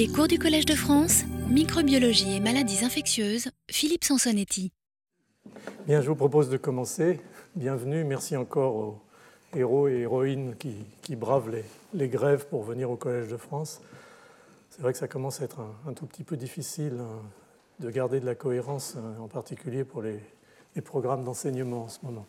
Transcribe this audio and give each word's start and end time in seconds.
Les 0.00 0.08
cours 0.08 0.28
du 0.28 0.38
Collège 0.38 0.64
de 0.64 0.74
France, 0.74 1.24
microbiologie 1.50 2.34
et 2.34 2.40
maladies 2.40 2.86
infectieuses, 2.86 3.50
Philippe 3.70 4.04
Sansonetti. 4.04 4.72
Bien, 5.86 6.00
je 6.00 6.08
vous 6.08 6.14
propose 6.14 6.48
de 6.48 6.56
commencer. 6.56 7.20
Bienvenue, 7.54 8.02
merci 8.04 8.34
encore 8.34 8.76
aux 8.76 9.02
héros 9.54 9.88
et 9.88 9.98
héroïnes 9.98 10.54
qui, 10.56 11.16
bravent 11.16 11.52
les, 11.92 12.08
grèves 12.08 12.46
pour 12.46 12.62
venir 12.62 12.90
au 12.90 12.96
Collège 12.96 13.28
de 13.28 13.36
France. 13.36 13.82
C'est 14.70 14.80
vrai 14.80 14.94
que 14.94 14.98
ça 14.98 15.06
commence 15.06 15.42
à 15.42 15.44
être 15.44 15.60
un, 15.86 15.92
tout 15.92 16.06
petit 16.06 16.24
peu 16.24 16.38
difficile 16.38 16.94
hein, 16.98 17.20
de 17.80 17.90
garder 17.90 18.20
de 18.20 18.26
la 18.26 18.34
cohérence, 18.34 18.96
hein, 18.96 19.20
en 19.20 19.28
particulier 19.28 19.84
pour 19.84 20.00
les, 20.00 20.18
programmes 20.82 21.24
d'enseignement 21.24 21.82
en 21.82 21.88
ce 21.90 21.98
moment. 22.02 22.24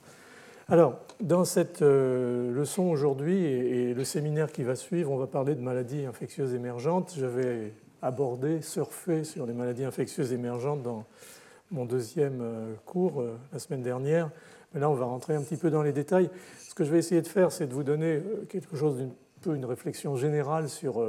Alors, 0.72 0.96
dans 1.20 1.44
cette 1.44 1.82
euh, 1.82 2.50
leçon 2.54 2.84
aujourd'hui 2.84 3.44
et, 3.44 3.94
le 3.94 4.06
séminaire 4.06 4.54
qui 4.54 4.64
va 4.64 4.78
suivre, 4.78 5.12
on 5.12 5.18
va 5.18 5.28
parler 5.28 5.54
de 5.54 5.60
maladies 5.60 6.06
infectieuses 6.06 6.54
émergentes. 6.54 7.14
Je 7.18 7.26
vais 7.26 7.74
aborder, 8.02 8.62
surfer 8.62 9.26
sur 9.26 9.46
les 9.46 9.52
maladies 9.52 9.84
infectieuses 9.84 10.32
émergentes 10.32 10.82
dans 10.82 11.04
mon 11.72 11.84
deuxième 11.84 12.40
euh, 12.42 12.74
cours 12.86 13.20
euh, 13.20 13.38
la 13.52 13.60
semaine 13.60 13.82
dernière. 13.82 14.30
Mais 14.74 14.80
là, 14.80 14.90
on 14.90 14.94
va 14.94 15.04
rentrer 15.04 15.36
un 15.36 15.42
petit 15.42 15.58
peu 15.58 15.70
dans 15.70 15.84
les 15.84 15.92
détails. 15.92 16.30
Ce 16.66 16.74
que 16.74 16.86
je 16.86 16.92
vais 16.92 17.00
essayer 17.00 17.22
de 17.22 17.28
faire, 17.28 17.52
c'est 17.52 17.68
de 17.68 17.74
vous 17.74 17.84
donner 17.84 18.22
quelque 18.48 18.78
chose 18.78 18.96
d'une 18.96 19.12
peu 19.42 19.56
une 19.56 19.66
réflexion 19.66 20.16
générale 20.16 20.70
sur, 20.70 21.04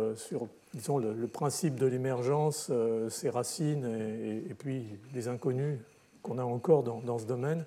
disons, 0.73 0.97
le, 0.97 1.29
principe 1.29 1.77
de 1.77 1.85
l'émergence, 1.85 2.73
ses 3.10 3.29
racines 3.29 3.85
et, 4.49 4.55
puis 4.55 4.87
les 5.13 5.29
inconnus 5.29 5.79
qu'on 6.23 6.38
a 6.38 6.43
encore 6.43 6.83
dans 6.83 7.19
ce 7.19 7.27
domaine. 7.27 7.66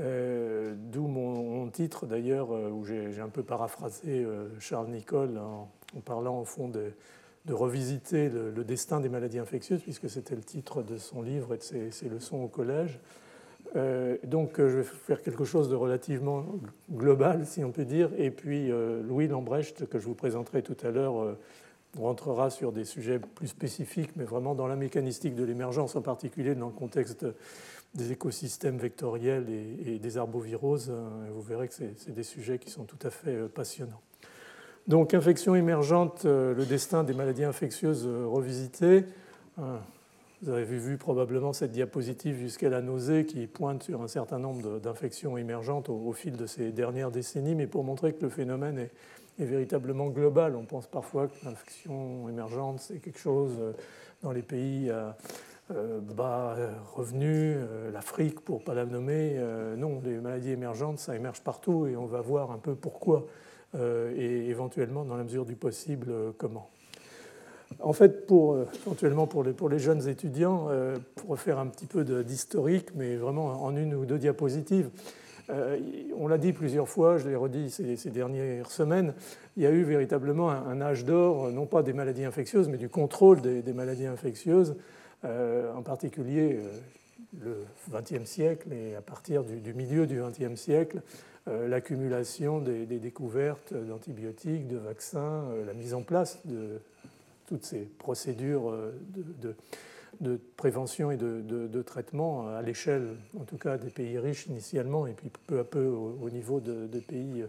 Euh, 0.00 0.74
d'où 0.76 1.06
mon, 1.06 1.68
titre 1.68 2.06
d'ailleurs, 2.06 2.52
euh, 2.52 2.70
où 2.70 2.84
j'ai 2.84 3.20
un 3.20 3.28
peu 3.28 3.42
paraphrasé 3.42 4.24
euh, 4.24 4.48
Charles 4.58 4.88
Nicole 4.88 5.38
en, 5.38 5.68
parlant 6.04 6.40
au 6.40 6.44
fond 6.44 6.68
de, 6.68 6.92
revisiter 7.48 8.28
le, 8.28 8.64
destin 8.64 9.00
des 9.00 9.08
maladies 9.08 9.40
infectieuses, 9.40 9.82
puisque 9.82 10.08
c'était 10.08 10.36
le 10.36 10.42
titre 10.42 10.82
de 10.82 10.96
son 10.96 11.20
livre 11.20 11.54
et 11.54 11.58
de 11.58 11.90
ses, 11.90 12.08
leçons 12.08 12.42
au 12.42 12.46
collège. 12.46 13.00
donc 14.24 14.58
je 14.58 14.78
vais 14.78 14.82
faire 14.84 15.20
quelque 15.20 15.44
chose 15.44 15.68
de 15.68 15.74
relativement 15.74 16.46
global, 16.92 17.44
si 17.46 17.64
on 17.64 17.72
peut 17.72 17.84
dire, 17.84 18.10
et 18.16 18.30
puis 18.30 18.70
Louis 19.02 19.26
Lambrecht, 19.26 19.86
que 19.88 19.98
je 19.98 20.06
vous 20.06 20.14
présenterai 20.14 20.62
tout 20.62 20.76
à 20.84 20.90
l'heure, 20.92 21.36
rentrera 21.98 22.50
sur 22.50 22.70
des 22.70 22.84
sujets 22.84 23.18
plus 23.18 23.48
spécifiques, 23.48 24.10
mais 24.14 24.24
vraiment 24.24 24.54
dans 24.54 24.68
la 24.68 24.76
mécanistique 24.76 25.34
de 25.34 25.42
l'émergence, 25.42 25.96
en 25.96 26.02
particulier 26.02 26.54
dans 26.54 26.68
le 26.68 26.72
contexte 26.72 27.26
des 27.94 28.12
écosystèmes 28.12 28.78
vectoriels 28.78 29.46
et, 29.48 29.98
des 29.98 30.18
arboviroses. 30.18 30.90
Euh, 30.90 31.28
vous 31.32 31.42
verrez 31.42 31.68
que 31.68 31.74
c'est 31.74 32.14
des 32.14 32.22
sujets 32.22 32.58
qui 32.58 32.70
sont 32.70 32.84
tout 32.84 32.98
à 33.02 33.10
fait 33.10 33.34
euh, 33.34 33.48
passionnants. 33.48 34.00
Donc, 34.86 35.12
infection 35.12 35.54
émergente, 35.54 36.24
euh, 36.24 36.54
le 36.54 36.64
destin 36.64 37.04
des 37.04 37.14
maladies 37.14 37.44
infectieuses 37.44 38.06
revisitées. 38.06 39.04
Vous 40.42 40.48
avez 40.48 40.64
vu 40.64 40.96
probablement 40.96 41.52
cette 41.52 41.72
diapositive 41.72 42.38
jusqu'à 42.38 42.70
la 42.70 42.80
nausée 42.80 43.26
qui 43.26 43.46
pointe 43.46 43.82
sur 43.82 44.00
un 44.00 44.08
certain 44.08 44.38
nombre 44.38 44.78
d'infections 44.78 45.36
émergentes 45.36 45.90
au, 45.90 46.12
fil 46.14 46.34
de 46.34 46.46
ces 46.46 46.72
dernières 46.72 47.10
décennies, 47.10 47.54
mais 47.54 47.66
pour 47.66 47.84
montrer 47.84 48.14
que 48.14 48.22
le 48.22 48.30
phénomène 48.30 48.78
est, 48.78 48.90
est 49.38 49.44
véritablement 49.44 50.06
global. 50.08 50.56
On 50.56 50.64
pense 50.64 50.86
parfois 50.86 51.28
que 51.28 51.44
l'infection 51.44 52.26
émergente, 52.30 52.80
c'est 52.80 53.00
quelque 53.00 53.18
chose 53.18 53.52
dans 54.22 54.32
les 54.32 54.42
pays 54.42 54.88
euh, 54.90 55.10
bas 56.00 56.56
revenus, 56.94 57.56
euh, 57.58 57.90
l'Afrique 57.90 58.40
pour 58.40 58.60
ne 58.60 58.64
pas 58.64 58.74
la 58.74 58.84
nommer. 58.84 59.34
Euh, 59.36 59.76
non, 59.76 60.00
les 60.04 60.18
maladies 60.18 60.50
émergentes, 60.50 60.98
ça 60.98 61.14
émerge 61.16 61.40
partout 61.40 61.86
et 61.86 61.96
on 61.96 62.06
va 62.06 62.20
voir 62.20 62.50
un 62.50 62.58
peu 62.58 62.74
pourquoi 62.74 63.26
et 64.16 64.48
éventuellement, 64.48 65.04
dans 65.04 65.16
la 65.16 65.22
mesure 65.22 65.44
du 65.44 65.54
possible, 65.54 66.12
comment. 66.38 66.68
En 67.78 67.92
fait, 67.92 68.26
pour, 68.26 68.58
éventuellement 68.84 69.28
pour 69.28 69.44
les, 69.44 69.52
pour 69.52 69.68
les 69.68 69.78
jeunes 69.78 70.08
étudiants, 70.08 70.66
pour 71.14 71.38
faire 71.38 71.60
un 71.60 71.68
petit 71.68 71.86
peu 71.86 72.02
d'historique, 72.24 72.88
mais 72.96 73.14
vraiment 73.14 73.62
en 73.62 73.76
une 73.76 73.94
ou 73.94 74.06
deux 74.06 74.18
diapositives, 74.18 74.90
on 75.48 76.26
l'a 76.26 76.38
dit 76.38 76.52
plusieurs 76.52 76.88
fois, 76.88 77.18
je 77.18 77.28
l'ai 77.28 77.36
redit 77.36 77.70
ces, 77.70 78.10
dernières 78.10 78.72
semaines, 78.72 79.14
il 79.56 79.62
y 79.62 79.66
a 79.66 79.70
eu 79.70 79.84
véritablement 79.84 80.50
un, 80.50 80.80
âge 80.80 81.04
d'or, 81.04 81.52
non 81.52 81.66
pas 81.66 81.84
des 81.84 81.92
maladies 81.92 82.24
infectieuses, 82.24 82.68
mais 82.68 82.76
du 82.76 82.88
contrôle 82.88 83.40
des 83.40 83.72
maladies 83.72 84.06
infectieuses 84.06 84.74
euh, 84.74 84.74
en 85.24 85.82
particulier 85.82 86.58
euh, 86.58 86.78
le 87.42 87.66
XXe 87.90 88.28
siècle 88.28 88.72
et 88.72 88.94
à 88.94 89.02
partir 89.02 89.44
du, 89.44 89.74
milieu 89.74 90.06
du 90.06 90.20
XXe 90.20 90.58
siècle, 90.58 91.02
euh, 91.48 91.68
l'accumulation 91.68 92.60
des, 92.60 92.86
découvertes 92.86 93.74
d'antibiotiques, 93.74 94.66
de 94.68 94.78
vaccins, 94.78 95.44
la 95.66 95.74
mise 95.74 95.94
en 95.94 96.02
place 96.02 96.38
de 96.46 96.80
toutes 97.46 97.64
ces 97.64 97.80
procédures 97.80 98.74
de, 100.20 100.40
prévention 100.56 101.10
et 101.10 101.16
de, 101.16 101.82
traitement 101.82 102.48
à 102.48 102.62
l'échelle, 102.62 103.08
en 103.38 103.44
tout 103.44 103.58
cas, 103.58 103.78
des 103.78 103.90
pays 103.90 104.18
riches 104.18 104.46
initialement, 104.46 105.06
et 105.06 105.12
puis 105.12 105.30
peu 105.46 105.58
à 105.58 105.64
peu 105.64 105.86
au, 105.86 106.30
niveau 106.30 106.60
de, 106.60 107.00
pays 107.00 107.44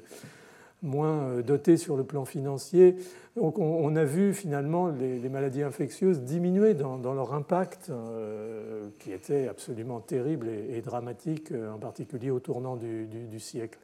moins 0.82 1.20
euh, 1.20 1.42
dotés 1.42 1.78
sur 1.78 1.96
le 1.96 2.04
plan 2.04 2.26
financier. 2.26 2.96
Donc 3.36 3.60
on, 3.60 3.96
a 3.96 4.04
vu 4.04 4.34
finalement 4.34 4.90
les, 4.90 5.30
maladies 5.30 5.64
infectieuses 5.64 6.22
diminuer 6.22 6.74
dans, 6.74 7.14
leur 7.14 7.34
impact, 7.34 7.90
euh, 7.90 8.90
qui 9.00 9.14
était 9.14 9.48
absolument 9.48 10.02
terrible 10.02 10.50
et, 10.50 10.82
dramatique, 10.82 11.52
euh, 11.52 11.72
en 11.72 11.78
particulier 11.78 12.30
au 12.30 12.40
tournant 12.40 12.76
du, 12.76 13.40
siècle. 13.40 13.80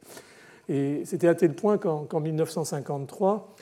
Et 0.68 1.02
c'était 1.06 1.28
à 1.28 1.34
tel 1.34 1.54
point 1.54 1.78
qu'en 1.78 2.20
1953, 2.20 3.54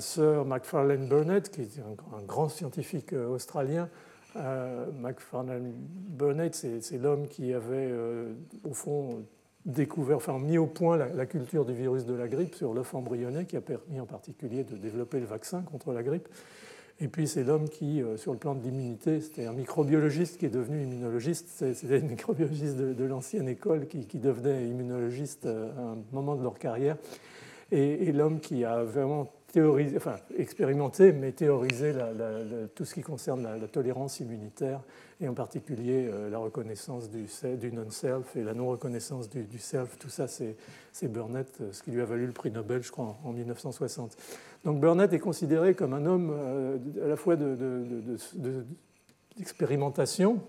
Sir 0.00 0.44
Macfarlane 0.44 1.06
Burnett, 1.06 1.50
qui 1.50 1.60
est 1.60 1.78
un, 1.78 2.22
grand 2.26 2.48
scientifique 2.48 3.12
australien, 3.12 3.88
Macfarlane 4.34 5.72
Burnett, 5.72 6.52
c'est 6.52 6.98
l'homme 6.98 7.28
qui 7.28 7.54
avait, 7.54 7.92
au 8.64 8.74
fond, 8.74 9.22
découvert, 9.64 10.16
enfin 10.16 10.38
mis 10.38 10.58
au 10.58 10.66
point 10.66 10.96
la, 10.96 11.26
culture 11.26 11.64
du 11.64 11.72
virus 11.72 12.04
de 12.04 12.14
la 12.14 12.28
grippe 12.28 12.54
sur 12.54 12.74
l'œuf 12.74 12.94
embryonnaire 12.94 13.46
qui 13.46 13.56
a 13.56 13.60
permis 13.60 14.00
en 14.00 14.06
particulier 14.06 14.64
de 14.64 14.76
développer 14.76 15.20
le 15.20 15.26
vaccin 15.26 15.62
contre 15.62 15.92
la 15.92 16.02
grippe. 16.02 16.28
Et 17.00 17.08
puis 17.08 17.26
c'est 17.26 17.42
l'homme 17.42 17.68
qui, 17.68 18.02
euh, 18.02 18.16
sur 18.16 18.32
le 18.32 18.38
plan 18.38 18.54
de 18.54 18.62
l'immunité, 18.62 19.20
c'était 19.20 19.46
un 19.46 19.52
microbiologiste 19.52 20.38
qui 20.38 20.46
est 20.46 20.50
devenu 20.50 20.82
immunologiste. 20.82 21.48
C'était 21.74 21.96
un 21.96 22.08
microbiologiste 22.08 22.76
de, 22.76 23.04
l'ancienne 23.04 23.48
école 23.48 23.86
qui, 23.86 24.18
devenait 24.18 24.68
immunologiste 24.68 25.46
euh, 25.46 25.72
à 25.78 25.80
un 25.80 25.98
moment 26.12 26.36
de 26.36 26.42
leur 26.42 26.58
carrière. 26.58 26.96
Et, 27.72 28.12
l'homme 28.12 28.38
qui 28.38 28.64
a 28.64 28.84
vraiment 28.84 29.32
enfin 29.96 30.16
expérimenté, 30.36 31.12
mais 31.12 31.32
théorisé 31.32 31.94
tout 32.74 32.84
ce 32.84 32.94
qui 32.94 33.02
concerne 33.02 33.42
la 33.42 33.68
tolérance 33.68 34.20
immunitaire 34.20 34.80
et 35.22 35.28
en 35.28 35.34
particulier 35.34 36.08
euh, 36.10 36.28
la 36.30 36.38
reconnaissance 36.38 37.08
du, 37.08 37.26
non-self 37.72 38.36
et 38.36 38.42
la 38.42 38.54
non-reconnaissance 38.54 39.30
du, 39.30 39.58
self. 39.58 39.96
Tout 39.98 40.08
ça, 40.08 40.26
c'est 40.26 40.56
Burnett, 41.08 41.48
euh, 41.60 41.72
ce 41.72 41.82
qui 41.82 41.92
lui 41.92 42.00
a 42.00 42.04
valu 42.04 42.26
le 42.26 42.32
prix 42.32 42.50
Nobel, 42.50 42.82
je 42.82 42.90
crois, 42.90 43.16
en, 43.24 43.32
1960. 43.32 44.16
Donc 44.64 44.80
Burnett 44.80 45.12
est 45.12 45.20
considéré 45.20 45.74
comme 45.74 45.94
un 45.94 46.06
homme 46.06 46.32
euh, 46.34 46.78
à 47.04 47.08
la 47.08 47.16
fois 47.16 47.36
d'expérimentation, 49.36 50.40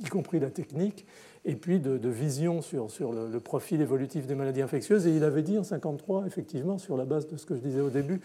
y 0.00 0.08
compris 0.08 0.40
la 0.40 0.50
technique, 0.50 1.06
et 1.46 1.54
puis 1.54 1.80
de, 1.80 2.08
vision 2.08 2.60
sur, 2.60 2.88
le, 3.12 3.40
profil 3.40 3.80
évolutif 3.80 4.26
des 4.26 4.34
maladies 4.34 4.62
infectieuses. 4.62 5.06
Et 5.06 5.16
il 5.16 5.24
avait 5.24 5.42
dit 5.42 5.52
en 5.52 5.62
1953, 5.62 6.26
effectivement, 6.26 6.76
sur 6.76 6.96
la 6.96 7.04
base 7.04 7.28
de 7.28 7.36
ce 7.36 7.46
que 7.46 7.54
je 7.54 7.60
disais 7.60 7.80
au 7.80 7.90
début, 7.90 8.20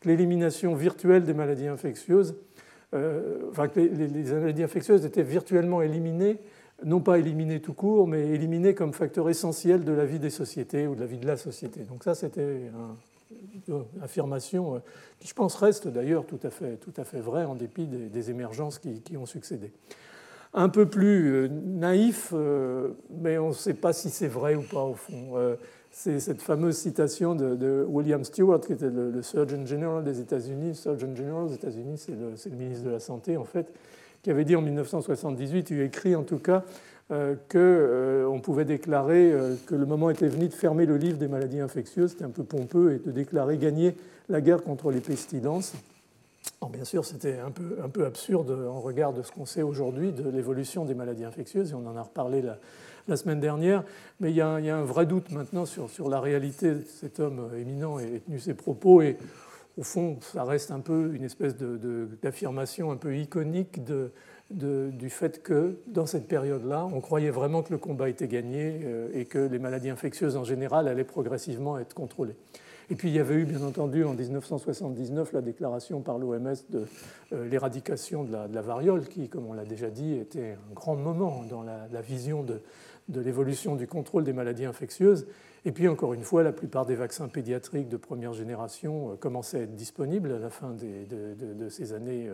que 0.00 0.08
l'élimination 0.08 0.74
virtuelle 0.74 1.24
des 1.24 1.34
maladies 1.34 1.66
infectieuses 1.66 2.36
euh, 2.92 3.48
enfin, 3.50 3.68
que 3.68 3.78
les, 3.78 4.08
maladies 4.08 4.62
infectieuses 4.62 5.04
étaient 5.04 5.22
virtuellement 5.22 5.80
éliminées, 5.82 6.38
non 6.84 7.00
pas 7.00 7.18
éliminées 7.18 7.60
tout 7.60 7.74
court, 7.74 8.08
mais 8.08 8.28
éliminées 8.28 8.74
comme 8.74 8.92
facteur 8.92 9.28
essentiel 9.28 9.84
de 9.84 9.92
la 9.92 10.04
vie 10.04 10.18
des 10.18 10.30
sociétés 10.30 10.86
ou 10.86 10.94
de 10.94 11.00
la 11.00 11.06
vie 11.06 11.18
de 11.18 11.26
la 11.26 11.36
société. 11.36 11.80
Donc 11.80 12.02
ça, 12.02 12.14
c'était 12.14 12.70
une 13.68 13.84
affirmation 14.02 14.76
euh, 14.76 14.78
qui, 15.20 15.28
je 15.28 15.34
pense, 15.34 15.54
reste 15.54 15.86
d'ailleurs 15.86 16.26
tout 16.26 16.40
à 16.42 16.50
fait, 16.50 16.76
tout 16.76 16.94
à 16.96 17.04
fait 17.04 17.20
vraie 17.20 17.44
en 17.44 17.54
dépit 17.54 17.86
des, 17.86 18.30
émergences 18.30 18.78
qui, 18.78 19.16
ont 19.16 19.26
succédé. 19.26 19.72
Un 20.52 20.68
peu 20.68 20.86
plus 20.86 21.32
euh, 21.32 21.48
naïf, 21.48 22.34
mais 23.10 23.38
on 23.38 23.48
ne 23.48 23.54
sait 23.54 23.74
pas 23.74 23.92
si 23.92 24.10
c'est 24.10 24.28
vrai 24.28 24.54
ou 24.54 24.62
pas 24.62 24.84
au 24.84 24.94
fond 24.94 25.56
c'est 25.90 26.20
cette 26.20 26.40
fameuse 26.40 26.76
citation 26.76 27.34
de, 27.34 27.84
William 27.88 28.24
Stewart, 28.24 28.60
qui 28.60 28.72
était 28.72 28.88
le, 28.88 29.22
Surgeon 29.22 29.66
General 29.66 30.02
des 30.04 30.20
États-Unis. 30.20 30.74
Surgeon 30.74 31.14
General 31.14 31.48
des 31.48 31.54
États-Unis, 31.54 31.98
c'est 31.98 32.12
le, 32.12 32.56
ministre 32.56 32.84
de 32.84 32.90
la 32.90 33.00
Santé, 33.00 33.36
en 33.36 33.44
fait, 33.44 33.72
qui 34.22 34.30
avait 34.30 34.44
dit 34.44 34.56
en 34.56 34.62
1978, 34.62 35.70
il 35.70 35.80
écrit 35.80 36.14
en 36.14 36.22
tout 36.22 36.38
cas, 36.38 36.64
euh, 37.10 37.34
qu'on 37.50 37.58
euh, 37.58 38.38
pouvait 38.38 38.64
déclarer 38.64 39.32
euh, 39.32 39.56
que 39.66 39.74
le 39.74 39.84
moment 39.84 40.10
était 40.10 40.28
venu 40.28 40.46
de 40.46 40.54
fermer 40.54 40.86
le 40.86 40.96
livre 40.96 41.18
des 41.18 41.26
maladies 41.26 41.60
infectieuses, 41.60 42.12
c'était 42.12 42.24
un 42.24 42.30
peu 42.30 42.44
pompeux, 42.44 42.94
et 42.94 42.98
de 42.98 43.10
déclarer 43.10 43.58
gagner 43.58 43.96
la 44.28 44.40
guerre 44.40 44.62
contre 44.62 44.92
les 44.92 45.00
pestilences. 45.00 45.74
Bien 46.70 46.84
sûr, 46.84 47.04
c'était 47.04 47.38
un 47.38 47.50
peu, 47.50 47.78
un 47.82 47.88
peu 47.88 48.06
absurde 48.06 48.50
en 48.50 48.80
regard 48.80 49.12
de 49.12 49.22
ce 49.22 49.32
qu'on 49.32 49.44
sait 49.44 49.62
aujourd'hui 49.62 50.12
de 50.12 50.28
l'évolution 50.28 50.84
des 50.84 50.94
maladies 50.94 51.24
infectieuses, 51.24 51.72
et 51.72 51.74
on 51.74 51.86
en 51.86 51.96
a 51.96 52.02
reparlé 52.02 52.42
la 53.08 53.16
semaine 53.16 53.40
dernière, 53.40 53.84
mais 54.20 54.30
il 54.30 54.36
y, 54.36 54.40
a, 54.40 54.48
un 54.48 54.84
vrai 54.84 55.06
doute 55.06 55.30
maintenant 55.32 55.66
sur, 55.66 55.90
sur, 55.90 56.08
la 56.08 56.20
réalité 56.20 56.74
cet 56.86 57.20
homme 57.20 57.50
éminent 57.56 57.98
et 57.98 58.20
tenu 58.20 58.38
ses 58.38 58.54
propos. 58.54 59.02
Et 59.02 59.16
au 59.76 59.82
fond, 59.82 60.18
ça 60.20 60.44
reste 60.44 60.70
un 60.70 60.80
peu 60.80 61.12
une 61.14 61.24
espèce 61.24 61.56
d'affirmation 61.56 62.90
un 62.90 62.96
peu 62.96 63.16
iconique 63.16 63.80
du 64.50 65.10
fait 65.10 65.42
que 65.42 65.78
dans 65.86 66.06
cette 66.06 66.28
période-là, 66.28 66.86
on 66.92 67.00
croyait 67.00 67.30
vraiment 67.30 67.62
que 67.62 67.72
le 67.72 67.78
combat 67.78 68.08
était 68.08 68.28
gagné 68.28 68.80
et 69.12 69.24
que 69.24 69.38
les 69.38 69.58
maladies 69.58 69.90
infectieuses 69.90 70.36
en 70.36 70.44
général 70.44 70.86
allaient 70.88 71.04
progressivement 71.04 71.78
être 71.78 71.94
contrôlées. 71.94 72.36
Et 72.90 72.96
puis 72.96 73.08
il 73.08 73.14
y 73.14 73.20
avait 73.20 73.36
eu 73.36 73.44
bien 73.44 73.62
entendu 73.62 74.02
en 74.02 74.14
1979 74.14 75.32
la 75.32 75.42
déclaration 75.42 76.00
par 76.00 76.18
l'OMS 76.18 76.56
de 76.70 76.86
euh, 77.32 77.48
l'éradication 77.48 78.24
de, 78.24 78.32
la, 78.32 78.62
variole, 78.62 79.06
qui, 79.06 79.28
comme 79.28 79.46
on 79.46 79.52
l'a 79.52 79.64
déjà 79.64 79.90
dit, 79.90 80.14
était 80.14 80.56
un 80.70 80.74
grand 80.74 80.96
moment 80.96 81.44
dans 81.48 81.62
la, 81.62 82.00
vision 82.00 82.42
de, 82.42 82.60
l'évolution 83.14 83.76
du 83.76 83.86
contrôle 83.86 84.24
des 84.24 84.32
maladies 84.32 84.64
infectieuses. 84.64 85.28
Et 85.64 85.70
puis 85.70 85.86
encore 85.86 86.14
une 86.14 86.24
fois, 86.24 86.42
la 86.42 86.52
plupart 86.52 86.84
des 86.84 86.96
vaccins 86.96 87.28
pédiatriques 87.28 87.88
de 87.88 87.96
première 87.96 88.32
génération 88.32 89.12
euh, 89.12 89.14
commençaient 89.14 89.60
à 89.60 89.62
être 89.62 89.76
disponibles 89.76 90.32
à 90.32 90.40
la 90.40 90.50
fin 90.50 90.74
de, 90.74 91.68
ces 91.68 91.92
années 91.92 92.28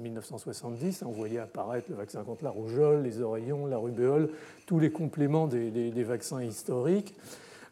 1970. 0.00 1.02
Euh, 1.02 1.06
on 1.06 1.10
voyait 1.10 1.40
apparaître 1.40 1.86
le 1.90 1.96
vaccin 1.96 2.22
contre 2.22 2.44
la 2.44 2.50
rougeole, 2.50 3.02
les 3.02 3.22
oreillons, 3.22 3.66
la 3.66 3.78
rubéole, 3.78 4.28
tous 4.66 4.78
les 4.78 4.90
compléments 4.90 5.48
des 5.48 6.04
vaccins 6.04 6.44
historiques. 6.44 7.16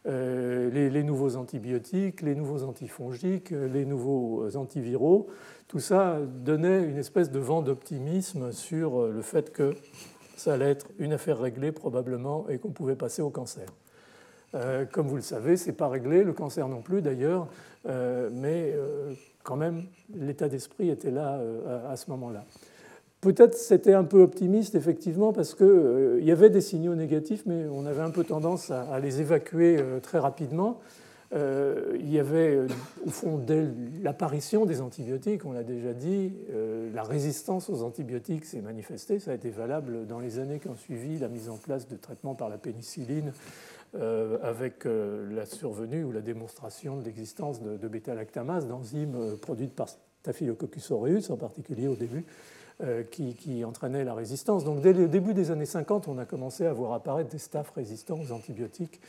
Euh, 0.06 0.70
les, 0.70 1.02
nouveaux 1.02 1.36
antibiotiques, 1.36 2.20
les 2.20 2.34
nouveaux 2.34 2.62
antifongiques, 2.64 3.50
les 3.50 3.86
nouveaux 3.86 4.54
antiviraux, 4.54 5.28
tout 5.66 5.78
ça 5.78 6.18
donnait 6.20 6.82
une 6.82 6.98
espèce 6.98 7.30
de 7.30 7.38
vent 7.38 7.62
d'optimisme 7.62 8.52
sur 8.52 9.06
le 9.06 9.22
fait 9.22 9.50
que 9.50 9.72
ça 10.36 10.54
allait 10.54 10.70
être 10.70 10.88
une 10.98 11.14
affaire 11.14 11.38
réglée 11.38 11.72
probablement 11.72 12.46
et 12.50 12.58
qu'on 12.58 12.70
pouvait 12.70 12.96
passer 12.96 13.22
au 13.22 13.30
cancer. 13.30 13.66
Euh, 14.54 14.84
comme 14.84 15.08
vous 15.08 15.16
le 15.16 15.22
savez, 15.22 15.56
ce 15.56 15.68
n'est 15.68 15.76
pas 15.76 15.88
réglé, 15.88 16.22
le 16.22 16.34
cancer 16.34 16.68
non 16.68 16.82
plus 16.82 17.00
d'ailleurs, 17.00 17.48
euh, 17.86 18.28
mais 18.30 18.74
quand 19.42 19.56
même 19.56 19.84
l'état 20.14 20.48
d'esprit 20.48 20.90
était 20.90 21.10
là 21.10 21.40
à 21.88 21.96
ce 21.96 22.10
moment-là. 22.10 22.44
Peut-être 23.24 23.54
c'était 23.54 23.94
un 23.94 24.04
peu 24.04 24.20
optimiste, 24.20 24.74
effectivement, 24.74 25.32
parce 25.32 25.54
qu'il 25.54 25.64
euh, 25.64 26.20
y 26.20 26.30
avait 26.30 26.50
des 26.50 26.60
signaux 26.60 26.94
négatifs, 26.94 27.44
mais 27.46 27.64
on 27.72 27.86
avait 27.86 28.02
un 28.02 28.10
peu 28.10 28.22
tendance 28.22 28.70
à, 28.70 29.00
les 29.00 29.22
évacuer 29.22 29.78
euh, 29.80 29.98
très 29.98 30.18
rapidement. 30.18 30.78
Euh, 31.34 31.96
il 31.98 32.12
y 32.12 32.18
avait, 32.18 32.58
au 33.06 33.08
fond, 33.08 33.38
dès 33.38 33.64
l'apparition 34.02 34.66
des 34.66 34.82
antibiotiques, 34.82 35.46
on 35.46 35.52
l'a 35.52 35.62
déjà 35.62 35.94
dit, 35.94 36.32
la 36.92 37.02
résistance 37.02 37.70
aux 37.70 37.82
antibiotiques 37.82 38.44
s'est 38.44 38.60
manifestée. 38.60 39.18
Ça 39.18 39.30
a 39.30 39.34
été 39.34 39.48
valable 39.48 40.06
dans 40.06 40.20
les 40.20 40.38
années 40.38 40.58
qui 40.58 40.68
ont 40.68 40.76
suivi 40.76 41.18
la 41.18 41.28
mise 41.28 41.48
en 41.48 41.56
place 41.56 41.88
de 41.88 41.96
traitements 41.96 42.34
par 42.34 42.50
la 42.50 42.58
pénicilline, 42.58 43.32
avec 44.42 44.84
la 44.84 45.46
survenue 45.46 46.04
ou 46.04 46.12
la 46.12 46.20
démonstration 46.20 46.98
de 46.98 47.04
l'existence 47.04 47.62
de, 47.62 47.78
de 47.78 47.88
bêta-lactamase, 47.88 48.68
d'enzymes 48.68 49.36
produites 49.40 49.74
par 49.74 49.88
Staphylococcus 50.20 50.90
aureus, 50.90 51.30
en 51.30 51.36
particulier 51.36 51.88
au 51.88 51.96
début, 51.96 52.24
euh, 52.82 53.04
qui, 53.04 53.64
entraînait 53.64 54.02
la 54.02 54.14
résistance. 54.14 54.64
Donc 54.64 54.80
dès 54.80 54.92
le 54.92 55.06
début 55.06 55.32
des 55.32 55.52
années 55.52 55.64
50, 55.64 56.08
on 56.08 56.18
a 56.18 56.24
commencé 56.24 56.66
à 56.66 56.72
voir 56.72 56.92
apparaître 56.92 57.30
des 57.30 57.38
staffs 57.38 57.70
résistants 57.70 58.18
aux 58.18 58.32
antibiotiques 58.32 59.00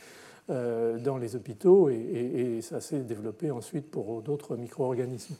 euh, 0.50 0.98
dans 1.00 1.18
les 1.18 1.34
hôpitaux 1.34 1.88
et, 1.88 2.60
ça 2.62 2.80
s'est 2.80 3.00
développé 3.00 3.50
ensuite 3.50 3.90
pour 3.90 4.22
d'autres 4.22 4.56
micro-organismes. 4.56 5.34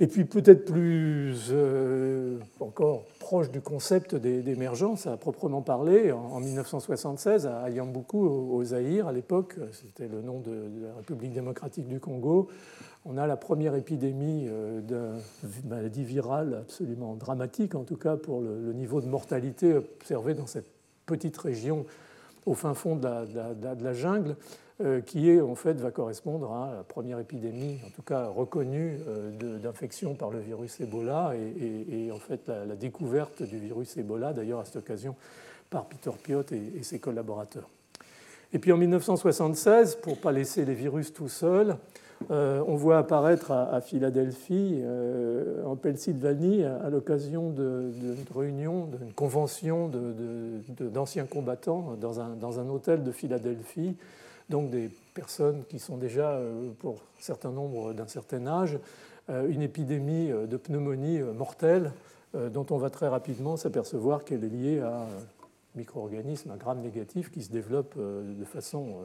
Et 0.00 0.08
puis 0.08 0.24
peut-être 0.24 0.64
plus 0.64 1.50
euh, 1.52 2.40
encore 2.58 3.04
proche 3.20 3.52
du 3.52 3.60
concept 3.60 4.16
d'émergence 4.16 5.06
à 5.06 5.16
proprement 5.16 5.62
parler, 5.62 6.10
en, 6.10 6.40
1976 6.40 7.46
à 7.46 7.70
Yambuku 7.70 8.18
au 8.18 8.64
Zaïre, 8.64 9.06
à 9.06 9.12
l'époque, 9.12 9.54
c'était 9.70 10.08
le 10.08 10.22
nom 10.22 10.40
de, 10.40 10.50
la 10.88 10.94
République 10.96 11.32
démocratique 11.32 11.86
du 11.86 12.00
Congo, 12.00 12.48
on 13.04 13.16
a 13.16 13.26
la 13.26 13.36
première 13.36 13.74
épidémie 13.74 14.46
euh, 14.48 14.80
d'une 15.42 15.68
maladie 15.68 16.04
virale 16.04 16.58
absolument 16.62 17.14
dramatique, 17.14 17.74
en 17.74 17.84
tout 17.84 17.96
cas 17.96 18.16
pour 18.16 18.40
le, 18.40 18.72
niveau 18.72 19.00
de 19.00 19.06
mortalité 19.06 19.74
observé 19.74 20.34
dans 20.34 20.46
cette 20.46 20.70
petite 21.06 21.36
région 21.36 21.84
au 22.46 22.54
fin 22.54 22.74
fond 22.74 22.96
de 22.96 23.04
la, 23.04 23.94
jungle, 23.94 24.36
euh, 24.80 25.00
qui 25.00 25.30
est, 25.30 25.40
en 25.40 25.54
fait 25.54 25.74
va 25.74 25.90
correspondre 25.90 26.52
à 26.52 26.74
la 26.76 26.82
première 26.82 27.18
épidémie, 27.18 27.78
en 27.86 27.90
tout 27.90 28.02
cas 28.02 28.26
reconnue, 28.26 28.98
euh, 29.06 29.58
d'infection 29.58 30.14
par 30.14 30.30
le 30.30 30.40
virus 30.40 30.80
Ebola, 30.80 31.34
et, 31.36 32.10
en 32.10 32.18
fait 32.18 32.48
la, 32.48 32.76
découverte 32.76 33.42
du 33.42 33.58
virus 33.58 33.96
Ebola, 33.96 34.32
d'ailleurs 34.32 34.60
à 34.60 34.64
cette 34.64 34.76
occasion 34.76 35.14
par 35.70 35.86
Peter 35.86 36.10
Piot 36.22 36.44
et, 36.52 36.82
ses 36.82 36.98
collaborateurs. 36.98 37.68
Et 38.52 38.58
puis 38.58 38.72
en 38.72 38.76
1976, 38.76 39.96
pour 40.02 40.16
ne 40.16 40.18
pas 40.18 40.32
laisser 40.32 40.64
les 40.64 40.74
virus 40.74 41.12
tout 41.12 41.28
seuls, 41.28 41.76
euh, 42.30 42.62
on 42.66 42.76
voit 42.76 42.98
apparaître 42.98 43.50
à, 43.50 43.80
Philadelphie, 43.80 44.80
euh, 44.82 45.64
en 45.64 45.76
Pennsylvanie, 45.76 46.64
à, 46.64 46.90
l'occasion 46.90 47.50
d'une 47.50 48.16
réunion, 48.34 48.86
d'une 48.86 49.12
convention 49.12 49.90
d'anciens 50.80 51.26
combattants 51.26 51.96
dans 52.00 52.20
un, 52.20 52.68
hôtel 52.68 53.02
de 53.02 53.12
Philadelphie, 53.12 53.96
donc 54.48 54.70
des 54.70 54.90
personnes 55.14 55.64
qui 55.68 55.78
sont 55.78 55.96
déjà, 55.96 56.30
euh, 56.30 56.70
pour 56.80 56.96
certain 57.18 57.50
nombre 57.50 57.92
d'un 57.92 58.08
certain 58.08 58.46
âge, 58.46 58.78
une 59.28 59.62
épidémie 59.62 60.30
de 60.30 60.56
pneumonie 60.56 61.20
mortelle 61.20 61.92
dont 62.34 62.66
on 62.70 62.76
va 62.76 62.90
très 62.90 63.06
rapidement 63.06 63.56
s'apercevoir 63.56 64.24
qu'elle 64.24 64.42
est 64.42 64.48
liée 64.48 64.80
à 64.80 65.02
un 65.02 65.76
micro-organisme, 65.76 66.50
un 66.50 66.56
gramme 66.56 66.80
négatif 66.80 67.30
qui 67.30 67.42
se 67.42 67.52
développe 67.52 67.96
de 67.96 68.44
façon 68.44 68.96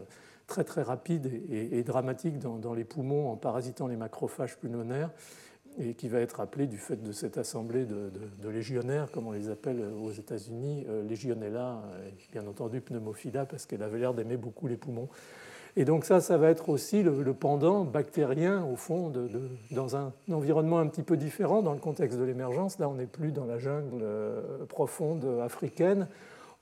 très 0.48 0.64
très 0.64 0.82
rapide 0.82 1.30
et, 1.52 1.84
dramatique 1.84 2.40
dans, 2.40 2.74
les 2.74 2.86
poumons 2.86 3.30
en 3.32 3.36
parasitant 3.36 3.88
les 3.88 3.98
macrophages 3.98 4.58
pulmonaires 4.58 5.12
et 5.80 5.94
qui 5.94 6.08
va 6.08 6.20
être 6.22 6.40
appelé 6.40 6.66
du 6.66 6.78
fait 6.78 6.96
de 6.96 7.12
cette 7.12 7.38
assemblée 7.38 7.86
de, 7.86 8.50
légionnaires, 8.50 9.12
comme 9.12 9.28
on 9.28 9.32
les 9.32 9.50
appelle 9.50 9.84
aux 10.02 10.12
États-Unis, 10.12 10.86
euh, 10.90 11.08
Legionella, 11.08 11.84
bien 12.32 12.48
entendu 12.48 12.82
pneumophila, 12.82 13.46
parce 13.46 13.68
qu'elle 13.68 13.84
avait 13.84 14.00
l'air 14.00 14.16
d'aimer 14.16 14.38
beaucoup 14.38 14.68
les 14.68 14.78
poumons. 14.78 15.10
Et 15.76 15.86
donc 15.86 16.06
ça, 16.06 16.22
ça 16.22 16.38
va 16.38 16.50
être 16.50 16.70
aussi 16.70 17.04
le, 17.04 17.14
pendant 17.36 17.84
bactérien, 17.84 18.66
au 18.66 18.76
fond, 18.76 19.14
dans 19.70 19.96
un 19.96 20.12
environnement 20.32 20.80
un 20.80 20.88
petit 20.88 21.04
peu 21.04 21.18
différent 21.18 21.62
dans 21.62 21.74
le 21.74 21.80
contexte 21.80 22.18
de 22.18 22.24
l'émergence. 22.24 22.80
Là, 22.80 22.90
on 22.90 22.96
n'est 22.96 23.06
plus 23.06 23.32
dans 23.32 23.46
la 23.46 23.60
jungle 23.60 24.02
euh, 24.02 24.66
profonde 24.66 25.24
africaine, 25.44 26.08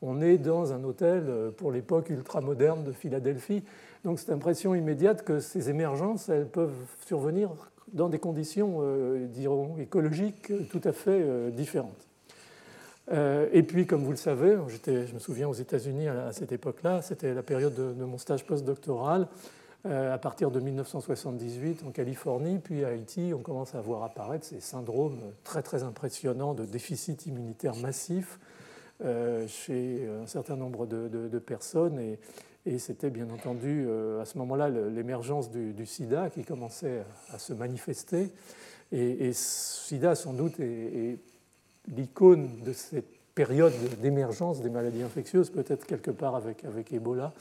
on 0.05 0.21
est 0.21 0.37
dans 0.37 0.71
un 0.71 0.83
hôtel 0.83 1.25
euh, 1.27 1.51
pour 1.51 1.71
l'époque 1.71 2.09
ultramoderne 2.09 2.83
de 2.83 2.91
Philadelphie. 2.91 3.63
Donc 4.03 4.19
cette 4.19 4.29
impression 4.29 4.75
immédiate 4.75 5.23
que 5.23 5.39
ces 5.39 5.69
émergences, 5.69 6.29
elles 6.29 6.47
peuvent 6.47 6.73
survenir 7.07 7.49
dans 7.91 8.09
des 8.09 8.19
conditions, 8.19 8.79
euh, 8.81 9.25
dirons, 9.27 9.77
écologiques 9.79 10.51
tout 10.69 10.81
à 10.83 10.91
fait 10.91 11.21
euh, 11.21 11.49
différentes. 11.49 12.07
et 13.11 13.63
puis, 13.63 13.85
comme 13.85 14.03
vous 14.03 14.11
le 14.11 14.17
savez, 14.17 14.57
je 14.87 15.13
me 15.13 15.19
souviens 15.19 15.47
aux 15.47 15.53
États-Unis 15.53 16.07
à 16.07 16.31
cette 16.31 16.51
époque-là, 16.51 17.03
c'était 17.03 17.33
la 17.35 17.43
période 17.43 17.75
de, 17.75 18.03
mon 18.03 18.17
stage 18.17 18.45
postdoctoral. 18.45 19.27
à 19.87 20.17
partir 20.17 20.49
de 20.49 20.59
1978 20.59 21.83
en 21.87 21.91
Californie, 21.91 22.57
puis 22.57 22.83
à 22.83 22.87
Haïti, 22.87 23.31
on 23.35 23.43
commence 23.43 23.75
à 23.75 23.81
voir 23.81 24.01
apparaître 24.01 24.45
ces 24.45 24.59
syndromes 24.59 25.19
très 25.43 25.61
très 25.61 25.83
impressionnants 25.83 26.55
de 26.55 26.65
déficit 26.65 27.27
immunitaire 27.27 27.75
massif 27.75 28.39
chez 29.47 30.07
un 30.21 30.27
certain 30.27 30.55
nombre 30.55 30.85
de, 30.85 31.39
personnes. 31.39 31.99
Et, 31.99 32.79
c'était 32.79 33.11
bien 33.11 33.29
entendu 33.29 33.85
euh, 33.87 34.21
à 34.21 34.25
ce 34.25 34.39
moment-là 34.39 34.69
l'émergence 34.69 35.51
du, 35.51 35.85
sida 35.85 36.31
qui 36.31 36.43
commençait 36.43 37.03
à 37.31 37.37
se 37.37 37.53
manifester. 37.53 38.31
Et, 38.91 39.27
et 39.27 39.33
sida, 39.33 40.15
sans 40.15 40.33
doute, 40.33 40.59
est, 40.59 41.19
l'icône 41.95 42.49
de 42.65 42.73
cette 42.73 43.05
période 43.35 43.73
d'émergence 44.01 44.61
des 44.61 44.69
maladies 44.69 45.03
infectieuses, 45.03 45.49
peut-être 45.49 45.85
quelque 45.85 46.11
part 46.11 46.35
avec, 46.35 46.63
avec 46.65 46.91
Ebola, 46.93 47.33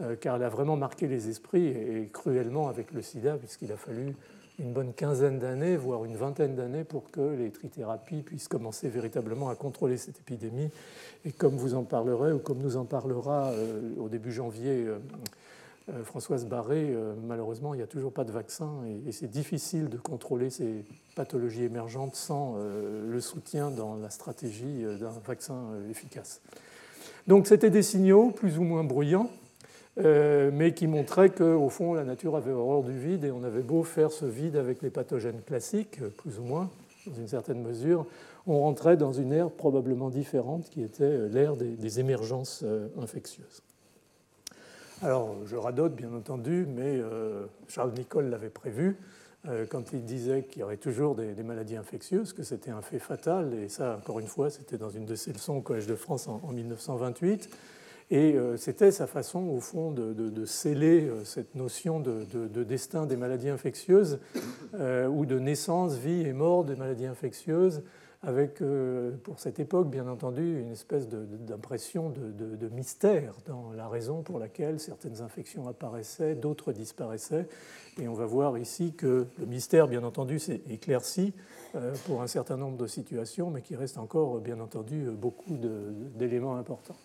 euh, 0.00 0.14
car 0.14 0.36
elle 0.36 0.44
a 0.44 0.48
vraiment 0.48 0.76
marqué 0.76 1.08
les 1.08 1.28
esprits 1.28 1.66
et 1.66 2.08
cruellement 2.12 2.68
avec 2.68 2.92
le 2.92 3.02
sida, 3.02 3.36
puisqu'il 3.36 3.72
a 3.72 3.76
fallu 3.76 4.14
une 4.58 4.72
bonne 4.72 4.92
quinzaine 4.92 5.38
d'années, 5.38 5.76
voire 5.76 6.04
une 6.04 6.16
vingtaine 6.16 6.56
d'années, 6.56 6.84
pour 6.84 7.10
que 7.10 7.20
les 7.20 7.50
trithérapies 7.50 8.22
puissent 8.22 8.48
commencer 8.48 8.88
véritablement 8.88 9.48
à 9.48 9.54
contrôler 9.54 9.96
cette 9.96 10.18
épidémie. 10.18 10.70
Et 11.24 11.32
comme 11.32 11.56
vous 11.56 11.74
en 11.74 11.84
parlerez, 11.84 12.32
ou 12.32 12.38
comme 12.38 12.58
nous 12.58 12.76
en 12.76 12.84
parlera 12.84 13.50
euh, 13.52 13.94
au 13.98 14.08
début 14.08 14.32
janvier 14.32 14.84
euh, 14.84 14.98
euh, 15.90 16.04
Françoise 16.04 16.44
Barré, 16.44 16.94
malheureusement, 17.26 17.72
il 17.72 17.78
n'y 17.78 17.82
a 17.82 17.86
toujours 17.86 18.12
pas 18.12 18.24
de 18.24 18.32
vaccin 18.32 18.70
et, 19.06 19.12
c'est 19.12 19.30
difficile 19.30 19.88
de 19.88 19.96
contrôler 19.96 20.50
ces 20.50 20.84
pathologies 21.14 21.64
émergentes 21.64 22.14
sans 22.14 22.56
le 22.58 23.20
soutien 23.20 23.70
dans 23.70 23.96
la 23.96 24.10
stratégie 24.10 24.84
d'un 25.00 25.12
vaccin 25.26 25.56
efficace. 25.90 26.42
Donc 27.26 27.46
c'était 27.46 27.70
des 27.70 27.82
signaux 27.82 28.30
plus 28.30 28.58
ou 28.58 28.62
moins 28.62 28.84
bruyants 28.84 29.30
euh, 29.98 30.50
mais 30.52 30.74
qui 30.74 30.86
montrait 30.86 31.30
qu'au 31.30 31.68
fond, 31.68 31.94
la 31.94 32.04
nature 32.04 32.36
avait 32.36 32.52
horreur 32.52 32.84
du 32.84 32.96
vide 32.96 33.24
et 33.24 33.32
on 33.32 33.42
avait 33.42 33.62
beau 33.62 33.82
faire 33.82 34.12
ce 34.12 34.24
vide 34.24 34.56
avec 34.56 34.80
les 34.80 34.90
pathogènes 34.90 35.42
classiques, 35.44 36.00
plus 36.16 36.38
ou 36.38 36.42
moins, 36.42 36.70
dans 37.06 37.14
une 37.14 37.26
certaine 37.26 37.62
mesure, 37.62 38.06
on 38.46 38.60
rentrait 38.60 38.96
dans 38.96 39.12
une 39.12 39.32
ère 39.32 39.50
probablement 39.50 40.08
différente 40.08 40.70
qui 40.70 40.82
était 40.82 41.02
euh, 41.02 41.28
l'ère 41.28 41.56
des, 41.56 42.00
émergences 42.00 42.62
euh, 42.64 42.88
infectieuses. 43.00 43.62
Alors, 45.02 45.36
je 45.46 45.56
radote 45.56 45.94
bien 45.94 46.12
entendu, 46.12 46.66
mais 46.68 47.00
Charles 47.68 47.92
Nicolle 47.92 48.30
l'avait 48.30 48.50
prévu. 48.50 48.96
quand 49.70 49.92
il 49.92 50.04
disait 50.04 50.42
qu'il 50.42 50.58
y 50.58 50.64
aurait 50.64 50.76
toujours 50.76 51.14
des, 51.14 51.40
maladies 51.44 51.76
infectieuses, 51.76 52.32
que 52.32 52.42
c'était 52.42 52.72
un 52.72 52.82
fait 52.82 52.98
fatal, 52.98 53.54
et 53.54 53.68
ça, 53.68 53.96
encore 53.96 54.18
une 54.18 54.26
fois, 54.26 54.50
c'était 54.50 54.76
dans 54.76 54.90
une 54.90 55.06
de 55.06 55.14
ses 55.14 55.32
leçons 55.32 55.54
au 55.54 55.60
Collège 55.60 55.86
de 55.86 55.94
France 55.94 56.26
en, 56.26 56.40
1928. 56.50 57.48
Et 58.10 58.36
c'était 58.56 58.90
sa 58.90 59.06
façon, 59.06 59.48
au 59.48 59.60
fond, 59.60 59.90
de, 59.90 60.44
sceller 60.46 61.10
cette 61.24 61.54
notion 61.54 62.00
de, 62.00 62.64
destin 62.64 63.04
des 63.04 63.16
maladies 63.16 63.50
infectieuses, 63.50 64.18
ou 64.74 65.26
de 65.26 65.38
naissance, 65.38 65.96
vie 65.96 66.22
et 66.22 66.32
mort 66.32 66.64
des 66.64 66.76
maladies 66.76 67.06
infectieuses, 67.06 67.82
avec, 68.22 68.60
euh, 68.62 69.12
pour 69.22 69.38
cette 69.38 69.60
époque, 69.60 69.88
bien 69.88 70.08
entendu, 70.08 70.60
une 70.60 70.72
espèce 70.72 71.08
d'impression 71.08 72.10
de, 72.10 72.68
mystère 72.68 73.34
dans 73.46 73.72
la 73.72 73.88
raison 73.88 74.22
pour 74.22 74.38
laquelle 74.38 74.80
certaines 74.80 75.20
infections 75.20 75.68
apparaissaient, 75.68 76.34
d'autres 76.34 76.72
disparaissaient. 76.72 77.46
Et 78.00 78.08
on 78.08 78.14
va 78.14 78.26
voir 78.26 78.58
ici 78.58 78.92
que 78.94 79.26
le 79.38 79.46
mystère, 79.46 79.88
bien 79.88 80.02
entendu, 80.02 80.38
s'est 80.38 80.62
éclairci 80.68 81.32
euh, 81.74 81.94
pour 82.06 82.22
un 82.22 82.26
certain 82.26 82.56
nombre 82.56 82.76
de 82.76 82.86
situations, 82.86 83.50
mais 83.50 83.62
qu'il 83.62 83.76
reste 83.76 83.98
encore, 83.98 84.40
bien 84.40 84.58
entendu, 84.58 85.04
beaucoup 85.10 85.56
d'éléments 86.16 86.56
importants. 86.56 86.96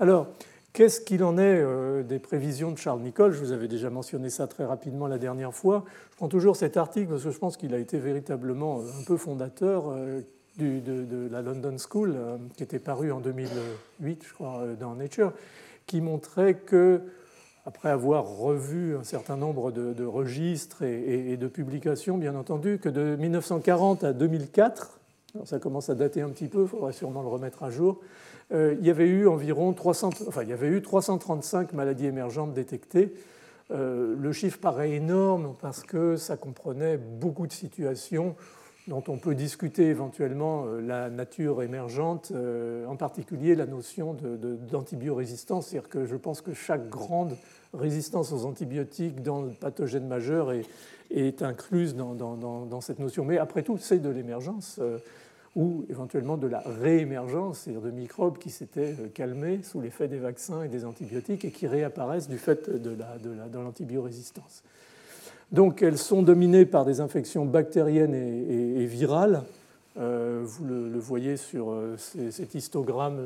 Alors, 0.00 0.28
Qu'est-ce 0.72 1.02
qu'il 1.02 1.22
en 1.22 1.36
est 1.36 1.60
euh, 1.60 2.02
des 2.02 2.18
prévisions 2.18 2.72
de 2.72 2.78
Charles 2.78 3.02
Nicholl 3.02 3.32
Je 3.32 3.38
vous 3.38 3.52
avais 3.52 3.68
déjà 3.68 3.90
mentionné 3.90 4.30
ça 4.30 4.46
très 4.46 4.64
rapidement 4.64 5.06
la 5.06 5.18
dernière 5.18 5.52
fois. 5.52 5.84
Je 6.12 6.16
prends 6.16 6.28
toujours 6.28 6.56
cet 6.56 6.78
article 6.78 7.10
parce 7.10 7.24
que 7.24 7.30
je 7.30 7.38
pense 7.38 7.58
qu'il 7.58 7.74
a 7.74 7.78
été 7.78 7.98
véritablement 7.98 8.80
euh, 8.80 9.00
un 9.00 9.04
peu 9.04 9.18
fondateur 9.18 9.90
euh, 9.90 10.22
de, 10.58 11.28
la 11.30 11.42
London 11.42 11.76
School, 11.76 12.16
qui 12.56 12.62
était 12.62 12.78
paru 12.78 13.12
en 13.12 13.20
2008, 13.20 14.24
je 14.26 14.32
crois, 14.32 14.64
dans 14.78 14.94
Nature, 14.94 15.32
qui 15.86 16.00
montrait 16.00 16.54
que, 16.54 17.00
après 17.64 17.88
avoir 17.88 18.26
revu 18.26 18.96
un 18.96 19.02
certain 19.02 19.36
nombre 19.36 19.72
de, 19.72 20.04
registres 20.04 20.82
et, 20.82 21.38
de 21.38 21.48
publications, 21.48 22.18
bien 22.18 22.34
entendu, 22.34 22.78
que 22.78 22.90
de 22.90 23.16
1940 23.16 24.04
à 24.04 24.12
2004, 24.12 25.00
ça 25.46 25.58
commence 25.58 25.88
à 25.88 25.94
dater 25.94 26.20
un 26.20 26.28
petit 26.28 26.48
peu, 26.48 26.64
il 26.64 26.68
faudrait 26.68 26.92
sûrement 26.92 27.22
le 27.22 27.28
remettre 27.28 27.62
à 27.62 27.70
jour, 27.70 28.00
euh, 28.52 28.76
il 28.78 28.86
y 28.86 28.90
avait 28.90 29.06
eu 29.06 29.28
environ 29.28 29.72
300, 29.72 30.10
enfin, 30.26 30.42
il 30.42 30.50
y 30.50 30.52
avait 30.52 30.68
eu 30.68 30.82
335 30.82 31.72
maladies 31.72 32.06
émergentes 32.06 32.52
détectées. 32.52 33.14
Euh, 33.70 34.14
le 34.18 34.32
chiffre 34.32 34.58
paraît 34.58 34.92
énorme 34.92 35.54
parce 35.60 35.82
que 35.82 36.16
ça 36.16 36.36
comprenait 36.36 36.98
beaucoup 36.98 37.46
de 37.46 37.52
situations 37.52 38.34
dont 38.88 39.04
on 39.06 39.16
peut 39.16 39.34
discuter 39.34 39.86
éventuellement 39.86 40.64
euh, 40.66 40.80
la 40.80 41.08
nature 41.08 41.62
émergente, 41.62 42.32
en 42.86 42.96
particulier 42.96 43.54
la 43.54 43.66
notion 43.66 44.16
d'antibiorésistance. 44.70 45.68
C'est-à-dire 45.68 45.88
que 45.88 46.04
je 46.04 46.16
pense 46.16 46.40
que 46.40 46.52
chaque 46.52 46.88
grande 46.88 47.36
résistance 47.72 48.32
aux 48.32 48.44
antibiotiques 48.44 49.22
dans 49.22 49.42
le 49.42 49.50
pathogène 49.50 50.06
majeur 50.06 50.52
est, 51.10 51.42
incluse 51.42 51.94
dans, 51.94 52.80
cette 52.82 52.98
notion. 52.98 53.24
Mais 53.24 53.38
après 53.38 53.62
tout, 53.62 53.78
c'est 53.78 53.98
de 53.98 54.10
l'émergence 54.10 54.78
ou 55.54 55.84
éventuellement 55.90 56.36
de 56.36 56.46
la 56.46 56.60
réémergence, 56.60 57.60
c'est-à-dire 57.60 57.82
de 57.82 57.90
microbes 57.90 58.38
qui 58.38 58.50
s'étaient 58.50 58.94
euh, 58.98 59.08
calmés 59.12 59.60
sous 59.62 59.80
l'effet 59.80 60.08
des 60.08 60.18
vaccins 60.18 60.62
et 60.62 60.68
des 60.68 60.84
antibiotiques 60.84 61.44
et 61.44 61.50
qui 61.50 61.66
réapparaissent 61.66 62.28
du 62.28 62.38
fait 62.38 62.70
de 62.70 63.58
l'antibiorésistance. 63.58 64.62
Donc 65.50 65.82
elles 65.82 65.98
sont 65.98 66.22
dominées 66.22 66.64
par 66.64 66.86
des 66.86 67.00
infections 67.00 67.44
bactériennes 67.44 68.14
et, 68.14 68.86
virales. 68.86 69.42
Euh, 69.98 70.40
vous 70.42 70.64
le, 70.64 70.98
voyez 70.98 71.36
sur 71.36 71.70
euh, 71.70 71.96
cet 71.98 72.54
histogramme 72.54 73.18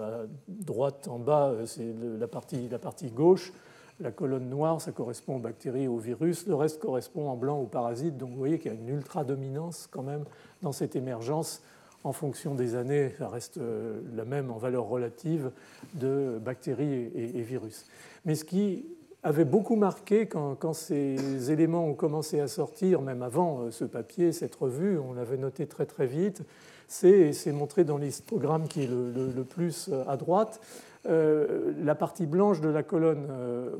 à 0.00 0.24
droite 0.48 1.06
en 1.08 1.18
bas, 1.18 1.52
c'est 1.66 1.94
la 2.18 2.26
partie, 2.26 2.68
la 2.70 2.78
partie 2.78 3.10
gauche. 3.10 3.52
La 4.00 4.12
colonne 4.12 4.48
noire, 4.48 4.80
ça 4.80 4.92
correspond 4.92 5.36
aux 5.36 5.40
bactéries 5.40 5.84
et 5.84 5.88
aux 5.88 5.98
virus. 5.98 6.46
Le 6.46 6.54
reste 6.54 6.80
correspond 6.80 7.28
en 7.28 7.36
blanc 7.36 7.58
aux 7.58 7.66
parasites. 7.66 8.16
Donc 8.16 8.30
vous 8.30 8.38
voyez 8.38 8.58
qu'il 8.58 8.72
y 8.72 8.76
a 8.76 8.78
une 8.78 8.88
ultra-dominance 8.88 9.88
quand 9.90 10.02
même 10.02 10.24
dans 10.62 10.72
cette 10.72 10.94
émergence 10.94 11.62
en 12.04 12.12
fonction 12.12 12.54
des 12.54 12.74
années, 12.74 13.12
ça 13.18 13.28
reste 13.28 13.58
euh, 13.58 14.00
la 14.14 14.24
même 14.24 14.50
en 14.50 14.58
valeur 14.58 14.84
relative 14.84 15.50
de 15.94 16.38
bactéries 16.40 17.10
et, 17.14 17.42
virus. 17.42 17.86
Mais 18.24 18.34
ce 18.34 18.44
qui 18.44 18.86
avait 19.22 19.44
beaucoup 19.44 19.76
marqué 19.76 20.26
quand, 20.26 20.72
ces 20.74 21.50
éléments 21.50 21.86
ont 21.86 21.94
commencé 21.94 22.40
à 22.40 22.46
sortir, 22.46 23.02
même 23.02 23.22
avant 23.22 23.62
euh, 23.62 23.70
ce 23.70 23.84
papier, 23.84 24.32
cette 24.32 24.54
revue, 24.54 24.98
on 24.98 25.12
l'avait 25.12 25.36
noté 25.36 25.66
très 25.66 25.86
très 25.86 26.06
vite, 26.06 26.42
c'est 26.86 27.52
montré 27.52 27.84
dans 27.84 27.98
l'histogramme 27.98 28.68
qui 28.68 28.84
est 28.84 28.88
le, 28.88 29.44
plus 29.44 29.90
euh, 29.92 30.04
à 30.08 30.16
droite. 30.16 30.60
La 31.08 31.94
partie 31.94 32.26
blanche 32.26 32.60
de 32.60 32.68
la 32.68 32.82
colonne 32.82 33.26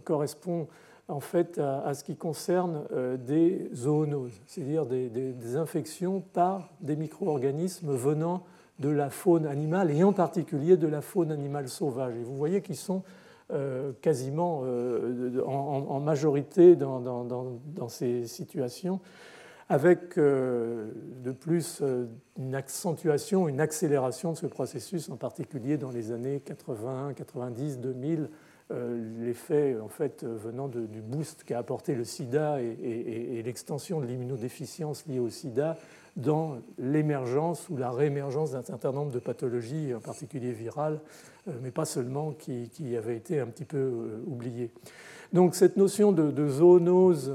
correspond 0.04 0.66
en 1.08 1.20
fait 1.20 1.58
à, 1.58 1.94
ce 1.94 2.04
qui 2.04 2.16
concerne 2.16 2.84
euh, 2.92 3.16
des 3.16 3.70
zoonoses, 3.74 4.40
c'est-à-dire 4.46 4.84
des, 4.84 5.56
infections 5.56 6.20
par 6.20 6.68
des 6.80 6.96
micro-organismes 6.96 7.94
venant 7.94 8.44
de 8.78 8.90
la 8.90 9.10
faune 9.10 9.46
animale 9.46 9.90
et 9.90 10.04
en 10.04 10.12
particulier 10.12 10.76
de 10.76 10.86
la 10.86 11.00
faune 11.00 11.32
animale 11.32 11.68
sauvage. 11.68 12.14
Et 12.14 12.22
vous 12.22 12.36
voyez 12.36 12.60
qu'ils 12.60 12.76
sont 12.76 13.02
euh, 13.52 13.92
quasiment 14.02 14.60
euh, 14.64 15.42
en, 15.46 15.98
majorité 16.00 16.76
dans, 16.76 17.88
ces 17.88 18.26
situations, 18.26 19.00
avec 19.68 20.18
de 20.18 21.32
plus 21.38 21.82
une 22.38 22.54
accentuation, 22.54 23.48
une 23.48 23.60
accélération 23.60 24.32
de 24.32 24.36
ce 24.38 24.46
processus, 24.46 25.10
en 25.10 25.16
particulier 25.16 25.76
dans 25.76 25.90
les 25.90 26.10
années 26.12 26.40
80, 26.40 27.12
90, 27.14 27.78
2000 27.78 28.30
euh, 28.70 29.24
l'effet 29.24 29.78
en 29.82 29.88
fait 29.88 30.24
venant 30.24 30.68
du 30.68 31.00
boost 31.00 31.42
qu'a 31.44 31.58
apporté 31.58 31.94
le 31.94 32.04
sida 32.04 32.60
et, 32.60 33.42
l'extension 33.42 33.98
de 33.98 34.04
l'immunodéficience 34.04 35.06
liée 35.06 35.20
au 35.20 35.30
sida 35.30 35.78
dans 36.16 36.58
l'émergence 36.76 37.70
ou 37.70 37.78
la 37.78 37.90
réémergence 37.90 38.50
d'un 38.50 38.62
certain 38.62 38.92
nombre 38.92 39.10
de 39.10 39.20
pathologies, 39.20 39.94
en 39.94 40.00
particulier 40.00 40.52
virales, 40.52 41.00
euh, 41.48 41.52
mais 41.62 41.70
pas 41.70 41.86
seulement, 41.86 42.32
qui, 42.32 42.94
avaient 42.94 43.16
été 43.16 43.40
un 43.40 43.46
petit 43.46 43.64
peu 43.64 43.78
euh, 43.78 44.22
oubliées. 44.26 44.70
Donc 45.32 45.54
cette 45.54 45.78
notion 45.78 46.12
de, 46.12 46.48
zoonose 46.48 47.32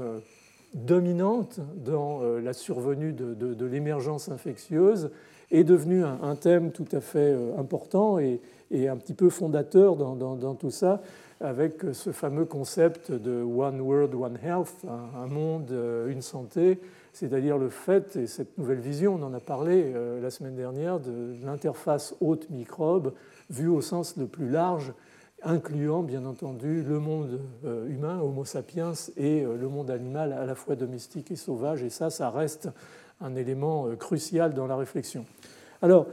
dominante 0.74 1.60
dans 1.76 2.20
la 2.22 2.52
survenue 2.52 3.12
de, 3.12 3.66
l'émergence 3.66 4.28
infectieuse 4.28 5.10
est 5.50 5.64
devenue 5.64 6.04
un, 6.04 6.36
thème 6.36 6.72
tout 6.72 6.88
à 6.92 7.00
fait 7.00 7.34
important 7.56 8.18
et, 8.18 8.40
un 8.72 8.96
petit 8.96 9.14
peu 9.14 9.30
fondateur 9.30 9.94
dans 9.96 10.54
tout 10.54 10.70
ça 10.70 11.00
avec 11.40 11.82
ce 11.92 12.10
fameux 12.10 12.44
concept 12.44 13.12
de 13.12 13.42
One 13.42 13.80
World, 13.80 14.14
One 14.14 14.38
Health, 14.42 14.84
un 14.88 15.26
monde, 15.26 15.70
euh, 15.72 16.08
une 16.08 16.22
santé, 16.22 16.80
c'est-à-dire 17.12 17.58
le 17.58 17.68
fait, 17.68 18.16
et 18.16 18.26
cette 18.26 18.56
nouvelle 18.58 18.80
vision, 18.80 19.16
on 19.20 19.22
en 19.22 19.34
a 19.34 19.40
parlé 19.40 19.92
euh, 19.94 20.20
la 20.20 20.30
semaine 20.30 20.56
dernière, 20.56 21.00
de 21.00 21.34
l'interface 21.44 22.14
hôte-microbe 22.20 23.12
vue 23.50 23.68
au 23.68 23.80
sens 23.80 24.16
le 24.16 24.26
plus 24.26 24.48
large, 24.48 24.92
incluant 25.44 26.02
bien 26.02 26.24
entendu 26.24 26.82
le 26.82 26.98
monde 26.98 27.40
euh, 27.64 27.88
humain, 27.88 28.20
Homo 28.20 28.44
sapiens, 28.44 28.92
et 29.16 29.42
le 29.42 29.68
monde 29.68 29.90
animal 29.90 30.32
à 30.32 30.44
la 30.44 30.54
fois 30.54 30.76
domestique 30.76 31.30
et 31.30 31.36
sauvage, 31.36 31.82
et 31.82 31.90
ça, 31.90 32.10
ça 32.10 32.30
reste 32.30 32.68
un 33.20 33.36
élément 33.36 33.94
crucial 33.96 34.54
dans 34.54 34.66
la 34.66 34.76
réflexion. 34.76 35.24
Alors, 35.82 36.06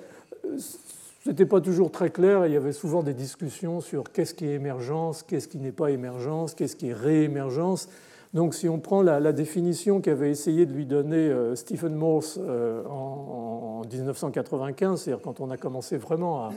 ce 1.24 1.30
n'était 1.30 1.46
pas 1.46 1.62
toujours 1.62 1.92
très 1.92 2.10
clair. 2.10 2.48
Il 2.48 2.54
y 2.54 2.56
avait 2.56 2.74
souvent 2.74 3.04
des 3.04 3.14
discussions 3.14 3.80
sur 3.80 4.12
qu'est-ce 4.12 4.34
qui 4.34 4.46
est 4.46 4.56
émergence, 4.56 5.24
qu'est-ce 5.24 5.48
qui 5.48 5.60
n'est 5.60 5.72
pas 5.72 5.92
émergence, 5.92 6.56
qu'est-ce 6.56 6.76
qui 6.76 6.90
est 6.90 6.94
réémergence. 6.94 7.90
Donc, 8.34 8.56
si 8.56 8.68
on 8.70 8.80
prend 8.80 9.02
la, 9.02 9.32
définition 9.34 10.02
qu'avait 10.02 10.32
essayé 10.32 10.66
de 10.66 10.74
lui 10.74 10.86
donner 10.86 11.18
euh, 11.18 11.56
Stephen 11.56 11.94
Morse 11.94 12.40
euh, 12.42 12.84
en, 12.86 13.82
1995, 13.92 15.02
c'est-à-dire 15.02 15.22
quand 15.22 15.42
on 15.42 15.52
a 15.52 15.58
commencé 15.58 15.98
vraiment 15.98 16.50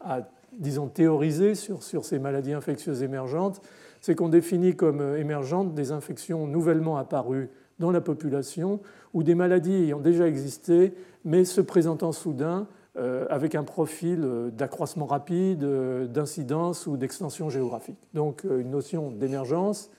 à, 0.00 0.20
disons, 0.58 0.88
théoriser 0.88 1.54
sur, 1.54 1.82
sur, 1.82 2.04
ces 2.04 2.18
maladies 2.18 2.52
infectieuses 2.52 3.02
émergentes, 3.02 3.60
c'est 4.00 4.14
qu'on 4.14 4.28
définit 4.28 4.76
comme 4.76 5.00
euh, 5.00 5.18
émergentes 5.18 5.74
des 5.74 5.92
infections 5.92 6.46
nouvellement 6.46 6.96
apparues 6.96 7.50
dans 7.78 7.90
la 7.90 8.00
population 8.00 8.80
ou 9.14 9.22
des 9.22 9.34
maladies 9.34 9.74
ayant 9.74 10.00
déjà 10.00 10.26
existé, 10.26 10.94
mais 11.24 11.44
se 11.44 11.60
présentant 11.60 12.12
soudain 12.12 12.66
euh, 12.96 13.26
avec 13.30 13.54
un 13.54 13.64
profil 13.64 14.20
euh, 14.22 14.50
d'accroissement 14.50 15.06
rapide, 15.06 15.64
d'incidence 16.12 16.86
ou 16.86 16.96
d'extension 16.96 17.48
géographique. 17.48 17.98
Donc 18.14 18.44
une 18.44 18.70
notion 18.70 19.10
d'émergence, 19.10 19.90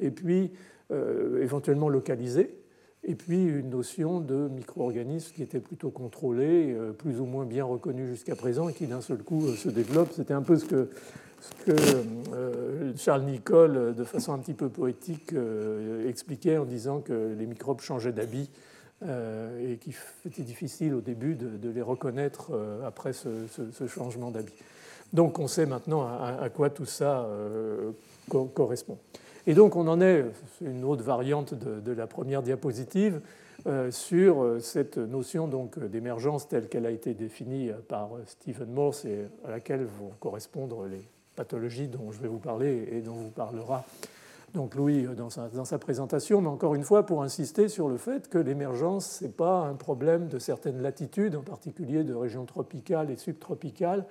et 0.00 0.10
puis 0.10 0.52
éventuellement 1.40 1.88
localisée, 1.88 2.59
et 3.04 3.14
puis 3.14 3.42
une 3.44 3.70
notion 3.70 4.20
de 4.20 4.48
micro-organisme 4.48 5.32
qui 5.34 5.42
était 5.42 5.60
plutôt 5.60 5.90
contrôlé, 5.90 6.76
plus 6.98 7.20
ou 7.20 7.24
moins 7.24 7.46
bien 7.46 7.64
reconnu 7.64 8.06
jusqu'à 8.06 8.36
présent, 8.36 8.68
et 8.68 8.74
qui 8.74 8.86
d'un 8.86 9.00
seul 9.00 9.18
coup 9.18 9.48
se 9.54 9.68
développe. 9.68 10.10
C'était 10.12 10.34
un 10.34 10.42
peu 10.42 10.56
ce 10.56 10.66
que, 10.66 10.90
que 11.64 11.72
Charles 12.96 13.22
Nicolle, 13.22 13.94
de 13.94 14.04
façon 14.04 14.34
un 14.34 14.38
petit 14.38 14.54
peu 14.54 14.68
poétique, 14.68 15.34
expliquait 16.06 16.58
en 16.58 16.66
disant 16.66 17.00
que 17.00 17.34
les 17.38 17.46
microbes 17.46 17.80
changeaient 17.80 18.12
d'habit 18.12 18.50
euh, 19.02 19.72
et 19.72 19.78
qu'il 19.78 19.94
était 20.26 20.42
difficile 20.42 20.92
au 20.92 21.00
début 21.00 21.34
de, 21.34 21.70
les 21.70 21.80
reconnaître 21.80 22.50
euh, 22.52 22.86
après 22.86 23.14
ce, 23.14 23.46
changement 23.88 24.30
d'habit. 24.30 24.52
Donc 25.14 25.38
on 25.38 25.48
sait 25.48 25.64
maintenant 25.64 26.02
à, 26.02 26.50
quoi 26.50 26.68
tout 26.68 26.84
ça 26.84 27.22
euh, 27.22 27.92
correspond. 28.28 28.98
Et 29.46 29.54
donc 29.54 29.76
on 29.76 29.86
en 29.88 30.00
est, 30.00 30.24
une 30.60 30.84
autre 30.84 31.02
variante 31.02 31.54
de, 31.54 31.92
la 31.92 32.06
première 32.06 32.42
diapositive, 32.42 33.20
euh, 33.66 33.90
sur 33.90 34.42
euh, 34.42 34.58
cette 34.58 34.96
notion 34.96 35.46
donc 35.46 35.78
d'émergence 35.78 36.48
telle 36.48 36.68
qu'elle 36.68 36.86
a 36.86 36.90
été 36.90 37.12
définie 37.12 37.70
par 37.88 38.10
Stephen 38.24 38.72
Morse 38.72 39.04
et 39.04 39.26
à 39.46 39.50
laquelle 39.50 39.84
vont 39.84 40.12
correspondre 40.18 40.86
les 40.86 41.02
pathologies 41.36 41.88
dont 41.88 42.10
je 42.10 42.20
vais 42.20 42.28
vous 42.28 42.38
parler 42.38 42.88
et 42.90 43.00
dont 43.02 43.14
vous 43.14 43.30
parlera 43.30 43.84
donc 44.54 44.74
Louis 44.74 45.06
dans 45.16 45.30
sa, 45.30 45.48
dans 45.48 45.64
sa, 45.64 45.78
présentation, 45.78 46.40
mais 46.40 46.48
encore 46.48 46.74
une 46.74 46.82
fois 46.82 47.06
pour 47.06 47.22
insister 47.22 47.68
sur 47.68 47.88
le 47.88 47.96
fait 47.96 48.28
que 48.28 48.38
l'émergence, 48.38 49.18
ce 49.18 49.24
n'est 49.24 49.30
pas 49.30 49.60
un 49.60 49.74
problème 49.74 50.28
de 50.28 50.38
certaines 50.38 50.82
latitudes, 50.82 51.36
en 51.36 51.42
particulier 51.42 52.02
de 52.02 52.14
régions 52.14 52.46
tropicales 52.46 53.10
et 53.10 53.16
subtropicales, 53.16 54.04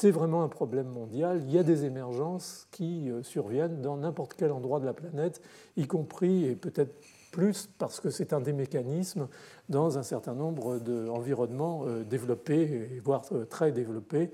c'est 0.00 0.12
vraiment 0.12 0.44
un 0.44 0.48
problème 0.48 0.86
mondial. 0.86 1.42
Il 1.44 1.52
y 1.52 1.58
a 1.58 1.64
des 1.64 1.84
émergences 1.84 2.68
qui 2.70 3.10
euh, 3.10 3.22
surviennent 3.22 3.82
dans 3.82 3.96
n'importe 3.96 4.34
quel 4.34 4.52
endroit 4.52 4.78
de 4.78 4.86
la 4.86 4.92
planète, 4.92 5.42
y 5.76 5.86
compris 5.86 6.44
et 6.44 6.54
peut-être 6.54 6.94
plus 7.32 7.68
parce 7.78 8.00
que 8.00 8.08
c'est 8.08 8.32
un 8.32 8.40
des 8.40 8.52
mécanismes 8.52 9.28
dans 9.68 9.98
un 9.98 10.02
certain 10.02 10.34
nombre 10.34 10.78
d'environnements 10.78 11.82
euh, 11.86 12.04
développés, 12.04 13.00
voire 13.04 13.22
euh, 13.32 13.44
très 13.44 13.72
développés. 13.72 14.30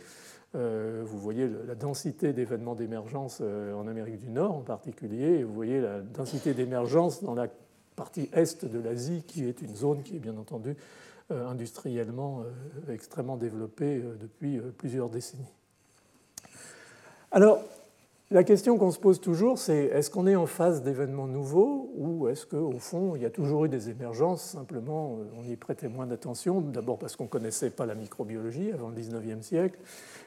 Vous 0.56 1.18
voyez 1.18 1.50
la 1.66 1.74
densité 1.74 2.32
d'événements 2.32 2.76
d'émergence 2.76 3.40
en 3.40 3.88
Amérique 3.88 4.18
du 4.18 4.30
Nord 4.30 4.54
en 4.54 4.60
particulier, 4.60 5.40
et 5.40 5.42
vous 5.42 5.52
voyez 5.52 5.80
la 5.80 6.00
densité 6.00 6.54
d'émergence 6.54 7.24
dans 7.24 7.34
la 7.34 7.48
partie 7.96 8.30
est 8.32 8.64
de 8.64 8.78
l'Asie, 8.78 9.24
qui 9.26 9.48
est 9.48 9.62
une 9.62 9.74
zone 9.74 10.04
qui 10.04 10.14
est 10.14 10.20
bien 10.20 10.36
entendu 10.36 10.76
industriellement 11.30 12.42
euh, 12.42 12.92
extrêmement 12.92 13.36
développé 13.36 13.96
euh, 13.96 14.16
depuis 14.20 14.60
plusieurs 14.76 15.08
décennies. 15.08 15.52
Alors, 17.32 17.60
la 18.30 18.44
question 18.44 18.78
qu'on 18.78 18.90
se 18.90 18.98
pose 18.98 19.20
toujours, 19.20 19.58
c'est 19.58 19.84
est-ce 19.86 20.10
qu'on 20.10 20.26
est 20.26 20.36
en 20.36 20.46
phase 20.46 20.82
d'événements 20.82 21.26
nouveaux 21.26 21.90
ou 21.96 22.28
est-ce 22.28 22.46
qu'au 22.46 22.78
fond, 22.78 23.16
il 23.16 23.22
y 23.22 23.24
a 23.24 23.30
toujours 23.30 23.64
eu 23.64 23.68
des 23.68 23.90
émergences, 23.90 24.42
simplement 24.42 25.18
on 25.38 25.44
y 25.44 25.56
prêtait 25.56 25.88
moins 25.88 26.06
d'attention, 26.06 26.60
d'abord 26.60 26.98
parce 26.98 27.16
qu'on 27.16 27.24
ne 27.24 27.28
connaissait 27.28 27.70
pas 27.70 27.86
la 27.86 27.94
microbiologie 27.94 28.72
avant 28.72 28.88
le 28.88 28.96
19e 28.96 29.42
siècle, 29.42 29.78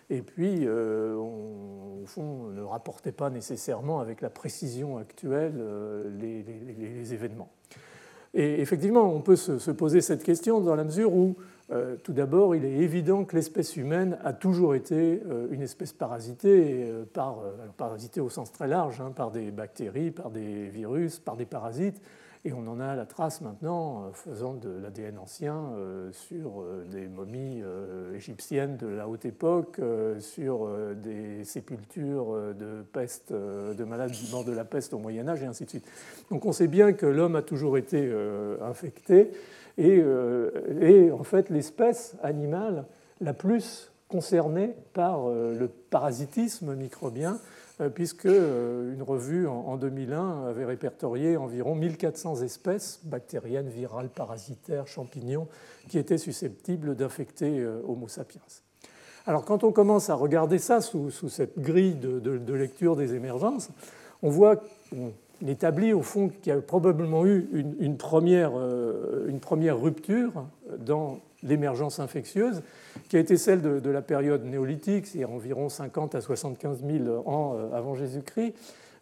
et 0.09 0.21
puis 0.21 0.67
au 0.69 2.03
fond, 2.05 2.45
on 2.45 2.49
ne 2.49 2.61
rapportait 2.61 3.11
pas 3.11 3.29
nécessairement 3.29 3.99
avec 3.99 4.21
la 4.21 4.29
précision 4.29 4.97
actuelle 4.97 5.55
les 6.19 7.13
événements. 7.13 7.49
Et 8.39 8.61
effectivement, 8.61 9.11
on 9.11 9.21
peut 9.21 9.35
se 9.35 9.71
poser 9.71 9.99
cette 9.99 10.23
question 10.23 10.61
dans 10.61 10.75
la 10.75 10.83
mesure 10.83 11.11
où, 11.11 11.37
euh, 11.71 11.95
tout 12.03 12.13
d'abord, 12.13 12.55
il 12.55 12.65
est 12.65 12.77
évident 12.77 13.25
que 13.25 13.35
l'espèce 13.35 13.75
humaine 13.75 14.19
a 14.23 14.31
toujours 14.31 14.75
été 14.75 15.23
euh, 15.25 15.47
une 15.49 15.63
espèce 15.63 15.91
parasitée, 15.91 16.83
euh, 16.87 17.03
par, 17.11 17.39
parasitée 17.77 18.21
au 18.21 18.29
sens 18.29 18.51
très 18.51 18.67
large, 18.67 19.01
hein, 19.01 19.11
par 19.15 19.31
des 19.31 19.49
bactéries, 19.49 20.11
par 20.11 20.29
des 20.29 20.67
virus, 20.67 21.17
par 21.17 21.35
des 21.35 21.45
parasites. 21.45 21.99
Et 22.47 22.53
on 22.53 22.65
en 22.67 22.79
a 22.79 22.95
la 22.95 23.05
trace 23.05 23.41
maintenant, 23.41 24.03
euh, 24.03 24.11
faisant 24.13 24.53
de 24.53 24.69
l'ADN 24.69 25.19
ancien 25.19 25.65
euh, 25.75 26.09
sur 26.13 26.61
euh, 26.61 26.85
des 26.89 27.05
momies 27.05 27.61
égyptiennes 28.15 28.77
de 28.77 28.87
la 28.87 29.09
haute 29.09 29.25
époque, 29.25 29.81
sur 30.19 30.69
des 30.95 31.43
sépultures 31.43 32.33
de 32.57 32.83
peste, 32.93 33.33
de 33.33 33.83
malades 33.83 34.13
morts 34.31 34.45
de 34.45 34.53
la 34.53 34.63
peste 34.63 34.93
au 34.93 34.97
Moyen 34.97 35.27
Âge, 35.27 35.43
et 35.43 35.45
ainsi 35.45 35.65
de 35.65 35.69
suite. 35.69 35.87
Donc 36.31 36.45
on 36.45 36.53
sait 36.53 36.67
bien 36.67 36.93
que 36.93 37.05
l'homme 37.05 37.35
a 37.35 37.41
toujours 37.41 37.77
été 37.77 38.09
infecté, 38.61 39.31
et, 39.77 40.01
et 40.81 41.11
en 41.11 41.23
fait 41.23 41.49
l'espèce 41.49 42.15
animale 42.23 42.85
la 43.19 43.33
plus 43.33 43.91
concernée 44.07 44.73
par 44.93 45.27
le 45.29 45.67
parasitisme 45.67 46.75
microbien, 46.75 47.39
puisque 47.93 48.25
euh, 48.25 48.93
une 48.93 49.03
revue 49.03 49.47
en 49.47 49.77
2001 49.77 50.45
avait 50.47 50.65
répertorié 50.65 51.37
environ 51.37 51.75
1400 51.75 52.41
espèces 52.41 52.99
bactériennes, 53.03 53.69
virales, 53.69 54.09
parasitaires, 54.09 54.87
champignons, 54.87 55.47
qui 55.87 55.99
étaient 55.99 56.17
susceptibles 56.17 56.95
d'infecter 56.95 57.59
euh, 57.59 57.81
Homo 57.87 58.07
sapiens. 58.07 58.41
Alors 59.27 59.45
quand 59.45 59.63
on 59.63 59.71
commence 59.71 60.09
à 60.09 60.15
regarder 60.15 60.57
ça 60.57 60.81
sous, 60.81 61.11
cette 61.11 61.59
grille 61.59 61.95
de, 61.95 62.53
lecture 62.53 62.95
des 62.95 63.13
émergences, 63.13 63.69
on 64.23 64.29
voit, 64.29 64.63
établit 65.45 65.93
au 65.93 66.01
fond 66.01 66.29
qu'il 66.29 66.53
y 66.53 66.55
a 66.55 66.61
probablement 66.61 67.25
eu 67.25 67.47
une, 67.79 67.97
première, 67.97 68.53
une 69.27 69.39
première 69.39 69.79
rupture 69.79 70.45
dans 70.79 71.19
l'émergence 71.43 71.99
infectieuse, 71.99 72.61
qui 73.09 73.17
a 73.17 73.19
été 73.19 73.37
celle 73.37 73.61
de, 73.61 73.89
la 73.89 74.01
période 74.01 74.43
néolithique, 74.45 75.07
c'est-à-dire 75.07 75.31
environ 75.31 75.69
50 75.69 76.15
à 76.15 76.21
75 76.21 76.83
000 76.85 77.29
ans 77.29 77.55
euh, 77.55 77.71
avant 77.73 77.95
Jésus-Christ, 77.95 78.53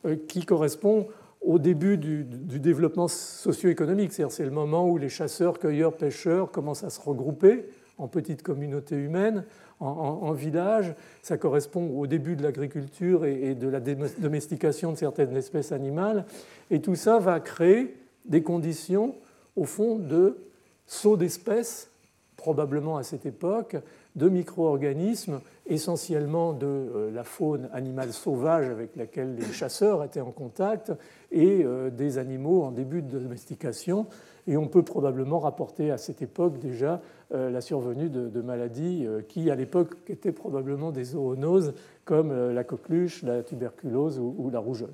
euh, 0.06 0.15
qui 0.28 0.45
correspond 0.45 1.08
au 1.41 1.60
début 1.60 1.98
du, 1.98 2.24
développement 2.24 3.08
socio-économique. 3.08 4.13
C'est-à-dire 4.13 4.34
c'est 4.34 4.45
le 4.45 4.52
moment 4.52 4.88
où 4.88 4.98
les 4.98 5.10
chasseurs, 5.10 5.60
cueilleurs, 5.60 5.93
pêcheurs 5.93 6.52
commencent 6.52 6.84
à 6.84 6.89
se 6.89 7.00
regrouper 7.00 7.65
en 7.98 8.08
petites 8.08 8.41
communautés 8.41 8.95
humaines, 8.95 9.45
en, 9.80 10.32
villages. 10.32 10.96
Ça 11.22 11.38
correspond 11.38 11.98
au 11.98 12.08
début 12.08 12.36
de 12.36 12.44
l'agriculture 12.44 13.26
et, 13.26 13.52
et 13.52 13.56
de 13.56 13.68
la 13.68 13.80
domestication 13.80 14.92
de 14.92 14.98
certaines 14.98 15.36
espèces 15.36 15.72
animales. 15.72 16.26
Et 16.72 16.82
tout 16.82 16.96
ça 16.96 17.20
va 17.20 17.40
créer 17.40 17.96
des 18.26 18.42
conditions, 18.42 19.16
au 19.56 19.66
fond, 19.66 19.98
de 19.98 20.38
saut 20.88 21.18
d'espèces 21.18 21.90
probablement 22.38 22.98
à 22.98 23.04
cette 23.04 23.26
époque, 23.26 23.76
de 24.16 24.30
micro-organismes, 24.30 25.42
essentiellement 25.67 26.54
de 26.54 26.65
euh, 26.65 27.12
la 27.12 27.23
faune 27.23 27.69
animale 27.73 28.13
sauvage 28.13 28.69
avec 28.69 28.95
laquelle 28.95 29.36
les 29.36 29.54
chasseurs 29.54 30.04
étaient 30.04 30.21
en 30.21 30.32
contact, 30.32 30.91
et 31.32 31.63
euh, 31.63 31.89
des 31.89 32.17
animaux 32.17 32.63
en 32.63 32.71
début 32.71 33.01
de 33.01 33.19
domestication. 33.19 34.06
Et 34.47 34.58
on 34.58 34.67
peut 34.67 34.84
probablement 34.84 35.39
rapporter 35.39 35.89
à 35.89 35.97
cette 35.97 36.21
époque 36.21 36.60
déjà 36.60 37.01
euh, 37.34 37.49
la 37.49 37.62
survenue 37.62 38.10
de, 38.10 38.41
maladies 38.41 39.08
qui, 39.28 39.49
à 39.49 39.56
l'époque, 39.56 39.95
étaient 40.08 40.32
probablement 40.32 40.91
des 40.91 41.04
zoonoses, 41.04 41.73
comme 42.04 42.51
la 42.51 42.63
coqueluche, 42.63 43.23
la 43.23 43.41
tuberculose 43.41 44.19
ou 44.19 44.49
la 44.51 44.60
rougeole. 44.60 44.93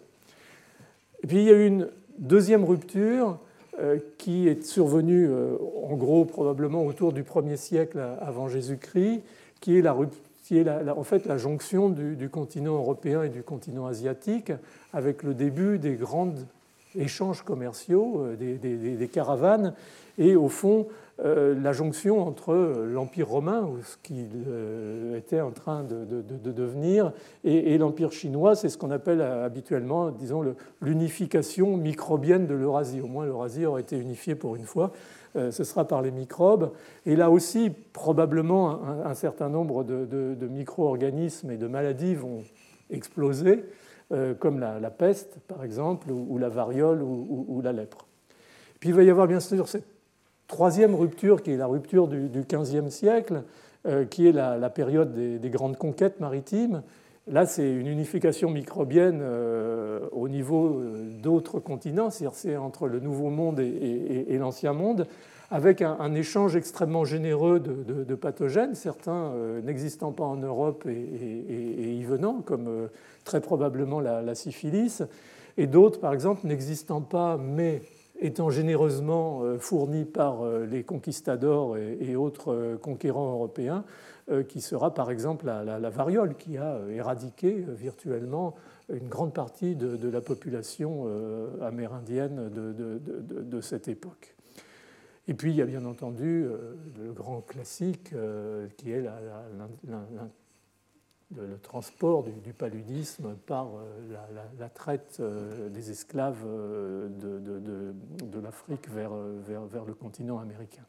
Et 1.24 1.28
puis 1.28 1.40
il 1.40 1.44
y 1.44 1.50
a 1.50 1.54
eu 1.54 1.68
une 1.68 1.90
deuxième 2.18 2.64
rupture 2.64 3.38
qui 4.18 4.48
est 4.48 4.64
survenu 4.64 5.28
euh, 5.28 5.56
en 5.84 5.96
gros 5.96 6.26
probablement 6.26 6.86
autour 6.86 7.14
du 7.14 7.24
1er 7.24 7.56
siècle 7.56 8.00
avant 8.20 8.48
Jésus-Christ, 8.48 9.24
qui 9.60 9.78
est, 9.78 9.82
la, 9.82 9.96
qui 10.52 10.58
est 10.58 10.68
en 10.68 11.04
fait 11.04 11.28
la 11.28 11.38
jonction 11.38 11.88
du, 11.88 12.28
continent 12.28 12.74
européen 12.74 13.24
et 13.24 13.30
du 13.30 13.42
continent 13.42 13.86
asiatique, 13.86 14.52
avec 14.92 15.24
le 15.24 15.34
début 15.34 15.80
des 15.80 15.94
grands 15.94 16.34
échanges 16.94 17.44
commerciaux, 17.44 18.26
euh, 18.26 18.98
des 18.98 19.08
caravanes, 19.08 19.74
et 20.18 20.36
au 20.36 20.50
fond 20.50 20.88
euh, 21.24 21.56
la 21.62 21.72
jonction 21.72 22.28
entre 22.28 22.54
l'Empire 22.92 23.30
romain, 23.30 23.62
ou 23.62 23.82
ce 23.82 23.96
qu'il 24.04 24.28
euh, 24.48 25.18
était 25.18 25.40
en 25.40 25.52
train 25.52 25.84
de, 25.84 26.52
devenir, 26.52 27.14
et, 27.46 27.78
l'Empire 27.78 28.12
chinois, 28.12 28.56
c'est 28.56 28.68
ce 28.68 28.78
qu'on 28.78 28.92
appelle 28.92 29.22
habituellement, 29.22 30.10
disons, 30.10 30.44
l'unification 30.82 31.78
microbienne 31.78 32.46
de 32.46 32.56
l'Eurasie. 32.56 33.00
Au 33.00 33.08
moins, 33.08 33.26
l'Eurasie 33.26 33.66
aurait 33.66 33.84
été 33.84 33.98
unifiée 33.98 34.36
pour 34.36 34.58
une 34.58 34.66
fois. 34.66 34.92
Euh, 35.36 35.52
ce 35.52 35.64
sera 35.64 35.88
par 35.88 36.02
les 36.02 36.12
microbes. 36.12 36.72
Et 37.06 37.16
là 37.16 37.30
aussi, 37.30 37.72
probablement, 37.94 38.82
un, 39.06 39.14
certain 39.14 39.50
nombre 39.50 39.84
de, 39.84 40.48
micro-organismes 40.48 41.52
et 41.52 41.58
de 41.58 41.68
maladies 41.68 42.16
vont 42.16 42.44
exploser, 42.90 43.64
comme 44.40 44.60
la, 44.60 44.90
peste, 44.90 45.38
par 45.48 45.64
exemple, 45.64 46.12
ou, 46.12 46.38
la 46.38 46.50
variole 46.50 47.02
ou, 47.02 47.46
ou 47.48 47.62
la 47.62 47.72
lèpre. 47.72 48.06
Puis 48.82 48.90
il 48.90 48.96
va 48.96 49.04
y 49.04 49.10
avoir 49.10 49.28
bien 49.28 49.40
sûr 49.40 49.70
cette 49.70 49.86
troisième 50.48 50.96
rupture, 50.96 51.42
qui 51.42 51.52
est 51.52 51.58
la 51.58 51.68
rupture 51.68 52.10
du 52.10 52.44
XVe 52.44 52.90
siècle, 52.90 53.44
euh, 53.88 54.06
qui 54.06 54.28
est 54.28 54.32
la, 54.32 54.70
période 54.70 55.12
des, 55.14 55.50
grandes 55.50 55.76
conquêtes 55.76 56.20
maritimes. 56.20 56.84
Là, 57.32 57.46
c'est 57.46 57.72
une 57.72 57.88
unification 57.88 58.50
microbienne 58.50 59.22
euh, 59.22 60.02
au 60.12 60.28
niveau 60.28 60.80
euh, 60.80 61.10
d'autres 61.24 61.60
continents, 61.60 62.10
c'est-à-dire 62.10 62.38
c'est 62.38 62.58
entre 62.58 62.88
le 62.88 63.00
Nouveau 63.00 63.30
Monde 63.30 63.62
et, 63.62 64.38
l'Ancien 64.38 64.74
Monde, 64.74 65.08
avec 65.50 65.82
un, 65.82 66.14
échange 66.14 66.58
extrêmement 66.58 67.06
généreux 67.06 67.60
de, 67.60 68.16
pathogènes, 68.16 68.76
certains 68.76 69.34
n'existant 69.64 70.12
pas 70.12 70.24
en 70.24 70.38
Europe 70.38 70.86
et, 70.88 71.94
y 71.94 72.04
venant, 72.04 72.42
comme 72.42 72.90
très 73.26 73.42
probablement 73.42 74.00
la, 74.00 74.22
la 74.22 74.34
syphilis, 74.34 75.04
et 75.58 75.68
d'autres, 75.68 76.00
par 76.00 76.14
exemple, 76.14 76.48
n'existant 76.48 77.02
pas, 77.02 77.38
mais 77.38 77.82
étant 78.22 78.50
généreusement 78.50 79.42
euh, 79.44 79.58
fourni 79.58 80.06
par 80.06 80.44
euh, 80.44 80.66
les 80.66 80.84
conquistadors 80.84 81.78
et 81.78 82.16
autres 82.16 82.54
euh, 82.54 82.78
conquérants 82.78 83.34
européens, 83.34 83.84
qui 84.48 84.62
sera 84.62 84.94
par 84.94 85.12
exemple 85.12 85.48
la, 85.48 85.90
variole, 85.90 86.38
qui 86.38 86.58
a 86.58 86.80
éradiqué 86.90 87.66
virtuellement 87.68 88.56
une 88.88 89.10
grande 89.10 89.34
partie 89.34 89.76
de, 89.76 90.08
la 90.08 90.22
population 90.22 91.06
amérindienne 91.60 92.50
de, 92.50 93.62
cette 93.62 93.90
époque. 93.90 94.36
Et 95.28 95.34
puis 95.34 95.52
il 95.52 95.58
y 95.58 95.62
a 95.62 95.66
bien 95.66 95.84
entendu 95.84 96.46
le 96.98 97.12
grand 97.12 97.42
classique 97.42 98.14
qui 98.78 98.92
est 98.94 99.04
le 101.38 101.58
transport 101.60 102.24
du, 102.24 102.54
paludisme 102.54 103.36
par 103.46 103.70
la, 104.60 104.70
traite 104.70 105.22
des 105.70 105.92
esclaves 105.92 106.44
de, 106.44 108.40
l'Afrique 108.42 108.90
vers, 108.90 109.12
le 109.14 109.94
continent 109.94 110.40
américain. 110.40 110.84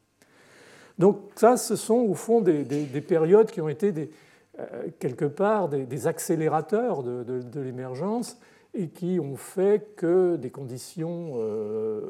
Donc 0.98 1.18
ça, 1.36 1.56
ce 1.56 1.76
sont 1.76 1.94
au 1.94 2.14
fond 2.14 2.40
des, 2.40 2.64
périodes 3.06 3.50
qui 3.50 3.60
ont 3.60 3.68
été 3.68 4.10
quelque 4.98 5.24
part 5.24 5.68
des, 5.68 6.06
accélérateurs 6.06 7.02
de 7.02 7.60
l'émergence 7.60 8.38
et 8.74 8.88
qui 8.88 9.20
ont 9.20 9.36
fait 9.36 9.94
que 9.96 10.36
des 10.36 10.50
conditions 10.50 11.32
euh, 11.34 12.00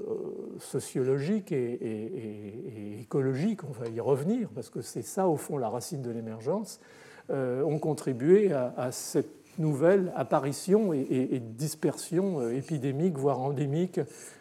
sociologiques 0.58 1.50
et, 1.50 3.00
écologiques, 3.00 3.64
on 3.64 3.72
va 3.72 3.88
y 3.88 3.98
revenir, 3.98 4.48
parce 4.54 4.70
que 4.70 4.80
c'est 4.80 5.02
ça 5.02 5.26
au 5.26 5.36
fond 5.36 5.58
la 5.58 5.68
racine 5.68 6.02
de 6.02 6.10
l'émergence, 6.10 6.80
euh, 6.80 7.01
ont 7.30 7.78
contribué 7.78 8.52
à, 8.52 8.90
cette 8.92 9.58
nouvelle 9.58 10.12
apparition 10.16 10.92
et, 10.92 11.40
dispersion 11.40 12.40
euh, 12.40 12.54
épidémique, 12.54 13.18
voire 13.18 13.40
endémique, 13.40 14.00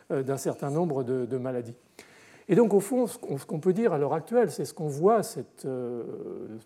d'un 0.10 0.38
certain 0.38 0.70
nombre 0.70 1.04
de, 1.04 1.38
maladies. 1.38 1.76
Et 2.50 2.56
donc, 2.56 2.74
au 2.74 2.82
fond, 2.82 3.08
ce 3.08 3.18
qu'on 3.18 3.60
peut 3.60 3.72
dire 3.72 3.94
à 3.94 3.98
l'heure 3.98 4.14
actuelle, 4.14 4.52
c'est 4.52 4.66
ce 4.66 4.74
qu'on 4.74 4.90
voit, 4.90 5.24
cette 5.24 5.66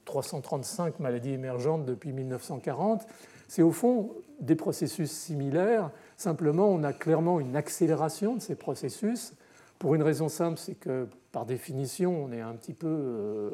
335 0.05 0.99
maladies 0.99 1.33
émergentes 1.33 1.85
depuis 1.85 2.11
1940, 2.11 3.05
c'est 3.47 3.61
au 3.61 3.71
fond 3.71 4.15
des 4.39 4.55
processus 4.55 5.11
similaires, 5.11 5.91
simplement 6.17 6.67
on 6.67 6.83
a 6.83 6.93
clairement 6.93 7.39
une 7.39 7.55
accélération 7.55 8.35
de 8.35 8.41
ces 8.41 8.55
processus. 8.55 9.33
Pour 9.79 9.93
une 9.93 10.03
raison 10.03 10.29
simple, 10.29 10.57
c'est 10.57 10.75
que 10.75 11.07
par 11.31 11.45
définition, 11.45 12.25
on 12.25 12.31
est 12.31 12.39
un 12.39 12.53
petit 12.53 12.73
peu 12.73 12.87
euh, 12.87 13.49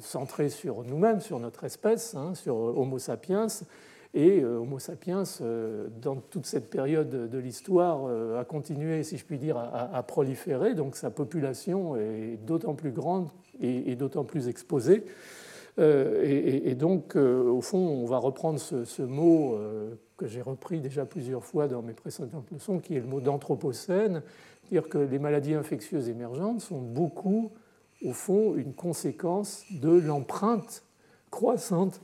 centré 0.00 0.48
sur 0.48 0.82
nous-mêmes, 0.82 1.20
sur 1.20 1.38
notre 1.38 1.64
espèce, 1.64 2.16
hein, 2.16 2.34
sur 2.34 2.56
Homo 2.56 2.98
sapiens. 2.98 3.46
Et 4.12 4.40
euh, 4.40 4.58
Homo 4.58 4.80
sapiens, 4.80 5.22
euh, 5.40 5.86
dans 6.02 6.16
toute 6.16 6.46
cette 6.46 6.68
période 6.68 7.30
de 7.30 7.38
l'histoire, 7.38 8.06
a 8.36 8.44
continué, 8.44 9.04
si 9.04 9.18
je 9.18 9.24
puis 9.24 9.38
dire, 9.38 9.56
à, 9.56 10.02
proliférer. 10.02 10.74
Donc 10.74 10.96
sa 10.96 11.10
population 11.10 11.96
est 11.96 12.38
d'autant 12.44 12.74
plus 12.74 12.92
grande 12.92 13.28
et 13.60 13.94
d'autant 13.94 14.24
plus 14.24 14.48
exposée. 14.48 15.04
Euh, 15.78 16.22
et, 16.64 16.74
donc, 16.74 17.16
euh, 17.16 17.50
au 17.50 17.60
fond, 17.60 17.78
on 17.78 18.06
va 18.06 18.18
reprendre 18.18 18.58
ce, 18.58 19.02
mot 19.02 19.54
euh, 19.54 19.94
que 20.16 20.26
j'ai 20.26 20.40
repris 20.40 20.80
déjà 20.80 21.04
plusieurs 21.04 21.44
fois 21.44 21.68
dans 21.68 21.82
mes 21.82 21.92
précédentes 21.92 22.50
leçons, 22.50 22.78
qui 22.78 22.96
est 22.96 23.00
le 23.00 23.06
mot 23.06 23.20
d'anthropocène, 23.20 24.22
dire 24.70 24.88
que 24.88 24.98
les 24.98 25.18
maladies 25.18 25.54
infectieuses 25.54 26.08
émergentes 26.08 26.60
sont 26.60 26.80
beaucoup, 26.80 27.52
au 28.04 28.12
fond, 28.12 28.54
une 28.56 28.74
conséquence 28.74 29.64
de 29.70 29.90
l'empreinte 29.90 30.84
croissante 31.30 32.00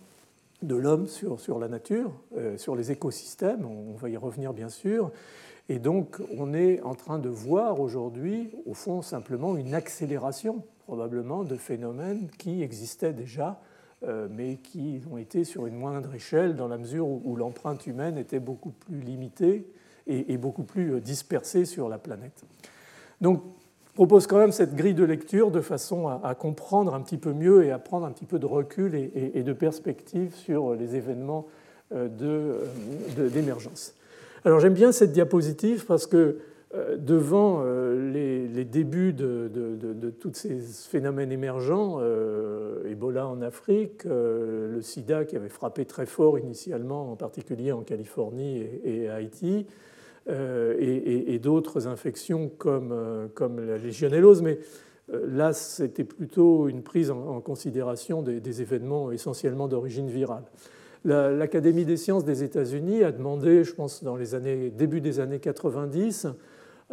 de 0.62 0.76
l'homme 0.76 1.06
sur, 1.06 1.40
sur, 1.40 1.58
la 1.58 1.68
nature, 1.68 2.12
sur 2.56 2.76
les 2.76 2.92
écosystèmes, 2.92 3.64
on 3.66 3.94
va 3.96 4.08
y 4.08 4.16
revenir 4.16 4.52
bien 4.52 4.68
sûr, 4.68 5.10
et 5.68 5.78
donc 5.78 6.18
on 6.36 6.54
est 6.54 6.80
en 6.82 6.94
train 6.94 7.18
de 7.18 7.28
voir 7.28 7.80
aujourd'hui, 7.80 8.50
au 8.66 8.74
fond, 8.74 9.02
simplement 9.02 9.56
une 9.56 9.74
accélération 9.74 10.62
probablement 10.86 11.44
de 11.44 11.56
phénomènes 11.56 12.28
qui 12.38 12.62
existaient 12.62 13.12
déjà, 13.12 13.60
euh, 14.02 14.28
mais 14.30 14.56
qui 14.56 15.00
ont 15.10 15.16
été 15.16 15.44
sur 15.44 15.66
une 15.66 15.76
moindre 15.76 16.14
échelle 16.14 16.56
dans 16.56 16.68
la 16.68 16.76
mesure 16.76 17.06
où, 17.06 17.36
l'empreinte 17.36 17.86
humaine 17.86 18.18
était 18.18 18.40
beaucoup 18.40 18.72
plus 18.72 19.00
limitée 19.00 19.66
et, 20.06 20.36
beaucoup 20.36 20.64
plus 20.64 20.94
euh, 20.94 21.00
dispersée 21.00 21.64
sur 21.64 21.88
la 21.88 21.98
planète. 21.98 22.44
Donc, 23.20 23.42
je 23.88 23.94
propose 23.94 24.26
quand 24.26 24.38
même 24.38 24.52
cette 24.52 24.74
grille 24.74 24.94
de 24.94 25.04
lecture 25.04 25.50
de 25.50 25.60
façon 25.60 26.08
à, 26.08 26.34
comprendre 26.34 26.94
un 26.94 27.00
petit 27.02 27.18
peu 27.18 27.34
mieux 27.34 27.64
et 27.64 27.70
à 27.70 27.78
prendre 27.78 28.06
un 28.06 28.10
petit 28.10 28.24
peu 28.24 28.38
de 28.38 28.46
recul 28.46 28.94
et, 28.94 29.42
de 29.42 29.52
perspective 29.52 30.34
sur 30.34 30.74
les 30.74 30.96
événements 30.96 31.46
euh, 31.94 32.08
d'émergence. 33.16 33.94
Alors 34.46 34.60
j'aime 34.60 34.72
bien 34.72 34.92
cette 34.92 35.12
diapositive 35.12 35.84
parce 35.84 36.06
que 36.06 36.38
euh, 36.74 36.96
devant 36.96 37.60
euh, 37.62 38.10
les, 38.10 38.64
débuts 38.64 39.12
de, 39.12 40.10
tous 40.20 40.32
ces 40.32 40.56
phénomènes 40.88 41.30
émergents, 41.30 41.98
euh, 42.00 42.90
Ebola 42.90 43.26
en 43.26 43.42
Afrique, 43.42 44.04
le 44.04 44.80
sida 44.80 45.24
qui 45.24 45.36
avait 45.36 45.50
frappé 45.50 45.84
très 45.84 46.06
fort 46.06 46.38
initialement, 46.38 47.12
en 47.12 47.16
particulier 47.16 47.72
en 47.72 47.82
Californie 47.82 48.64
et, 48.84 49.10
Haïti, 49.10 49.66
et, 50.28 51.38
d'autres 51.40 51.88
infections 51.88 52.48
comme, 52.48 53.28
comme, 53.34 53.60
la 53.64 53.78
légionellose, 53.78 54.42
mais 54.42 54.58
là 55.08 55.52
c'était 55.52 56.04
plutôt 56.04 56.68
une 56.68 56.82
prise 56.82 57.10
en, 57.10 57.40
considération 57.40 58.22
des, 58.22 58.62
événements 58.62 59.10
essentiellement 59.10 59.68
d'origine 59.68 60.08
virale. 60.08 60.44
L'Académie 61.04 61.84
des 61.84 61.96
sciences 61.96 62.24
des 62.24 62.44
États-Unis 62.44 63.02
a 63.02 63.10
demandé, 63.10 63.64
je 63.64 63.74
pense 63.74 64.04
dans 64.04 64.16
les 64.16 64.36
années, 64.36 64.70
début 64.70 65.00
des 65.00 65.18
années 65.18 65.40
90, 65.40 66.28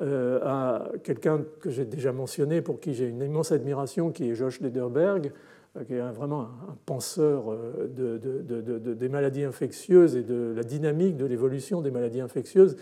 euh, 0.01 0.39
à 0.43 0.89
quelqu'un 1.03 1.41
que 1.59 1.69
j'ai 1.69 1.83
déjà 1.83 2.13
mentionné, 2.13 2.61
pour 2.61 2.79
qui 2.79 2.93
j'ai 2.93 3.07
une 3.07 3.21
immense 3.21 3.51
admiration, 3.51 4.11
qui 4.11 4.29
est 4.29 4.35
Josh 4.35 4.61
Lederberg, 4.61 5.31
euh, 5.77 5.83
qui 5.83 5.93
est 5.93 6.11
vraiment 6.11 6.41
un 6.41 6.77
penseur 6.85 7.51
euh, 7.51 7.87
de, 7.89 8.93
des 8.93 9.09
maladies 9.09 9.43
infectieuses 9.43 10.15
et 10.15 10.23
de 10.23 10.53
la 10.55 10.63
dynamique 10.63 11.17
de 11.17 11.25
l'évolution 11.25 11.81
des 11.81 11.91
maladies 11.91 12.21
infectieuses, 12.21 12.77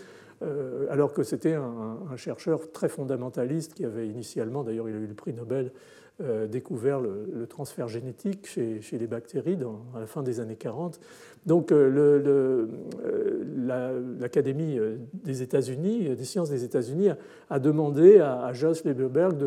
alors 0.90 1.12
que 1.12 1.22
c'était 1.22 1.54
un, 1.54 2.16
chercheur 2.16 2.70
très 2.72 2.88
fondamentaliste 2.88 3.74
qui 3.74 3.84
avait 3.84 4.06
initialement, 4.08 4.62
d'ailleurs 4.62 4.88
il 4.88 4.94
a 4.94 4.98
eu 4.98 5.06
le 5.06 5.14
prix 5.14 5.32
Nobel 5.32 5.72
euh, 6.20 6.48
découvert 6.48 7.00
le, 7.00 7.46
transfert 7.48 7.86
génétique 7.86 8.44
chez, 8.48 8.80
les 8.90 9.06
bactéries 9.06 9.56
à 9.94 10.00
la 10.00 10.06
fin 10.08 10.24
des 10.24 10.40
années 10.40 10.56
40. 10.56 10.98
Donc 11.46 11.70
euh, 11.70 12.66
euh, 13.04 14.16
l'Académie 14.18 14.80
des 15.14 15.42
États-Unis, 15.42 16.16
des 16.16 16.24
sciences 16.24 16.50
des 16.50 16.64
États-Unis, 16.64 17.10
a, 17.50 17.58
demandé 17.60 18.18
à, 18.18 18.52
Josh 18.52 18.82
Leberberg 18.82 19.38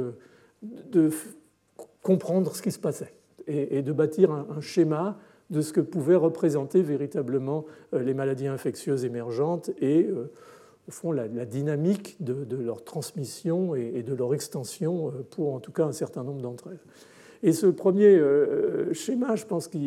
de, 0.61 1.09
comprendre 2.01 2.55
ce 2.55 2.61
qui 2.61 2.71
se 2.71 2.79
passait 2.79 3.13
et, 3.47 3.81
de 3.81 3.91
bâtir 3.91 4.31
un, 4.31 4.61
schéma 4.61 5.19
de 5.49 5.59
ce 5.59 5.73
que 5.73 5.81
pouvaient 5.81 6.15
représenter 6.15 6.81
véritablement 6.81 7.65
les 7.91 8.13
maladies 8.13 8.47
infectieuses 8.47 9.03
émergentes 9.03 9.71
et 9.81 10.07
au 10.91 10.93
fond, 10.93 11.11
la, 11.13 11.45
dynamique 11.45 12.17
de, 12.19 12.57
leur 12.57 12.83
transmission 12.83 13.75
et, 13.75 14.03
de 14.03 14.13
leur 14.13 14.33
extension 14.33 15.07
euh, 15.07 15.25
pour 15.29 15.53
en 15.53 15.61
tout 15.61 15.71
cas 15.71 15.85
un 15.85 15.93
certain 15.93 16.21
nombre 16.21 16.41
d'entre 16.41 16.67
elles. 16.67 16.79
Et 17.43 17.53
ce 17.53 17.65
premier 17.65 18.17
euh, 18.17 18.93
schéma, 18.93 19.37
je 19.37 19.45
pense 19.45 19.69
que 19.69 19.77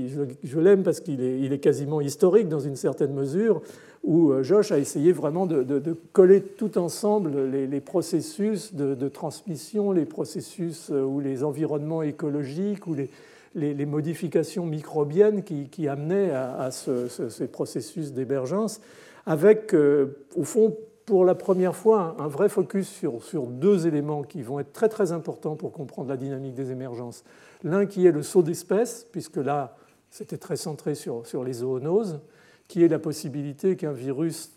je, 0.42 0.58
l'aime 0.58 0.82
parce 0.82 1.00
qu'il 1.00 1.22
est, 1.22 1.58
quasiment 1.58 2.00
historique 2.00 2.48
dans 2.48 2.58
une 2.58 2.74
certaine 2.74 3.12
mesure, 3.12 3.60
où 4.02 4.32
euh, 4.32 4.42
Josh 4.42 4.72
a 4.72 4.78
essayé 4.78 5.12
vraiment 5.12 5.44
de, 5.44 5.96
coller 6.14 6.40
tout 6.40 6.78
ensemble 6.78 7.50
les, 7.50 7.80
processus 7.82 8.74
de, 8.74 9.08
transmission, 9.08 9.92
les 9.92 10.06
processus 10.06 10.88
ou 10.88 11.20
les 11.20 11.44
environnements 11.44 12.00
écologiques 12.00 12.86
ou 12.86 12.94
les, 12.94 13.10
les, 13.54 13.86
modifications 13.86 14.64
microbiennes 14.64 15.42
qui, 15.42 15.86
amenaient 15.86 16.30
à, 16.30 16.70
ces 16.70 17.46
processus 17.46 18.12
d'émergence, 18.12 18.80
avec, 19.26 19.74
au 19.74 20.44
fond, 20.44 20.76
pour 21.06 21.24
la 21.24 21.34
première 21.34 21.76
fois 21.76 22.16
un 22.18 22.28
vrai 22.28 22.48
focus 22.48 22.88
sur, 22.88 23.22
sur, 23.22 23.46
deux 23.46 23.86
éléments 23.86 24.22
qui 24.22 24.42
vont 24.42 24.60
être 24.60 24.72
très 24.72 24.88
très 24.88 25.12
importants 25.12 25.56
pour 25.56 25.72
comprendre 25.72 26.08
la 26.08 26.16
dynamique 26.16 26.54
des 26.54 26.70
émergences. 26.70 27.24
L'un 27.62 27.86
qui 27.86 28.06
est 28.06 28.12
le 28.12 28.22
saut 28.22 28.42
d'espèces, 28.42 29.06
puisque 29.10 29.36
là 29.36 29.76
c'était 30.10 30.38
très 30.38 30.56
centré 30.56 30.94
sur, 30.94 31.26
sur, 31.26 31.44
les 31.44 31.54
zoonoses, 31.54 32.20
qui 32.68 32.84
est 32.84 32.88
la 32.88 32.98
possibilité 32.98 33.76
qu'un 33.76 33.92
virus 33.92 34.52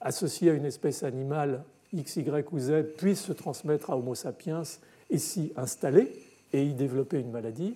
associé 0.00 0.50
à 0.50 0.54
une 0.54 0.64
espèce 0.64 1.02
animale 1.02 1.64
X, 1.92 2.16
Y 2.16 2.52
ou 2.52 2.58
Z 2.58 2.94
puisse 2.96 3.20
se 3.20 3.32
transmettre 3.32 3.90
à 3.90 3.96
Homo 3.96 4.14
sapiens 4.14 4.62
et 5.10 5.18
s'y 5.18 5.52
installer 5.56 6.12
et 6.52 6.64
y 6.64 6.74
développer 6.74 7.18
une 7.18 7.30
maladie. 7.30 7.74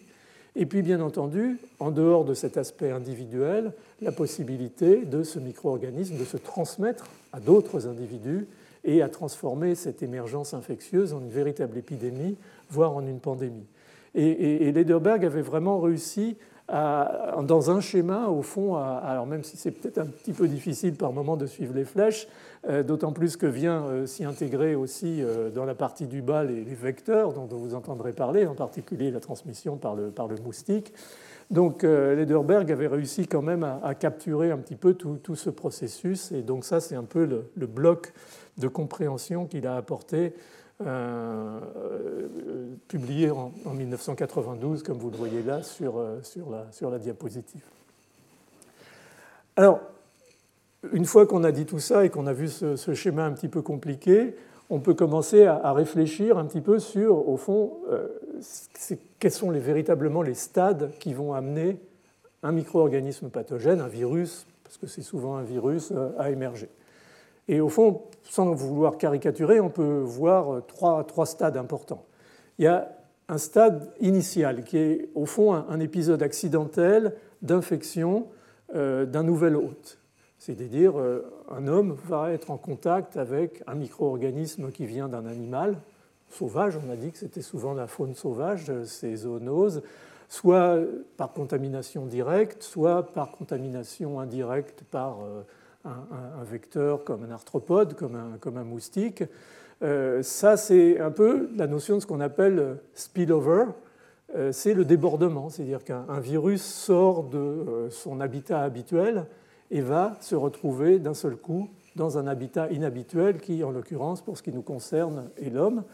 Et 0.56 0.66
puis, 0.66 0.82
bien 0.82 1.00
entendu, 1.00 1.58
en 1.78 1.90
dehors 1.90 2.24
de 2.24 2.34
cet 2.34 2.56
aspect 2.56 2.90
individuel, 2.90 3.72
la 4.00 4.12
possibilité 4.12 5.04
de 5.04 5.22
ce 5.22 5.38
micro-organisme 5.38 6.16
de 6.16 6.24
se 6.24 6.36
transmettre 6.36 7.06
à 7.32 7.40
d'autres 7.40 7.86
individus 7.86 8.46
et 8.84 9.02
à 9.02 9.08
transformer 9.08 9.74
cette 9.74 10.02
émergence 10.02 10.54
infectieuse 10.54 11.12
en 11.12 11.20
une 11.20 11.30
véritable 11.30 11.78
épidémie, 11.78 12.36
voire 12.70 12.96
en 12.96 13.06
une 13.06 13.20
pandémie. 13.20 13.66
Et, 14.14 14.72
Lederberg 14.72 15.24
avait 15.24 15.42
vraiment 15.42 15.78
réussi 15.78 16.36
dans 16.70 17.70
un 17.70 17.80
schéma, 17.80 18.28
au 18.28 18.42
fond, 18.42 18.76
alors 18.76 19.26
même 19.26 19.42
si 19.42 19.56
c'est 19.56 19.70
peut-être 19.72 19.98
un 19.98 20.06
petit 20.06 20.32
peu 20.32 20.46
difficile 20.46 20.94
par 20.94 21.12
moment 21.12 21.36
de 21.36 21.46
suivre 21.46 21.74
les 21.74 21.84
flèches, 21.84 22.28
euh, 22.68 22.82
d'autant 22.82 23.12
plus 23.12 23.38
que 23.38 23.46
vient 23.46 23.84
euh, 23.86 24.04
s'y 24.04 24.22
intégrer 24.22 24.74
aussi 24.74 25.22
euh, 25.22 25.48
dans 25.48 25.64
la 25.64 25.74
partie 25.74 26.06
du 26.06 26.20
bas 26.20 26.44
les, 26.44 26.62
vecteurs 26.62 27.32
dont 27.32 27.46
vous 27.46 27.74
entendrez 27.74 28.12
parler, 28.12 28.46
en 28.46 28.54
particulier 28.54 29.10
la 29.10 29.20
transmission 29.20 29.78
par 29.78 29.96
le, 29.96 30.12
moustique. 30.44 30.92
Donc 31.50 31.82
Lederberg 31.82 32.70
avait 32.70 32.86
réussi 32.86 33.26
quand 33.26 33.42
même 33.42 33.64
à, 33.64 33.94
capturer 33.94 34.52
un 34.52 34.58
petit 34.58 34.76
peu 34.76 34.94
tout, 34.94 35.34
ce 35.34 35.50
processus, 35.50 36.30
et 36.30 36.42
donc 36.42 36.64
ça 36.64 36.78
c'est 36.78 36.94
un 36.94 37.02
peu 37.02 37.24
le, 37.24 37.66
bloc 37.66 38.12
de 38.58 38.68
compréhension 38.68 39.46
qu'il 39.46 39.66
a 39.66 39.76
apporté 39.76 40.32
publié 42.88 43.30
en, 43.30 43.52
1992, 43.72 44.82
comme 44.82 44.98
vous 44.98 45.10
le 45.10 45.16
voyez 45.16 45.42
là 45.42 45.62
sur, 45.62 46.02
sur, 46.22 46.50
la, 46.50 46.66
sur 46.72 46.90
la 46.90 46.98
diapositive. 46.98 47.62
Alors, 49.56 49.80
une 50.92 51.04
fois 51.04 51.26
qu'on 51.26 51.44
a 51.44 51.52
dit 51.52 51.66
tout 51.66 51.78
ça 51.78 52.04
et 52.04 52.10
qu'on 52.10 52.26
a 52.26 52.32
vu 52.32 52.48
ce, 52.48 52.94
schéma 52.94 53.24
un 53.24 53.32
petit 53.32 53.48
peu 53.48 53.62
compliqué, 53.62 54.34
on 54.70 54.80
peut 54.80 54.94
commencer 54.94 55.44
à, 55.44 55.72
réfléchir 55.72 56.38
un 56.38 56.46
petit 56.46 56.60
peu 56.60 56.78
sur, 56.78 57.28
au 57.28 57.36
fond, 57.36 57.78
euh, 57.90 58.08
quels 59.18 59.32
sont 59.32 59.50
véritablement 59.50 60.22
les 60.22 60.34
stades 60.34 60.92
qui 60.98 61.12
vont 61.12 61.34
amener 61.34 61.78
un 62.42 62.52
micro-organisme 62.52 63.28
pathogène, 63.28 63.80
un 63.80 63.88
virus, 63.88 64.46
parce 64.64 64.78
que 64.78 64.86
c'est 64.86 65.02
souvent 65.02 65.36
un 65.36 65.42
virus, 65.42 65.92
euh, 65.92 66.10
à 66.18 66.30
émerger. 66.30 66.68
Et 67.50 67.60
au 67.60 67.68
fond, 67.68 68.02
sans 68.22 68.54
vouloir 68.54 68.96
caricaturer, 68.96 69.58
on 69.58 69.70
peut 69.70 70.02
voir 70.06 70.64
trois, 70.68 71.02
trois 71.02 71.26
stades 71.26 71.56
importants. 71.56 72.04
Il 72.60 72.64
y 72.64 72.68
a 72.68 72.96
un 73.28 73.38
stade 73.38 73.90
initial 74.00 74.62
qui 74.62 74.78
est 74.78 75.08
au 75.16 75.26
fond 75.26 75.52
un, 75.54 75.80
épisode 75.80 76.22
accidentel 76.22 77.16
d'infection 77.42 78.28
euh, 78.76 79.04
d'un 79.04 79.24
nouvel 79.24 79.56
hôte. 79.56 79.98
C'est-à-dire, 80.38 80.96
euh, 80.96 81.28
un 81.50 81.66
homme 81.66 81.96
va 82.06 82.30
être 82.30 82.52
en 82.52 82.56
contact 82.56 83.16
avec 83.16 83.64
un 83.66 83.74
micro-organisme 83.74 84.70
qui 84.70 84.86
vient 84.86 85.08
d'un 85.08 85.26
animal 85.26 85.76
sauvage, 86.28 86.78
on 86.86 86.88
a 86.88 86.94
dit 86.94 87.10
que 87.10 87.18
c'était 87.18 87.42
souvent 87.42 87.74
la 87.74 87.88
faune 87.88 88.14
sauvage, 88.14 88.70
ces 88.84 89.16
zoonoses, 89.16 89.82
soit 90.28 90.78
par 91.16 91.32
contamination 91.32 92.06
directe, 92.06 92.62
soit 92.62 93.12
par 93.12 93.32
contamination 93.32 94.20
indirecte 94.20 94.84
par 94.84 95.18
euh, 95.86 95.88
un, 96.40 96.44
vecteur 96.44 97.04
comme 97.04 97.24
un 97.24 97.30
arthropode, 97.30 97.94
comme 97.94 98.14
un, 98.14 98.64
moustique. 98.64 99.24
Euh, 99.82 100.22
ça, 100.22 100.58
c'est 100.58 101.00
un 101.00 101.10
peu 101.10 101.48
la 101.56 101.66
notion 101.66 101.96
de 101.96 102.00
ce 102.00 102.06
qu'on 102.06 102.20
appelle 102.20 102.76
spillover. 102.92 103.64
Euh, 104.34 104.52
c'est 104.52 104.74
le 104.74 104.84
débordement, 104.84 105.48
c'est-à-dire 105.48 105.82
qu'un 105.82 106.20
virus 106.20 106.62
sort 106.62 107.24
de 107.24 107.88
son 107.90 108.20
habitat 108.20 108.60
habituel 108.60 109.24
et 109.70 109.80
va 109.80 110.18
se 110.20 110.34
retrouver 110.34 110.98
d'un 110.98 111.14
seul 111.14 111.36
coup 111.36 111.70
dans 111.96 112.18
un 112.18 112.26
habitat 112.26 112.70
inhabituel 112.70 113.38
qui, 113.38 113.64
en 113.64 113.70
l'occurrence, 113.70 114.20
pour 114.20 114.36
ce 114.36 114.42
qui 114.42 114.52
nous 114.52 114.62
concerne, 114.62 115.30
est 115.40 115.48
l'homme. 115.48 115.84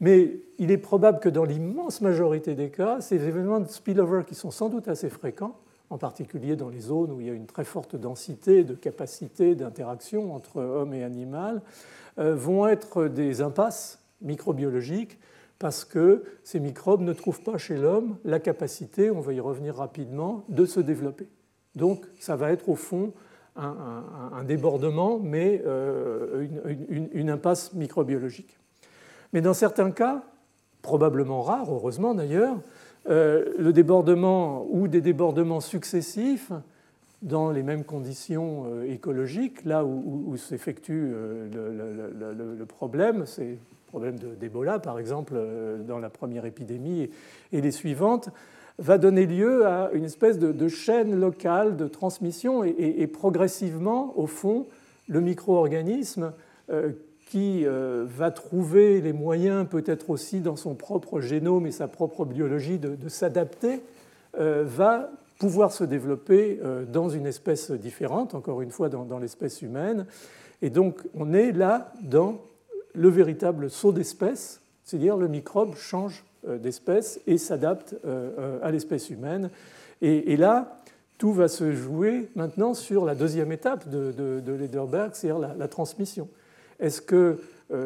Mais 0.00 0.40
il 0.58 0.70
est 0.70 0.78
probable 0.78 1.20
que 1.20 1.28
dans 1.28 1.44
l'immense 1.44 2.02
majorité 2.02 2.54
des 2.54 2.70
cas, 2.70 3.00
ces 3.00 3.16
événements 3.24 3.60
de 3.60 3.68
spillover 3.68 4.24
qui 4.26 4.34
sont 4.34 4.50
sans 4.50 4.68
doute 4.68 4.88
assez 4.88 5.08
fréquents, 5.08 5.56
en 5.92 5.98
particulier 5.98 6.56
dans 6.56 6.70
les 6.70 6.80
zones 6.80 7.12
où 7.12 7.20
il 7.20 7.26
y 7.26 7.30
a 7.30 7.34
une 7.34 7.46
très 7.46 7.64
forte 7.64 7.96
densité 7.96 8.64
de 8.64 8.74
capacité 8.74 9.54
d'interaction 9.54 10.34
entre 10.34 10.62
homme 10.62 10.94
et 10.94 11.04
animal, 11.04 11.60
euh, 12.18 12.34
vont 12.34 12.66
être 12.66 13.08
des 13.08 13.42
impasses 13.42 14.02
microbiologiques 14.22 15.18
parce 15.58 15.84
que 15.84 16.24
ces 16.44 16.60
microbes 16.60 17.02
ne 17.02 17.12
trouvent 17.12 17.42
pas 17.42 17.58
chez 17.58 17.76
l'homme 17.76 18.16
la 18.24 18.40
capacité, 18.40 19.10
on 19.10 19.20
va 19.20 19.34
y 19.34 19.40
revenir 19.40 19.76
rapidement, 19.76 20.44
de 20.48 20.64
se 20.64 20.80
développer. 20.80 21.28
Donc 21.76 22.06
ça 22.18 22.36
va 22.36 22.52
être 22.52 22.70
au 22.70 22.74
fond 22.74 23.12
un, 23.54 24.44
débordement, 24.44 25.18
mais 25.22 25.62
euh, 25.66 26.48
une, 27.12 27.28
impasse 27.28 27.74
microbiologique. 27.74 28.58
Mais 29.34 29.42
dans 29.42 29.52
certains 29.52 29.90
cas, 29.90 30.22
probablement 30.80 31.42
rares, 31.42 31.70
heureusement 31.70 32.14
d'ailleurs, 32.14 32.56
le 33.06 33.70
débordement 33.70 34.66
ou 34.70 34.88
des 34.88 35.00
débordements 35.00 35.60
successifs 35.60 36.52
dans 37.22 37.50
les 37.50 37.62
mêmes 37.62 37.84
conditions 37.84 38.64
euh, 38.66 38.92
écologiques, 38.92 39.64
là 39.64 39.84
où, 39.84 40.36
s'effectue 40.36 41.12
le, 41.52 42.64
problème, 42.64 43.26
c'est 43.26 43.44
le 43.44 43.58
problème 43.86 44.16
d'Ebola 44.18 44.78
par 44.78 44.98
exemple 44.98 45.34
dans 45.86 45.98
la 45.98 46.10
première 46.10 46.44
épidémie 46.46 47.10
et 47.52 47.60
les 47.60 47.70
suivantes, 47.70 48.30
va 48.78 48.98
donner 48.98 49.26
lieu 49.26 49.66
à 49.66 49.90
une 49.92 50.04
espèce 50.04 50.38
de, 50.38 50.68
chaîne 50.68 51.18
locale 51.18 51.76
de 51.76 51.86
transmission 51.86 52.64
et, 52.64 53.06
progressivement, 53.06 54.18
au 54.18 54.26
fond, 54.26 54.66
le 55.08 55.20
micro-organisme 55.20 56.32
euh, 56.70 56.92
qui 57.32 57.64
euh, 57.64 58.04
va 58.06 58.30
trouver 58.30 59.00
les 59.00 59.12
moyens, 59.12 59.66
peut-être 59.66 60.10
aussi 60.10 60.40
dans 60.40 60.56
son 60.56 60.74
propre 60.74 61.20
génome 61.20 61.66
et 61.66 61.72
sa 61.72 61.88
propre 61.88 62.24
biologie, 62.24 62.78
de, 62.78 63.08
s'adapter, 63.08 63.80
euh, 64.38 64.64
va 64.66 65.10
pouvoir 65.38 65.72
se 65.72 65.82
développer 65.82 66.60
dans 66.92 67.08
une 67.08 67.26
espèce 67.26 67.72
différente, 67.72 68.36
encore 68.36 68.62
une 68.62 68.70
fois 68.70 68.88
dans 68.88 69.18
l'espèce 69.18 69.60
humaine. 69.60 70.06
Et 70.60 70.70
donc 70.70 71.00
on 71.14 71.32
est 71.32 71.50
là 71.50 71.92
dans 72.00 72.40
le 72.94 73.08
véritable 73.08 73.70
saut 73.70 73.92
d'espèce, 73.92 74.60
c'est-à-dire 74.84 75.16
le 75.16 75.26
microbe 75.26 75.74
change 75.74 76.24
euh, 76.48 76.58
d'espèces 76.58 77.20
et 77.28 77.38
s'adapte 77.38 77.94
euh, 78.04 78.30
euh, 78.36 78.58
à 78.62 78.72
l'espèce 78.72 79.10
humaine. 79.10 79.50
Et, 80.00 80.36
là, 80.36 80.80
tout 81.16 81.32
va 81.32 81.46
se 81.46 81.70
jouer 81.70 82.28
maintenant 82.34 82.74
sur 82.74 83.04
la 83.04 83.14
deuxième 83.14 83.52
étape 83.52 83.88
de, 83.88 84.42
Lederberg, 84.44 85.12
c'est-à-dire 85.14 85.54
la, 85.56 85.68
transmission. 85.68 86.28
Est-ce 86.80 87.00
que 87.00 87.38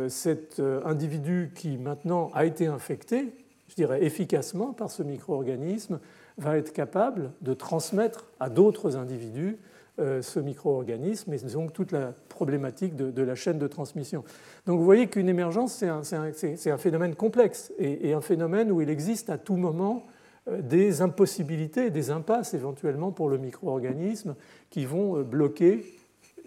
cet 0.08 0.60
individu 0.84 1.52
qui 1.54 1.76
maintenant 1.76 2.30
a 2.34 2.44
été 2.44 2.66
infecté, 2.66 3.32
je 3.68 3.74
dirais 3.76 4.02
efficacement 4.02 4.72
par 4.72 4.90
ce 4.90 5.04
micro-organisme, 5.04 6.00
va 6.38 6.56
être 6.56 6.72
capable 6.72 7.30
de 7.40 7.54
transmettre 7.54 8.26
à 8.40 8.48
d'autres 8.48 8.96
individus 8.96 9.58
ce 9.98 10.40
micro-organisme 10.40 11.32
et 11.32 11.38
donc 11.38 11.72
toute 11.72 11.92
la 11.92 12.12
problématique 12.36 12.96
de, 12.96 13.22
la 13.22 13.34
chaîne 13.34 13.58
de 13.58 13.66
transmission. 13.66 14.22
Donc 14.66 14.78
vous 14.78 14.84
voyez 14.84 15.08
qu'une 15.08 15.28
émergence, 15.28 15.82
c'est 16.02 16.68
un, 16.70 16.76
phénomène 16.78 17.14
complexe 17.14 17.72
et, 17.78 18.12
un 18.12 18.20
phénomène 18.20 18.70
où 18.70 18.82
il 18.82 18.90
existe 18.90 19.30
à 19.30 19.38
tout 19.38 19.56
moment 19.56 20.04
euh, 20.48 20.60
des 20.60 21.00
impossibilités, 21.00 21.90
des 21.90 22.10
impasses 22.10 22.52
éventuellement 22.52 23.10
pour 23.10 23.30
le 23.30 23.38
micro-organisme 23.38 24.34
qui 24.68 24.84
vont 24.84 25.16
euh, 25.16 25.22
bloquer 25.22 25.82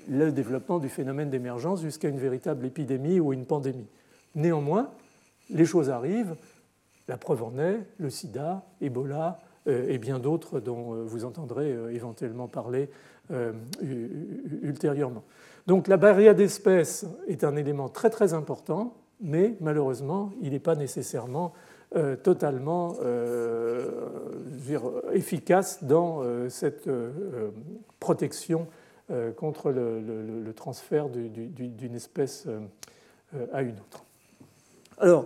le 0.10 0.32
développement 0.32 0.80
du 0.80 0.90
phénomène 0.90 1.30
d'émergence 1.30 1.82
jusqu'à 1.82 2.10
une 2.10 2.20
véritable 2.20 2.66
épidémie 2.66 3.20
ou 3.20 3.34
une 3.34 3.46
pandémie. 3.46 3.88
Néanmoins, 4.36 4.90
les 5.50 5.66
choses 5.66 5.90
arrivent, 5.90 6.36
la 7.08 7.18
preuve 7.18 7.44
en 7.44 7.58
est, 7.58 7.80
le 7.98 8.10
sida, 8.10 8.66
Ebola 8.82 9.40
euh, 9.68 9.88
et 9.88 9.98
bien 9.98 10.20
d'autres 10.20 10.60
dont 10.60 11.04
vous 11.06 11.26
entendrez 11.26 11.72
éventuellement 11.94 12.48
parler 12.48 12.90
ultérieurement. 14.64 15.24
Donc 15.68 15.88
la 15.88 15.98
barrière 15.98 16.34
d'espèces 16.34 17.06
est 17.28 17.44
un 17.44 17.56
élément 17.56 17.90
très 17.90 18.10
très 18.10 18.34
important, 18.34 18.96
mais 19.22 19.56
malheureusement, 19.62 20.32
il 20.42 20.52
n'est 20.52 20.60
pas 20.60 20.76
nécessairement 20.76 21.54
euh, 21.96 22.16
totalement 22.16 22.98
euh, 23.02 23.90
efficace 25.12 25.84
dans 25.84 26.22
euh, 26.22 26.48
cette 26.48 26.88
protection 28.00 28.68
contre 29.36 29.72
le, 29.72 30.54
transfert 30.56 31.10
d'une 31.10 31.96
espèce 31.96 32.48
à 33.54 33.62
une 33.62 33.76
autre. 33.80 34.06
Alors, 34.98 35.26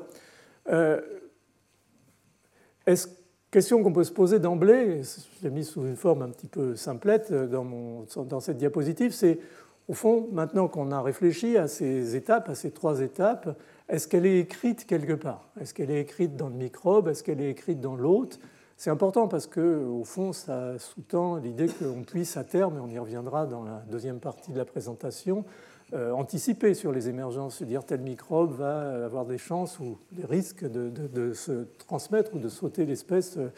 est-ce 2.86 3.08
question 3.52 3.84
qu'on 3.84 3.94
peut 3.94 4.04
se 4.04 4.12
poser 4.12 4.40
d'emblée, 4.40 5.02
je 5.04 5.44
l'ai 5.44 5.50
mis 5.50 5.64
sous 5.64 5.86
une 5.86 5.96
forme 5.96 6.22
un 6.22 6.30
petit 6.30 6.48
peu 6.48 6.76
simplette 6.76 7.32
mon, 7.32 8.06
dans 8.16 8.40
cette 8.40 8.58
diapositive, 8.58 9.12
c'est 9.12 9.40
au 9.88 9.94
fond, 9.94 10.30
maintenant 10.32 10.68
qu'on 10.68 10.92
a 10.92 11.02
réfléchi 11.02 11.58
à 11.58 11.68
ces 11.68 12.16
étapes, 12.16 12.50
à 12.50 12.56
ces 12.56 12.72
trois 12.72 13.02
étapes, 13.02 13.58
est-ce 13.90 14.08
qu'elle 14.08 14.26
est 14.26 14.40
écrite 14.40 14.86
quelque 14.86 15.14
part? 15.14 15.50
Est-ce 15.60 15.74
qu'elle 15.74 15.92
est 15.92 16.00
écrite 16.00 16.38
dans 16.38 16.48
le 16.48 16.56
microbe? 16.56 17.10
Est-ce 17.10 17.24
qu'elle 17.24 17.42
est 17.42 17.50
écrite 17.50 17.82
dans 17.82 17.96
l'hôte? 17.96 18.40
C'est 18.84 18.90
important 18.90 19.30
parce 19.30 19.48
que, 19.48 19.86
au 19.86 20.04
fond, 20.04 20.34
ça 20.34 20.78
sous-tend 20.78 21.38
l'idée 21.38 21.68
qu'on 21.68 22.04
puisse 22.04 22.36
à 22.36 22.44
terme, 22.44 22.76
et 22.76 22.80
on 22.82 22.90
y 22.90 23.00
reviendra 23.00 23.46
dans 23.46 23.64
la 23.64 23.82
deuxième 23.90 24.20
partie 24.20 24.52
de 24.52 24.58
la 24.58 24.66
présentation, 24.66 25.46
euh, 25.94 26.12
anticiper 26.12 26.74
sur 26.74 26.92
les 26.92 27.08
émergences, 27.08 27.60
se 27.60 27.64
dire 27.64 27.86
tel 27.86 28.02
microbe 28.02 28.58
va 28.58 29.06
avoir 29.06 29.26
des 29.26 29.38
chances 29.38 29.80
ou 29.80 29.98
des 30.12 30.26
risques 30.26 30.66
de, 30.70 31.32
se 31.32 31.64
transmettre 31.78 32.36
ou 32.36 32.40
de 32.40 32.50
sauter 32.50 32.86
l'espèce 32.86 33.38
euh, 33.38 33.54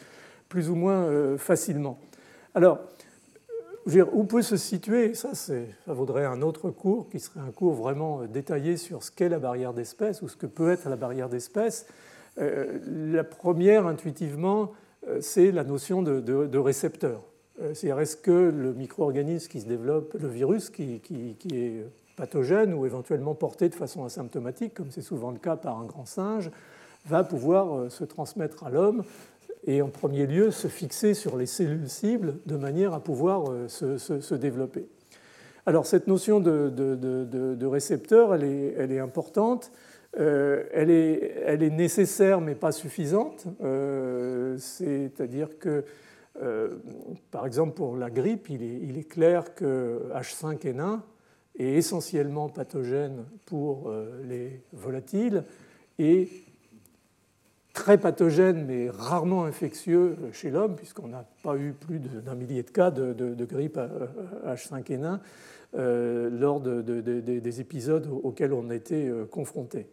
plus 0.48 0.70
ou 0.70 0.76
moins 0.76 1.02
euh, 1.06 1.36
facilement. 1.36 1.98
Alors, 2.54 2.78
où 4.12 4.22
peut 4.22 4.42
se 4.42 4.56
situer 4.56 5.14
ça, 5.14 5.34
ça 5.34 5.54
vaudrait 5.88 6.26
un 6.26 6.40
autre 6.40 6.70
cours 6.70 7.08
qui 7.08 7.18
serait 7.18 7.40
un 7.40 7.50
cours 7.50 7.74
vraiment 7.74 8.26
détaillé 8.26 8.76
sur 8.76 9.02
ce 9.02 9.10
qu'est 9.10 9.28
la 9.28 9.40
barrière 9.40 9.74
d'espèce 9.74 10.22
ou 10.22 10.28
ce 10.28 10.36
que 10.36 10.46
peut 10.46 10.70
être 10.70 10.88
la 10.88 10.94
barrière 10.94 11.28
d'espèce. 11.28 11.86
La 12.36 13.24
première, 13.24 13.86
intuitivement, 13.86 14.72
c'est 15.20 15.52
la 15.52 15.64
notion 15.64 16.02
de, 16.02 16.58
récepteur. 16.58 17.22
Euh, 17.60 17.72
c'est-à-dire, 17.74 18.00
est-ce 18.00 18.16
que 18.16 18.30
le 18.30 18.74
micro-organisme 18.74 19.48
qui 19.50 19.60
se 19.60 19.66
développe, 19.66 20.14
le 20.14 20.28
virus 20.28 20.70
qui, 20.70 21.00
est 21.52 21.84
pathogène 22.16 22.72
ou 22.74 22.86
éventuellement 22.86 23.34
porté 23.34 23.68
de 23.68 23.74
façon 23.74 24.04
asymptomatique, 24.04 24.74
comme 24.74 24.90
c'est 24.90 25.02
souvent 25.02 25.30
le 25.30 25.38
cas 25.38 25.56
par 25.56 25.78
un 25.78 25.84
grand 25.84 26.06
singe, 26.06 26.50
va 27.06 27.24
pouvoir 27.24 27.90
se 27.90 28.04
transmettre 28.04 28.64
à 28.64 28.70
l'homme 28.70 29.04
et 29.66 29.82
en 29.82 29.88
premier 29.88 30.26
lieu 30.26 30.50
se 30.50 30.68
fixer 30.68 31.14
sur 31.14 31.36
les 31.36 31.46
cellules 31.46 31.88
cibles 31.88 32.36
de 32.46 32.56
manière 32.56 32.94
à 32.94 33.00
pouvoir 33.00 33.50
euh, 33.50 33.68
se, 33.68 34.34
développer. 34.34 34.86
Alors 35.66 35.86
cette 35.86 36.06
notion 36.06 36.40
de, 36.40 37.66
récepteur, 37.66 38.34
elle 38.34 38.92
est 38.92 39.00
importante. 39.00 39.72
Euh, 40.18 40.64
elle, 40.72 40.90
est, 40.90 41.70
nécessaire 41.70 42.40
mais 42.40 42.54
pas 42.54 42.72
suffisante. 42.72 43.46
Euh, 43.62 44.56
c'est-à-dire 44.58 45.58
que 45.58 45.84
par 47.30 47.46
exemple, 47.46 47.72
pour 47.72 47.96
la 47.96 48.10
grippe, 48.10 48.50
il 48.50 48.98
est, 48.98 49.08
clair 49.08 49.54
que 49.54 50.02
H5N1 50.14 51.00
est 51.58 51.72
essentiellement 51.72 52.50
pathogène 52.50 53.24
pour 53.46 53.90
les 54.22 54.60
volatiles 54.74 55.44
et 55.98 56.28
très 57.76 57.98
pathogène 57.98 58.64
mais 58.66 58.90
rarement 58.90 59.44
infectieux 59.44 60.16
chez 60.32 60.50
l'homme, 60.50 60.76
puisqu'on 60.76 61.08
n'a 61.08 61.24
pas 61.42 61.56
eu 61.56 61.72
plus 61.72 62.00
d'un 62.00 62.34
millier 62.34 62.62
de 62.62 62.70
cas 62.70 62.90
de, 62.90 63.44
grippe 63.44 63.78
H5N1 64.46 65.20
euh, 65.76 66.30
lors 66.30 66.60
des 66.60 67.60
épisodes 67.60 68.08
auxquels 68.22 68.52
on 68.52 68.70
a 68.70 68.74
été 68.74 69.08
euh, 69.08 69.26
confronté. 69.26 69.86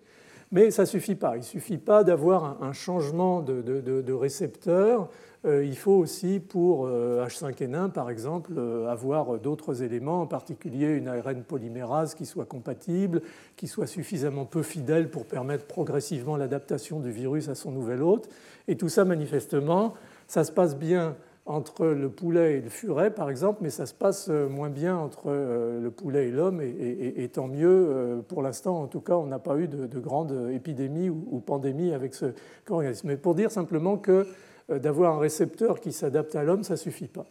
Mais 0.54 0.72
ça 0.72 0.84
ne 0.84 0.88
suffit 0.88 1.16
pas. 1.16 1.36
Il 1.36 1.40
ne 1.40 1.46
suffit 1.46 1.80
pas 1.80 2.04
d'avoir 2.04 2.64
un, 2.64 2.74
changement 2.74 3.42
de, 3.42 4.14
récepteur. 4.14 5.10
Euh, 5.46 5.66
il 5.66 5.76
faut 5.76 5.94
aussi, 5.94 6.40
pour 6.40 6.88
H5N1, 6.88 7.90
par 7.90 8.10
exemple, 8.10 8.54
avoir 8.88 9.40
d'autres 9.40 9.82
éléments, 9.82 10.22
en 10.22 10.28
particulier 10.28 10.96
une 10.96 11.08
ARN 11.08 11.44
polymérase 11.44 12.14
qui 12.14 12.28
soit 12.28 12.46
compatible, 12.46 13.24
qui 13.58 13.68
soit 13.68 13.88
suffisamment 13.88 14.46
peu 14.46 14.62
fidèle 14.62 15.10
pour 15.10 15.26
permettre 15.26 15.66
progressivement 15.66 16.38
l'adaptation 16.38 17.00
du 17.00 17.12
virus 17.12 17.50
à 17.50 17.56
son 17.56 17.72
nouvel 17.72 18.04
hôte. 18.04 18.30
Et 18.68 18.78
tout 18.78 18.90
ça, 18.90 19.06
manifestement, 19.06 19.96
ça 20.28 20.44
se 20.44 20.52
passe 20.52 20.78
bien 20.78 21.16
entre 21.46 21.88
le 21.88 22.10
poulet 22.10 22.58
et 22.58 22.62
le 22.62 22.70
furet, 22.70 23.12
par 23.12 23.30
exemple, 23.30 23.60
mais 23.62 23.70
ça 23.70 23.86
se 23.86 23.94
passe 23.94 24.28
euh, 24.30 24.48
moins 24.48 24.70
bien 24.70 24.96
entre 24.98 25.24
euh, 25.28 25.82
le 25.82 25.92
poulet 25.92 26.30
et 26.30 26.32
l'homme, 26.32 26.62
et, 26.62 27.30
tant 27.34 27.48
mieux. 27.48 27.88
Euh, 27.90 28.22
pour 28.22 28.42
l'instant, 28.42 28.82
en 28.82 28.88
tout 28.88 29.02
cas, 29.02 29.16
on 29.16 29.28
n'a 29.28 29.40
pas 29.40 29.58
eu 29.58 29.68
de, 29.68 30.00
grande 30.00 30.50
épidémie 30.54 31.10
ou, 31.10 31.42
pandémie 31.46 31.94
avec 31.94 32.14
ce 32.14 32.28
organisme. 32.70 33.10
Mais 33.10 33.18
pour 33.18 33.36
dire 33.36 33.52
simplement 33.52 33.98
que 33.98 34.26
d'avoir 34.70 35.16
un 35.16 35.20
récepteur 35.20 35.82
qui 35.82 35.92
s'adapte 35.92 36.36
à 36.36 36.44
l'homme, 36.44 36.64
ça 36.64 36.74
ne 36.74 36.78
suffit 36.78 37.08
pas. 37.08 37.26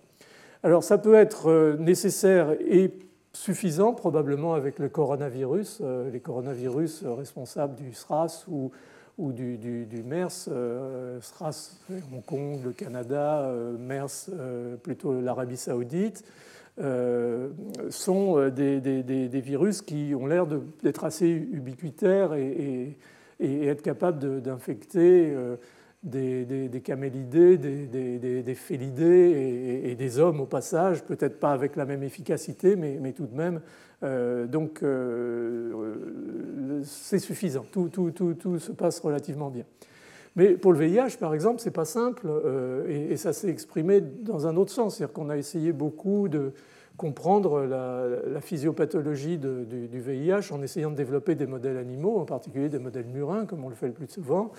Alors 0.62 0.84
ça 0.84 0.98
peut 0.98 1.14
être 1.14 1.76
nécessaire 1.78 2.52
et 2.60 2.92
suffisant 3.32 3.94
probablement 3.94 4.54
avec 4.54 4.78
le 4.78 4.88
coronavirus, 4.88 5.82
les 6.12 6.20
coronavirus 6.20 7.04
responsables 7.04 7.74
du 7.74 7.94
SRAS 7.94 8.44
ou 8.48 8.70
ou 9.22 9.32
du, 9.32 9.56
du, 9.56 10.02
MERS, 10.02 10.48
euh, 10.48 11.20
SRAS, 11.20 11.78
Hong 12.12 12.24
Kong, 12.24 12.58
le 12.64 12.72
Canada, 12.72 13.42
euh, 13.42 13.78
MERS, 13.78 14.30
euh, 14.32 14.76
plutôt 14.76 15.20
l'Arabie 15.20 15.56
saoudite, 15.56 16.24
sont 17.90 18.48
des, 18.48 18.80
des, 18.80 19.40
virus 19.40 19.82
qui 19.82 20.14
ont 20.18 20.26
l'air 20.26 20.46
d'être 20.82 21.04
assez 21.04 21.28
ubiquitaires 21.28 22.32
et, 22.34 22.96
être 23.40 23.82
capables 23.82 24.40
d'infecter 24.40 25.36
des, 26.02 26.82
camélidés, 26.82 27.58
des, 27.58 28.54
félidés 28.54 29.82
et, 29.84 29.94
des 29.94 30.18
hommes 30.18 30.40
au 30.40 30.46
passage, 30.46 31.04
peut-être 31.04 31.38
pas 31.38 31.52
avec 31.52 31.76
la 31.76 31.84
même 31.84 32.02
efficacité, 32.02 32.74
mais, 32.74 33.12
tout 33.12 33.26
de 33.26 33.36
même 33.36 33.56
euh, 33.56 33.91
donc 34.02 34.82
euh, 34.82 35.72
euh, 35.74 36.82
c'est 36.84 37.18
suffisant, 37.18 37.64
tout, 37.70 37.88
tout, 37.88 38.10
tout, 38.10 38.34
tout, 38.34 38.58
se 38.58 38.72
passe 38.72 38.98
relativement 39.00 39.50
bien. 39.50 39.64
Mais 40.34 40.54
pour 40.54 40.72
le 40.72 40.78
VIH, 40.78 41.18
par 41.20 41.34
exemple, 41.34 41.60
c'est 41.60 41.70
pas 41.70 41.84
simple 41.84 42.26
et, 42.88 43.16
ça 43.16 43.32
s'est 43.32 43.50
exprimé 43.50 44.00
dans 44.00 44.46
un 44.46 44.56
autre 44.56 44.72
sens, 44.72 44.96
c'est-à-dire 44.96 45.12
qu'on 45.12 45.28
a 45.28 45.36
essayé 45.36 45.72
beaucoup 45.72 46.28
de 46.28 46.52
comprendre 46.96 47.64
la, 47.64 48.40
physiopathologie 48.40 49.36
du, 49.38 50.00
VIH 50.00 50.52
en 50.52 50.62
essayant 50.62 50.90
de 50.90 50.96
développer 50.96 51.34
des 51.34 51.46
modèles 51.46 51.76
animaux, 51.76 52.18
en 52.18 52.24
particulier 52.24 52.70
des 52.70 52.78
modèles 52.78 53.06
murins, 53.06 53.44
comme 53.44 53.62
on 53.64 53.68
le 53.68 53.74
fait 53.74 53.88
le 53.88 53.92
plus 53.92 54.08
souvent. 54.08 54.52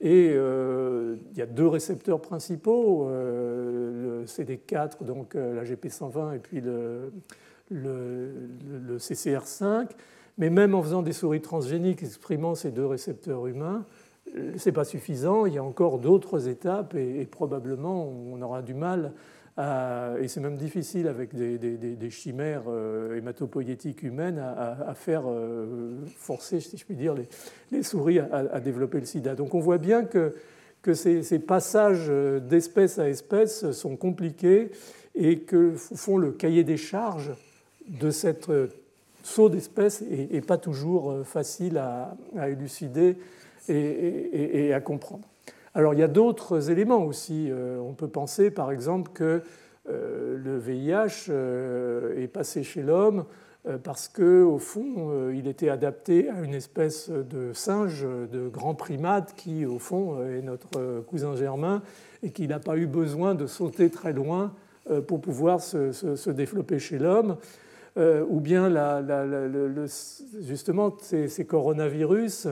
Et 0.00 0.28
il 0.30 1.36
y 1.36 1.42
a 1.42 1.46
deux 1.46 1.68
récepteurs 1.68 2.22
principaux, 2.22 3.06
le 3.10 4.24
CD4, 4.24 5.04
donc 5.04 5.34
la 5.34 5.64
GP120, 5.64 6.36
et 6.36 6.38
puis 6.38 6.62
le, 6.62 7.12
le, 7.70 8.96
CCR5, 8.98 9.88
mais 10.38 10.50
même 10.50 10.74
en 10.74 10.82
faisant 10.82 11.02
des 11.02 11.12
souris 11.12 11.40
transgéniques 11.40 12.02
exprimant 12.02 12.54
ces 12.54 12.70
deux 12.70 12.86
récepteurs 12.86 13.46
humains, 13.46 13.84
euh, 14.36 14.52
ce 14.56 14.68
n'est 14.68 14.72
pas 14.72 14.84
suffisant. 14.84 15.46
Il 15.46 15.54
y 15.54 15.58
a 15.58 15.64
encore 15.64 15.98
d'autres 15.98 16.48
étapes 16.48 16.94
et, 16.94 17.26
probablement 17.26 18.08
on 18.08 18.40
aura 18.42 18.62
du 18.62 18.74
mal 18.74 19.12
et 20.20 20.28
c'est 20.28 20.40
même 20.40 20.56
difficile 20.56 21.08
avec 21.08 21.34
des, 21.34 22.10
chimères 22.10 22.62
euh, 22.68 23.16
hématopoïétiques 23.16 24.04
humaines 24.04 24.38
à, 24.38 24.94
faire 24.94 25.22
euh, 25.26 25.96
forcer, 26.16 26.60
si 26.60 26.76
je 26.76 26.84
puis 26.84 26.94
dire, 26.94 27.14
les, 27.72 27.82
souris 27.82 28.20
à, 28.20 28.60
développer 28.60 29.00
le 29.00 29.06
sida. 29.06 29.34
Donc 29.34 29.54
on 29.54 29.60
voit 29.60 29.78
bien 29.78 30.04
que, 30.04 30.34
que 30.82 30.94
ces 30.94 31.38
passages 31.40 32.08
d'espèce 32.48 33.00
à 33.00 33.08
espèce 33.08 33.72
sont 33.72 33.96
compliqués 33.96 34.70
et 35.16 35.40
que 35.40 35.72
font 35.72 36.18
le 36.18 36.30
cahier 36.30 36.62
des 36.62 36.76
charges 36.76 37.32
de 37.88 38.10
cette 38.10 38.48
euh, 38.48 38.68
saut 39.22 39.48
d'espèces 39.48 40.02
n'est 40.02 40.40
pas 40.40 40.58
toujours 40.58 41.10
euh, 41.10 41.24
facile 41.24 41.78
à, 41.78 42.16
élucider 42.48 43.16
et, 43.68 44.72
à 44.72 44.80
comprendre. 44.80 45.24
Alors 45.74 45.92
il 45.92 46.00
y 46.00 46.02
a 46.02 46.08
d'autres 46.08 46.70
éléments 46.70 47.04
aussi. 47.04 47.48
Euh, 47.50 47.78
on 47.78 47.92
peut 47.92 48.08
penser 48.08 48.50
par 48.50 48.70
exemple 48.70 49.10
que 49.12 49.42
le 49.90 50.58
VIH 50.58 51.32
est 52.22 52.28
passé 52.28 52.62
chez 52.62 52.82
l'homme 52.82 53.24
parce 53.84 54.08
qu'au 54.08 54.58
fond, 54.58 55.30
il 55.32 55.48
était 55.48 55.70
adapté 55.70 56.28
à 56.28 56.42
une 56.42 56.52
espèce 56.52 57.08
de 57.08 57.54
singe, 57.54 58.02
de 58.02 58.50
grand 58.50 58.74
primate 58.74 59.32
qui, 59.34 59.64
au 59.64 59.78
fond, 59.78 60.22
est 60.26 60.42
notre 60.42 61.00
cousin 61.06 61.36
germain 61.36 61.80
et 62.22 62.32
qui 62.32 62.46
n'a 62.48 62.58
pas 62.58 62.76
eu 62.76 62.86
besoin 62.86 63.34
de 63.34 63.46
sauter 63.46 63.88
très 63.88 64.12
loin 64.12 64.52
pour 65.06 65.22
pouvoir 65.22 65.62
se 65.62 66.30
développer 66.30 66.78
chez 66.78 66.98
l'homme. 66.98 67.38
Euh, 67.98 68.24
ou 68.28 68.38
bien 68.38 68.70
justement 70.40 70.96
ces, 71.00 71.44
coronavirus 71.44 72.46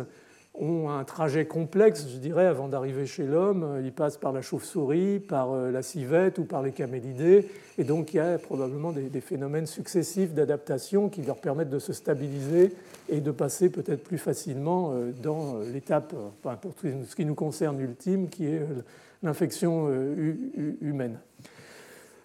ont 0.55 0.89
un 0.89 1.05
trajet 1.05 1.45
complexe, 1.47 2.07
je 2.11 2.17
dirais, 2.17 2.47
avant 2.47 2.67
d'arriver 2.67 3.07
chez 3.07 3.25
l'homme. 3.25 3.81
Ils 3.85 3.93
passent 3.93 4.17
par 4.17 4.33
la 4.33 4.43
chauve-souris, 4.43 5.21
par 5.21 5.53
euh, 5.53 5.71
la 5.71 5.83
civette 5.83 6.39
ou 6.39 6.45
par 6.45 6.63
les 6.63 6.73
camélidés. 6.73 7.47
Et 7.79 7.85
donc 7.85 8.13
il 8.13 8.17
y 8.17 8.21
a 8.21 8.39
probablement 8.39 8.91
des, 8.91 9.21
phénomènes 9.21 9.67
successifs 9.67 10.33
d'adaptation 10.33 11.09
qui 11.09 11.23
leur 11.23 11.37
permettent 11.37 11.71
de 11.71 11.79
se 11.79 11.93
stabiliser 11.93 12.73
et 13.09 13.21
de 13.21 13.31
passer 13.31 13.69
peut-être 13.69 14.03
plus 14.03 14.19
facilement 14.19 14.93
euh, 14.95 15.13
dans 15.23 15.61
l'étape, 15.73 16.13
pour 16.43 16.75
ce 16.83 17.15
qui 17.15 17.25
nous 17.25 17.35
concerne, 17.35 17.79
ultime, 17.81 18.29
qui 18.29 18.47
est 18.47 18.63
l'infection 19.23 19.91
humaine. 20.81 21.19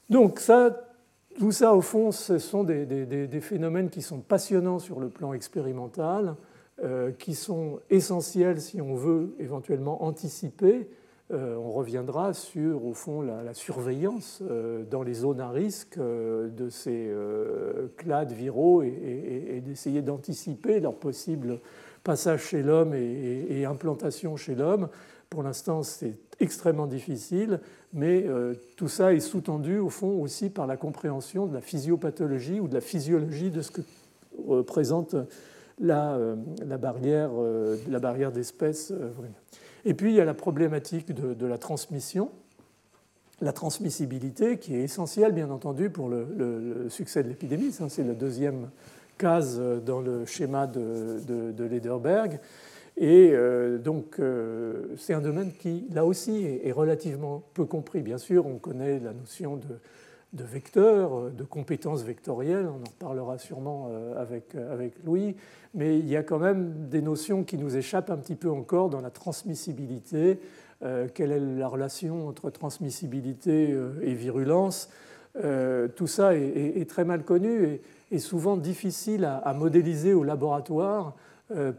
Donc 0.10 0.40
ça, 0.40 0.91
tout 1.38 1.52
ça, 1.52 1.74
au 1.74 1.82
fond, 1.82 2.12
ce 2.12 2.38
sont 2.38 2.64
des, 2.64 3.40
phénomènes 3.42 3.90
qui 3.90 4.02
sont 4.02 4.20
passionnants 4.20 4.80
sur 4.80 5.00
le 5.00 5.10
plan 5.10 5.34
expérimental, 5.34 6.36
euh, 6.84 7.12
qui 7.12 7.36
sont 7.36 7.80
essentiels 7.90 8.60
si 8.60 8.82
on 8.82 8.96
veut 8.96 9.36
éventuellement 9.40 10.04
anticiper. 10.04 10.90
Euh, 11.32 11.56
on 11.56 11.72
reviendra 11.72 12.34
sur, 12.34 12.86
au 12.86 12.94
fond, 12.94 13.22
la, 13.22 13.54
surveillance 13.54 14.42
euh, 14.50 14.84
dans 14.90 15.04
les 15.04 15.14
zones 15.14 15.40
à 15.40 15.50
risque 15.50 15.98
de 16.00 16.70
ces 16.70 17.12
clades 17.98 18.32
viraux 18.32 18.84
et, 18.84 19.62
d'essayer 19.66 20.02
d'anticiper 20.02 20.80
leur 20.80 20.96
possible 20.96 21.60
passage 22.04 22.46
chez 22.46 22.64
l'homme 22.64 22.94
et 22.94 23.64
implantation 23.66 24.36
chez 24.36 24.56
l'homme. 24.56 24.90
Pour 25.32 25.44
l'instant, 25.44 25.82
c'est 25.82 26.20
extrêmement 26.42 26.88
difficile, 26.88 27.62
mais 27.94 28.26
euh, 28.28 28.54
tout 28.76 28.90
ça 28.90 29.14
est 29.14 29.22
sous-tendu 29.22 29.78
au 29.78 29.90
fond 29.90 30.22
aussi 30.22 30.50
par 30.50 30.68
la 30.68 30.76
compréhension 30.76 31.46
de 31.46 31.54
la 31.54 31.62
physiopathologie 31.62 32.60
ou 32.60 32.68
de 32.68 32.74
la 32.74 32.82
physiologie 32.82 33.50
de 33.50 33.62
ce 33.62 33.72
que 33.72 33.82
représente 34.46 35.16
la, 35.80 36.16
euh, 36.16 36.36
barrière, 36.78 37.30
euh, 37.34 37.78
la 37.88 38.00
barrière 38.00 38.34
d'espèces. 38.34 38.92
Et 39.86 39.94
puis 39.94 40.12
il 40.12 40.18
y 40.18 40.20
a 40.20 40.26
la 40.26 40.34
problématique 40.34 41.14
de, 41.14 41.46
la 41.46 41.58
transmission, 41.58 42.30
la 43.40 43.54
transmissibilité 43.54 44.58
qui 44.58 44.76
est 44.76 44.82
essentielle 44.82 45.32
bien 45.32 45.50
entendu 45.50 45.90
pour 45.90 46.10
le, 46.10 46.88
succès 46.90 47.24
de 47.24 47.30
l'épidémie. 47.30 47.72
C'est 47.72 48.04
la 48.04 48.16
deuxième 48.16 48.70
case 49.18 49.62
dans 49.86 50.02
le 50.02 50.26
schéma 50.26 50.68
de 50.68 51.64
Lederberg. 51.64 52.38
Et 52.98 53.32
euh, 53.34 53.78
donc, 53.78 54.20
euh, 54.20 54.96
c'est 54.98 55.14
un 55.14 55.22
domaine 55.22 55.54
qui, 55.54 55.86
là 55.92 56.06
aussi, 56.06 56.46
est 56.64 56.72
relativement 56.72 57.44
peu 57.54 57.66
compris. 57.66 58.02
Bien 58.02 58.18
sûr, 58.18 58.46
on 58.46 58.58
connaît 58.58 59.00
la 59.00 59.14
notion 59.14 59.58
de, 59.58 60.44
vecteur, 60.44 61.32
de 61.32 61.44
compétences 61.44 62.04
vectorielles, 62.04 62.68
on 62.68 62.82
en 62.82 62.94
parlera 63.00 63.38
sûrement 63.38 63.90
euh, 63.92 64.22
avec 64.22 64.96
Louis, 65.04 65.36
mais 65.74 66.00
il 66.00 66.08
y 66.08 66.16
a 66.16 66.24
quand 66.24 66.40
même 66.40 66.90
des 66.90 67.02
notions 67.02 67.44
qui 67.44 67.58
nous 67.58 67.76
échappent 67.76 68.10
un 68.10 68.18
petit 68.18 68.36
peu 68.36 68.50
encore 68.50 68.90
dans 68.90 69.02
la 69.02 69.10
transmissibilité. 69.10 70.40
quelle 71.14 71.32
est 71.32 71.40
la 71.40 71.68
relation 71.68 72.28
entre 72.28 72.50
transmissibilité 72.50 73.78
et 74.02 74.14
virulence? 74.14 74.90
Tout 75.96 76.08
ça 76.08 76.36
est, 76.36 76.90
très 76.90 77.06
mal 77.06 77.24
connu 77.24 77.80
et, 78.12 78.20
souvent 78.20 78.58
difficile 78.58 79.26
à 79.26 79.54
modéliser 79.54 80.14
au 80.14 80.24
laboratoire 80.24 81.16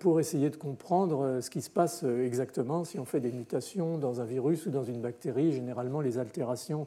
pour 0.00 0.20
essayer 0.20 0.50
de 0.50 0.56
comprendre 0.56 1.40
ce 1.40 1.48
qui 1.50 1.62
se 1.62 1.70
passe 1.70 2.04
exactement 2.04 2.84
si 2.84 2.98
on 2.98 3.04
fait 3.04 3.20
des 3.20 3.32
mutations 3.32 3.96
dans 3.98 4.20
un 4.20 4.24
virus 4.24 4.66
ou 4.66 4.70
dans 4.70 4.84
une 4.84 5.00
bactérie. 5.00 5.52
Généralement, 5.52 6.00
les 6.00 6.18
altérations 6.18 6.86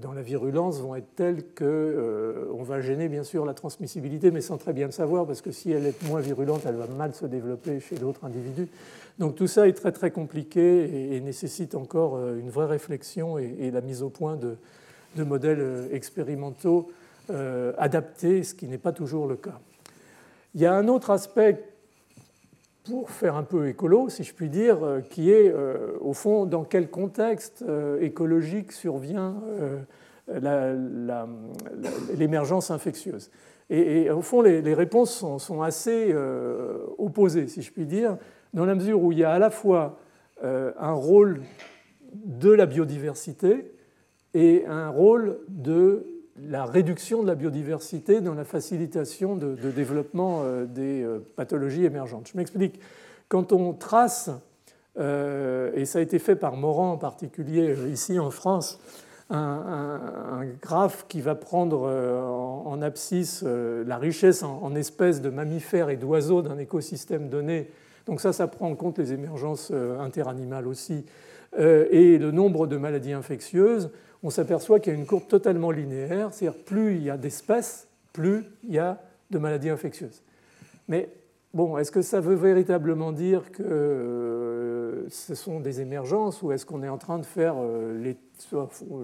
dans 0.00 0.12
la 0.12 0.22
virulence 0.22 0.80
vont 0.80 0.94
être 0.94 1.14
telles 1.16 1.44
qu'on 1.54 2.62
va 2.62 2.80
gêner 2.80 3.08
bien 3.08 3.24
sûr 3.24 3.44
la 3.44 3.52
transmissibilité, 3.52 4.30
mais 4.30 4.40
sans 4.40 4.56
très 4.56 4.72
bien 4.72 4.86
le 4.86 4.92
savoir, 4.92 5.26
parce 5.26 5.42
que 5.42 5.50
si 5.50 5.70
elle 5.70 5.84
est 5.84 6.02
moins 6.08 6.20
virulente, 6.20 6.62
elle 6.66 6.76
va 6.76 6.86
mal 6.86 7.14
se 7.14 7.26
développer 7.26 7.80
chez 7.80 7.96
d'autres 7.96 8.24
individus. 8.24 8.68
Donc 9.18 9.34
tout 9.34 9.46
ça 9.46 9.66
est 9.66 9.72
très 9.72 9.92
très 9.92 10.10
compliqué 10.10 11.14
et, 11.14 11.20
nécessite 11.20 11.74
encore 11.74 12.16
euh, 12.16 12.38
une 12.38 12.50
vraie 12.50 12.66
réflexion 12.66 13.38
et, 13.38 13.70
la 13.70 13.80
mise 13.80 14.02
au 14.02 14.10
point 14.10 14.36
de, 14.36 14.56
modèles 15.24 15.60
euh, 15.60 15.94
expérimentaux 15.94 16.90
euh, 17.30 17.72
adaptés, 17.78 18.42
ce 18.42 18.54
qui 18.54 18.68
n'est 18.68 18.78
pas 18.78 18.92
toujours 18.92 19.26
le 19.26 19.36
cas. 19.36 19.58
Il 20.54 20.60
y 20.60 20.66
a 20.66 20.74
un 20.74 20.88
autre 20.88 21.10
aspect 21.10 21.64
pour 22.88 23.10
faire 23.10 23.36
un 23.36 23.42
peu 23.42 23.68
écolo, 23.68 24.08
si 24.08 24.24
je 24.24 24.34
puis 24.34 24.48
dire, 24.48 24.78
qui 25.10 25.30
est 25.30 25.52
au 26.00 26.12
fond 26.12 26.46
dans 26.46 26.64
quel 26.64 26.90
contexte 26.90 27.64
écologique 28.00 28.72
survient 28.72 29.34
l'émergence 32.16 32.70
infectieuse. 32.70 33.30
Et, 33.70 34.10
au 34.10 34.22
fond, 34.22 34.42
les, 34.42 34.74
réponses 34.74 35.24
sont, 35.38 35.62
assez 35.62 36.14
opposées, 36.98 37.48
si 37.48 37.62
je 37.62 37.72
puis 37.72 37.86
dire 37.86 38.16
dans 38.56 38.64
la 38.64 38.74
mesure 38.74 39.02
où 39.02 39.12
il 39.12 39.18
y 39.18 39.24
a 39.24 39.32
à 39.32 39.38
la 39.38 39.50
fois 39.50 39.98
euh, 40.42 40.72
un 40.78 40.92
rôle 40.92 41.42
de 42.14 42.50
la 42.50 42.66
biodiversité 42.66 43.72
et 44.34 44.64
un 44.66 44.88
rôle 44.88 45.38
de 45.48 46.06
la 46.48 46.64
réduction 46.64 47.22
de 47.22 47.26
la 47.26 47.34
biodiversité 47.34 48.20
dans 48.20 48.34
la 48.34 48.44
facilitation 48.44 49.36
de, 49.36 49.54
développement 49.70 50.42
euh, 50.42 50.64
des 50.66 51.02
euh, 51.02 51.18
pathologies 51.36 51.84
émergentes. 51.84 52.28
Je 52.32 52.36
m'explique. 52.36 52.80
Quand 53.28 53.52
on 53.52 53.72
trace, 53.72 54.30
et 54.98 55.84
ça 55.84 55.98
a 55.98 56.00
été 56.00 56.18
fait 56.18 56.36
par 56.36 56.56
Morand 56.56 56.92
en 56.92 56.96
particulier 56.96 57.74
ici 57.90 58.18
en 58.18 58.30
France, 58.30 58.78
un, 59.28 60.46
graphe 60.62 61.06
qui 61.08 61.20
va 61.20 61.34
prendre 61.34 61.82
en, 62.64 62.80
abscisse 62.80 63.42
la 63.42 63.98
richesse 63.98 64.44
en 64.44 64.74
espèces 64.76 65.20
de 65.20 65.28
mammifères 65.28 65.90
et 65.90 65.96
d'oiseaux 65.96 66.40
d'un 66.40 66.56
écosystème 66.56 67.28
donné 67.28 67.68
donc 68.06 68.20
ça, 68.20 68.32
ça 68.32 68.46
prend 68.46 68.70
en 68.70 68.74
compte 68.76 68.98
les 68.98 69.12
émergences 69.12 69.70
euh, 69.72 69.98
interanimales 69.98 70.66
aussi. 70.66 71.04
Euh, 71.58 71.86
et 71.90 72.18
le 72.18 72.30
nombre 72.30 72.66
de 72.66 72.76
maladies 72.76 73.12
infectieuses, 73.12 73.90
on 74.22 74.30
s'aperçoit 74.30 74.80
qu'il 74.80 74.92
y 74.92 74.96
a 74.96 74.98
une 74.98 75.06
courbe 75.06 75.26
totalement 75.26 75.70
linéaire, 75.70 76.32
c'est-à-dire 76.32 76.62
plus 76.64 76.96
il 76.96 77.02
y 77.02 77.10
a 77.10 77.16
d'espèces, 77.16 77.88
plus 78.12 78.44
il 78.64 78.74
y 78.74 78.78
a 78.78 79.00
de 79.30 79.38
maladies 79.38 79.68
infectieuses. 79.68 80.22
Mais 80.88 81.10
bon, 81.54 81.78
est-ce 81.78 81.90
que 81.90 82.02
ça 82.02 82.20
veut 82.20 82.34
véritablement 82.34 83.12
dire 83.12 83.50
que 83.52 83.62
euh, 83.62 85.08
ce 85.08 85.34
sont 85.34 85.60
des 85.60 85.80
émergences 85.80 86.42
ou 86.42 86.52
est-ce 86.52 86.66
qu'on 86.66 86.82
est 86.82 86.88
en 86.88 86.98
train 86.98 87.18
de 87.18 87.26
faire 87.26 87.56
les 88.00 88.16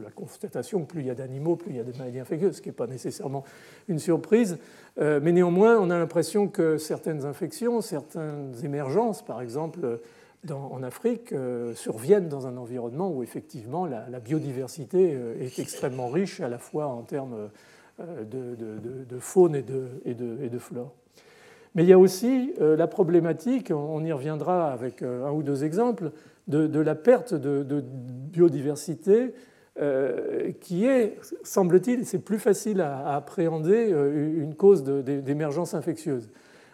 la 0.03 0.11
constatation 0.11 0.85
que 0.85 0.93
plus 0.93 1.01
il 1.01 1.07
y 1.07 1.11
a 1.11 1.15
d'animaux, 1.15 1.57
plus 1.57 1.71
il 1.71 1.77
y 1.77 1.81
a 1.81 1.85
de 1.85 1.97
maladies 1.97 2.21
infectieuses, 2.21 2.57
ce 2.57 2.63
qui 2.63 2.69
n'est 2.69 2.75
pas 2.75 2.87
nécessairement 2.87 3.45
une 3.89 3.99
surprise. 3.99 4.59
Euh, 4.99 5.21
mais 5.23 5.33
néanmoins, 5.33 5.79
on 5.79 5.91
a 5.91 5.99
l'impression 5.99 6.49
que 6.49 6.77
certaines 6.77 7.25
infections, 7.25 7.81
certaines 7.81 8.53
émergences, 8.63 9.23
par 9.23 9.41
exemple 9.41 10.01
en 10.51 10.82
Afrique, 10.82 11.32
euh, 11.32 11.74
surviennent 11.74 12.28
dans 12.28 12.47
un 12.47 12.57
environnement 12.57 13.11
où 13.11 13.22
effectivement 13.22 13.86
la, 13.86 14.20
biodiversité 14.20 15.14
euh, 15.14 15.40
est 15.40 15.59
extrêmement 15.59 16.09
riche, 16.09 16.40
à 16.40 16.49
la 16.49 16.59
fois 16.59 16.86
en 16.86 17.03
termes 17.03 17.51
de, 18.01 19.18
faune 19.20 19.55
et 19.55 19.62
de, 19.62 20.59
flore. 20.59 20.95
Mais 21.74 21.84
il 21.84 21.88
y 21.88 21.93
a 21.93 21.99
aussi 21.99 22.53
la 22.59 22.86
problématique, 22.86 23.70
on 23.70 24.05
y 24.05 24.12
reviendra 24.12 24.72
avec 24.72 25.03
un 25.03 25.30
ou 25.30 25.43
deux 25.43 25.64
exemples, 25.64 26.11
de, 26.49 26.80
la 26.80 26.95
perte 26.95 27.34
de, 27.34 27.80
biodiversité 27.80 29.32
euh, 29.80 30.53
qui 30.61 30.84
est, 30.84 31.16
semble-t-il, 31.45 32.05
c'est 32.05 32.18
plus 32.18 32.38
facile 32.38 32.82
à, 32.82 33.14
appréhender 33.14 33.90
euh, 33.90 34.43
une 34.43 34.55
cause 34.55 34.84
d'émergence 34.84 35.72
infectieuse. 35.72 36.28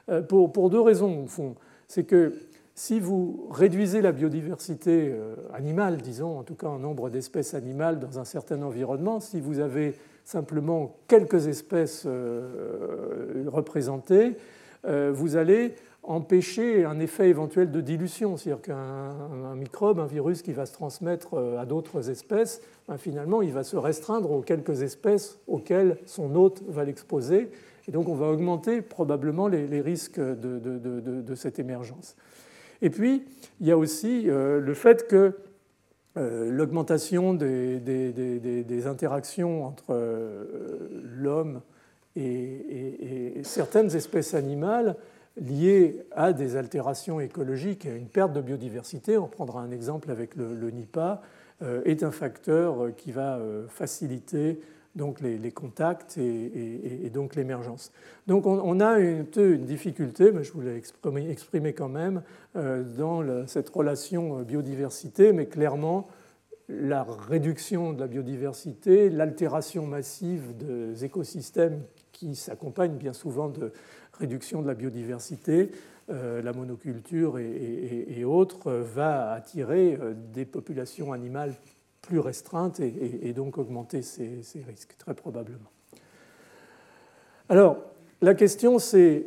Euh, 0.08 0.20
pour, 0.20 0.52
pour, 0.52 0.68
deux 0.68 0.80
raisons, 0.80 1.22
au 1.22 1.26
fond. 1.26 1.54
C'est 1.86 2.02
que 2.02 2.32
si 2.78 3.00
vous 3.00 3.48
réduisez 3.50 4.00
la 4.00 4.12
biodiversité 4.12 5.12
animale, 5.52 5.96
disons, 5.96 6.38
en 6.38 6.44
tout 6.44 6.54
cas 6.54 6.68
en 6.68 6.78
nombre 6.78 7.10
d'espèces 7.10 7.54
animales 7.54 7.98
dans 7.98 8.20
un 8.20 8.24
certain 8.24 8.62
environnement, 8.62 9.18
si 9.18 9.40
vous 9.40 9.58
avez 9.58 9.96
simplement 10.24 10.96
quelques 11.08 11.48
espèces 11.48 12.06
représentées, 13.46 14.36
vous 14.84 15.36
allez 15.36 15.74
empêcher 16.08 16.86
un 16.86 16.98
effet 17.00 17.28
éventuel 17.28 17.70
de 17.70 17.82
dilution, 17.82 18.36
c'est-à-dire 18.36 18.62
qu'un 18.62 19.54
microbe, 19.54 20.00
un 20.00 20.06
virus 20.06 20.40
qui 20.40 20.54
va 20.54 20.64
se 20.64 20.72
transmettre 20.72 21.34
euh, 21.34 21.60
à 21.60 21.66
d'autres 21.66 22.08
espèces, 22.08 22.62
ben, 22.88 22.96
finalement, 22.96 23.42
il 23.42 23.52
va 23.52 23.62
se 23.62 23.76
restreindre 23.76 24.30
aux 24.30 24.40
quelques 24.40 24.80
espèces 24.80 25.38
auxquelles 25.46 25.98
son 26.06 26.34
hôte 26.34 26.62
va 26.66 26.84
l'exposer, 26.84 27.50
et 27.86 27.92
donc 27.92 28.08
on 28.08 28.14
va 28.14 28.26
augmenter 28.26 28.80
probablement 28.80 29.48
les, 29.48 29.80
risques 29.80 30.20
de, 30.20 31.34
cette 31.34 31.58
émergence. 31.58 32.16
Et 32.82 32.90
puis, 32.90 33.24
il 33.60 33.66
y 33.66 33.70
a 33.70 33.76
aussi 33.76 34.28
euh, 34.28 34.60
le 34.60 34.74
fait 34.74 35.08
que 35.08 35.36
euh, 36.16 36.50
l'augmentation 36.50 37.34
des, 37.34 38.86
interactions 38.86 39.64
entre 39.64 39.94
l'homme 41.16 41.60
et, 42.16 43.40
certaines 43.42 43.94
espèces 43.94 44.34
animales 44.34 44.96
liées 45.40 46.04
à 46.12 46.32
des 46.32 46.56
altérations 46.56 47.20
écologiques 47.20 47.86
et 47.86 47.90
à 47.90 47.94
une 47.94 48.08
perte 48.08 48.32
de 48.32 48.40
biodiversité, 48.40 49.18
on 49.18 49.28
prendra 49.28 49.60
un 49.60 49.70
exemple 49.70 50.10
avec 50.10 50.34
le, 50.36 50.70
NIPA, 50.70 51.22
euh, 51.62 51.82
est 51.84 52.02
un 52.02 52.10
facteur 52.10 52.84
euh, 52.84 52.90
qui 52.96 53.12
va 53.12 53.36
euh, 53.36 53.66
faciliter 53.68 54.60
donc 54.99 55.22
les, 55.22 55.51
contacts 55.51 56.18
et, 56.18 57.11
donc 57.11 57.34
l'émergence. 57.34 57.92
Donc 58.26 58.46
on, 58.46 58.80
a 58.80 58.99
une, 58.99 59.24
difficulté, 59.64 60.32
mais 60.32 60.44
je 60.44 60.53
vous 60.53 60.61
l'ai 60.61 60.76
exprimé, 60.76 61.72
quand 61.72 61.88
même, 61.88 62.22
dans 62.55 63.46
cette 63.46 63.70
relation 63.70 64.42
biodiversité, 64.42 65.32
mais 65.32 65.46
clairement 65.46 66.09
la 66.68 67.03
réduction 67.03 67.94
de 67.94 68.01
la 68.01 68.07
biodiversité, 68.07 69.09
l'altération 69.09 69.86
massive 69.86 70.55
des 70.57 71.05
écosystèmes 71.05 71.82
qui 72.12 72.34
s'accompagnent 72.34 72.96
bien 72.96 73.12
souvent 73.12 73.49
de 73.49 73.72
réduction 74.18 74.61
de 74.61 74.66
la 74.66 74.74
biodiversité, 74.74 75.70
euh, 76.11 76.42
la 76.42 76.53
monoculture 76.53 77.38
et, 77.38 78.24
autres, 78.24 78.68
euh, 78.68 78.82
va 78.82 79.32
attirer 79.32 79.99
euh, 80.01 80.14
des 80.32 80.44
populations 80.44 81.12
animales 81.12 81.55
plus 82.09 82.20
restreintes 82.20 82.80
et, 82.80 83.32
donc 83.34 83.59
augmenter 83.59 84.00
ces, 84.00 84.40
risques, 84.66 84.96
très 84.96 85.12
probablement. 85.12 85.70
Alors, 87.50 87.76
la 88.22 88.34
question 88.34 88.78
c'est, 88.78 89.26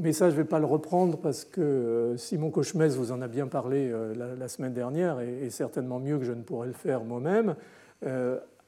mais 0.00 0.12
ça 0.12 0.28
je 0.28 0.34
ne 0.34 0.40
vais 0.40 0.48
pas 0.48 0.58
le 0.58 0.66
reprendre 0.66 1.18
parce 1.18 1.44
que 1.44 2.14
Simon 2.16 2.50
Cochemez 2.50 2.88
vous 2.88 3.12
en 3.12 3.22
a 3.22 3.28
bien 3.28 3.46
parlé 3.46 3.92
la, 4.16 4.48
semaine 4.48 4.74
dernière 4.74 5.20
et, 5.20 5.50
certainement 5.50 6.00
mieux 6.00 6.18
que 6.18 6.24
je 6.24 6.32
ne 6.32 6.42
pourrais 6.42 6.66
le 6.66 6.72
faire 6.72 7.04
moi-même. 7.04 7.54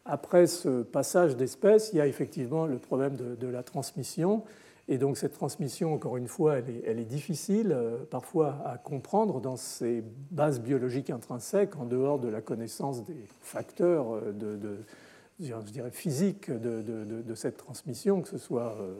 après 0.04 0.46
ce 0.46 0.82
passage 0.82 1.36
d'espèces, 1.36 1.90
il 1.92 1.96
y 1.96 2.00
a 2.00 2.06
effectivement 2.06 2.64
le 2.64 2.78
problème 2.78 3.16
de 3.16 3.48
la 3.48 3.64
transmission 3.64 4.44
et 4.90 4.96
donc 4.96 5.18
cette 5.18 5.34
transmission, 5.34 5.92
encore 5.92 6.16
une 6.16 6.28
fois, 6.28 6.58
elle 6.58 6.98
est, 6.98 7.04
difficile 7.04 7.72
euh, 7.72 7.98
parfois 8.10 8.62
à 8.64 8.78
comprendre 8.78 9.40
dans 9.40 9.56
ses 9.56 10.02
bases 10.30 10.60
biologiques 10.60 11.10
intrinsèques, 11.10 11.76
en 11.76 11.84
dehors 11.84 12.18
de 12.18 12.28
la 12.28 12.40
connaissance 12.40 13.04
des 13.04 13.26
facteurs 13.42 14.14
euh, 14.14 14.32
de, 14.32 14.78
je 15.40 15.54
dirais, 15.70 15.90
physiques 15.90 16.50
de, 16.50 17.34
cette 17.34 17.58
transmission, 17.58 18.22
que 18.22 18.28
ce 18.28 18.38
soit 18.38 18.78
euh, 18.80 18.94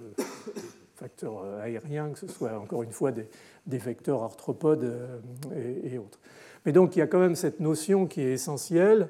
facteurs 0.95 1.43
aériens, 1.63 2.11
que 2.11 2.19
ce 2.19 2.29
soit 2.29 2.59
encore 2.59 2.83
une 2.83 2.93
fois 2.93 3.11
des, 3.11 3.79
vecteurs 3.79 4.23
arthropodes 4.23 4.95
et, 5.57 5.95
et, 5.95 5.99
autres. 5.99 6.21
Mais 6.67 6.73
donc 6.73 6.97
il 6.97 6.99
y 6.99 7.03
a 7.03 7.07
quand 7.07 7.21
même 7.21 7.37
cette 7.37 7.61
notion 7.61 8.07
qui 8.07 8.21
est 8.21 8.33
essentielle 8.33 9.09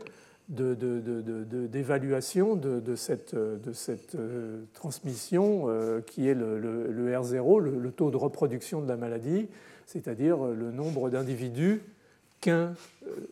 d'évaluation 0.49 2.57
de, 2.57 2.95
cette, 2.95 3.35
euh, 3.35 4.63
transmission 4.73 5.65
euh, 5.67 6.01
qui 6.01 6.27
est 6.29 6.35
le, 6.35 7.13
R0, 7.13 7.61
le, 7.61 7.91
taux 7.91 8.11
de 8.11 8.17
reproduction 8.17 8.81
de 8.81 8.89
la 8.89 8.97
maladie, 8.97 9.49
c'est-à-dire 9.85 10.43
le 10.43 10.73
nombre 10.73 11.11
d'individus 11.11 11.83
qu'un 12.41 12.73
euh, 13.07 13.29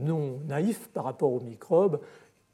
non 0.00 0.38
naïf 0.48 0.88
par 0.94 1.04
rapport 1.04 1.32
au 1.32 1.40
microbe, 1.40 2.00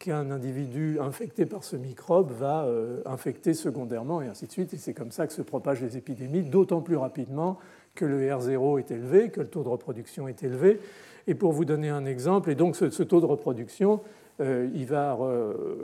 qu'un 0.00 0.32
individu 0.32 0.98
infecté 1.00 1.46
par 1.46 1.62
ce 1.62 1.76
microbe 1.76 2.32
va 2.32 2.66
infecter 3.06 3.54
secondairement, 3.54 4.20
et 4.22 4.26
ainsi 4.26 4.46
de 4.46 4.52
suite. 4.52 4.74
Et 4.74 4.76
c'est 4.76 4.92
comme 4.92 5.12
ça 5.12 5.26
que 5.26 5.32
se 5.32 5.40
propagent 5.40 5.80
les 5.80 5.96
épidémies, 5.96 6.42
d'autant 6.42 6.82
plus 6.82 6.96
rapidement 6.96 7.58
que 7.94 8.04
le 8.04 8.28
R0 8.28 8.80
est 8.80 8.90
élevé, 8.90 9.30
que 9.30 9.40
le 9.40 9.46
taux 9.46 9.62
de 9.62 9.68
reproduction 9.68 10.26
est 10.26 10.42
élevé. 10.42 10.80
Et 11.26 11.34
pour 11.34 11.52
vous 11.52 11.64
donner 11.64 11.88
un 11.88 12.04
exemple, 12.04 12.50
et 12.50 12.54
donc 12.54 12.76
ce, 12.76 13.02
taux 13.02 13.20
de 13.20 13.26
reproduction, 13.26 14.00
il 14.40 14.84
va, 14.86 15.16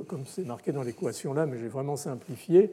comme 0.08 0.26
c'est 0.26 0.44
marqué 0.44 0.72
dans 0.72 0.82
l'équation 0.82 1.32
là, 1.32 1.46
mais 1.46 1.56
j'ai 1.56 1.68
vraiment 1.68 1.96
simplifié, 1.96 2.72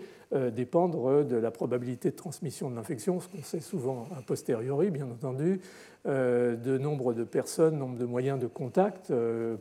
dépendre 0.53 1.24
de 1.24 1.36
la 1.36 1.51
probabilité 1.51 2.11
de 2.11 2.15
transmission 2.15 2.70
de 2.70 2.76
l'infection, 2.76 3.20
ce 3.20 3.28
qu'on 3.28 3.43
sait 3.43 3.59
souvent 3.59 4.07
a 4.18 4.22
posteriori, 4.22 4.89
bien 4.89 5.05
entendu, 5.05 5.61
de 6.05 6.78
nombre 6.78 7.13
de 7.13 7.24
personnes, 7.24 7.78
nombre 7.78 7.97
de 7.97 8.05
moyens 8.05 8.39
de 8.39 8.47
contact 8.47 9.13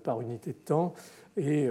par 0.03 0.21
unité 0.21 0.53
de 0.53 0.65
temps, 0.65 0.95
et 1.37 1.69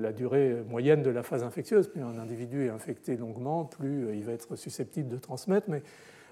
la 0.00 0.12
durée 0.12 0.56
moyenne 0.68 1.02
de 1.02 1.10
la 1.10 1.22
phase 1.22 1.42
infectieuse. 1.42 1.88
Plus 1.88 2.02
un 2.02 2.18
individu 2.18 2.66
est 2.66 2.70
infecté 2.70 3.16
longuement, 3.16 3.64
plus 3.64 4.14
il 4.14 4.24
va 4.24 4.32
être 4.32 4.56
susceptible 4.56 5.08
de 5.08 5.18
transmettre. 5.18 5.68
Mais 5.70 5.82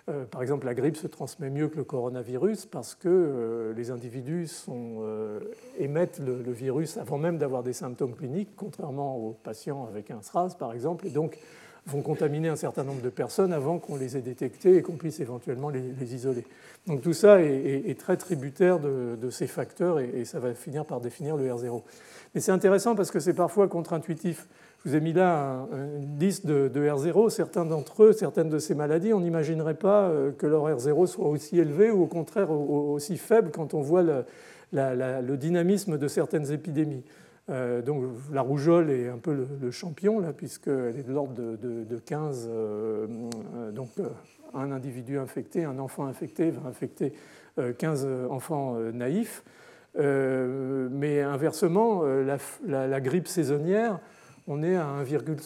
euh, 0.08 0.24
par 0.24 0.40
exemple, 0.40 0.66
la 0.66 0.74
grippe 0.74 0.96
se 0.96 1.08
transmet 1.08 1.50
mieux 1.50 1.68
que 1.68 1.76
le 1.76 1.84
coronavirus 1.84 2.66
parce 2.66 2.94
que 2.94 3.08
euh, 3.08 3.74
les 3.74 3.90
individus 3.90 4.48
euh, 4.68 5.40
émettent 5.78 6.20
le, 6.20 6.52
virus 6.52 6.96
avant 6.96 7.18
même 7.18 7.38
d'avoir 7.38 7.64
des 7.64 7.72
symptômes 7.72 8.14
cliniques, 8.14 8.50
contrairement 8.56 9.16
aux 9.16 9.32
patients 9.32 9.86
avec 9.90 10.12
un 10.12 10.22
SRAS, 10.22 10.54
par 10.58 10.72
exemple, 10.72 11.08
et 11.08 11.10
donc 11.10 11.38
vont 11.86 12.02
contaminer 12.02 12.48
un 12.48 12.56
certain 12.56 12.84
nombre 12.84 13.02
de 13.02 13.10
personnes 13.10 13.52
avant 13.52 13.78
qu'on 13.78 13.96
les 13.96 14.16
ait 14.16 14.22
détectés 14.22 14.76
et 14.76 14.82
qu'on 14.82 14.96
puisse 14.96 15.18
éventuellement 15.18 15.70
les, 15.70 16.14
isoler. 16.14 16.44
Donc 16.86 17.00
tout 17.00 17.12
ça 17.12 17.40
est, 17.40 17.98
très 17.98 18.16
tributaire 18.16 18.78
de, 18.80 19.30
ces 19.30 19.46
facteurs 19.46 20.00
et, 20.00 20.24
ça 20.24 20.40
va 20.40 20.54
finir 20.54 20.84
par 20.84 21.00
définir 21.00 21.36
le 21.36 21.48
R0. 21.48 21.82
Mais 22.34 22.40
c'est 22.40 22.52
intéressant 22.52 22.94
parce 22.94 23.10
que 23.10 23.20
c'est 23.20 23.34
parfois 23.34 23.68
contre-intuitif. 23.68 24.48
Vous 24.86 24.94
ai 24.94 25.00
mis 25.00 25.12
là 25.12 25.66
une 25.98 26.16
liste 26.20 26.46
de, 26.46 26.68
R0. 26.68 27.28
Certains 27.30 27.64
d'entre 27.64 28.04
eux, 28.04 28.12
certaines 28.12 28.48
de 28.48 28.60
ces 28.60 28.76
maladies, 28.76 29.12
on 29.12 29.18
n'imaginerait 29.18 29.74
pas 29.74 30.04
euh, 30.04 30.30
que 30.30 30.46
leur 30.46 30.62
R0 30.62 31.08
soit 31.08 31.26
aussi 31.26 31.58
élevé 31.58 31.90
ou 31.90 32.04
au 32.04 32.06
contraire 32.06 32.52
aussi 32.52 33.16
faible 33.16 33.50
quand 33.50 33.74
on 33.74 33.80
voit 33.80 34.04
le, 34.72 35.36
dynamisme 35.36 35.98
de 35.98 36.06
certaines 36.06 36.52
épidémies. 36.52 37.02
Euh, 37.50 37.82
donc 37.82 38.04
la 38.32 38.42
rougeole 38.42 38.90
est 38.90 39.08
un 39.08 39.18
peu 39.18 39.48
le, 39.60 39.70
champion, 39.72 40.20
là, 40.20 40.32
puisqu'elle 40.32 40.96
est 40.96 41.04
de 41.04 41.12
l'ordre 41.12 41.34
de, 41.34 41.98
15. 42.06 42.48
Euh, 42.48 43.06
donc 43.72 43.88
un 44.54 44.70
individu 44.70 45.18
infecté, 45.18 45.64
un 45.64 45.80
enfant 45.80 46.06
infecté 46.06 46.50
va 46.52 46.68
infecter 46.68 47.12
15 47.78 48.06
enfants 48.30 48.76
naïfs. 48.94 49.42
mais 49.96 51.22
inversement, 51.22 52.04
la, 52.64 53.00
grippe 53.00 53.26
saisonnière 53.26 53.98
on 54.46 54.62
est 54.62 54.76
à 54.76 54.86
1,2, 55.04 55.38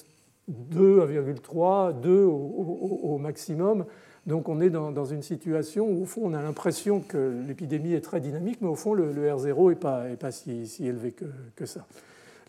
1,3, 0.72 2.01
2 2.01 2.24
au, 2.24 3.18
maximum. 3.18 3.84
Donc 4.26 4.48
on 4.48 4.61
est 4.61 4.70
dans, 4.70 5.05
une 5.05 5.22
situation 5.22 5.88
où 5.88 6.03
au 6.03 6.05
fond 6.05 6.22
on 6.24 6.34
a 6.34 6.42
l'impression 6.42 7.01
que 7.01 7.42
l'épidémie 7.46 7.94
est 7.94 8.01
très 8.01 8.20
dynamique, 8.20 8.59
mais 8.61 8.68
au 8.68 8.74
fond 8.74 8.94
le, 8.94 9.12
R0 9.12 9.70
n'est 9.70 9.74
pas, 9.76 10.05
pas 10.18 10.30
si, 10.30 10.66
élevé 10.80 11.14
que, 11.57 11.66
ça. 11.66 11.86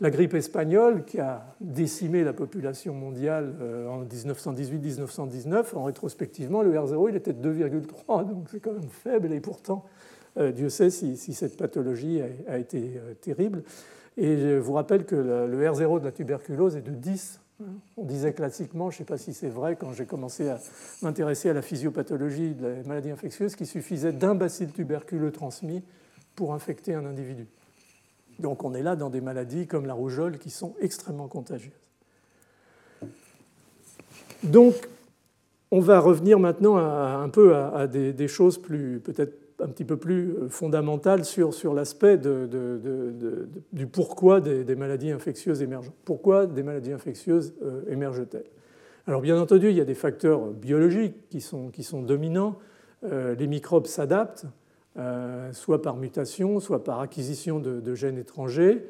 La 0.01 0.09
grippe 0.09 0.33
espagnole, 0.33 1.05
qui 1.05 1.19
a 1.19 1.45
décimé 1.61 2.23
la 2.23 2.33
population 2.33 2.95
mondiale 2.95 3.53
euh, 3.61 3.87
en 3.87 4.03
1918-1919, 4.03 5.75
en 5.75 5.83
rétrospectivement, 5.83 6.63
le 6.63 6.73
R0 6.73 7.09
il 7.09 7.15
était 7.15 7.33
de 7.33 7.53
2,3, 7.53 8.27
donc 8.27 8.47
c'est 8.49 8.59
quand 8.59 8.73
même 8.73 8.89
faible, 8.89 9.31
et 9.31 9.39
pourtant, 9.39 9.85
euh, 10.37 10.51
Dieu 10.51 10.69
sait 10.69 10.89
si, 10.89 11.15
cette 11.17 11.57
pathologie 11.57 12.21
a, 12.47 12.57
été 12.57 12.93
euh, 12.97 13.13
terrible. 13.19 13.63
Et 14.17 14.37
je 14.37 14.57
vous 14.57 14.73
rappelle 14.73 15.05
que 15.05 15.15
le 15.15 15.65
R0 15.65 15.99
de 15.99 16.05
la 16.05 16.11
tuberculose 16.11 16.75
est 16.75 16.81
de 16.81 16.91
10. 16.91 17.39
On 17.97 18.05
disait 18.05 18.33
classiquement, 18.33 18.89
je 18.89 18.95
ne 18.95 18.97
sais 18.99 19.03
pas 19.05 19.17
si 19.17 19.33
c'est 19.33 19.49
vrai, 19.49 19.75
quand 19.75 19.93
j'ai 19.93 20.05
commencé 20.05 20.49
à 20.49 20.59
m'intéresser 21.01 21.49
à 21.49 21.53
la 21.53 21.61
physiopathologie 21.61 22.55
de 22.55 22.67
la 22.67 22.83
maladie 22.83 23.11
infectieuse, 23.11 23.55
qu'il 23.55 23.67
suffisait 23.67 24.11
d'un 24.11 24.35
bacille 24.35 24.67
tuberculeux 24.67 25.31
transmis 25.31 25.83
pour 26.35 26.53
infecter 26.53 26.93
un 26.93 27.05
individu. 27.05 27.47
Donc 28.39 28.63
on 28.63 28.73
est 28.73 28.81
là 28.81 28.95
dans 28.95 29.09
des 29.09 29.21
maladies 29.21 29.67
comme 29.67 29.85
la 29.85 29.93
rougeole 29.93 30.39
qui 30.39 30.49
sont 30.49 30.73
extrêmement 30.79 31.27
contagieuses. 31.27 31.71
Donc 34.43 34.73
on 35.69 35.79
va 35.79 35.99
revenir 35.99 36.39
maintenant 36.39 36.77
un 36.77 37.29
peu 37.29 37.55
à, 37.55 37.87
des, 37.87 38.11
des, 38.13 38.27
choses 38.27 38.57
plus 38.57 38.99
peut-être 38.99 39.40
un 39.61 39.67
petit 39.67 39.85
peu 39.85 39.97
plus 39.97 40.31
euh, 40.31 40.49
fondamentale 40.49 41.25
sur, 41.25 41.53
sur 41.53 41.73
l'aspect 41.73 42.17
du 42.17 43.87
pourquoi 43.87 44.41
des, 44.41 44.75
maladies 44.75 45.11
infectieuses 45.11 45.61
émergent. 45.61 45.91
Pourquoi 46.05 46.47
des 46.47 46.63
maladies 46.63 46.91
infectieuses 46.91 47.53
euh, 47.63 47.83
émergent-elles? 47.89 48.49
Alors 49.07 49.21
bien 49.21 49.39
entendu, 49.39 49.69
il 49.69 49.75
y 49.75 49.81
a 49.81 49.85
des 49.85 49.95
facteurs 49.95 50.47
biologiques 50.47 51.27
qui 51.29 51.41
sont, 51.41 51.69
qui 51.69 51.83
sont 51.83 52.01
dominants. 52.01 52.57
Euh, 53.03 53.35
les 53.35 53.47
microbes 53.47 53.87
s'adaptent, 53.87 54.45
soit 55.53 55.81
par 55.81 55.95
mutation, 55.95 56.59
soit 56.59 56.83
par 56.83 56.99
acquisition 56.99 57.59
de 57.59 57.95
gènes 57.95 58.17
étrangers. 58.17 58.85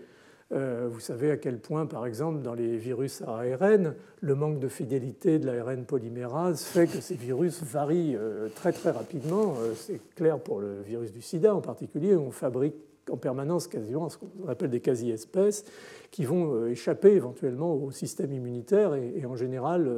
Euh, 0.53 0.89
vous 0.91 0.99
savez 0.99 1.31
à 1.31 1.37
quel 1.37 1.59
point, 1.59 1.85
par 1.85 2.05
exemple, 2.05 2.41
dans 2.41 2.53
les 2.53 2.77
virus 2.77 3.21
à 3.21 3.37
ARN, 3.37 3.95
le 4.19 4.35
manque 4.35 4.59
de 4.59 4.67
fidélité 4.67 5.39
de 5.39 5.45
l'ARN 5.45 5.85
polymérase 5.85 6.63
fait 6.63 6.87
que 6.87 6.99
ces 6.99 7.15
virus 7.15 7.63
varient 7.63 8.17
euh, 8.17 8.49
très 8.53 8.73
très 8.73 8.91
rapidement. 8.91 9.55
Euh, 9.61 9.73
c'est 9.75 10.01
clair 10.15 10.39
pour 10.39 10.59
le 10.59 10.81
virus 10.81 11.13
du 11.13 11.21
sida 11.21 11.55
en 11.55 11.61
particulier. 11.61 12.15
On 12.15 12.31
fabrique 12.31 12.75
en 13.09 13.17
permanence 13.17 13.67
quasiment 13.67 14.09
ce 14.09 14.17
qu'on 14.17 14.47
appelle 14.49 14.69
des 14.69 14.81
quasi-espèces 14.81 15.63
qui 16.11 16.25
vont 16.25 16.67
échapper 16.67 17.13
éventuellement 17.13 17.73
au 17.73 17.91
système 17.91 18.31
immunitaire 18.33 18.93
et, 18.93 19.25
en 19.25 19.35
général 19.35 19.89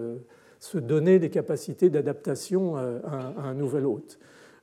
se 0.60 0.78
donner 0.78 1.20
des 1.20 1.30
capacités 1.30 1.90
d'adaptation 1.90 2.78
à, 2.78 3.34
un 3.44 3.54
nouvel 3.54 3.86
hôte. 3.86 4.20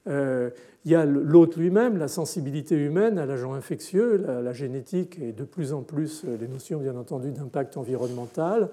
Euh, 0.07 0.51
il 0.85 0.93
y 0.93 0.95
a 0.95 1.05
l'hôte 1.05 1.57
lui-même, 1.57 1.99
la 1.99 2.09
sensibilité 2.09 2.75
humaine 2.75 3.19
à 3.19 3.27
l'agent 3.27 3.53
infectieux, 3.53 4.17
la, 4.17 4.53
génétique 4.53 5.19
et 5.19 5.33
de 5.33 5.45
plus 5.45 5.73
en 5.73 5.83
plus 5.83 6.25
euh, 6.25 6.39
les 6.41 6.49
notions, 6.49 6.79
bien 6.79 6.97
entendu, 6.97 7.33
d'impact 7.33 7.77
environnemental, 7.77 8.71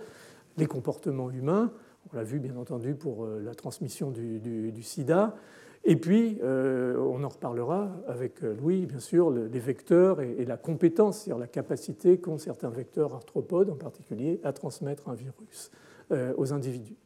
les 0.58 0.68
comportements 0.68 1.30
humains. 1.30 1.72
On 2.12 2.16
l'a 2.16 2.24
vu, 2.24 2.40
bien 2.40 2.56
entendu, 2.56 2.96
pour 2.96 3.26
euh, 3.26 3.42
la 3.44 3.54
transmission 3.56 4.12
du, 4.12 4.72
sida. 4.82 5.36
Et 5.84 5.96
puis, 5.96 6.40
on 6.44 7.24
en 7.24 7.30
reparlera 7.30 7.92
avec 8.08 8.42
Louis, 8.42 8.86
bien 8.86 9.00
sûr, 9.00 9.32
les 9.32 9.60
vecteurs 9.60 10.20
et, 10.20 10.44
la 10.44 10.58
compétence, 10.58 11.20
c'est-à-dire 11.20 11.40
la 11.40 11.48
capacité 11.48 12.18
qu'ont 12.18 12.38
certains 12.38 12.70
vecteurs 12.70 13.14
arthropodes, 13.14 13.70
en 13.70 13.76
particulier, 13.76 14.42
à 14.44 14.52
transmettre 14.52 15.08
un 15.08 15.14
virus 15.14 15.72
aux 16.12 16.52
individus. 16.52 16.98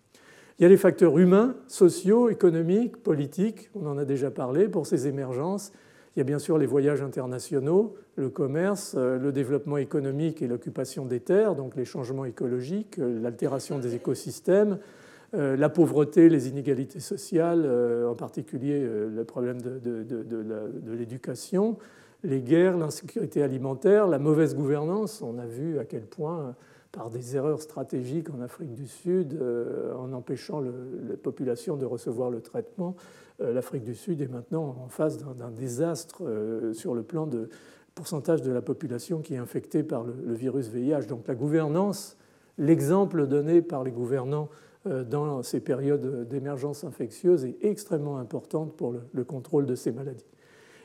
Il 0.59 0.63
y 0.63 0.65
a 0.65 0.69
les 0.69 0.77
facteurs 0.77 1.17
humains, 1.17 1.55
sociaux, 1.67 2.29
économiques, 2.29 2.97
politiques, 2.97 3.69
on 3.75 3.87
en 3.87 3.97
a 3.97 4.05
déjà 4.05 4.29
parlé 4.29 4.67
pour 4.67 4.85
ces 4.85 5.07
émergences. 5.07 5.71
Il 6.15 6.19
y 6.19 6.21
a 6.21 6.25
bien 6.25 6.39
sûr 6.39 6.57
les 6.57 6.65
voyages 6.65 7.01
internationaux, 7.01 7.95
le 8.15 8.29
commerce, 8.29 8.95
euh, 8.97 9.17
le 9.17 9.31
développement 9.31 9.77
économique 9.77 10.41
et 10.41 10.47
l'occupation 10.47 11.05
des 11.05 11.21
terres, 11.21 11.55
donc 11.55 11.75
les 11.75 11.85
changements 11.85 12.25
écologiques, 12.25 12.99
euh, 12.99 13.21
l'altération 13.21 13.79
des 13.79 13.95
écosystèmes, 13.95 14.77
euh, 15.33 15.55
la 15.55 15.69
pauvreté, 15.69 16.27
les 16.27 16.49
inégalités 16.49 16.99
sociales, 16.99 17.65
en 18.05 18.15
particulier 18.15 18.81
le 18.81 19.23
problème 19.23 19.61
de, 19.61 19.79
de 19.79 20.91
l'éducation, 20.91 21.77
les 22.23 22.41
guerres, 22.41 22.77
l'insécurité 22.77 23.41
alimentaire, 23.41 24.07
la 24.07 24.19
mauvaise 24.19 24.53
gouvernance. 24.53 25.21
On 25.21 25.37
a 25.37 25.45
vu 25.45 25.79
à 25.79 25.85
quel 25.85 26.03
point 26.03 26.53
par 26.91 27.09
des 27.09 27.35
erreurs 27.35 27.61
stratégiques 27.61 28.29
en 28.29 28.41
Afrique 28.41 28.73
du 28.73 28.87
Sud, 28.87 29.37
euh, 29.39 29.93
en 29.95 30.11
empêchant 30.13 30.59
la 30.59 31.15
population 31.15 31.77
de 31.77 31.85
recevoir 31.85 32.29
le 32.29 32.41
traitement. 32.41 32.95
Euh, 33.41 33.53
L'Afrique 33.53 33.83
du 33.83 33.95
Sud 33.95 34.21
est 34.21 34.27
maintenant 34.27 34.75
en 34.83 34.89
face 34.89 35.17
d'un 35.17 35.51
désastre 35.51 36.23
euh, 36.25 36.73
sur 36.73 36.93
le 36.93 37.03
plan 37.03 37.27
de 37.27 37.49
pourcentage 37.95 38.41
de 38.41 38.51
la 38.51 38.61
population 38.61 39.21
qui 39.21 39.35
est 39.35 39.37
infectée 39.37 39.83
par 39.83 40.03
le, 40.03 40.33
virus 40.33 40.67
VIH. 40.67 41.07
Donc 41.07 41.27
la 41.27 41.35
gouvernance, 41.35 42.17
l'exemple 42.57 43.27
donné 43.27 43.61
par 43.61 43.83
les 43.83 43.91
gouvernants 43.91 44.49
dans 44.85 45.43
ces 45.43 45.59
périodes 45.59 46.27
d'émergence 46.27 46.83
infectieuse 46.83 47.45
est 47.45 47.57
extrêmement 47.61 48.17
importante 48.17 48.75
pour 48.75 48.93
le, 48.93 49.01
le, 49.13 49.23
contrôle 49.23 49.67
de 49.67 49.75
ces 49.75 49.91
maladies. 49.91 50.25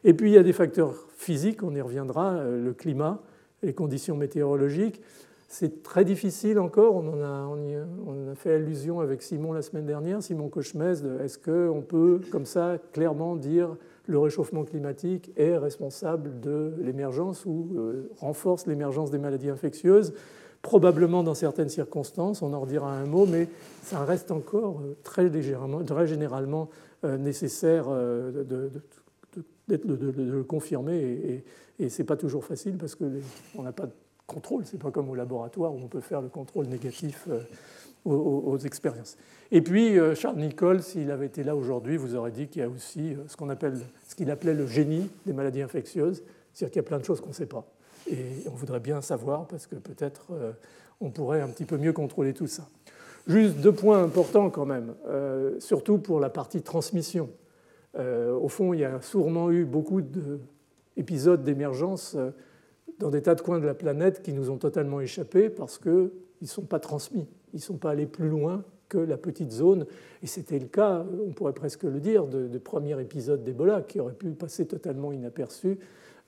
Et 0.04 0.12
puis 0.12 0.30
il 0.30 0.34
y 0.34 0.38
a 0.38 0.42
des 0.42 0.52
facteurs 0.52 1.06
physiques, 1.16 1.62
on 1.62 1.74
y 1.74 1.80
reviendra, 1.80 2.44
le 2.44 2.74
climat, 2.74 3.22
les 3.62 3.72
conditions 3.72 4.16
météorologiques. 4.16 5.00
C'est 5.48 5.84
très 5.84 6.04
difficile 6.04 6.58
encore, 6.58 6.96
on, 6.96 7.08
en 7.08 8.30
a, 8.30 8.34
fait 8.34 8.54
allusion 8.54 9.00
avec 9.00 9.22
Simon 9.22 9.52
la 9.52 9.62
semaine 9.62 9.86
dernière, 9.86 10.22
Simon 10.22 10.48
Cochemez, 10.48 10.94
est-ce 11.22 11.38
qu'on 11.38 11.82
peut 11.82 12.20
comme 12.32 12.46
ça 12.46 12.78
clairement 12.92 13.36
dire 13.36 13.76
le 14.06 14.18
réchauffement 14.18 14.64
climatique 14.64 15.32
est 15.36 15.56
responsable 15.56 16.40
de 16.40 16.74
l'émergence 16.80 17.46
ou 17.46 17.68
euh, 17.76 18.10
renforce 18.18 18.66
l'émergence 18.66 19.10
des 19.12 19.18
maladies 19.18 19.48
infectieuses? 19.48 20.14
Probablement 20.62 21.22
dans 21.22 21.34
certaines 21.34 21.68
circonstances, 21.68 22.42
on 22.42 22.52
en 22.52 22.60
redira 22.60 22.92
un 22.92 23.06
mot, 23.06 23.24
mais 23.24 23.48
ça 23.82 24.04
reste 24.04 24.32
encore 24.32 24.80
euh, 24.80 24.96
très, 25.04 25.28
légèrement, 25.28 25.82
très 25.84 26.08
généralement 26.08 26.70
euh, 27.04 27.18
nécessaire 27.18 27.88
de, 27.88 28.70
le 29.68 30.42
confirmer 30.42 30.96
et, 30.98 31.44
et, 31.78 31.88
ce 31.88 32.02
n'est 32.02 32.06
pas 32.06 32.16
toujours 32.16 32.44
facile 32.44 32.78
parce 32.78 32.96
qu'on 32.96 33.62
n'a 33.62 33.72
pas 33.72 33.88
contrôle. 34.26 34.64
Ce 34.66 34.72
n'est 34.72 34.82
pas 34.82 34.90
comme 34.90 35.08
au 35.08 35.14
laboratoire 35.14 35.72
où 35.72 35.78
on 35.78 35.88
peut 35.88 36.00
faire 36.00 36.20
le 36.20 36.28
contrôle 36.28 36.66
négatif 36.66 37.28
euh, 37.28 37.40
aux, 38.04 38.58
expériences. 38.58 39.16
Et 39.50 39.60
puis, 39.60 39.98
euh, 39.98 40.14
Charles 40.14 40.36
Nichols, 40.36 40.82
s'il 40.82 41.10
avait 41.10 41.26
été 41.26 41.42
là 41.42 41.56
aujourd'hui, 41.56 41.96
vous 41.96 42.14
aurait 42.14 42.30
dit 42.30 42.46
qu'il 42.46 42.62
y 42.62 42.64
a 42.64 42.68
aussi 42.68 43.14
euh, 43.14 43.24
ce 43.26 43.36
qu'on 43.36 43.48
appelle, 43.48 43.78
ce 44.06 44.14
qu'il 44.14 44.30
appelait 44.30 44.54
le 44.54 44.66
génie 44.66 45.10
des 45.24 45.32
maladies 45.32 45.62
infectieuses, 45.62 46.22
c'est-à-dire 46.52 46.72
qu'il 46.72 46.82
y 46.82 46.84
a 46.84 46.88
plein 46.88 46.98
de 46.98 47.04
choses 47.04 47.20
qu'on 47.20 47.30
ne 47.30 47.34
sait 47.34 47.46
pas. 47.46 47.64
Et 48.08 48.44
on 48.46 48.54
voudrait 48.54 48.80
bien 48.80 49.00
savoir 49.00 49.48
parce 49.48 49.66
que 49.66 49.74
peut-être 49.74 50.28
on 51.00 51.10
pourrait 51.10 51.40
un 51.40 51.48
petit 51.48 51.64
peu 51.64 51.76
mieux 51.76 51.92
contrôler 51.92 52.32
tout 52.32 52.46
ça. 52.46 52.68
Juste 53.26 53.56
deux 53.56 53.72
points 53.72 54.00
importants 54.00 54.48
quand 54.48 54.64
même, 54.64 54.94
surtout 55.58 55.98
pour 55.98 56.20
la 56.20 56.30
partie 56.30 56.62
transmission. 56.62 57.28
au 57.98 58.48
fond, 58.48 58.72
il 58.74 58.78
y 58.78 58.84
a 58.84 59.02
sûrement 59.02 59.50
eu 59.50 59.64
beaucoup 59.64 60.02
d'épisodes 60.02 61.42
d'émergence 61.42 62.16
dans 62.98 63.10
des 63.10 63.22
tas 63.22 63.34
de 63.34 63.40
coins 63.40 63.58
de 63.58 63.66
la 63.66 63.74
planète 63.74 64.22
qui 64.22 64.32
nous 64.32 64.50
ont 64.50 64.56
totalement 64.56 65.00
échappé 65.00 65.50
parce 65.50 65.78
qu'ils 65.78 66.10
ne 66.42 66.46
sont 66.46 66.62
pas 66.62 66.80
transmis, 66.80 67.26
ils 67.52 67.56
ne 67.56 67.62
sont 67.62 67.76
pas 67.76 67.90
allés 67.90 68.06
plus 68.06 68.28
loin 68.28 68.64
que 68.88 68.98
la 68.98 69.16
petite 69.16 69.52
zone. 69.52 69.86
Et 70.22 70.26
c'était 70.26 70.58
le 70.58 70.66
cas, 70.66 71.04
on 71.26 71.32
pourrait 71.32 71.52
presque 71.52 71.84
le 71.84 72.00
dire, 72.00 72.26
de, 72.26 72.58
premier 72.58 73.00
épisode 73.00 73.42
d'Ebola 73.42 73.82
qui 73.82 74.00
aurait 74.00 74.14
pu 74.14 74.30
passer 74.30 74.66
totalement 74.66 75.12
inaperçu 75.12 75.78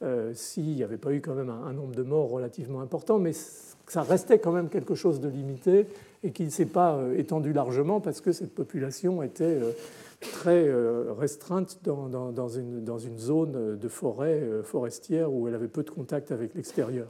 euh, 0.03 0.33
s'il 0.35 0.75
n'y 0.75 0.83
avait 0.83 0.97
pas 0.97 1.13
eu 1.13 1.21
quand 1.21 1.35
même 1.35 1.51
un, 1.51 1.73
nombre 1.73 1.95
de 1.95 2.03
morts 2.03 2.31
relativement 2.31 2.81
important. 2.81 3.19
Mais 3.19 3.33
ça 3.33 4.03
restait 4.03 4.39
quand 4.39 4.53
même 4.53 4.69
quelque 4.69 4.95
chose 4.95 5.21
de 5.21 5.29
limité 5.29 5.87
et 6.23 6.33
qui 6.33 6.45
ne 6.45 6.51
s'est 6.51 6.67
pas 6.67 6.97
euh, 6.97 7.17
étendu 7.17 7.53
largement 7.53 8.01
parce 8.01 8.21
que 8.21 8.33
cette 8.33 8.55
population 8.55 9.23
était 9.23 9.45
euh, 9.45 9.73
très 10.21 10.69
restreinte 11.17 11.79
dans, 11.85 12.49
une, 12.49 13.19
zone 13.19 13.77
de 13.77 13.89
forêt 13.89 14.43
forestière 14.65 15.33
où 15.33 15.49
elle 15.49 15.55
avait 15.55 15.69
peu 15.69 15.83
de 15.83 15.91
contact 15.91 16.33
avec 16.33 16.55
l'extérieur. 16.55 17.09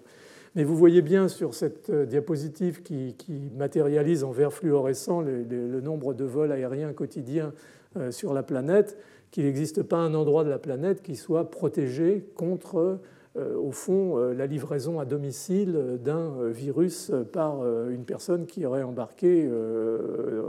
Mais 0.54 0.64
vous 0.64 0.76
voyez 0.76 1.02
bien 1.02 1.28
sur 1.28 1.54
cette 1.54 1.90
euh, 1.90 2.06
diapositive 2.06 2.82
qui, 2.82 3.14
matérialise 3.56 4.24
en 4.24 4.30
vert 4.30 4.52
fluorescent 4.52 5.20
le, 5.20 5.80
nombre 5.80 6.14
de 6.14 6.24
vols 6.24 6.52
aériens 6.52 6.92
quotidiens 6.92 7.52
euh, 7.96 8.11
sur 8.11 8.34
la 8.34 8.42
planète 8.42 8.98
qu'il 9.30 9.44
n'existe 9.44 9.82
pas 9.82 9.98
un 9.98 10.14
endroit 10.14 10.44
de 10.44 10.50
la 10.50 10.59
planète 10.59 11.02
qui 11.02 11.14
soit 11.14 11.50
protégé 11.50 12.26
contre, 12.34 12.98
euh, 13.36 13.56
au 13.56 13.72
fond, 13.72 14.16
la 14.16 14.46
livraison 14.46 14.98
à 14.98 15.04
domicile 15.04 15.98
d'un 16.02 16.48
virus 16.48 17.12
par 17.32 17.64
une 17.88 18.04
personne 18.04 18.46
qui 18.46 18.64
aurait 18.64 18.82
embarqué 18.82 19.48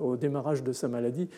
au 0.02 0.16
démarrage 0.16 0.64
de 0.64 0.72
sa 0.72 0.88
maladie 0.88 1.30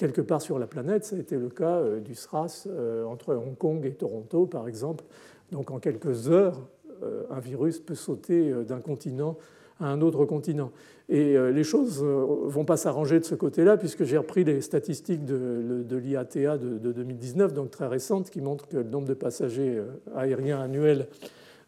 quelque 0.00 0.20
part 0.20 0.42
sur 0.42 0.58
la 0.58 0.66
planète. 0.66 1.04
Ça 1.04 1.16
a 1.16 1.18
été 1.18 1.36
le 1.36 1.48
cas 1.48 1.82
du 2.02 2.14
SRAS 2.14 2.66
entre 3.06 3.34
Hong 3.34 3.56
Kong 3.56 3.84
et 3.84 3.92
Toronto, 3.92 4.46
par 4.46 4.66
exemple. 4.66 5.04
Donc 5.52 5.70
en 5.70 5.78
quelques 5.78 6.28
heures, 6.28 6.60
euh, 7.02 7.22
un 7.30 7.40
virus 7.40 7.78
peut 7.78 7.94
sauter 7.94 8.50
euh, 8.50 8.62
d'un 8.62 8.80
continent 8.80 9.36
à 9.80 9.86
un 9.86 10.00
autre 10.02 10.24
continent. 10.26 10.70
Et 11.08 11.36
euh, 11.36 11.50
les 11.50 11.64
choses 11.64 12.02
ne 12.02 12.48
vont 12.48 12.64
pas 12.64 12.76
s'arranger 12.76 13.18
de 13.18 13.24
ce 13.24 13.34
côté-là, 13.34 13.76
puisque 13.76 14.04
j'ai 14.04 14.18
repris 14.18 14.44
les 14.44 14.60
statistiques 14.60 15.24
de, 15.24 15.96
l'IATA 15.96 16.58
de, 16.58 16.92
2019, 16.92 17.54
donc 17.54 17.70
très 17.70 17.86
récentes, 17.86 18.30
qui 18.30 18.40
montrent 18.40 18.68
que 18.68 18.76
le 18.76 18.84
nombre 18.84 19.08
de 19.08 19.14
passagers 19.14 19.82
aériens 20.14 20.60
annuels 20.60 21.08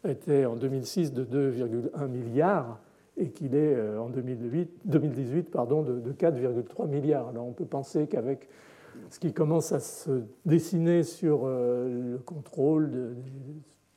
était 0.06 0.44
en 0.44 0.56
2006 0.56 1.12
de 1.12 1.24
2,1 1.24 2.08
milliards 2.08 2.78
et 3.16 3.30
qu'il 3.30 3.54
est 3.54 3.76
en 3.98 4.08
2008, 4.08 4.70
2018 4.84 5.50
pardon, 5.50 5.82
de, 5.82 6.12
4,3 6.12 6.88
milliards. 6.88 7.28
Alors 7.28 7.46
on 7.46 7.52
peut 7.52 7.66
penser 7.66 8.06
qu'avec 8.06 8.48
ce 9.10 9.18
qui 9.18 9.32
commence 9.32 9.72
à 9.72 9.80
se 9.80 10.22
dessiner 10.46 11.02
sur 11.02 11.46
le 11.46 12.18
contrôle 12.24 13.16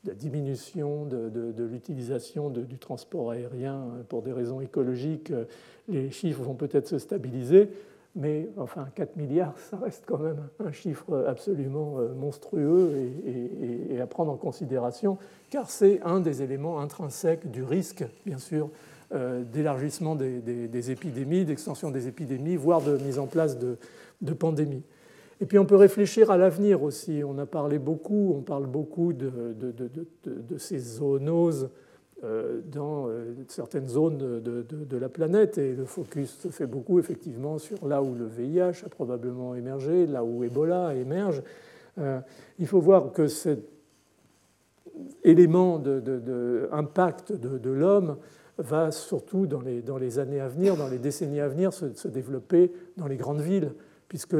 la 0.05 0.13
diminution 0.13 1.05
de, 1.05 1.63
l'utilisation 1.63 2.49
du 2.49 2.78
transport 2.78 3.32
aérien 3.32 3.86
pour 4.09 4.22
des 4.22 4.34
raisons 4.34 4.61
écologiques, 4.61 5.32
les 5.88 6.11
chiffres 6.11 6.43
vont 6.43 6.55
peut-être 6.55 6.88
se 6.88 6.97
stabiliser, 6.97 7.70
mais 8.16 8.49
enfin 8.57 8.88
4 8.95 9.18
milliards, 9.18 9.57
ça 9.57 9.78
reste 9.78 10.03
quand 10.05 10.18
même 10.18 10.47
un 10.63 10.72
chiffre 10.72 11.26
absolument 11.28 11.99
euh, 11.99 12.13
monstrueux 12.13 13.11
et, 13.26 13.99
à 13.99 14.07
prendre 14.07 14.32
en 14.32 14.38
considération, 14.38 15.18
car 15.49 15.70
c'est 15.70 16.01
un 16.01 16.22
des 16.22 16.41
éléments 16.41 16.80
intrinsèques 16.80 17.51
du 17.51 17.63
risque, 17.63 18.05
bien 18.26 18.38
sûr, 18.38 18.68
euh, 18.68 18.95
d'élargissement 19.51 20.16
des, 20.16 20.91
épidémies, 20.91 21.45
d'extension 21.45 21.89
des 21.89 22.07
épidémies, 22.07 22.55
voire 22.55 22.82
de 22.82 22.97
mise 22.97 23.18
en 23.18 23.28
place 23.28 23.57
de, 23.57 23.78
de 24.22 24.34
pandémies. 24.34 24.84
Et 25.41 25.45
puis 25.45 25.59
on 25.59 25.66
peut 25.66 25.76
réfléchir 25.76 26.32
à 26.32 26.38
l'avenir 26.38 26.84
aussi. 26.84 27.22
On 27.26 27.38
a 27.38 27.45
parlé 27.45 27.78
beaucoup, 27.78 28.34
on 28.38 28.41
parle 28.41 28.68
beaucoup 28.68 29.11
de, 29.13 29.32
ces 30.57 30.80
zoonoses 30.80 31.70
euh, 32.24 32.61
dans 32.72 33.09
euh, 33.09 33.34
certaines 33.49 33.89
zones 33.89 34.18
de, 34.18 34.97
la 34.97 35.09
planète 35.09 35.57
et 35.57 35.74
le 35.74 35.84
focus 35.86 36.39
se 36.39 36.47
fait 36.47 36.66
beaucoup 36.66 36.99
effectivement 36.99 37.57
sur 37.57 37.86
là 37.86 38.01
où 38.01 38.16
le 38.16 38.26
VIH 38.26 38.86
a 38.86 38.89
probablement 38.89 39.55
émergé, 39.55 40.07
là 40.07 40.24
où 40.24 40.43
Ebola 40.43 40.95
émerge. 40.95 41.43
Euh, 41.97 42.20
il 42.57 42.68
faut 42.68 42.80
voir 42.80 43.11
que 43.11 43.28
cet 43.28 43.59
élément 45.26 45.78
d'impact 45.78 47.34
de, 47.34 47.70
l'homme 47.70 48.16
va 48.58 48.91
surtout 48.91 49.47
dans 49.47 49.62
les, 49.62 50.20
années 50.20 50.39
à 50.39 50.47
venir, 50.47 50.76
dans 50.76 50.88
les 50.88 50.99
décennies 50.99 51.41
à 51.41 51.47
venir, 51.47 51.74
se 51.74 52.08
développer 52.08 52.72
dans 52.97 53.08
les 53.08 53.18
grandes 53.18 53.41
villes 53.41 53.72
puisque 54.08 54.36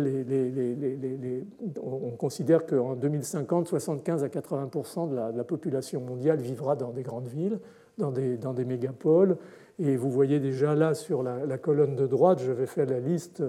on 1.82 2.12
considère 2.12 2.66
qu'en 2.66 2.96
2050, 2.96 3.68
75 3.68 4.24
à 4.24 4.28
80% 4.28 5.10
de 5.10 5.38
la, 5.38 5.44
population 5.44 6.02
mondiale 6.02 6.40
vivra 6.40 6.76
dans 6.76 6.92
des 6.92 7.04
grandes 7.04 7.28
villes, 7.28 7.60
dans 7.98 8.12
des, 8.12 8.38
dans 8.38 8.54
mégapoles. 8.54 9.38
Et 9.80 9.98
vous 9.98 10.10
voyez 10.10 10.40
déjà 10.40 10.76
là 10.76 10.94
sur 10.94 11.24
la, 11.24 11.58
colonne 11.58 11.96
de 11.96 12.08
droite, 12.08 12.42
je 12.46 12.52
vais 12.52 12.68
faire 12.68 12.86
la 12.86 13.00
liste 13.00 13.44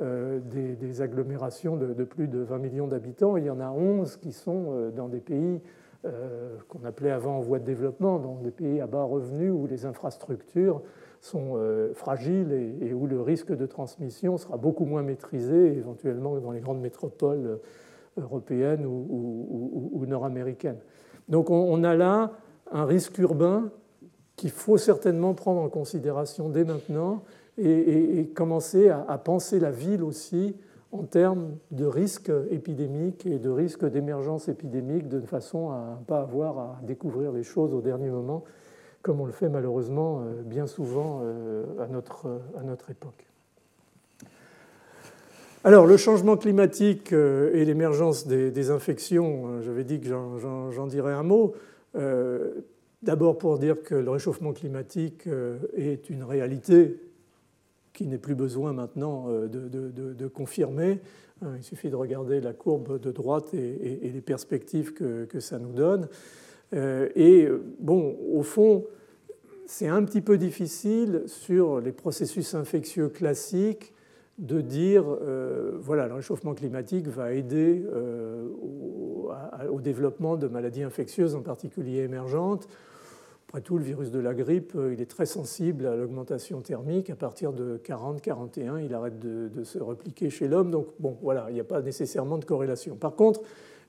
euh, 0.00 0.38
des, 0.40 1.02
agglomérations 1.02 1.76
de, 1.76 2.04
plus 2.04 2.28
de 2.28 2.38
20 2.38 2.58
millions 2.58 2.86
d'habitants. 2.86 3.36
Il 3.36 3.44
y 3.44 3.50
en 3.50 3.60
a 3.60 3.70
11 3.70 4.16
qui 4.16 4.32
sont 4.32 4.66
euh, 4.68 4.90
dans 4.90 5.08
des 5.08 5.20
pays 5.20 5.60
euh, 6.04 6.56
qu'on 6.68 6.84
appelait 6.84 7.10
avant 7.10 7.38
en 7.38 7.40
voie 7.40 7.58
de 7.58 7.64
développement, 7.64 8.18
dans 8.18 8.36
des 8.36 8.50
pays 8.50 8.80
à 8.80 8.86
bas 8.86 9.02
revenus 9.02 9.52
où 9.52 9.66
les 9.66 9.86
infrastructures 9.86 10.82
sont 11.20 11.54
euh, 11.56 11.92
fragiles 11.94 12.52
et, 12.80 12.92
où 12.92 13.06
le 13.06 13.20
risque 13.20 13.52
de 13.52 13.66
transmission 13.66 14.36
sera 14.36 14.56
beaucoup 14.56 14.84
moins 14.84 15.02
maîtrisé, 15.02 15.76
éventuellement 15.76 16.38
dans 16.38 16.52
les 16.52 16.60
grandes 16.60 16.80
métropoles 16.80 17.46
euh, 17.46 18.20
européennes 18.22 18.86
ou, 18.86 20.04
nord-américaines. 20.06 20.78
Donc 21.28 21.50
on, 21.50 21.82
a 21.82 21.94
là 21.94 22.32
un 22.70 22.84
risque 22.84 23.18
urbain 23.18 23.70
qu'il 24.36 24.50
faut 24.50 24.78
certainement 24.78 25.34
prendre 25.34 25.60
en 25.60 25.68
considération 25.68 26.48
dès 26.48 26.64
maintenant 26.64 27.24
et, 27.58 28.30
commencer 28.34 28.88
à, 28.88 29.18
penser 29.18 29.58
la 29.58 29.70
ville 29.70 30.02
aussi 30.02 30.56
en 30.92 31.02
termes 31.02 31.56
de 31.70 31.84
risque 31.84 32.30
épidémique 32.50 33.26
et 33.26 33.38
de 33.38 33.50
risque 33.50 33.84
d'émergence 33.84 34.48
épidémique 34.48 35.08
de 35.08 35.20
façon 35.20 35.70
à 35.70 35.98
ne 36.00 36.04
pas 36.04 36.20
avoir 36.20 36.58
à 36.58 36.80
découvrir 36.82 37.32
les 37.32 37.42
choses 37.42 37.74
au 37.74 37.80
dernier 37.80 38.08
moment 38.08 38.44
comme 39.06 39.20
on 39.20 39.26
le 39.26 39.32
fait 39.32 39.48
malheureusement 39.48 40.20
euh, 40.20 40.42
bien 40.42 40.66
souvent 40.66 41.20
euh, 41.22 41.64
à 41.78 41.86
notre, 41.86 42.40
à 42.58 42.64
notre 42.64 42.90
époque. 42.90 43.24
Alors, 45.62 45.86
le 45.86 45.96
changement 45.96 46.36
climatique 46.36 47.12
euh, 47.12 47.54
et 47.54 47.64
l'émergence 47.64 48.26
des, 48.26 48.70
infections, 48.70 49.62
j'avais 49.62 49.84
dit 49.84 50.00
que 50.00 50.08
j'en 50.08 50.86
dirais 50.88 51.12
un 51.12 51.22
mot. 51.22 51.54
D'abord 53.02 53.38
pour 53.38 53.58
dire 53.58 53.82
que 53.82 53.94
le 53.94 54.10
réchauffement 54.10 54.52
climatique 54.52 55.28
est 55.76 56.10
une 56.10 56.24
réalité 56.24 56.98
qui 57.96 58.06
n'est 58.06 58.18
plus 58.18 58.34
besoin 58.34 58.72
maintenant 58.72 59.26
de, 59.28 60.26
confirmer. 60.28 61.00
Il 61.42 61.62
suffit 61.62 61.90
de 61.90 61.96
regarder 61.96 62.40
la 62.40 62.52
courbe 62.52 63.00
de 63.00 63.10
droite 63.10 63.54
et, 63.54 64.10
les 64.14 64.20
perspectives 64.20 64.92
que, 64.92 65.40
ça 65.40 65.58
nous 65.58 65.72
donne. 65.72 66.08
Et 66.72 67.48
bon, 67.80 68.16
au 68.32 68.42
fond, 68.42 68.84
c'est 69.66 69.88
un 69.88 70.04
petit 70.04 70.20
peu 70.20 70.38
difficile 70.38 71.24
sur 71.26 71.80
les 71.80 71.92
processus 71.92 72.54
infectieux 72.54 73.08
classiques 73.08 73.92
de 74.38 74.60
dire, 74.60 75.04
euh, 75.06 75.72
voilà, 75.80 76.08
le 76.08 76.14
réchauffement 76.14 76.54
climatique 76.54 77.08
va 77.08 77.32
aider 77.32 77.82
euh, 77.86 78.48
au, 78.60 79.80
développement 79.80 80.36
de 80.36 80.46
maladies 80.46 80.82
infectieuses, 80.82 81.34
en 81.34 81.42
particulier 81.42 82.00
émergentes. 82.00 82.68
Tout, 83.60 83.78
le 83.78 83.84
virus 83.84 84.10
de 84.10 84.18
la 84.18 84.34
grippe, 84.34 84.72
euh, 84.76 84.92
il 84.92 85.00
est 85.00 85.10
très 85.10 85.26
sensible 85.26 85.86
à 85.86 85.96
l'augmentation 85.96 86.60
thermique. 86.60 87.10
À 87.10 87.16
partir 87.16 87.52
de 87.52 87.80
40-41, 87.84 88.84
il 88.84 88.94
arrête 88.94 89.18
de, 89.18 89.64
se 89.64 89.78
repliquer 89.78 90.30
chez 90.30 90.48
l'homme. 90.48 90.70
Donc, 90.70 90.88
bon, 90.98 91.16
voilà, 91.22 91.46
il 91.48 91.54
n'y 91.54 91.60
a 91.60 91.64
pas 91.64 91.80
nécessairement 91.80 92.38
de 92.38 92.44
corrélation. 92.44 92.96
Par 92.96 93.14
contre, 93.14 93.40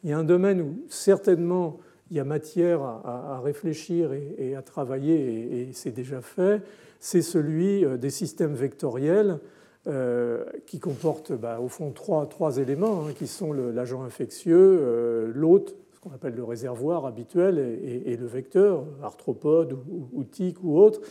il 0.04 0.10
y 0.10 0.14
a 0.14 0.18
un 0.18 0.24
domaine 0.24 0.62
où 0.62 0.84
certainement 0.90 1.80
il 2.10 2.18
y 2.18 2.20
a 2.20 2.24
matière 2.24 2.82
à, 2.82 3.42
réfléchir 3.44 4.12
et, 4.14 4.56
à 4.56 4.62
travailler, 4.62 5.70
et, 5.70 5.74
c'est 5.74 5.92
déjà 5.92 6.22
fait, 6.22 6.62
c'est 7.00 7.22
celui 7.22 7.84
euh, 7.84 7.98
des 7.98 8.10
systèmes 8.10 8.54
vectoriels 8.54 9.40
euh, 9.88 10.44
qui 10.66 10.80
comportent 10.80 11.32
bah, 11.32 11.60
au 11.62 11.70
fond 11.70 11.92
trois, 11.92 12.58
éléments, 12.58 13.06
hein, 13.06 13.14
qui 13.16 13.28
sont 13.28 13.54
l'agent 13.54 14.04
infectieux, 14.04 14.80
euh, 14.82 15.32
l'hôte, 15.34 15.76
qu'on 16.08 16.16
appelle 16.16 16.36
le 16.36 16.44
réservoir 16.44 17.06
habituel, 17.06 17.58
et, 17.60 18.16
le 18.16 18.26
vecteur, 18.26 18.86
arthropode 19.04 19.74
ou, 19.74 20.10
ou, 20.14 20.24
tique 20.24 20.64
ou 20.64 20.78
autre. 20.78 21.02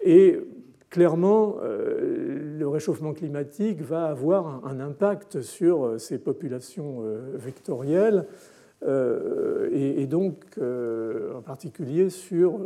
Et 0.00 0.38
clairement, 0.90 1.56
le 1.62 2.66
réchauffement 2.66 3.14
climatique 3.14 3.80
va 3.80 4.06
avoir 4.06 4.64
un, 4.64 4.80
impact 4.80 5.40
sur 5.40 5.98
ces 5.98 6.18
populations 6.18 7.02
vectorielles 7.34 8.26
et, 8.86 10.06
donc 10.06 10.44
en 10.58 11.42
particulier 11.42 12.10
sur 12.10 12.60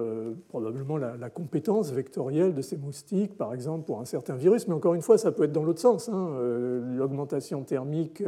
probablement 0.49 0.99
la, 0.99 1.31
compétence 1.31 1.93
vectorielle 1.93 2.53
de 2.53 2.61
ces 2.61 2.77
moustiques, 2.77 3.37
par 3.37 3.55
exemple 3.55 3.87
pour 3.87 4.01
un 4.01 4.05
certain 4.05 4.37
virus, 4.37 4.69
mais 4.69 4.75
encore 4.75 4.95
une 4.95 5.03
fois, 5.03 5.17
ça 5.17 5.33
peut 5.33 5.45
être 5.45 5.53
dans 5.53 5.65
l'autre 5.65 5.81
sens. 5.81 6.09
Hein. 6.09 6.37
L'augmentation 6.97 7.63
thermique 7.63 8.23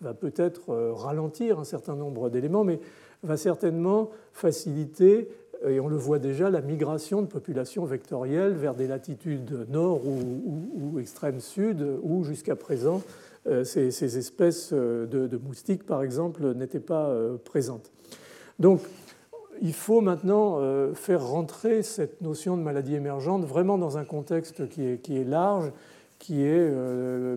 va 0.00 0.14
peut-être 0.14 0.74
ralentir 0.94 1.58
un 1.58 1.64
certain 1.64 1.94
nombre 1.94 2.30
d'éléments, 2.30 2.64
mais 2.64 2.80
va 3.22 3.36
certainement 3.36 4.10
faciliter 4.32 5.28
et 5.68 5.78
on 5.78 5.88
le 5.88 5.96
voit 5.96 6.18
déjà, 6.18 6.48
la 6.48 6.62
migration 6.62 7.20
de 7.20 7.26
populations 7.26 7.84
vectorielles 7.84 8.54
vers 8.54 8.74
des 8.74 8.86
latitudes 8.86 9.66
nord 9.68 10.00
ou, 10.06 10.98
extrême 10.98 11.40
sud, 11.40 11.86
où 12.02 12.24
jusqu'à 12.24 12.56
présent 12.56 13.02
euh, 13.46 13.64
ces, 13.64 14.18
espèces 14.18 14.70
euh, 14.72 15.06
de, 15.06 15.36
moustiques, 15.36 15.84
par 15.84 16.02
exemple, 16.02 16.54
n'étaient 16.54 16.80
pas 16.80 17.08
euh, 17.08 17.36
présentes. 17.36 17.90
Donc, 18.58 18.80
il 19.62 19.74
faut 19.74 20.00
maintenant 20.00 20.58
faire 20.94 21.26
rentrer 21.26 21.82
cette 21.82 22.22
notion 22.22 22.56
de 22.56 22.62
maladie 22.62 22.94
émergente 22.94 23.44
vraiment 23.44 23.76
dans 23.76 23.98
un 23.98 24.04
contexte 24.04 24.70
qui 24.70 24.86
est, 24.86 25.28
large, 25.28 25.70
qui 26.20 26.44
est 26.44 26.70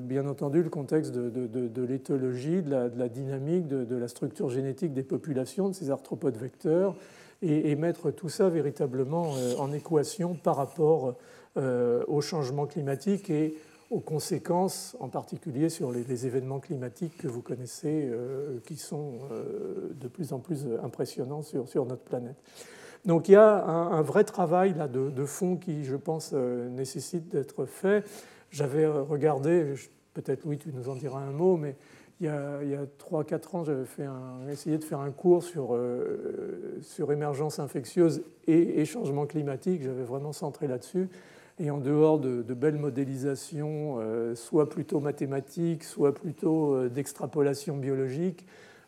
bien 0.01 0.27
entendu 0.27 0.61
le 0.61 0.69
contexte 0.69 1.13
de, 1.13 1.81
l'éthologie, 1.85 2.61
de, 2.61 2.69
la, 2.69 3.09
dynamique, 3.09 3.67
de, 3.67 3.95
la 3.95 4.07
structure 4.09 4.49
génétique 4.49 4.93
des 4.93 5.03
populations 5.03 5.69
de 5.69 5.73
ces 5.73 5.89
arthropodes 5.89 6.37
vecteurs, 6.37 6.93
et, 7.43 7.75
mettre 7.75 8.11
tout 8.11 8.29
ça 8.29 8.49
véritablement 8.49 9.33
euh, 9.35 9.55
en 9.57 9.73
équation 9.73 10.33
par 10.33 10.55
rapport 10.55 11.15
euh, 11.57 12.03
au 12.07 12.21
changement 12.21 12.65
climatique 12.65 13.29
et 13.29 13.55
aux 13.89 13.99
conséquences, 13.99 14.95
en 14.99 15.09
particulier 15.09 15.69
sur 15.69 15.91
les, 15.91 16.25
événements 16.25 16.59
climatiques 16.59 17.17
que 17.17 17.27
vous 17.27 17.41
connaissez, 17.41 18.09
euh, 18.09 18.59
qui 18.65 18.75
sont 18.77 19.19
de 19.93 20.07
plus 20.07 20.33
en 20.33 20.39
plus 20.39 20.65
impressionnants 20.83 21.43
sur, 21.43 21.85
notre 21.85 22.01
planète. 22.01 22.37
Donc 23.05 23.27
il 23.27 23.33
y 23.33 23.35
a 23.35 23.63
un, 23.65 24.01
vrai 24.01 24.23
travail 24.23 24.73
là, 24.73 24.87
de, 24.87 25.09
de, 25.09 25.25
fond 25.25 25.57
qui, 25.57 25.83
je 25.83 25.97
pense, 25.97 26.33
nécessite 26.33 27.29
d'être 27.29 27.65
fait. 27.65 28.03
J'avais 28.53 28.85
regardé, 28.85 29.73
peut-être 30.13 30.45
Louis, 30.45 30.59
tu 30.59 30.71
nous 30.71 30.87
en 30.87 30.95
diras 30.95 31.19
un 31.19 31.31
mot, 31.31 31.57
mais 31.57 31.75
il 32.19 32.27
y 32.27 32.29
a, 32.29 32.85
3-4 32.99 33.55
ans, 33.55 33.63
j'avais 33.63 33.83
essayé 34.51 34.77
de 34.77 34.83
faire 34.83 34.99
un 34.99 35.09
cours 35.09 35.43
sur, 35.43 35.73
euh, 35.73 36.77
sur 36.83 37.11
émergence 37.11 37.57
infectieuse 37.57 38.21
et, 38.45 38.85
changement 38.85 39.25
climatique. 39.25 39.81
J'avais 39.81 40.03
vraiment 40.03 40.33
centré 40.33 40.67
là-dessus. 40.67 41.09
Et 41.57 41.71
en 41.71 41.79
dehors 41.79 42.19
de, 42.19 42.53
belles 42.53 42.77
modélisations, 42.77 43.97
euh, 43.97 44.35
soit 44.35 44.69
plutôt 44.69 44.99
mathématiques, 44.99 45.83
soit 45.83 46.13
plutôt 46.13 46.75
euh, 46.75 46.89
d'extrapolation 46.89 47.75
biologique, 47.77 48.45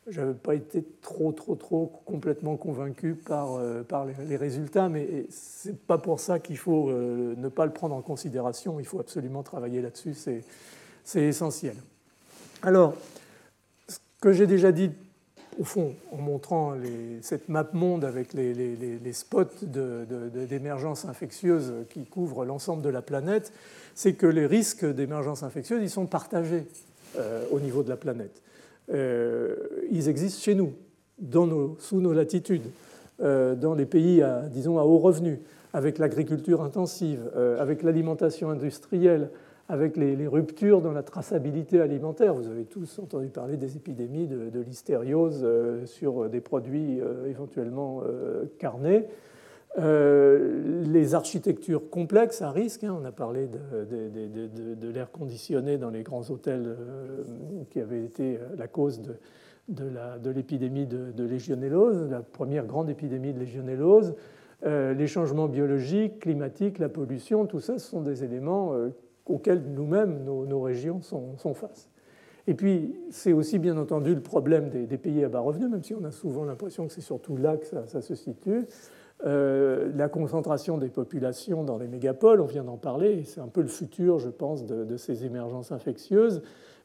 je 0.08 0.22
n'avais 0.22 0.34
pas 0.34 0.56
été 0.56 0.86
trop, 1.02 1.32
trop, 1.32 1.56
trop 1.56 2.02
complètement 2.06 2.58
convaincu 2.58 3.16
par, 3.16 3.60
par 3.88 4.06
les, 4.06 4.36
résultats, 4.36 4.88
mais 4.88 5.26
ce 5.32 5.70
n'est 5.70 5.76
pas 5.76 5.98
pour 5.98 6.20
ça 6.20 6.40
qu'il 6.40 6.58
faut 6.58 6.92
ne 6.92 7.50
pas 7.50 7.66
le 7.66 7.74
prendre 7.74 7.96
en 7.96 8.02
considération. 8.02 8.80
Il 8.80 8.86
faut 8.86 9.00
absolument 9.00 9.42
travailler 9.42 9.82
là-dessus, 9.82 10.14
c'est 10.14 11.22
essentiel. 11.22 11.76
Alors, 12.62 12.94
que 14.22 14.34
j'ai 14.34 14.48
déjà 14.48 14.72
dit, 14.72 14.92
au 15.60 15.64
fond, 15.64 15.94
en 16.12 16.18
montrant 16.18 16.74
cette 17.22 17.48
map 17.48 17.68
monde 17.74 18.04
avec 18.04 18.34
les, 18.34 19.14
spots 19.14 19.66
d'émergence 19.66 21.06
infectieuse 21.06 21.74
qui 21.90 22.06
couvrent 22.06 22.44
l'ensemble 22.44 22.82
de 22.82 22.90
la 22.90 23.02
planète, 23.02 23.54
c'est 23.94 24.14
que 24.14 24.26
les 24.26 24.46
risques 24.46 24.86
d'émergence 24.86 25.44
infectieuse, 25.44 25.82
ils 25.82 25.90
sont 25.90 26.08
partagés 26.08 26.66
euh, 27.18 27.46
au 27.52 27.60
niveau 27.60 27.84
de 27.84 27.90
la 27.90 27.98
planète. 27.98 28.42
Euh, 28.94 29.56
ils 29.92 30.10
existent 30.10 30.42
chez 30.42 30.56
nous, 30.56 30.74
sous 31.80 32.02
nos 32.02 32.14
latitudes, 32.14 32.70
euh, 33.22 33.56
dans 33.56 33.74
les 33.74 33.86
pays, 33.86 34.22
à, 34.22 34.42
disons, 34.50 34.78
à 34.80 34.84
haut 34.84 35.00
revenu, 35.00 35.40
avec 35.74 35.98
l'agriculture 35.98 36.62
intensive, 36.62 37.30
avec 37.60 37.84
l'alimentation 37.84 38.50
industrielle, 38.50 39.30
avec 39.68 39.98
les, 39.98 40.28
ruptures 40.28 40.82
dans 40.82 40.92
la 40.92 41.04
traçabilité 41.04 41.82
alimentaire. 41.82 42.34
Vous 42.34 42.48
avez 42.48 42.66
tous 42.66 43.00
entendu 43.00 43.28
parler 43.28 43.58
des 43.58 43.76
épidémies 43.76 44.28
de, 44.28 44.50
de 44.50 44.60
listériose 44.60 45.42
euh, 45.44 45.86
sur 45.86 46.30
des 46.30 46.42
produits 46.42 47.00
euh, 47.02 47.28
éventuellement 47.28 48.04
euh, 48.06 48.46
carnés. 48.60 49.06
Les 49.78 51.16
architectures 51.16 51.90
complexes 51.90 52.42
à 52.42 52.52
risque, 52.52 52.84
hein, 52.84 52.98
on 53.00 53.04
a 53.06 53.12
parlé 53.12 53.48
de, 53.48 54.90
l'air 54.90 55.12
conditionné 55.12 55.78
dans 55.78 55.90
les 55.90 56.04
grands 56.04 56.30
hôtels 56.30 56.78
qui 57.70 57.82
avait 57.82 58.04
été 58.04 58.40
la 58.58 58.68
cause 58.68 59.02
de, 59.68 60.30
l'épidémie 60.30 60.88
de, 60.88 61.24
légionellose, 61.24 62.10
la 62.10 62.22
première 62.22 62.66
grande 62.66 62.90
épidémie 62.90 63.34
de 63.34 63.40
légionellose. 63.40 64.16
les 64.64 65.08
changements 65.08 65.48
biologiques, 65.48 66.20
climatiques, 66.20 66.80
la 66.80 66.90
pollution, 66.90 67.46
tout 67.46 67.60
ça, 67.60 67.78
ce 67.78 67.90
sont 67.90 68.02
des 68.02 68.24
éléments 68.24 68.74
auxquels 69.26 69.62
nous-mêmes, 69.74 70.24
nos, 70.24 70.62
régions 70.62 71.02
sont, 71.02 71.54
face. 71.54 71.90
Et 72.48 72.54
puis, 72.54 72.96
c'est 73.10 73.34
aussi 73.34 73.58
bien 73.58 73.78
entendu 73.78 74.14
le 74.14 74.22
problème 74.22 74.70
des, 74.70 74.98
pays 74.98 75.24
à 75.24 75.30
bas 75.30 75.40
revenus, 75.40 75.70
même 75.70 75.84
si 75.84 75.94
on 75.96 76.04
a 76.04 76.12
souvent 76.12 76.46
l'impression 76.46 76.88
que 76.88 76.94
c'est 76.94 77.02
surtout 77.02 77.38
là 77.38 77.58
que 77.58 77.66
ça, 77.66 78.02
se 78.02 78.16
situe. 78.16 78.66
Euh, 79.24 79.92
la 79.96 80.10
concentration 80.10 80.78
des 80.78 80.90
populations 80.90 81.64
dans 81.64 81.78
les 81.78 81.88
mégapoles, 81.88 82.42
on 82.42 82.46
vient 82.46 82.64
d'en 82.64 82.78
parler, 82.78 83.24
c'est 83.24 83.40
un 83.40 83.48
peu 83.48 83.62
le 83.62 83.68
futur, 83.68 84.20
je 84.20 84.30
pense, 84.30 84.66
de 84.66 84.98
ces 84.98 85.26
émergences 85.26 85.72
infectieuses. 85.72 86.42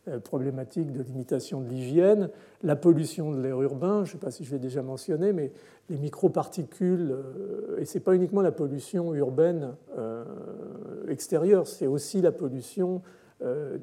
Euh, 0.08 0.18
problématique 0.18 0.92
de 0.92 1.02
limitation 1.02 1.60
de 1.60 1.68
l'hygiène, 1.68 2.30
la 2.62 2.74
pollution 2.74 3.32
de 3.32 3.42
l'air 3.42 3.60
urbain, 3.60 4.04
je 4.04 4.08
ne 4.08 4.12
sais 4.12 4.18
pas 4.18 4.30
si 4.30 4.44
je 4.44 4.52
l'ai 4.52 4.58
déjà 4.58 4.80
mentionné, 4.80 5.34
mais 5.34 5.52
les 5.90 5.98
microparticules, 5.98 7.10
euh, 7.12 7.76
et 7.76 7.84
ce 7.84 7.98
n'est 7.98 8.02
pas 8.02 8.14
uniquement 8.14 8.40
la 8.40 8.50
pollution 8.50 9.14
urbaine 9.14 9.74
euh, 9.98 10.24
extérieure, 11.08 11.66
c'est 11.66 11.86
aussi 11.86 12.22
la 12.22 12.32
pollution 12.32 13.02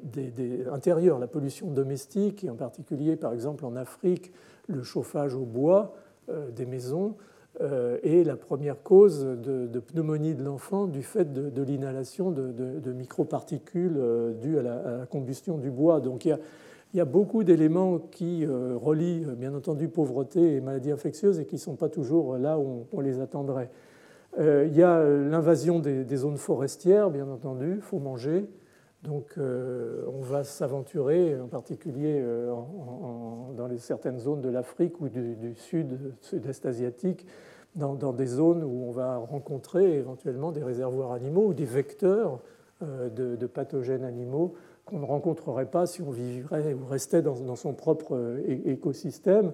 des, 0.04 0.66
intérieure, 0.72 1.18
la 1.18 1.26
pollution 1.26 1.70
domestique, 1.70 2.42
et 2.42 2.50
en 2.50 2.56
particulier 2.56 3.16
par 3.16 3.32
exemple 3.32 3.64
en 3.64 3.76
Afrique, 3.76 4.32
le 4.68 4.82
chauffage 4.82 5.34
au 5.34 5.44
bois 5.44 5.94
des 6.54 6.64
maisons 6.64 7.16
euh, 7.60 7.98
est 8.04 8.22
la 8.22 8.36
première 8.36 8.84
cause 8.84 9.24
de, 9.24 9.80
pneumonie 9.80 10.36
de 10.36 10.44
l'enfant 10.44 10.86
du 10.86 11.02
fait 11.02 11.32
de, 11.32 11.62
l'inhalation 11.64 12.30
de, 12.30 12.92
microparticules 12.92 13.96
euh, 13.98 14.32
dues 14.32 14.58
à 14.58 14.62
la, 14.62 15.06
combustion 15.10 15.58
du 15.58 15.68
bois. 15.68 15.98
Donc 15.98 16.24
il 16.24 16.38
y 16.94 17.00
a, 17.00 17.04
beaucoup 17.04 17.42
d'éléments 17.42 17.98
qui 17.98 18.46
euh, 18.46 18.76
relient 18.76 19.26
bien 19.36 19.54
entendu 19.54 19.88
pauvreté 19.88 20.54
et 20.54 20.60
maladies 20.60 20.92
infectieuses 20.92 21.40
et 21.40 21.46
qui 21.46 21.56
ne 21.56 21.60
sont 21.60 21.74
pas 21.74 21.88
toujours 21.88 22.38
là 22.38 22.60
où 22.60 22.86
on, 22.92 23.00
les 23.00 23.20
attendrait. 23.20 23.70
il 24.38 24.76
y 24.76 24.82
a 24.84 25.02
l'invasion 25.02 25.80
des, 25.80 26.16
zones 26.16 26.36
forestières, 26.36 27.10
bien 27.10 27.26
entendu, 27.28 27.72
il 27.74 27.82
faut 27.82 27.98
manger. 27.98 28.48
Donc 29.04 29.38
on 29.38 30.20
va 30.20 30.42
s'aventurer, 30.42 31.40
en 31.40 31.46
particulier 31.46 32.20
dans 33.56 33.66
les, 33.68 33.78
certaines 33.78 34.18
zones 34.18 34.40
de 34.40 34.48
l'Afrique 34.48 35.00
ou 35.00 35.08
du, 35.08 35.54
sud, 35.54 36.14
sud-est 36.20 36.66
asiatique, 36.66 37.24
dans, 37.78 38.12
des 38.12 38.26
zones 38.26 38.64
où 38.64 38.84
on 38.88 38.90
va 38.90 39.16
rencontrer 39.16 39.98
éventuellement 39.98 40.52
des 40.52 40.62
réservoirs 40.62 41.12
animaux 41.12 41.48
ou 41.48 41.54
des 41.54 41.64
vecteurs 41.64 42.40
euh, 42.82 43.08
de, 43.08 43.46
pathogènes 43.46 44.04
animaux 44.04 44.54
qu'on 44.84 45.00
ne 45.00 45.04
rencontrerait 45.04 45.66
pas 45.66 45.86
si 45.86 46.02
on 46.02 46.10
vivrait 46.10 46.74
ou 46.74 46.86
restait 46.86 47.22
dans, 47.22 47.56
son 47.56 47.74
propre 47.74 48.14
euh, 48.14 48.62
écosystème. 48.64 49.52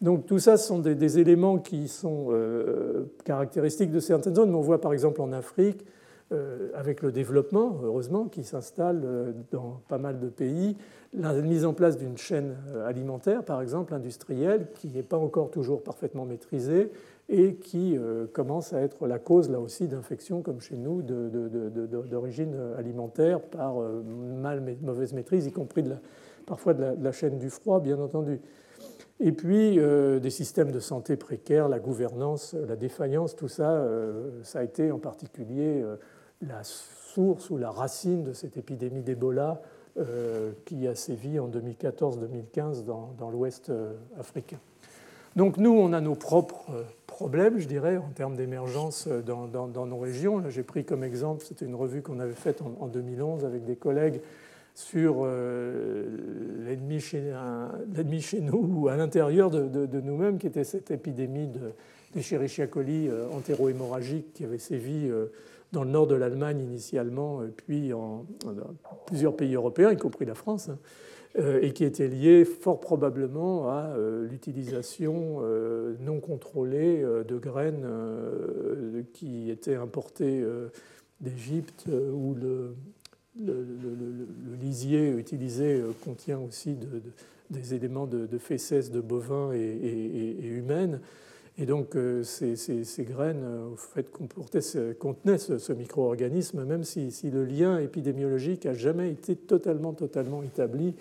Donc 0.00 0.26
tout 0.26 0.38
ça, 0.38 0.56
sont 0.56 0.78
des, 0.78 1.18
éléments 1.18 1.58
qui 1.58 1.88
sont 1.88 2.26
euh, 2.30 3.04
caractéristiques 3.24 3.90
de 3.90 4.00
certaines 4.00 4.34
zones, 4.34 4.50
mais 4.50 4.56
on 4.56 4.62
voit 4.62 4.80
par 4.80 4.92
exemple 4.92 5.22
en 5.22 5.32
Afrique, 5.32 5.84
avec 6.74 7.02
le 7.02 7.12
développement, 7.12 7.78
heureusement, 7.82 8.26
qui 8.26 8.42
s'installe 8.42 9.34
dans 9.52 9.80
pas 9.88 9.98
mal 9.98 10.18
de 10.18 10.28
pays, 10.28 10.76
la 11.12 11.32
mise 11.34 11.64
en 11.64 11.74
place 11.74 11.96
d'une 11.96 12.16
chaîne 12.16 12.56
alimentaire, 12.86 13.44
par 13.44 13.62
exemple 13.62 13.94
industrielle, 13.94 14.66
qui 14.74 14.88
n'est 14.88 15.04
pas 15.04 15.18
encore 15.18 15.50
toujours 15.50 15.82
parfaitement 15.84 16.24
maîtrisée, 16.24 16.90
et 17.28 17.54
qui 17.54 17.96
euh, 17.96 18.26
commence 18.32 18.72
à 18.72 18.80
être 18.80 19.06
la 19.06 19.18
cause 19.18 19.50
là 19.50 19.58
aussi 19.58 19.88
d'infections 19.88 20.42
comme 20.42 20.60
chez 20.60 20.76
nous 20.76 21.02
d'origine 21.02 22.54
alimentaire 22.76 23.40
par 23.40 23.80
euh, 23.80 24.02
mauvaise 24.82 25.12
maîtrise, 25.14 25.46
y 25.46 25.52
compris 25.52 25.84
parfois 26.46 26.74
de 26.74 27.02
la, 27.02 27.12
chaîne 27.12 27.38
du 27.38 27.48
froid, 27.48 27.80
bien 27.80 27.98
entendu. 27.98 28.40
Et 29.20 29.32
puis 29.32 29.78
euh, 29.78 30.18
des 30.18 30.30
systèmes 30.30 30.70
de 30.70 30.80
santé 30.80 31.16
précaires, 31.16 31.68
la 31.68 31.78
gouvernance, 31.78 32.54
la 32.54 32.76
défaillance, 32.76 33.34
tout 33.36 33.48
ça, 33.48 33.86
ça 34.42 34.58
a 34.58 34.62
été 34.62 34.92
en 34.92 34.98
particulier 34.98 35.82
la 36.42 36.62
source 36.62 37.50
ou 37.50 37.56
la 37.56 37.70
racine 37.70 38.24
de 38.24 38.32
cette 38.32 38.56
épidémie 38.56 39.02
d'Ebola 39.02 39.62
qui 40.64 40.88
a 40.88 40.96
sévi 40.96 41.38
en 41.38 41.48
2014-2015 41.48 42.84
dans, 42.84 43.30
l'Ouest 43.30 43.70
africain. 44.18 44.58
Donc 45.36 45.56
nous, 45.56 45.70
on 45.70 45.92
a 45.92 46.00
nos 46.00 46.16
propres 46.16 46.84
problèmes, 47.06 47.58
je 47.58 47.68
dirais, 47.68 47.96
en 47.96 48.08
termes 48.08 48.34
d'émergence 48.34 49.06
dans, 49.06 49.86
nos 49.86 49.98
régions. 49.98 50.42
J'ai 50.50 50.64
pris 50.64 50.84
comme 50.84 51.04
exemple, 51.04 51.44
c'était 51.44 51.64
une 51.64 51.76
revue 51.76 52.02
qu'on 52.02 52.18
avait 52.18 52.32
faite 52.32 52.60
en, 52.62 52.88
2011 52.88 53.44
avec 53.44 53.64
des 53.64 53.76
collègues, 53.76 54.20
sur 54.74 55.24
l'ennemi 55.24 56.98
chez, 56.98 57.22
nous 58.40 58.68
ou 58.76 58.88
à 58.88 58.96
l'intérieur 58.96 59.50
de, 59.50 60.00
nous-mêmes, 60.00 60.38
qui 60.38 60.48
était 60.48 60.64
cette 60.64 60.90
épidémie 60.90 61.46
de, 61.46 61.72
d'Escherichia 62.14 62.66
coli 62.66 63.08
entéro-hémorragique 63.32 64.32
qui 64.34 64.44
avait 64.44 64.58
sévi 64.58 65.08
dans 65.74 65.84
le 65.84 65.90
nord 65.90 66.06
de 66.06 66.14
l'Allemagne 66.14 66.60
initialement, 66.60 67.40
puis 67.56 67.92
en, 67.92 68.24
plusieurs 69.06 69.36
pays 69.36 69.54
européens, 69.54 69.92
y 69.92 69.96
compris 69.96 70.24
la 70.24 70.34
France. 70.34 70.70
Hein. 70.70 70.78
Euh, 71.36 71.60
et 71.62 71.72
qui 71.72 71.82
était 71.82 72.06
lié 72.06 72.44
fort 72.44 72.78
probablement 72.78 73.68
à 73.68 73.96
euh, 73.96 74.24
l'utilisation 74.28 75.38
euh, 75.40 75.96
non 75.98 76.20
contrôlée 76.20 77.02
de 77.02 77.38
graines 77.38 77.88
qui 79.12 79.50
étaient 79.50 79.74
importées 79.74 80.44
d'Égypte 81.20 81.86
où 81.88 82.34
le, 82.34 82.76
lisier 84.62 85.10
utilisé 85.10 85.82
contient 86.04 86.38
aussi 86.38 86.76
des 87.50 87.74
éléments 87.74 88.06
de, 88.06 88.26
de, 88.26 88.92
de 88.92 89.00
bovins 89.00 89.52
et, 89.52 90.46
humaines. 90.46 91.00
Et 91.56 91.66
donc 91.66 91.96
ces, 92.24 93.04
graines 93.04 93.44
au 93.72 93.76
fait, 93.76 94.10
contenaient 94.10 95.38
ce, 95.38 95.72
micro-organisme, 95.72 96.64
même 96.64 96.82
si, 96.82 97.10
le 97.30 97.44
lien 97.44 97.78
épidémiologique 97.78 98.64
n'a 98.64 98.74
jamais 98.74 99.10
été 99.10 99.36
totalement, 99.36 99.94
établi 100.42 100.94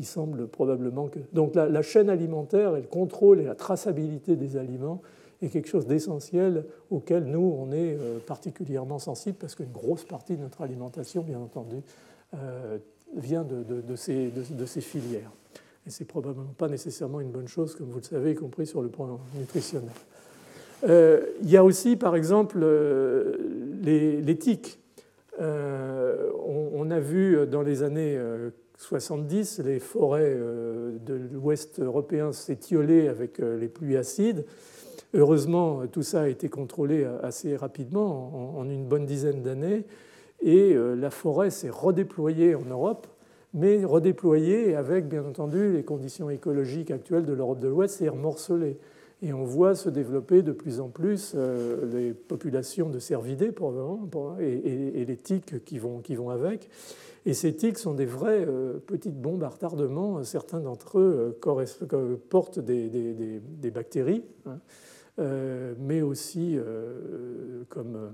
il 0.00 0.06
semble 0.06 0.48
probablement 0.48 1.08
que. 1.08 1.18
Donc 1.34 1.54
la, 1.54 1.82
chaîne 1.82 2.08
alimentaire 2.08 2.74
et 2.74 2.80
le 2.80 2.86
contrôle 2.86 3.38
et 3.38 3.44
la 3.44 3.54
traçabilité 3.54 4.34
des 4.34 4.56
aliments 4.56 5.02
est 5.42 5.48
quelque 5.48 5.68
chose 5.68 5.86
d'essentiel 5.86 6.64
auquel 6.90 7.24
nous, 7.24 7.54
on 7.58 7.70
est 7.70 7.96
euh, 7.98 8.18
particulièrement 8.26 8.98
sensible 8.98 9.36
parce 9.38 9.54
qu'une 9.54 9.70
grosse 9.70 10.04
partie 10.04 10.36
de 10.36 10.42
notre 10.42 10.62
alimentation, 10.62 11.22
bien 11.22 11.38
entendu, 11.38 11.76
euh, 12.34 12.78
vient 13.14 13.44
de, 13.44 13.96
ces, 13.96 14.80
filières. 14.80 15.30
Et 15.86 15.90
c'est 15.90 16.04
probablement 16.04 16.54
pas 16.56 16.68
nécessairement 16.68 17.20
une 17.20 17.30
bonne 17.30 17.48
chose, 17.48 17.74
comme 17.74 17.88
vous 17.90 17.98
le 17.98 18.04
savez, 18.04 18.32
y 18.32 18.34
compris 18.34 18.66
sur 18.66 18.82
le 18.82 18.88
plan 18.88 19.20
nutritionnel. 19.34 19.90
Euh, 20.84 21.26
il 21.42 21.50
y 21.50 21.56
a 21.56 21.64
aussi, 21.64 21.96
par 21.96 22.16
exemple, 22.16 22.64
les, 23.82 24.38
tiques. 24.38 24.78
On, 25.38 26.90
a 26.90 27.00
vu 27.00 27.46
dans 27.46 27.62
les 27.62 27.82
années 27.82 28.18
70, 28.80 29.60
les 29.60 29.78
forêts 29.78 30.34
euh, 30.34 30.96
de 31.04 31.14
l'ouest 31.14 31.80
européen 31.80 32.32
s'étiolaient 32.32 33.08
avec 33.08 33.38
euh, 33.38 33.58
les 33.58 33.68
pluies 33.68 33.98
acides. 33.98 34.46
Heureusement, 35.12 35.86
tout 35.86 36.02
ça 36.02 36.22
a 36.22 36.28
été 36.28 36.48
contrôlé 36.48 37.04
assez 37.22 37.56
rapidement, 37.56 38.56
en 38.58 38.64
une 38.70 38.86
bonne 38.86 39.04
dizaine 39.04 39.42
d'années, 39.42 39.84
et 40.40 40.72
euh, 40.72 40.94
la 40.94 41.10
forêt 41.10 41.50
s'est 41.50 41.68
redéployée 41.68 42.54
en 42.54 42.64
Europe, 42.64 43.06
mais 43.54 43.84
redéployée 43.84 44.76
avec, 44.76 45.08
bien 45.08 45.24
entendu, 45.24 45.72
les 45.72 45.82
conditions 45.82 46.30
écologiques 46.30 46.90
actuelles 46.90 47.24
de 47.24 47.32
l'Europe 47.32 47.60
de 47.60 47.68
l'Ouest, 47.68 47.96
c'est 47.98 48.10
morcelée. 48.10 48.78
Et 49.22 49.32
on 49.34 49.44
voit 49.44 49.74
se 49.74 49.90
développer 49.90 50.42
de 50.42 50.52
plus 50.52 50.80
en 50.80 50.88
plus 50.88 51.34
les 51.92 52.14
populations 52.14 52.88
de 52.88 52.98
cervidés 52.98 53.52
et, 54.40 55.04
les 55.04 55.16
tiques 55.16 55.62
qui 55.64 55.78
vont, 55.78 56.30
avec. 56.30 56.70
Et 57.26 57.34
ces 57.34 57.54
tiques 57.54 57.78
sont 57.78 57.94
des 57.94 58.06
vraies 58.06 58.46
euh, 58.48 58.78
petites 58.78 59.20
bombes 59.20 59.42
à 59.44 59.48
retardement. 59.48 60.22
Certains 60.24 60.60
d'entre 60.60 60.98
eux 60.98 61.36
euh, 61.44 62.16
portent 62.30 62.58
des, 62.58 63.70
bactéries, 63.72 64.24
hein, 64.46 64.58
euh, 65.18 65.74
mais 65.78 66.00
aussi 66.00 66.58
comme 67.68 68.12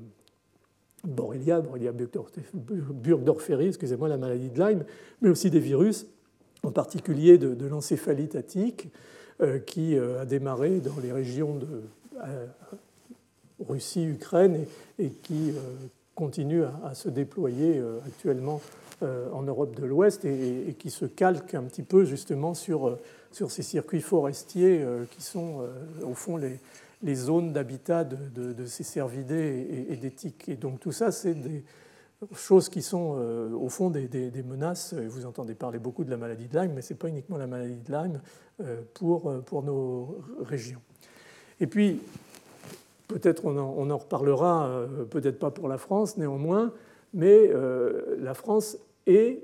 Borrelia, 1.06 1.60
Borrelia 1.60 1.92
burgdorferi, 1.92 3.68
excusez-moi, 3.68 4.08
la 4.08 4.16
maladie 4.16 4.50
de 4.50 4.58
Lyme, 4.58 4.84
mais 5.22 5.28
aussi 5.28 5.50
des 5.50 5.60
virus, 5.60 6.06
en 6.62 6.72
particulier 6.72 7.38
de, 7.38 7.66
l'encéphalite 7.66 8.36
attique, 8.36 8.88
qui 9.66 9.96
a 9.98 10.24
démarré 10.24 10.80
dans 10.80 10.98
les 11.02 11.12
régions 11.12 11.56
de 11.56 11.82
Russie, 13.68 14.04
Ukraine, 14.04 14.64
et, 14.98 15.10
qui 15.10 15.52
continue 16.14 16.62
à, 16.84 16.94
se 16.94 17.08
déployer 17.08 17.82
actuellement 18.06 18.60
euh, 19.02 19.28
en 19.30 19.42
Europe 19.42 19.78
de 19.78 19.84
l'Ouest 19.84 20.24
et, 20.24 20.74
qui 20.78 20.88
se 20.88 21.04
calque 21.04 21.54
un 21.54 21.64
petit 21.64 21.82
peu 21.82 22.06
justement 22.06 22.54
sur, 22.54 22.88
euh, 22.88 22.98
sur 23.30 23.50
ces 23.50 23.62
circuits 23.62 24.00
forestiers 24.00 24.80
euh, 24.80 25.04
qui 25.10 25.20
sont 25.20 25.66
au 26.02 26.14
fond 26.14 26.38
les, 26.38 26.58
les 27.02 27.14
zones 27.14 27.52
d'habitat 27.52 28.04
de, 28.04 28.66
ces 28.66 28.84
cervidés 28.84 29.86
et, 29.90 30.10
tiques. 30.10 30.48
Et 30.48 30.56
donc 30.56 30.80
tout 30.80 30.92
ça, 30.92 31.12
c'est 31.12 31.34
des 31.34 31.64
choses 32.34 32.68
qui 32.68 32.82
sont 32.82 33.18
au 33.54 33.68
fond 33.68 33.90
des, 33.90 34.42
menaces. 34.42 34.94
Vous 34.94 35.26
entendez 35.26 35.54
parler 35.54 35.78
beaucoup 35.78 36.04
de 36.04 36.10
la 36.10 36.16
maladie 36.16 36.48
de 36.48 36.58
Lyme, 36.58 36.72
mais 36.74 36.82
ce 36.82 36.92
n'est 36.92 36.98
pas 36.98 37.08
uniquement 37.08 37.36
la 37.36 37.46
maladie 37.46 37.80
de 37.80 37.92
Lyme 37.92 38.20
pour, 38.94 39.42
pour 39.44 39.62
nos 39.62 40.18
régions. 40.40 40.80
Et 41.60 41.66
puis, 41.66 42.00
peut-être 43.08 43.44
on 43.44 43.56
en, 43.58 43.74
on 43.76 43.90
en 43.90 43.98
reparlera, 43.98 44.86
peut-être 45.10 45.38
pas 45.38 45.50
pour 45.50 45.68
la 45.68 45.78
France 45.78 46.16
néanmoins, 46.16 46.72
mais 47.12 47.50
la 48.18 48.34
France 48.34 48.78
et 49.06 49.42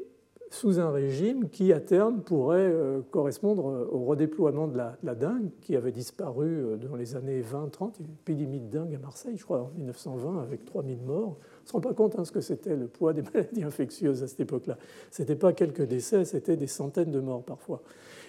sous 0.52 0.78
un 0.78 0.90
régime 0.90 1.48
qui, 1.48 1.72
à 1.72 1.80
terme, 1.80 2.20
pourrait 2.20 2.58
euh, 2.58 3.00
correspondre 3.10 3.88
au 3.90 4.04
redéploiement 4.04 4.68
de 4.68 4.76
la, 4.76 5.14
dengue, 5.14 5.48
qui 5.62 5.76
avait 5.76 5.92
disparu 5.92 6.46
euh, 6.46 6.76
dans 6.76 6.94
les 6.94 7.16
années 7.16 7.40
20-30, 7.40 7.94
une 8.00 8.12
épidémie 8.12 8.60
de 8.60 8.70
dengue 8.70 8.94
à 8.94 8.98
Marseille, 8.98 9.36
je 9.38 9.44
crois, 9.44 9.62
en 9.62 9.70
1920, 9.78 10.42
avec 10.42 10.66
3000 10.66 11.00
morts. 11.00 11.38
On 11.38 11.62
ne 11.62 11.68
se 11.68 11.72
rend 11.72 11.80
pas 11.80 11.94
compte 11.94 12.18
hein, 12.18 12.26
ce 12.26 12.32
que 12.32 12.42
c'était 12.42 12.76
le 12.76 12.86
poids 12.86 13.14
des 13.14 13.22
maladies 13.34 13.64
infectieuses 13.64 14.22
à 14.22 14.28
cette 14.28 14.40
époque-là. 14.40 14.76
Ce 15.10 15.22
n'était 15.22 15.36
pas 15.36 15.54
quelques 15.54 15.86
décès, 15.86 16.26
c'était 16.26 16.58
des 16.58 16.66
centaines 16.66 17.10
de 17.10 17.20
morts 17.20 17.42
parfois. 17.42 17.80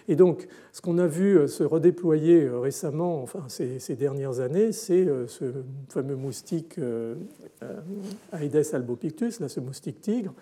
Et 0.08 0.16
donc, 0.16 0.48
ce 0.72 0.80
qu'on 0.80 1.00
a 1.00 1.08
vu 1.08 1.38
euh, 1.38 1.48
se 1.48 1.66
redéployer 1.66 2.48
récemment, 2.50 3.22
enfin 3.22 3.44
ces, 3.50 3.96
dernières 3.98 4.40
années, 4.40 4.72
c'est 4.72 5.08
ce 5.28 5.46
fameux 5.90 6.16
moustique 6.16 6.80
Aedes 8.32 8.74
albopictus, 8.74 9.42
là, 9.42 9.50
ce 9.50 9.60
moustique 9.60 10.00
tigre, 10.00 10.34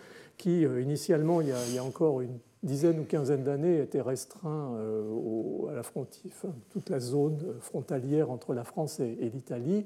qui 0.41 0.65
euh, 0.65 0.81
initialement, 0.81 1.39
il 1.39 1.49
y, 1.49 1.77
a, 1.77 1.83
encore 1.83 2.19
une 2.19 2.39
dizaine 2.63 2.99
ou 2.99 3.03
quinzaine 3.03 3.43
d'années, 3.43 3.79
était 3.79 4.01
restreint 4.01 4.73
euh, 4.75 5.69
à 5.69 5.75
la 5.75 5.83
frontière, 5.83 6.33
toute 6.71 6.89
la 6.89 6.99
zone 6.99 7.37
frontalière 7.59 8.31
entre 8.31 8.55
la 8.55 8.63
France 8.63 8.99
et, 8.99 9.31
l'Italie, 9.31 9.85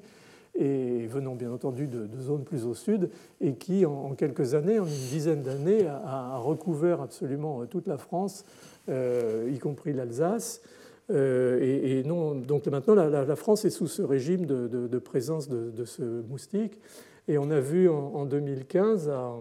et 0.58 1.08
venant 1.08 1.36
bien 1.36 1.52
entendu 1.52 1.88
de, 1.88 2.08
zones 2.22 2.46
plus 2.46 2.66
au 2.66 2.74
sud, 2.74 3.10
et 3.42 3.56
qui 3.56 3.86
en, 3.86 4.12
quelques 4.12 4.54
années, 4.54 4.80
en 4.80 4.86
une 4.86 5.10
dizaine 5.10 5.42
d'années, 5.42 5.88
a, 5.88 6.38
recouvert 6.38 7.02
absolument 7.02 7.62
euh, 7.62 7.66
toute 7.66 7.88
la 7.88 7.98
France, 7.98 8.46
y 8.88 9.60
compris 9.60 9.92
l'Alsace. 9.92 10.62
et, 11.10 12.04
non, 12.06 12.34
donc 12.34 12.66
maintenant, 12.68 12.96
la, 12.96 13.36
France 13.36 13.66
est 13.66 13.72
sous 13.72 13.88
ce 13.88 14.04
régime 14.04 14.46
de, 14.46 14.98
présence 15.00 15.50
de, 15.50 15.86
ce 15.86 16.22
moustique. 16.30 16.80
Et 17.28 17.38
on 17.40 17.50
a 17.50 17.60
vu 17.60 17.90
en 17.90 18.26
2015 18.26 19.10
à, 19.10 19.34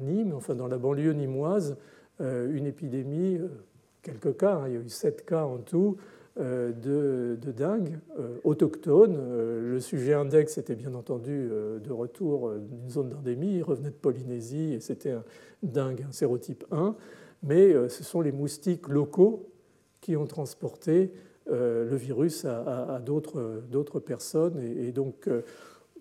Nîmes, 0.00 0.32
enfin 0.34 0.54
dans 0.54 0.66
la 0.66 0.78
banlieue 0.78 1.12
nîmoise, 1.12 1.76
euh, 2.20 2.50
une 2.54 2.66
épidémie, 2.66 3.36
euh, 3.36 3.48
quelques 4.02 4.36
cas, 4.38 4.54
hein, 4.54 4.68
il 4.68 4.74
y 4.74 4.76
a 4.76 4.80
eu 4.80 4.88
sept 4.88 5.26
cas 5.26 5.44
en 5.44 5.58
tout, 5.58 5.98
euh, 6.38 6.72
de, 6.72 7.38
de 7.40 7.52
dingue 7.52 7.98
autochtone. 8.44 9.18
Le 9.62 9.78
sujet 9.80 10.14
index 10.14 10.56
était 10.56 10.74
bien 10.74 10.94
entendu 10.94 11.50
de 11.82 11.92
retour 11.92 12.52
d'une 12.54 12.88
zone 12.88 13.10
d'endémie, 13.10 13.56
il 13.56 13.62
revenait 13.62 13.90
de 13.90 13.94
Polynésie 13.94 14.72
et 14.72 14.80
c'était 14.80 15.10
un 15.10 15.24
dingue, 15.62 16.06
un 16.08 16.12
sérotype 16.12 16.64
1. 16.70 16.94
Mais 17.42 17.72
ce 17.88 18.04
sont 18.04 18.20
les 18.20 18.32
moustiques 18.32 18.88
locaux 18.88 19.50
qui 20.00 20.16
ont 20.16 20.26
transporté 20.26 21.12
le 21.46 21.96
virus 21.96 22.44
à, 22.44 23.00
d'autres 23.04 24.00
personnes. 24.00 24.58
Et, 24.60 24.92
donc, 24.92 25.28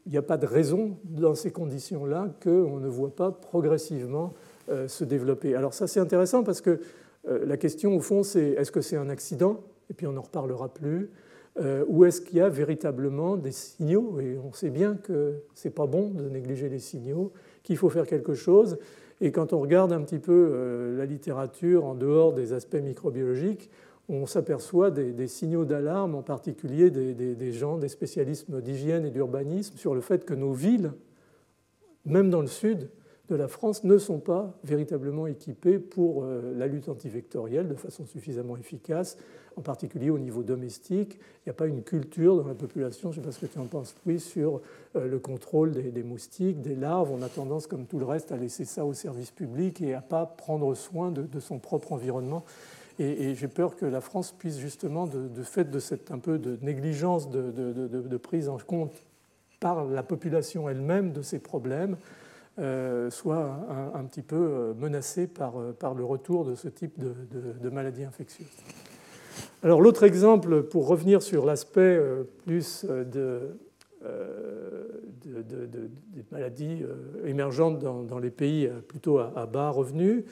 il 0.10 0.14
n'y 0.14 0.18
a 0.18 0.24
pas 0.24 0.38
de 0.38 0.48
raison 0.48 0.98
dans 1.04 1.36
ces 1.36 1.52
conditions-là 1.52 2.34
qu'on 2.44 2.80
ne 2.80 2.88
voit 2.88 3.16
pas 3.16 3.32
progressivement 3.32 4.34
euh, 4.70 4.88
se 4.88 5.04
développer. 5.04 5.54
Alors 5.54 5.76
ça 5.76 5.86
c'est 5.86 6.00
intéressant 6.00 6.44
parce 6.44 6.62
que 6.62 6.80
euh, 7.28 7.46
la 7.46 7.58
question 7.58 7.96
au 7.96 8.00
fond 8.00 8.24
c'est 8.24 8.50
est-ce 8.50 8.72
que 8.72 8.82
c'est 8.82 8.98
un 8.98 9.08
accident? 9.10 9.62
Et 9.92 9.94
puis 9.94 10.08
on 10.08 10.14
n'en 10.14 10.24
reparlera 10.24 10.74
plus. 10.74 11.12
Euh, 11.60 11.86
ou 11.88 12.06
est-ce 12.06 12.22
qu'il 12.22 12.38
y 12.38 12.42
a 12.42 12.50
véritablement 12.50 13.38
des 13.38 13.52
signaux? 13.52 14.20
Et 14.20 14.36
on 14.44 14.52
sait 14.52 14.72
bien 14.72 14.96
que 14.96 15.44
ce 15.54 15.68
n'est 15.68 15.74
pas 15.76 15.86
bon 15.86 16.10
de 16.10 16.28
négliger 16.28 16.70
les 16.70 16.80
signaux, 16.80 17.32
qu'il 17.62 17.78
faut 17.78 17.90
faire 17.90 18.08
quelque 18.08 18.34
chose. 18.34 18.80
Et 19.22 19.32
quand 19.32 19.54
on 19.54 19.60
regarde 19.60 19.94
un 19.94 20.02
petit 20.02 20.20
peu 20.20 20.96
la 20.98 21.06
littérature 21.06 21.86
en 21.86 21.94
dehors 21.94 22.34
des 22.34 22.54
aspects 22.54 22.82
microbiologiques, 22.82 23.70
on 24.10 24.26
s'aperçoit 24.26 24.92
des, 24.92 25.28
signaux 25.28 25.66
d'alarme, 25.66 26.16
en 26.16 26.24
particulier 26.24 26.90
des, 26.90 27.52
gens, 27.52 27.78
des 27.78 27.90
spécialistes 27.90 28.50
d'hygiène 28.52 29.06
et 29.06 29.12
d'urbanisme, 29.12 29.78
sur 29.78 29.94
le 29.94 30.02
fait 30.02 30.26
que 30.26 30.34
nos 30.34 30.52
villes, 30.52 30.92
même 32.06 32.30
dans 32.30 32.42
le 32.42 32.48
sud, 32.48 32.90
de 33.30 33.36
la 33.36 33.48
France 33.48 33.84
ne 33.84 33.98
sont 34.00 34.20
pas 34.20 34.58
véritablement 34.64 35.28
équipés 35.28 35.78
pour 35.78 36.24
euh, 36.24 36.54
la 36.58 36.66
lutte 36.66 36.90
antivectorielle 36.90 37.68
de 37.68 37.76
façon 37.76 38.08
suffisamment 38.08 38.58
efficace, 38.58 39.18
en 39.56 39.62
particulier 39.62 40.10
au 40.10 40.18
niveau 40.18 40.42
domestique. 40.42 41.20
Il 41.20 41.50
n'y 41.50 41.52
a 41.52 41.54
pas 41.54 41.68
une 41.68 41.84
culture 41.84 42.38
dans 42.38 42.48
la 42.48 42.56
population, 42.56 43.12
je 43.12 43.20
ne 43.20 43.24
sais 43.24 43.28
pas 43.28 43.32
ce 43.32 43.46
que 43.46 43.52
tu 43.52 43.60
en 43.60 43.66
penses, 43.66 43.96
oui, 44.08 44.20
sur 44.20 44.62
euh, 44.96 45.08
le 45.08 45.20
contrôle 45.20 45.72
des, 45.72 46.04
moustiques, 46.04 46.62
des 46.62 46.76
larves. 46.76 47.12
On 47.12 47.22
a 47.22 47.30
tendance, 47.30 47.68
comme 47.68 47.86
tout 47.86 48.00
le 48.00 48.06
reste, 48.06 48.32
à 48.32 48.38
laisser 48.38 48.66
ça 48.66 48.86
au 48.86 48.94
service 48.94 49.30
public 49.30 49.80
et 49.82 49.94
à 49.94 50.02
pas 50.02 50.26
prendre 50.26 50.74
soin 50.74 51.12
de, 51.12 51.40
son 51.40 51.60
propre 51.60 51.92
environnement. 51.92 52.44
Et, 53.00 53.34
j'ai 53.34 53.48
peur 53.48 53.78
que 53.78 53.86
la 53.86 54.02
France 54.02 54.34
puisse 54.38 54.60
justement, 54.60 55.08
de, 55.08 55.44
fait 55.44 55.72
de 55.72 55.80
cette 55.80 56.12
un 56.12 56.20
peu 56.20 56.38
de 56.38 56.60
négligence 56.62 57.30
de, 57.30 58.18
prise 58.18 58.50
en 58.50 58.58
compte 58.58 58.94
par 59.62 59.86
la 59.86 60.04
population 60.04 60.70
elle-même 60.70 61.14
de 61.14 61.22
ces 61.22 61.40
problèmes, 61.40 61.98
euh, 62.60 63.10
soit 63.10 63.58
un, 63.94 64.04
petit 64.04 64.22
peu 64.22 64.36
euh, 64.36 64.74
menacé 64.74 65.28
par, 65.28 65.58
euh, 65.58 65.72
par, 65.72 65.94
le 65.94 66.04
retour 66.04 66.44
de 66.44 66.56
ce 66.56 66.68
type 66.68 67.00
de, 67.00 67.70
maladies 67.70 68.04
infectieuses. 68.04 68.48
Alors 69.64 69.82
l'autre 69.82 70.04
exemple, 70.04 70.64
pour 70.64 70.88
revenir 70.88 71.22
sur 71.22 71.46
l'aspect 71.46 72.02
plus 72.46 72.86
de, 72.86 73.56
des 75.24 76.26
maladies 76.32 76.84
émergentes 77.24 77.80
dans, 77.80 78.20
les 78.20 78.30
pays 78.30 78.70
plutôt 78.88 79.20
à, 79.20 79.46
bas 79.46 79.70
revenus, 79.70 80.24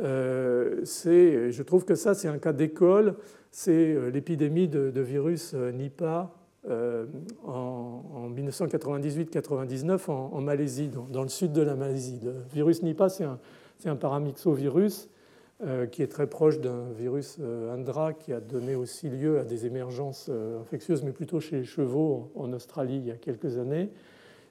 je 0.00 1.62
trouve 1.62 1.84
que 1.84 1.94
ça 1.94 2.14
c'est 2.14 2.28
un 2.28 2.38
cas 2.38 2.52
d'école, 2.52 3.14
c'est 3.50 4.10
l'épidémie 4.10 4.68
de, 4.68 5.00
virus 5.00 5.54
Nipah 5.54 6.32
euh, 6.68 7.06
en, 7.46 8.30
1998-99 8.36 10.10
en, 10.10 10.40
Malaisie, 10.42 10.88
dans, 10.88 11.22
le 11.22 11.28
sud 11.28 11.52
de 11.52 11.62
la 11.62 11.74
Malaisie. 11.74 12.20
Le 12.22 12.34
virus 12.52 12.82
Nipah, 12.82 13.08
c'est 13.08 13.24
un, 13.24 13.96
paramyxovirus 13.96 15.08
euh, 15.62 15.86
qui 15.86 16.02
est 16.02 16.06
très 16.06 16.26
proche 16.26 16.60
d'un 16.60 16.90
virus 16.92 17.38
euh, 17.40 18.12
qui 18.12 18.34
a 18.34 18.40
donné 18.40 18.74
aussi 18.74 19.08
lieu 19.08 19.38
à 19.38 19.44
des 19.44 19.64
émergences 19.64 20.30
infectieuses, 20.60 21.02
mais 21.02 21.12
plutôt 21.12 21.40
chez 21.40 21.56
les 21.56 21.64
chevaux 21.64 22.30
en, 22.34 22.52
Australie 22.52 22.96
il 22.96 23.06
y 23.06 23.10
a 23.10 23.16
quelques 23.16 23.56
années. 23.56 23.90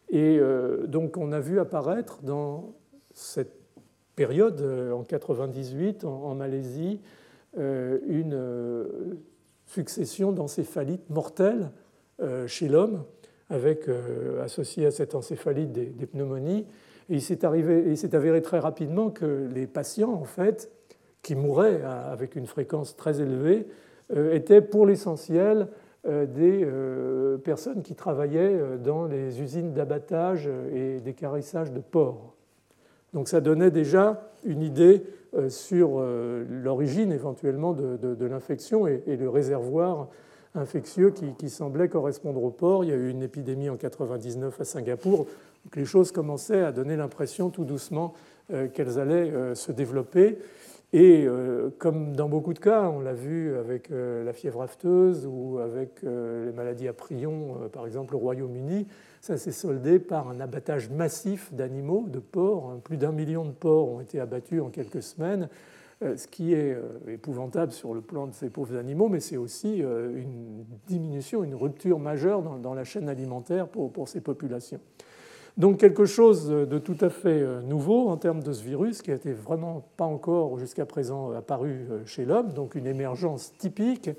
Et 0.09 0.39
donc 0.87 1.17
on 1.17 1.31
a 1.31 1.39
vu 1.39 1.59
apparaître 1.59 2.23
dans 2.23 2.73
cette 3.13 3.58
période, 4.19 4.61
en 4.91 5.03
98, 5.03 6.03
en, 6.03 6.35
Malaisie, 6.35 6.99
une 7.55 8.37
succession 9.65 10.33
d'encéphalites 10.33 11.09
mortelles 11.09 11.71
euh, 12.21 12.47
chez 12.47 12.67
l'homme, 12.67 13.03
avec 13.49 13.87
euh, 13.87 14.43
associé 14.43 14.85
à 14.85 14.91
cette 14.91 15.15
encéphalite 15.15 15.71
des, 15.71 16.05
pneumonies. 16.05 16.65
Et 17.09 17.15
il 17.15 17.21
s'est 17.21 17.45
avéré 17.45 18.41
très 18.41 18.59
rapidement 18.59 19.09
que 19.09 19.47
les 19.53 19.67
patients, 19.67 20.11
en 20.11 20.25
fait, 20.25 20.69
qui 21.21 21.35
mouraient 21.35 21.81
avec 21.81 22.35
une 22.35 22.45
fréquence 22.45 22.97
très 22.97 23.21
élevée, 23.21 23.67
euh, 24.15 24.33
étaient 24.33 24.61
pour 24.61 24.85
l'essentiel 24.85 25.67
des 26.07 26.65
personnes 27.43 27.81
qui 27.83 27.93
travaillaient 27.93 28.77
dans 28.81 29.05
les 29.05 29.41
usines 29.41 29.73
d'abattage 29.73 30.49
et 30.73 31.01
d'écarissage 31.01 31.73
de 31.73 31.81
porcs. 31.81 32.37
Donc 33.13 33.27
ça 33.27 33.41
donnait 33.41 33.71
déjà 33.71 34.29
une 34.45 34.61
idée 34.61 35.03
sur 35.49 36.01
l'origine 36.01 37.11
éventuellement 37.11 37.73
de, 37.73 38.25
l'infection 38.25 38.87
et, 38.87 39.01
le 39.07 39.29
réservoir 39.29 40.07
infectieux 40.55 41.11
qui, 41.37 41.49
semblait 41.49 41.89
correspondre 41.89 42.43
au 42.43 42.49
porc. 42.49 42.83
Il 42.83 42.89
y 42.89 42.93
a 42.93 42.95
eu 42.95 43.09
une 43.09 43.23
épidémie 43.23 43.69
en 43.69 43.77
99 43.77 44.61
à 44.61 44.63
Singapour. 44.63 45.27
Donc 45.65 45.75
les 45.75 45.85
choses 45.85 46.11
commençaient 46.11 46.63
à 46.63 46.71
donner 46.71 46.95
l'impression 46.95 47.49
tout 47.49 47.65
doucement 47.65 48.13
euh, 48.51 48.67
qu'elles 48.67 48.99
allaient 48.99 49.31
euh, 49.31 49.55
se 49.55 49.71
développer. 49.71 50.37
Et 50.91 51.25
euh, 51.27 51.69
comme 51.77 52.15
dans 52.15 52.27
beaucoup 52.27 52.53
de 52.53 52.59
cas, 52.59 52.89
on 52.89 52.99
l'a 52.99 53.13
vu 53.13 53.55
avec 53.55 53.89
la 53.89 54.33
fièvre 54.33 54.61
afteuse 54.61 55.27
ou 55.27 55.59
avec 55.59 56.01
les 56.01 56.51
maladies 56.51 56.87
à 56.87 56.93
prions, 56.93 57.69
par 57.71 57.85
exemple 57.85 58.15
au 58.15 58.19
Royaume-Uni, 58.19 58.87
ça 59.21 59.37
s'est 59.37 59.51
soldé 59.51 59.99
par 59.99 60.29
un 60.29 60.39
abattage 60.39 60.89
massif 60.89 61.53
d'animaux, 61.53 62.05
de 62.07 62.19
porcs. 62.19 62.79
Plus 62.83 62.97
d'un 62.97 63.11
million 63.11 63.45
de 63.45 63.51
porcs 63.51 63.89
ont 63.89 64.01
été 64.01 64.19
abattus 64.19 64.61
en 64.61 64.69
quelques 64.69 65.03
semaines. 65.03 65.49
Euh, 66.01 66.15
ce 66.15 66.27
qui 66.27 66.53
est 66.53 66.73
euh, 66.73 67.11
épouvantable 67.11 67.73
sur 67.73 67.93
le 67.93 67.99
plan 67.99 68.25
de 68.25 68.33
ces 68.33 68.49
pauvres 68.49 68.77
animaux, 68.77 69.09
mais 69.09 69.19
c'est 69.19 69.35
aussi 69.35 69.83
euh, 69.83 70.21
une 70.21 70.63
diminution, 70.87 71.43
une 71.43 71.55
rupture 71.55 71.99
majeure 71.99 72.41
dans 72.41 72.73
la 72.73 72.85
chaîne 72.85 73.09
alimentaire 73.09 73.67
pour, 73.67 74.07
ces 74.07 74.21
populations. 74.21 74.79
Donc 75.57 75.77
quelque 75.77 76.05
chose 76.05 76.47
de 76.47 76.79
tout 76.79 76.95
à 77.01 77.09
fait 77.09 77.43
nouveau 77.63 78.07
en 78.07 78.15
termes 78.15 78.41
de 78.41 78.53
ce 78.53 78.63
virus 78.63 79.01
qui 79.01 79.11
n'était 79.11 79.33
vraiment 79.33 79.83
pas 79.97 80.05
encore 80.05 80.57
jusqu'à 80.57 80.85
présent 80.85 81.31
apparu 81.31 81.85
chez 82.05 82.23
l'homme, 82.23 82.53
donc 82.53 82.75
une 82.75 82.87
émergence 82.87 83.51
typique. 83.57 84.09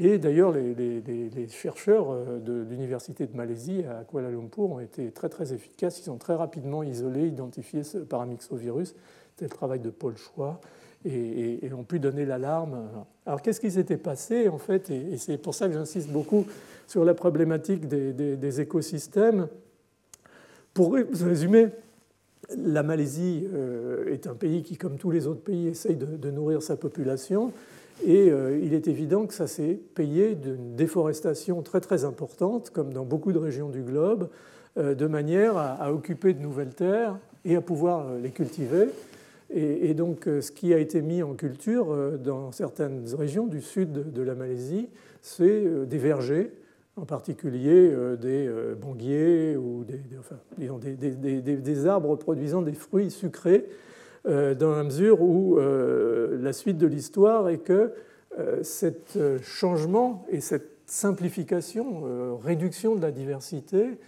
Et 0.00 0.18
d'ailleurs, 0.18 0.50
les, 0.52 1.48
chercheurs 1.48 2.40
de 2.40 2.66
l'Université 2.68 3.26
de 3.26 3.36
Malaisie 3.36 3.84
à 3.84 4.04
Kuala 4.04 4.30
Lumpur 4.30 4.70
ont 4.70 4.80
été 4.80 5.12
très 5.12 5.28
très 5.28 5.52
efficaces. 5.52 6.02
Ils 6.04 6.10
ont 6.10 6.18
très 6.18 6.34
rapidement 6.34 6.82
isolé, 6.82 7.28
identifié 7.28 7.84
ce 7.84 7.98
paramyxovirus. 7.98 8.96
C'était 9.30 9.44
le 9.44 9.56
travail 9.56 9.80
de 9.80 9.90
Paul 9.90 10.16
Choix 10.16 10.60
et, 11.04 11.70
ont 11.72 11.84
pu 11.84 12.00
donner 12.00 12.24
l'alarme. 12.24 12.88
Alors 13.26 13.42
qu'est-ce 13.42 13.60
qui 13.60 13.70
s'était 13.70 13.96
passé 13.96 14.48
en 14.48 14.58
fait? 14.58 14.90
Et, 14.90 15.16
c'est 15.18 15.38
pour 15.38 15.54
ça 15.54 15.68
que 15.68 15.74
j'insiste 15.74 16.08
beaucoup 16.08 16.46
sur 16.86 17.04
la 17.04 17.14
problématique 17.14 17.86
des, 17.88 18.60
écosystèmes. 18.60 19.48
Pour 20.72 20.94
résumer, 20.94 21.68
la 22.56 22.82
Malaisie 22.82 23.46
euh, 23.52 24.12
est 24.12 24.26
un 24.26 24.34
pays 24.34 24.62
qui, 24.62 24.76
comme 24.76 24.98
tous 24.98 25.10
les 25.10 25.26
autres 25.26 25.42
pays, 25.42 25.68
essaye 25.68 25.96
de, 25.96 26.30
nourrir 26.30 26.62
sa 26.62 26.76
population. 26.76 27.52
Et 28.02 28.30
euh, 28.30 28.58
il 28.62 28.74
est 28.74 28.88
évident 28.88 29.26
que 29.26 29.34
ça 29.34 29.46
s'est 29.46 29.78
payé 29.94 30.34
d'une 30.34 30.74
déforestation 30.74 31.62
très 31.62 31.80
très 31.80 32.04
importante, 32.04 32.70
comme 32.70 32.92
dans 32.92 33.04
beaucoup 33.04 33.32
de 33.32 33.38
régions 33.38 33.68
du 33.68 33.82
globe, 33.82 34.28
euh, 34.76 34.94
de 34.94 35.06
manière 35.06 35.56
à, 35.56 35.92
occuper 35.92 36.34
de 36.34 36.40
nouvelles 36.40 36.74
terres 36.74 37.18
et 37.44 37.56
à 37.56 37.60
pouvoir 37.60 38.06
les 38.22 38.30
cultiver. 38.30 38.88
Et, 39.56 39.94
donc, 39.94 40.26
euh, 40.26 40.40
ce 40.40 40.50
qui 40.50 40.74
a 40.74 40.78
été 40.78 41.00
mis 41.00 41.22
en 41.22 41.34
culture 41.34 41.92
euh, 41.92 42.16
dans 42.16 42.50
certaines 42.50 43.04
régions 43.16 43.46
du 43.46 43.60
sud 43.60 44.12
de 44.12 44.22
la 44.22 44.34
Malaisie, 44.34 44.88
c'est 45.22 45.44
euh, 45.44 45.84
des 45.84 45.98
vergers, 45.98 46.50
en 46.96 47.04
particulier 47.04 47.92
des 48.20 48.48
banguiers 48.80 49.56
ou 49.56 49.84
des, 49.84 51.86
arbres 51.86 52.14
produisant 52.14 52.62
des 52.62 52.72
fruits 52.72 53.10
sucrés, 53.10 53.66
dans 54.24 54.74
la 54.74 54.84
mesure 54.84 55.20
où 55.20 55.58
la 55.58 56.52
suite 56.52 56.78
de 56.78 56.86
l'histoire 56.86 57.48
est 57.48 57.58
que 57.58 57.92
cet 58.62 59.18
changement 59.42 60.24
et 60.30 60.40
cette 60.40 60.70
simplification, 60.86 62.38
réduction 62.42 62.94
de 62.94 63.02
la 63.02 63.10
diversité, 63.10 63.98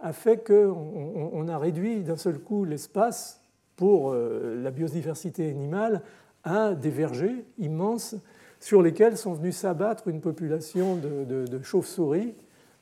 a 0.00 0.12
fait 0.12 0.46
qu'on 0.46 1.48
a 1.48 1.58
réduit 1.58 2.02
d'un 2.02 2.16
seul 2.16 2.38
coup 2.38 2.64
l'espace 2.64 3.40
pour 3.76 4.12
euh, 4.12 4.60
la 4.62 4.70
biodiversité 4.70 5.48
animale 5.48 6.02
à 6.44 6.74
des 6.74 6.90
vergers 6.90 7.44
immenses 7.58 8.14
sur 8.60 8.82
lesquels 8.82 9.16
sont 9.16 9.34
venus 9.34 9.56
s'abattre 9.56 10.08
une 10.08 10.20
population 10.20 10.96
de, 10.96 11.62
chauves-souris 11.62 12.34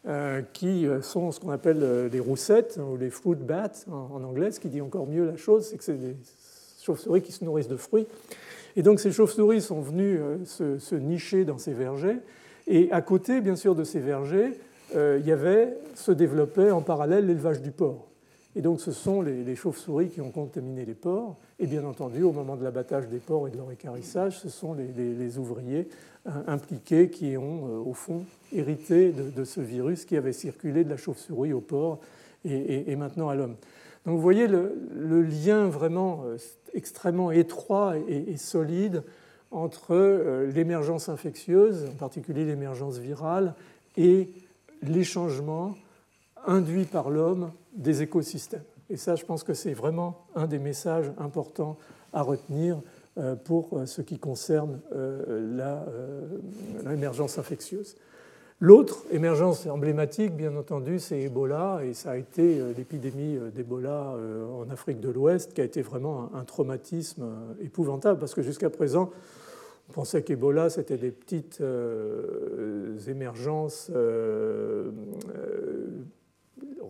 euh, 0.07 0.43
qui 0.53 0.87
sont 1.03 1.33
ce 1.33 1.41
qu'on 1.41 1.51
appelle 1.51 2.09
les 2.13 2.21
roussettes 2.21 2.79
ou 2.79 2.97
les 2.97 3.11
fruit 3.11 3.37
bats 3.37 3.73
en, 3.91 4.23
anglais, 4.23 4.53
ce 4.53 4.61
qui 4.61 4.69
dit 4.69 4.81
encore 4.81 5.07
mieux 5.07 5.27
la 5.27 5.37
chose, 5.37 5.67
c'est 5.67 5.77
que 5.77 5.85
c'est 5.85 5.99
des 5.99 6.17
chauves-souris 6.85 7.23
qui 7.23 7.33
se 7.33 7.45
nourrissent 7.45 7.69
de 7.69 7.77
fruits. 7.77 8.07
Et 8.77 8.83
donc 8.83 9.01
ces 9.01 9.13
chauves-souris 9.13 9.63
sont 9.63 9.81
venues 9.81 10.21
euh, 10.21 10.79
se, 10.79 10.95
nicher 10.95 11.45
dans 11.45 11.59
ces 11.59 11.73
vergers. 11.73 12.19
Et 12.67 12.91
à 12.93 13.03
côté, 13.03 13.41
bien 13.41 13.57
sûr, 13.57 13.75
de 13.75 13.85
ces 13.85 14.01
vergers, 14.01 14.59
il 14.95 15.27
y 15.27 15.33
avait, 15.33 15.77
se 15.97 16.13
développait 16.13 16.71
en 16.71 16.81
parallèle 16.81 17.27
l'élevage 17.27 17.61
du 17.61 17.73
porc. 17.73 18.07
Et 18.57 18.63
donc 18.63 18.81
ce 18.81 18.93
sont 18.93 19.21
les, 19.21 19.57
chauves-souris 19.57 20.09
qui 20.09 20.21
ont 20.21 20.31
contaminé 20.31 20.85
les 20.85 20.95
porcs. 20.95 21.37
Et 21.59 21.67
bien 21.67 21.85
entendu, 21.85 22.23
au 22.23 22.33
moment 22.33 22.57
de 22.57 22.63
l'abattage 22.63 23.09
des 23.09 23.19
porcs 23.19 23.49
et 23.49 23.51
de 23.51 23.57
leur 23.57 23.71
écarissage, 23.71 24.39
ce 24.39 24.49
sont 24.49 24.75
les, 24.75 25.39
ouvriers 25.39 25.89
euh, 26.27 26.31
impliqués 26.47 27.11
qui 27.11 27.37
ont, 27.37 27.67
euh, 27.67 27.91
au 27.91 27.95
fond, 27.95 28.25
hérité 28.53 29.13
de, 29.13 29.45
ce 29.45 29.61
virus 29.61 30.05
qui 30.05 30.17
avait 30.17 30.33
circulé 30.33 30.85
de 30.85 30.91
la 30.91 30.97
chauve-souris 30.97 31.53
au 31.53 31.61
porc 31.61 31.99
et, 32.45 32.95
maintenant 32.95 33.31
à 33.31 33.35
l'homme. 33.35 33.57
Donc 34.07 34.17
vous 34.17 34.23
voyez 34.23 34.47
le, 34.47 35.23
lien 35.23 35.67
vraiment 35.69 36.23
euh, 36.25 36.37
extrêmement 36.75 37.31
étroit 37.31 37.95
et, 38.09 38.37
solide 38.37 39.03
entre 39.51 39.95
l'émergence 40.53 41.09
infectieuse, 41.09 41.87
en 41.93 41.97
particulier 41.97 42.45
l'émergence 42.45 42.99
virale, 42.99 43.55
et 43.97 44.29
les 44.83 45.05
changements 45.05 45.77
induits 46.45 46.87
par 46.87 47.09
l'homme 47.09 47.53
des 47.77 48.03
écosystèmes. 48.03 48.65
Et 48.91 48.97
ça, 48.97 49.15
je 49.15 49.25
pense 49.25 49.45
que 49.45 49.55
c'est 49.55 49.73
vraiment 49.73 50.27
un 50.35 50.47
des 50.47 50.59
messages 50.59 51.11
importants 51.19 51.79
à 52.13 52.23
retenir 52.23 52.81
euh, 53.19 53.35
pour 53.35 53.79
euh, 53.79 53.87
ce 53.87 54.03
qui 54.03 54.19
concerne 54.19 54.81
euh, 54.95 56.39
l'émergence 56.85 57.39
infectieuse. 57.39 57.97
L'autre 58.61 59.05
émergence 59.11 59.67
emblématique, 59.67 60.37
bien 60.37 60.57
entendu, 60.57 60.99
c'est 61.01 61.21
Ebola, 61.21 61.81
et 61.85 61.93
ça 61.93 62.13
a 62.13 62.17
été 62.17 62.63
l'épidémie 62.77 63.39
d'Ebola 63.55 64.15
en 64.57 64.71
Afrique 64.71 65.01
de 65.01 65.11
l'Ouest, 65.11 65.53
qui 65.55 65.61
a 65.61 65.65
été 65.65 65.83
vraiment 65.83 66.31
un 66.35 66.45
traumatisme 66.45 67.27
épouvantable, 67.61 68.21
parce 68.21 68.33
que 68.33 68.43
jusqu'à 68.43 68.71
présent, 68.71 69.11
on 69.91 69.93
pensait 69.93 70.23
qu'Ebola, 70.23 70.71
c'était 70.71 70.97
des 70.97 71.11
petites 71.11 71.61
émergences 73.09 73.91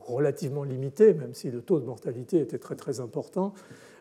relativement 0.07 0.65
limitées, 0.65 1.15
même 1.15 1.33
si 1.33 1.51
le 1.51 1.63
taux 1.63 1.81
de 1.81 1.87
mortalité 1.87 2.41
était 2.41 2.59
très 2.59 2.77
très 2.77 3.01
important. 3.01 3.55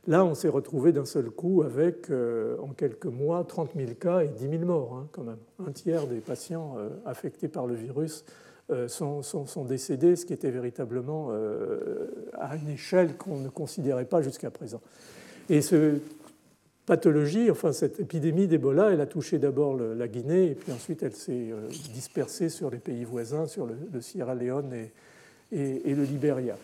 Là, 0.05 0.25
on 0.25 0.35
s'est 0.35 0.49
retrouvé 0.49 0.91
d'un 0.91 1.05
seul 1.05 1.29
coup 1.29 1.63
avec, 1.63 2.09
euh, 2.09 2.57
en 2.59 2.69
quelques 2.69 3.05
mois, 3.05 3.45
30 3.45 3.71
000 3.75 3.93
cas 3.93 4.19
et 4.19 4.27
10 4.27 4.49
000 4.49 4.63
morts, 4.65 4.95
hein, 4.95 5.07
quand 5.13 5.23
même. 5.23 5.37
Un 5.65 5.71
tiers 5.71 6.07
des 6.07 6.19
patients 6.19 6.75
euh, 6.77 6.89
affectés 7.05 7.47
par 7.47 7.67
le 7.67 7.75
virus 7.75 8.25
euh, 8.69 8.89
sont, 8.89 9.23
décédés, 9.63 10.17
ce 10.17 10.25
qui 10.25 10.33
était 10.33 10.51
véritablement 10.51 11.31
à 12.33 12.55
une 12.57 12.69
échelle 12.69 13.15
qu'on 13.15 13.37
ne 13.37 13.47
considérait 13.47 14.05
pas 14.05 14.21
jusqu'à 14.21 14.51
présent. 14.51 14.81
Et 15.49 15.61
cette 15.61 16.01
pathologie, 16.85 17.49
enfin 17.49 17.71
cette 17.71 18.01
épidémie 18.01 18.47
d'Ebola, 18.47 18.91
elle 18.91 18.99
a 18.99 19.05
touché 19.05 19.39
d'abord 19.39 19.77
la 19.77 20.07
Guinée 20.09 20.51
et 20.51 20.55
puis 20.55 20.73
ensuite 20.73 21.01
elle 21.03 21.15
s'est 21.15 21.51
dispersée 21.93 22.49
sur 22.49 22.69
les 22.69 22.77
pays 22.77 23.05
voisins, 23.05 23.45
sur 23.45 23.65
le, 23.65 24.01
Sierra 24.01 24.35
Leone 24.35 24.73
et, 24.73 25.89
et 25.89 25.95
le 25.95 26.03
Libéria. 26.03 26.57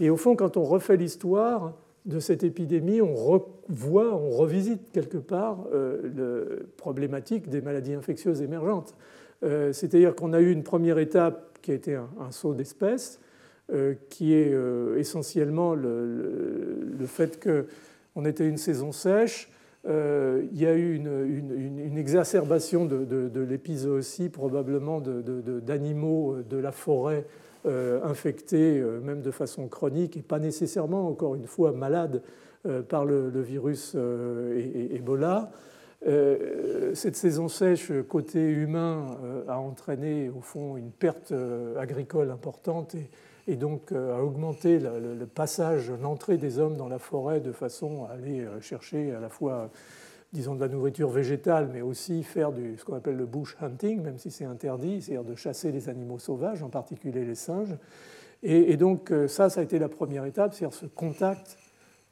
Et 0.00 0.10
au 0.10 0.16
fond, 0.16 0.34
quand 0.34 0.56
on 0.56 0.64
refait 0.64 0.96
l'histoire, 0.96 1.72
de 2.06 2.18
cette 2.18 2.44
épidémie, 2.44 3.00
on 3.00 3.14
revoit, 3.14 4.14
on 4.14 4.30
revisite 4.30 4.90
quelque 4.92 5.18
part 5.18 5.66
euh, 5.72 6.00
la 6.16 6.64
problématique 6.76 7.48
des 7.48 7.60
maladies 7.60 7.94
infectieuses 7.94 8.42
émergentes. 8.42 8.94
Euh, 9.42 9.72
c'est-à-dire 9.72 10.14
qu'on 10.14 10.32
a 10.32 10.40
eu 10.40 10.50
une 10.50 10.62
première 10.62 10.98
étape 10.98 11.58
qui 11.62 11.72
a 11.72 11.74
été 11.74 11.94
un, 11.94 12.30
saut 12.30 12.54
d'espèce, 12.54 13.20
euh, 13.72 13.94
qui 14.08 14.34
est 14.34 14.54
essentiellement 14.96 15.74
le, 15.74 17.06
fait 17.06 17.42
qu'on 17.42 18.24
était 18.24 18.48
une 18.48 18.56
saison 18.56 18.92
sèche. 18.92 19.50
il 19.86 20.58
y 20.58 20.66
a 20.66 20.74
eu 20.74 20.94
une, 20.94 21.98
exacerbation 21.98 22.86
de, 22.86 23.04
de, 23.04 23.88
aussi, 23.88 24.30
probablement 24.30 25.00
d'animaux 25.00 26.36
de, 26.48 26.56
la 26.56 26.72
forêt 26.72 27.26
infectés, 27.64 28.80
euh, 28.80 29.00
même 29.00 29.22
de 29.22 29.30
façon 29.30 29.68
chronique, 29.68 30.16
et 30.16 30.22
pas 30.22 30.38
nécessairement, 30.38 31.08
encore 31.08 31.34
une 31.34 31.46
fois, 31.46 31.72
malades 31.72 32.22
euh, 32.66 32.82
par 32.82 33.04
le, 33.04 33.28
virus 33.40 33.94
Ebola. 33.94 35.50
Cette 36.94 37.16
saison 37.16 37.48
sèche 37.48 37.92
côté 38.08 38.40
humain 38.40 39.18
a 39.48 39.58
entraîné 39.58 40.30
au 40.30 40.40
fond 40.40 40.78
une 40.78 40.92
perte 40.92 41.34
agricole 41.78 42.30
importante 42.30 42.96
et, 43.46 43.56
donc 43.56 43.92
a 43.92 44.22
augmenté 44.24 44.78
le 44.78 45.26
passage, 45.26 45.92
l'entrée 46.02 46.38
des 46.38 46.58
hommes 46.58 46.78
dans 46.78 46.88
la 46.88 46.98
forêt 46.98 47.40
de 47.40 47.52
façon 47.52 48.06
à 48.06 48.14
aller 48.14 48.46
chercher 48.62 49.12
à 49.12 49.20
la 49.20 49.28
fois 49.28 49.70
disons, 50.32 50.54
de 50.54 50.60
la 50.60 50.68
nourriture 50.68 51.10
végétale, 51.10 51.68
mais 51.72 51.82
aussi 51.82 52.22
faire 52.22 52.52
du, 52.52 52.76
ce 52.76 52.84
qu'on 52.84 52.94
appelle 52.94 53.16
le 53.16 53.26
bush 53.26 53.56
hunting, 53.60 54.00
même 54.00 54.18
si 54.18 54.30
c'est 54.30 54.44
interdit, 54.44 55.02
c'est-à-dire 55.02 55.24
de 55.24 55.34
chasser 55.34 55.72
les 55.72 55.88
animaux 55.88 56.18
sauvages, 56.18 56.62
en 56.62 56.68
particulier 56.68 57.24
les 57.24 57.34
singes. 57.34 57.76
Et, 58.42 58.76
donc 58.76 59.10
euh, 59.10 59.28
ça, 59.28 59.50
ça 59.50 59.60
a 59.60 59.64
été 59.64 59.78
la 59.78 59.88
première 59.88 60.24
étape, 60.24 60.54
c'est-à-dire 60.54 60.76
ce 60.76 60.86
contact 60.86 61.58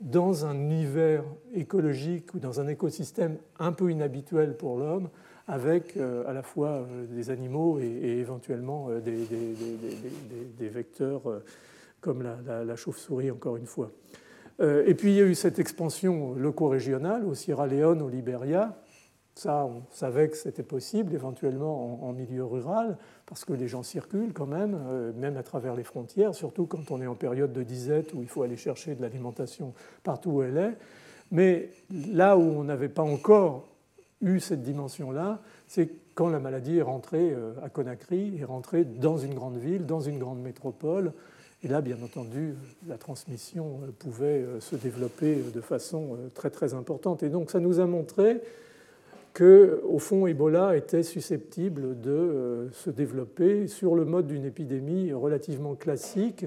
dans 0.00 0.44
un 0.44 0.54
univers 0.54 1.24
écologique 1.54 2.34
ou 2.34 2.38
dans 2.38 2.60
un 2.60 2.68
écosystème 2.68 3.38
un 3.58 3.72
peu 3.72 3.90
inhabituel 3.90 4.56
pour 4.56 4.76
l'homme, 4.76 5.08
avec 5.46 5.96
euh, 5.96 6.28
à 6.28 6.34
la 6.34 6.42
fois 6.42 6.68
euh, 6.68 7.06
des 7.06 7.30
animaux 7.30 7.78
et, 7.78 8.18
éventuellement 8.18 8.90
des, 9.00 10.68
vecteurs 10.68 11.22
comme 12.00 12.22
la 12.22 12.76
chauve-souris, 12.76 13.30
encore 13.30 13.56
une 13.56 13.66
fois. 13.66 13.90
Euh, 14.60 14.84
et 14.86 14.94
puis 14.94 15.10
il 15.10 15.16
y 15.16 15.20
a 15.20 15.24
eu 15.24 15.34
cette 15.34 15.58
expansion 15.58 16.34
loco-régionale 16.34 17.24
au 17.24 17.34
Sierra 17.34 17.66
Leone, 17.66 18.02
au 18.02 18.08
Liberia. 18.08 18.76
Ça, 19.34 19.66
on 19.66 19.82
savait 19.92 20.28
que 20.28 20.36
c'était 20.36 20.64
possible, 20.64 21.14
éventuellement 21.14 22.04
en, 22.04 22.12
milieu 22.12 22.44
rural, 22.44 22.98
parce 23.24 23.44
que 23.44 23.52
les 23.52 23.68
gens 23.68 23.84
circulent 23.84 24.32
quand 24.32 24.46
même, 24.46 24.76
euh, 24.88 25.12
même 25.12 25.36
à 25.36 25.44
travers 25.44 25.76
les 25.76 25.84
frontières, 25.84 26.34
surtout 26.34 26.66
quand 26.66 26.90
on 26.90 27.00
est 27.00 27.06
en 27.06 27.14
période 27.14 27.52
de 27.52 27.62
disette 27.62 28.14
où 28.14 28.22
il 28.22 28.28
faut 28.28 28.42
aller 28.42 28.56
chercher 28.56 28.96
de 28.96 29.02
l'alimentation 29.02 29.74
partout 30.02 30.30
où 30.30 30.42
elle 30.42 30.56
est. 30.56 30.76
Mais 31.30 31.70
là 32.08 32.36
où 32.36 32.42
on 32.42 32.64
n'avait 32.64 32.88
pas 32.88 33.02
encore 33.02 33.68
eu 34.20 34.40
cette 34.40 34.62
dimension-là, 34.62 35.40
c'est 35.68 35.88
quand 36.14 36.30
la 36.30 36.40
maladie 36.40 36.78
est 36.78 36.82
rentrée 36.82 37.30
euh, 37.32 37.52
à 37.62 37.68
Conakry, 37.68 38.36
est 38.40 38.44
rentrée 38.44 38.84
dans 38.84 39.18
une 39.18 39.34
grande 39.34 39.58
ville, 39.58 39.86
dans 39.86 40.00
une 40.00 40.18
grande 40.18 40.40
métropole, 40.40 41.12
et 41.64 41.68
là, 41.68 41.80
bien 41.80 41.96
entendu, 42.04 42.54
la 42.86 42.98
transmission 42.98 43.80
euh, 43.82 43.90
pouvait 43.98 44.42
euh, 44.42 44.60
se 44.60 44.76
développer 44.76 45.38
euh, 45.38 45.50
de 45.52 45.60
façon 45.60 46.16
très 46.34 46.50
très 46.50 46.74
importante. 46.74 47.24
Et 47.24 47.30
donc, 47.30 47.50
ça 47.50 47.58
nous 47.58 47.80
a 47.80 47.86
montré 47.86 48.40
que, 49.34 49.82
au 49.88 49.98
fond, 49.98 50.28
Ebola 50.28 50.76
était 50.76 51.02
susceptible 51.02 52.00
de 52.00 52.68
se 52.72 52.90
développer 52.90 53.66
sur 53.66 53.94
le 53.94 54.04
mode 54.04 54.26
d'une 54.26 54.44
épidémie 54.44 55.12
relativement 55.12 55.76
classique, 55.76 56.46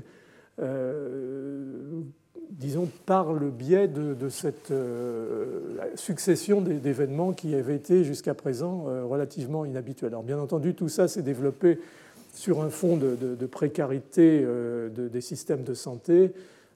disons 2.49 2.89
par 3.05 3.32
le 3.32 3.49
biais 3.49 3.88
de, 3.88 4.28
cette 4.28 4.74
succession 5.95 6.59
d'événements 6.59 7.32
qui 7.32 7.55
avaient 7.55 7.78
été 7.78 8.03
jusqu'à 8.03 8.34
présent 8.34 8.88
relativement 9.07 9.64
inhabituels. 9.64 10.09
Alors, 10.09 10.24
bien 10.24 10.39
entendu, 10.39 10.74
tout 10.74 10.89
ça 10.89 11.07
s'est 11.07 11.22
développé 11.22 11.80
sur 12.34 12.62
un 12.62 12.70
fond 12.70 12.98
de, 12.98 13.46
précarité 13.46 14.42
euh, 14.44 14.90
des 14.90 15.22
systèmes 15.22 15.64
de 15.64 15.74
santé, 15.74 16.32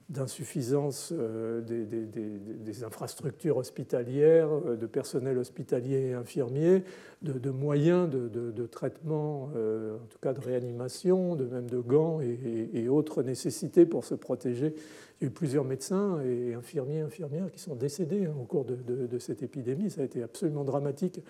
d'insuffisance 0.10 1.12
euh, 1.18 1.62
des, 1.62 2.84
infrastructures 2.84 3.58
hospitalières, 3.58 4.50
euh, 4.52 4.76
de 4.76 4.86
personnel 4.86 5.38
hospitalier 5.38 6.10
et 6.10 6.14
infirmier, 6.14 6.84
de, 7.22 7.50
moyens 7.50 8.08
de, 8.10 8.66
traitement, 8.68 9.46
en 9.46 10.08
tout 10.10 10.20
cas 10.22 10.34
de 10.34 10.42
réanimation, 10.42 11.36
de 11.36 11.46
même 11.46 11.68
de 11.68 11.80
gants 11.80 12.20
et, 12.22 12.88
autres 12.88 13.24
nécessités 13.24 13.88
pour 13.88 14.06
se 14.06 14.14
protéger. 14.14 14.76
Il 15.20 15.24
y 15.24 15.26
a 15.26 15.28
eu 15.30 15.32
plusieurs 15.32 15.64
médecins 15.64 16.22
et 16.22 16.54
infirmiers, 16.54 17.00
infirmières 17.00 17.50
qui 17.52 17.60
sont 17.60 17.74
décédés 17.74 18.26
hein, 18.26 18.36
au 18.40 18.44
cours 18.44 18.66
de, 18.66 19.18
cette 19.18 19.42
épidémie. 19.42 19.90
Ça 19.90 20.02
a 20.02 20.04
été 20.04 20.22
absolument 20.22 20.66
dramatique 20.66 21.22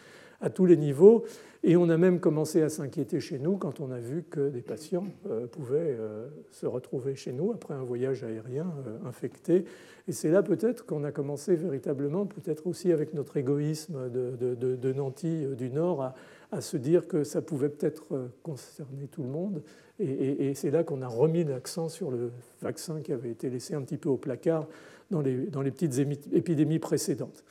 à 0.41 0.49
tous 0.49 0.65
les 0.65 0.77
niveaux. 0.77 1.25
Et 1.67 1.75
on 1.77 1.89
a 1.89 1.97
même 1.97 2.19
commencé 2.19 2.61
à 2.61 2.69
s'inquiéter 2.69 3.19
chez 3.19 3.39
nous 3.39 3.57
quand 3.57 3.79
on 3.79 3.89
a 3.89 3.97
vu 3.97 4.23
que 4.29 4.49
des 4.49 4.61
patients 4.61 5.07
euh, 5.27 5.47
pouvaient 5.47 5.97
euh, 5.99 6.27
se 6.51 6.67
retrouver 6.67 7.15
chez 7.15 7.33
nous 7.33 7.51
après 7.53 7.73
un 7.73 7.81
voyage 7.81 8.23
aérien 8.23 8.71
euh, 8.85 9.09
infecté. 9.09 9.65
Et 10.07 10.11
c'est 10.11 10.29
là 10.29 10.43
peut-être 10.43 10.85
qu'on 10.85 11.03
a 11.03 11.11
commencé 11.11 11.55
véritablement, 11.55 12.27
peut-être 12.27 12.67
aussi 12.67 12.91
avec 12.91 13.15
notre 13.15 13.37
égoïsme 13.37 14.11
de, 14.11 14.93
Nanty 14.93 15.47
du 15.57 15.71
Nord, 15.71 16.13
à, 16.51 16.61
se 16.61 16.77
dire 16.77 17.07
que 17.07 17.23
ça 17.23 17.41
pouvait 17.41 17.69
peut-être 17.69 18.29
concerner 18.43 19.07
tout 19.07 19.23
le 19.23 19.29
monde. 19.29 19.63
Et, 19.99 20.53
c'est 20.53 20.69
là 20.69 20.83
qu'on 20.83 21.01
a 21.01 21.07
remis 21.07 21.43
l'accent 21.43 21.89
sur 21.89 22.11
le 22.11 22.31
vaccin 22.61 23.01
qui 23.01 23.11
avait 23.11 23.31
été 23.31 23.49
laissé 23.49 23.73
un 23.73 23.81
petit 23.81 23.97
peu 23.97 24.09
au 24.09 24.17
placard 24.17 24.67
dans 25.09 25.21
les 25.21 25.71
petites 25.71 25.97
épidémies 26.31 26.77
précédentes. 26.77 27.43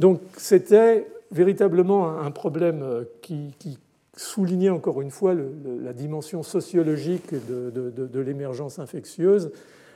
Donc 0.00 0.22
c'était 0.38 1.06
véritablement 1.30 2.18
un 2.18 2.30
problème 2.30 2.82
euh, 2.82 3.04
qui, 3.20 3.78
soulignait 4.16 4.70
encore 4.70 5.00
une 5.00 5.10
fois 5.10 5.34
la 5.34 5.94
dimension 5.94 6.42
sociologique 6.42 7.32
de, 7.32 8.20
l'émergence 8.20 8.78
infectieuse, 8.78 9.50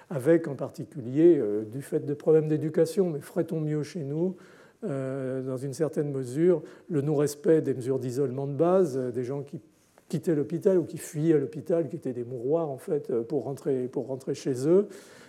avec 0.09 0.49
en 0.49 0.55
particulier, 0.55 1.37
euh, 1.37 1.65
du 1.65 1.83
fait 1.83 2.07
de 2.07 2.15
problèmes 2.15 2.49
d'éducation, 2.49 3.11
mais 3.11 3.21
ferait-on 3.21 3.61
mieux 3.61 3.83
chez 3.83 4.03
nous 4.03 4.37
euh, 4.85 5.43
dans 5.43 5.59
une 5.59 5.75
certaine 5.75 6.11
mesure, 6.11 6.63
le 6.89 7.03
non-respect 7.03 7.61
des 7.61 7.75
mesures 7.75 7.99
d'isolement 7.99 8.47
de 8.47 8.55
base, 8.55 8.97
des 8.97 9.25
gens 9.25 9.43
qui 9.43 9.61
quittaient 10.09 10.35
l'hôpital 10.35 10.79
ou 10.79 10.85
qui 10.85 10.97
fuyaient 10.97 11.39
l'hôpital, 11.39 11.89
qui 11.89 11.97
étaient 11.97 12.15
des 12.15 12.25
mouroirs 12.25 12.71
en 12.71 12.79
fait 12.79 13.13
pour 13.23 13.45
rentrer, 13.45 13.89
pour 13.89 14.07
rentrer 14.07 14.35
chez 14.35 14.67
eux, 14.67 14.89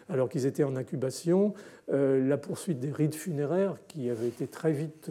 alors 0.09 0.29
qu'ils 0.29 0.45
étaient 0.45 0.63
en 0.63 0.75
incubation, 0.75 1.53
la 1.87 2.37
poursuite 2.37 2.79
des 2.79 2.91
rites 2.91 3.15
funéraires 3.15 3.77
qui 3.87 4.09
avaient 4.09 4.27
été 4.27 4.47
très 4.47 4.71
vite 4.71 5.09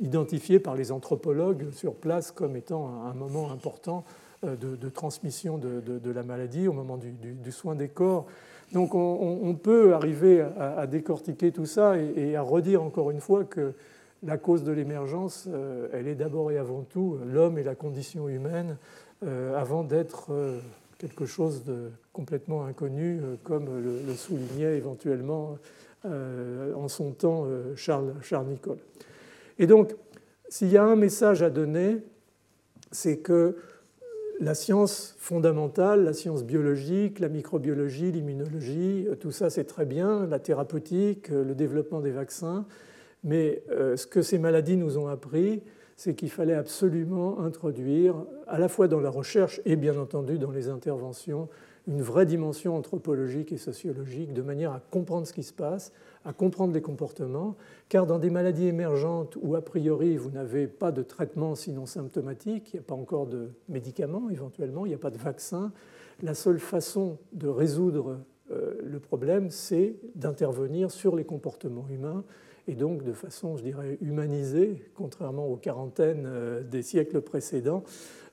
identifié 0.00 0.60
par 0.60 0.74
les 0.74 0.92
anthropologues 0.92 1.70
sur 1.72 1.94
place 1.94 2.30
comme 2.30 2.56
étant 2.56 3.02
un 3.04 3.14
moment 3.14 3.50
important 3.50 4.04
euh, 4.44 4.56
de, 4.56 4.88
transmission 4.88 5.58
de, 5.58 6.10
la 6.10 6.22
maladie 6.22 6.68
au 6.68 6.72
moment 6.72 6.96
du, 6.96 7.52
soin 7.52 7.74
des 7.74 7.88
corps. 7.88 8.26
Donc 8.72 8.94
on, 8.94 9.54
peut 9.54 9.94
arriver 9.94 10.44
à, 10.58 10.86
décortiquer 10.86 11.52
tout 11.52 11.66
ça 11.66 11.96
et, 11.98 12.36
à 12.36 12.42
redire 12.42 12.82
encore 12.82 13.10
une 13.10 13.20
fois 13.20 13.44
que 13.44 13.72
la 14.22 14.36
cause 14.36 14.62
de 14.62 14.72
l'émergence, 14.72 15.46
euh, 15.48 15.88
elle 15.92 16.06
est 16.06 16.14
d'abord 16.14 16.50
et 16.50 16.58
avant 16.58 16.82
tout 16.82 17.18
l'homme 17.26 17.56
et 17.56 17.62
la 17.62 17.74
condition 17.74 18.28
humaine, 18.28 18.76
euh, 19.24 19.58
avant 19.58 19.84
d'être 19.84 20.30
quelque 20.98 21.26
chose 21.26 21.64
de 21.64 21.90
complètement 22.12 22.64
inconnu, 22.64 23.20
comme 23.44 23.66
le, 23.80 24.14
soulignait 24.14 24.76
éventuellement 24.76 25.58
en 26.04 26.88
son 26.88 27.12
temps 27.12 27.46
Charles, 27.76 28.14
Charles 28.22 28.46
Nicole. 28.46 28.78
Et 29.58 29.66
donc, 29.66 29.94
s'il 30.48 30.68
y 30.68 30.76
a 30.76 30.84
un 30.84 30.96
message 30.96 31.42
à 31.42 31.50
donner, 31.50 31.98
c'est 32.90 33.18
que 33.18 33.56
la 34.40 34.54
science 34.54 35.16
fondamentale, 35.18 36.04
la 36.04 36.12
science 36.12 36.44
biologique, 36.44 37.18
la 37.18 37.28
microbiologie, 37.28 38.12
l'immunologie, 38.12 39.08
tout 39.20 39.32
ça 39.32 39.50
c'est 39.50 39.64
très 39.64 39.84
bien, 39.84 40.26
la 40.26 40.38
thérapeutique, 40.38 41.28
le 41.28 41.54
développement 41.54 42.00
des 42.00 42.12
vaccins, 42.12 42.66
mais 43.24 43.62
ce 43.68 44.06
que 44.06 44.22
ces 44.22 44.38
maladies 44.38 44.76
nous 44.76 44.98
ont 44.98 45.08
appris, 45.08 45.62
c'est 45.98 46.14
qu'il 46.14 46.30
fallait 46.30 46.54
absolument 46.54 47.40
introduire, 47.40 48.14
à 48.46 48.56
la 48.56 48.68
fois 48.68 48.86
dans 48.86 49.00
la 49.00 49.10
recherche 49.10 49.60
et 49.64 49.74
bien 49.74 49.98
entendu 49.98 50.38
dans 50.38 50.52
les 50.52 50.68
interventions, 50.68 51.48
une 51.88 52.02
vraie 52.02 52.24
dimension 52.24 52.76
anthropologique 52.76 53.50
et 53.50 53.56
sociologique, 53.56 54.32
de 54.32 54.42
manière 54.42 54.70
à 54.70 54.80
comprendre 54.92 55.26
ce 55.26 55.32
qui 55.32 55.42
se 55.42 55.52
passe, 55.52 55.92
à 56.24 56.32
comprendre 56.32 56.72
les 56.72 56.82
comportements, 56.82 57.56
car 57.88 58.06
dans 58.06 58.20
des 58.20 58.30
maladies 58.30 58.68
émergentes 58.68 59.36
où 59.42 59.56
a 59.56 59.60
priori 59.60 60.16
vous 60.16 60.30
n'avez 60.30 60.68
pas 60.68 60.92
de 60.92 61.02
traitement 61.02 61.56
sinon 61.56 61.84
symptomatique, 61.84 62.70
il 62.72 62.76
n'y 62.76 62.80
a 62.80 62.84
pas 62.84 62.94
encore 62.94 63.26
de 63.26 63.50
médicaments 63.68 64.30
éventuellement, 64.30 64.86
il 64.86 64.90
n'y 64.90 64.94
a 64.94 64.98
pas 64.98 65.10
de 65.10 65.18
vaccin, 65.18 65.72
la 66.22 66.34
seule 66.34 66.60
façon 66.60 67.18
de 67.32 67.48
résoudre 67.48 68.18
euh, 68.52 68.76
le 68.84 69.00
problème, 69.00 69.50
c'est 69.50 69.96
d'intervenir 70.14 70.92
sur 70.92 71.16
les 71.16 71.24
comportements 71.24 71.88
humains 71.90 72.22
et 72.68 72.74
donc 72.74 73.02
de 73.02 73.14
façon, 73.14 73.56
je 73.56 73.62
dirais, 73.62 73.96
humanisée, 74.02 74.84
contrairement 74.94 75.46
aux 75.48 75.56
quarantaines 75.56 76.26
euh, 76.26 76.62
des 76.62 76.82
siècles 76.82 77.22
précédents, 77.22 77.82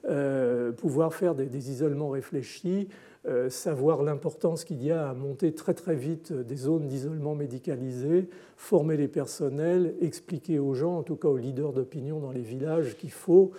euh, 0.07 0.71
pouvoir 0.73 1.13
faire 1.13 1.33
des 1.33 1.71
isolements 1.71 2.09
réfléchis, 2.09 2.89
euh, 3.27 3.49
savoir 3.49 4.03
l'importance 4.03 4.65
qu'il 4.65 4.83
y 4.83 4.91
a 4.91 5.09
à 5.09 5.13
monter 5.13 5.53
très 5.53 5.73
très 5.73 5.95
vite 5.95 6.33
des 6.33 6.57
zones 6.57 6.87
d'isolement 6.87 7.33
médicalisées, 7.33 8.27
former 8.57 8.97
les 8.97 9.07
personnels, 9.07 9.95
expliquer 10.01 10.59
aux 10.59 10.73
gens, 10.75 10.97
en 10.97 11.03
tout 11.03 11.15
cas 11.15 11.29
aux 11.29 11.37
leaders 11.37 11.71
d'opinion 11.73 12.19
dans 12.19 12.31
les 12.31 12.41
villages, 12.41 12.97
qu'il 12.97 13.11
faut 13.11 13.51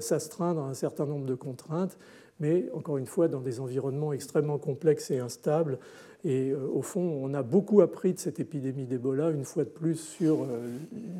s'astreindre 0.00 0.60
à 0.60 0.68
un 0.68 0.74
certain 0.74 1.06
nombre 1.06 1.24
de 1.24 1.34
contraintes, 1.34 1.96
mais 2.40 2.66
encore 2.74 2.98
une 2.98 3.06
fois 3.06 3.28
dans 3.28 3.40
des 3.40 3.60
environnements 3.60 4.12
extrêmement 4.12 4.58
complexes 4.58 5.10
et 5.10 5.18
instables. 5.18 5.78
Et 6.24 6.50
euh, 6.50 6.66
au 6.72 6.82
fond, 6.82 7.00
on 7.00 7.32
a 7.34 7.42
beaucoup 7.42 7.80
appris 7.80 8.12
de 8.12 8.18
cette 8.18 8.40
épidémie 8.40 8.86
d'Ebola, 8.86 9.30
une 9.30 9.44
fois 9.44 9.64
de 9.64 9.70
plus, 9.70 9.96
sur 9.96 10.46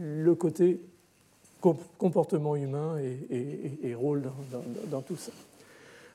le 0.01 0.35
côté 0.35 0.81
comportement 1.99 2.57
humain 2.57 2.97
et, 3.31 3.95
rôle 3.95 4.23
dans, 4.91 5.03
tout 5.03 5.17
ça. 5.17 5.33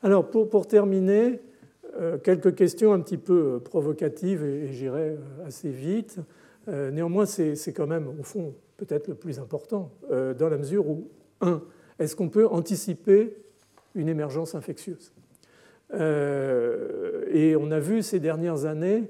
Alors, 0.03 0.29
pour, 0.29 0.67
terminer, 0.67 1.39
euh, 1.97 2.17
quelques 2.17 2.55
questions 2.55 2.93
un 2.93 2.99
petit 2.99 3.17
peu 3.17 3.55
euh, 3.55 3.59
provocatives 3.59 4.43
et, 4.43 4.73
j'irai 4.73 5.11
euh, 5.11 5.47
assez 5.47 5.69
vite. 5.69 6.19
Néanmoins, 6.67 7.27
c'est 7.27 7.73
quand 7.73 7.85
même, 7.85 8.07
au 8.19 8.23
fond, 8.23 8.55
peut-être 8.77 9.07
le 9.07 9.13
plus 9.13 9.37
important, 9.37 9.91
dans 10.09 10.49
la 10.49 10.57
mesure 10.57 10.89
où, 10.89 11.07
un, 11.39 11.61
est-ce 11.99 12.15
qu'on 12.15 12.29
peut 12.29 12.47
anticiper 12.47 13.37
une 13.95 14.09
émergence 14.09 14.55
infectieuse 14.55 15.13
Et 15.93 17.55
on 17.55 17.71
a 17.71 17.79
vu 17.79 18.01
ces 18.03 18.19
dernières 18.19 18.65
années, 18.65 19.03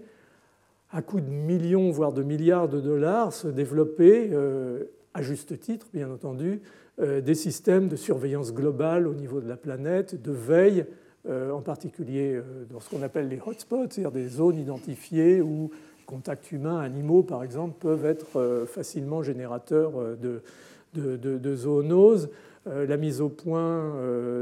à 0.92 1.02
coût 1.02 1.20
de 1.20 1.30
millions, 1.30 1.92
voire 1.92 2.14
de 2.14 2.24
milliards 2.24 2.70
de 2.70 2.80
dollars, 2.80 3.34
se 3.34 3.48
développer, 3.48 4.32
à 5.14 5.22
juste 5.22 5.60
titre, 5.60 5.88
bien 5.94 6.10
entendu, 6.10 6.62
des 7.02 7.36
systèmes 7.36 7.88
de 7.88 7.96
surveillance 7.96 8.54
globale 8.54 9.08
au 9.08 9.14
niveau 9.14 9.42
de 9.42 9.50
la 9.50 9.58
planète, 9.58 10.22
de 10.22 10.32
veille 10.32 10.86
euh, 11.28 11.50
en 11.50 11.62
particulier 11.62 12.36
euh, 12.36 12.66
dans 12.70 12.80
ce 12.80 12.88
qu'on 12.92 13.02
appelle 13.02 13.28
les 13.28 13.40
hotspots, 13.44 13.88
c'est-à-dire 13.90 14.12
des 14.12 14.28
zones 14.28 14.60
identifiées 14.60 15.42
où 15.42 15.72
contacts 16.06 16.52
humains, 16.52 16.80
animaux 16.80 17.24
par 17.24 17.44
exemple, 17.44 17.78
peuvent 17.80 18.06
être 18.06 18.40
euh, 18.40 18.68
facilement 18.68 19.24
générateurs 19.24 19.94
de, 20.22 20.42
de, 20.94 21.56
zoonoses. 21.56 22.30
La 22.66 22.98
mise 22.98 23.22
au 23.22 23.30
point 23.30 23.94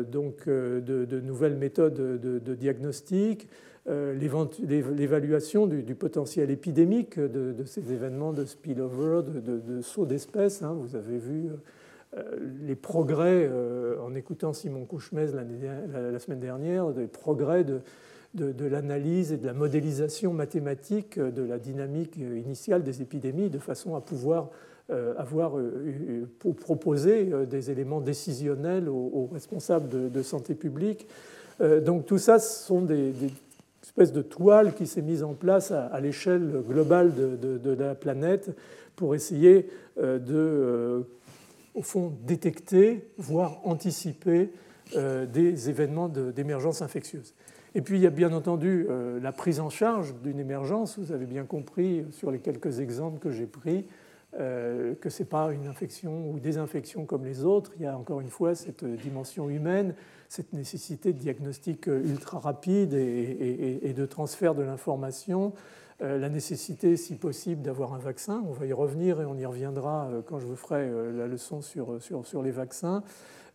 donc, 0.09 0.47
de, 0.47 1.21
nouvelles 1.21 1.57
méthodes 1.57 1.93
de, 1.93 2.55
diagnostic, 2.55 3.49
l'évaluation 3.85 5.67
du, 5.67 5.95
potentiel 5.95 6.49
épidémique 6.49 7.19
de, 7.19 7.65
ces 7.65 7.91
événements 7.91 8.31
de 8.31 8.45
spillover, 8.45 9.23
de, 9.23 9.81
saut 9.81 10.05
d'espèces. 10.05 10.63
Hein. 10.63 10.73
Vous 10.79 10.95
avez 10.95 11.17
vu 11.17 11.49
euh, 12.17 12.21
les 12.61 12.75
progrès, 12.75 13.49
euh, 13.51 13.99
en 14.01 14.13
écoutant 14.13 14.53
Simon 14.53 14.85
Couchemez 14.85 15.27
la 15.27 16.19
semaine 16.19 16.39
dernière, 16.39 16.91
des 16.91 17.07
progrès 17.07 17.63
de, 17.63 17.81
de, 18.35 18.65
l'analyse 18.65 19.31
et 19.31 19.37
de 19.37 19.45
la 19.45 19.53
modélisation 19.53 20.33
mathématique 20.33 21.19
de 21.19 21.43
la 21.43 21.57
dynamique 21.57 22.17
initiale 22.17 22.83
des 22.83 23.01
épidémies, 23.01 23.49
de 23.49 23.57
façon 23.57 23.95
à 23.95 24.01
pouvoir 24.01 24.45
euh, 24.45 24.72
avoir 25.17 25.53
pour 26.39 26.55
proposer 26.55 27.31
des 27.49 27.71
éléments 27.71 28.01
décisionnels 28.01 28.89
aux, 28.89 29.29
responsables 29.31 30.11
de, 30.11 30.21
santé 30.21 30.55
publique. 30.55 31.07
Donc 31.59 32.05
tout 32.05 32.17
ça, 32.17 32.37
ce 32.37 32.65
sont 32.65 32.81
des, 32.81 33.13
espèces 33.81 34.11
de 34.11 34.21
toiles 34.21 34.73
qui 34.75 34.85
s'est 34.85 35.01
mise 35.01 35.23
en 35.23 35.33
place 35.33 35.71
à, 35.71 35.99
l'échelle 35.99 36.63
globale 36.67 37.13
de, 37.13 37.73
la 37.73 37.95
planète 37.95 38.51
pour 38.95 39.15
essayer 39.15 39.69
de 39.97 41.05
au 41.75 41.81
fond, 41.81 42.13
détecter, 42.25 43.07
voire 43.17 43.59
anticiper 43.63 44.49
euh, 44.95 45.25
des 45.25 45.69
événements 45.69 46.09
d'émergence 46.09 46.81
infectieuse. 46.81 47.33
Et 47.75 47.81
puis, 47.81 47.97
il 47.97 48.03
y 48.03 48.07
a 48.07 48.11
bien 48.11 48.33
entendu 48.33 48.85
euh, 48.89 49.19
la 49.19 49.31
prise 49.31 49.59
en 49.59 49.69
charge 49.69 50.13
d'une 50.21 50.39
émergence. 50.39 50.99
Vous 50.99 51.11
avez 51.11 51.25
bien 51.25 51.43
compris 51.43 52.05
sur 52.11 52.29
les 52.29 52.39
quelques 52.39 52.79
exemples 52.79 53.19
que 53.19 53.31
j'ai 53.31 53.47
pris 53.47 53.85
euh, 54.39 54.95
que 54.95 55.09
ce 55.09 55.23
n'est 55.23 55.29
pas 55.29 55.51
une 55.51 55.67
infection 55.67 56.29
ou 56.29 56.39
des 56.39 56.57
infections 56.57 57.05
comme 57.05 57.25
les 57.25 57.43
autres. 57.43 57.71
Il 57.77 57.83
y 57.83 57.85
a 57.85 57.97
encore 57.97 58.21
une 58.21 58.29
fois 58.29 58.55
cette 58.55 58.85
dimension 58.85 59.49
humaine, 59.49 59.95
cette 60.29 60.53
nécessité 60.53 61.13
de 61.13 61.19
diagnostic 61.19 61.87
ultra 61.87 62.39
rapide 62.39 62.93
et 62.93 63.93
de 63.95 64.05
transfert 64.05 64.55
de 64.55 64.63
l'information, 64.63 65.53
euh, 66.01 66.17
la 66.17 66.29
nécessité, 66.29 66.97
si 66.97 67.15
possible, 67.15 67.61
d'avoir 67.61 67.93
un 67.93 67.99
vaccin. 67.99 68.43
On 68.47 68.51
va 68.51 68.65
y 68.65 68.73
revenir 68.73 69.21
et 69.21 69.25
on 69.25 69.37
y 69.37 69.45
reviendra 69.45 70.07
euh, 70.07 70.21
quand 70.21 70.39
je 70.39 70.45
vous 70.45 70.55
ferai 70.55 70.81
euh, 70.81 71.11
la 71.17 71.27
leçon 71.27 71.61
sur, 71.61 72.01
sur 72.01 72.43
les 72.43 72.51
vaccins. 72.51 73.03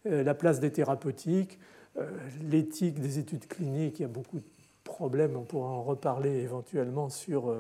La 0.05 0.33
place 0.33 0.61
des 0.61 0.71
thérapeutiques, 0.71 1.59
l'éthique 2.41 3.01
des 3.01 3.19
études 3.19 3.47
cliniques, 3.47 3.99
il 3.99 4.03
y 4.03 4.05
a 4.05 4.09
beaucoup 4.09 4.39
de 4.39 4.47
problèmes, 4.85 5.37
on 5.37 5.43
pourra 5.43 5.69
en 5.69 5.83
reparler 5.83 6.31
éventuellement 6.31 7.11
sur 7.11 7.53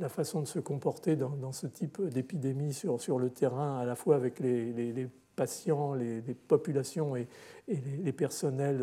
la 0.00 0.08
façon 0.08 0.40
de 0.40 0.46
se 0.46 0.58
comporter 0.58 1.14
dans, 1.14 1.52
ce 1.52 1.66
type 1.66 2.02
d'épidémie 2.02 2.72
sur, 2.72 3.00
sur 3.00 3.18
le 3.18 3.30
terrain, 3.30 3.78
à 3.78 3.84
la 3.84 3.94
fois 3.94 4.16
avec 4.16 4.40
les, 4.40 5.08
patients, 5.36 5.94
les, 5.94 6.22
populations 6.48 7.16
et, 7.16 7.28
les, 7.68 8.12
personnels 8.12 8.80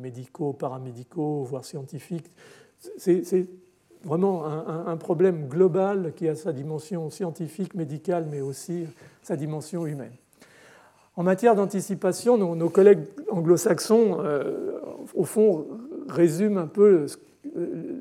médicaux, 0.00 0.52
paramédicaux, 0.52 1.42
voire 1.42 1.64
scientifiques. 1.64 2.30
C'est 2.98 3.46
vraiment 4.04 4.44
un, 4.44 4.96
problème 4.96 5.48
global 5.48 6.12
qui 6.14 6.28
a 6.28 6.34
sa 6.34 6.52
dimension 6.52 7.10
scientifique, 7.10 7.74
médicale, 7.74 8.26
mais 8.30 8.40
aussi 8.40 8.86
sa 9.22 9.36
dimension 9.36 9.86
humaine. 9.86 10.12
En 11.16 11.22
matière 11.22 11.54
d'anticipation, 11.54 12.36
nos, 12.54 12.68
collègues 12.70 13.04
anglo-saxons, 13.30 14.18
euh, 14.20 14.78
au 15.14 15.24
fond, 15.24 15.66
résument 16.08 16.62
un 16.62 16.66
peu 16.66 17.06
euh, 17.56 17.91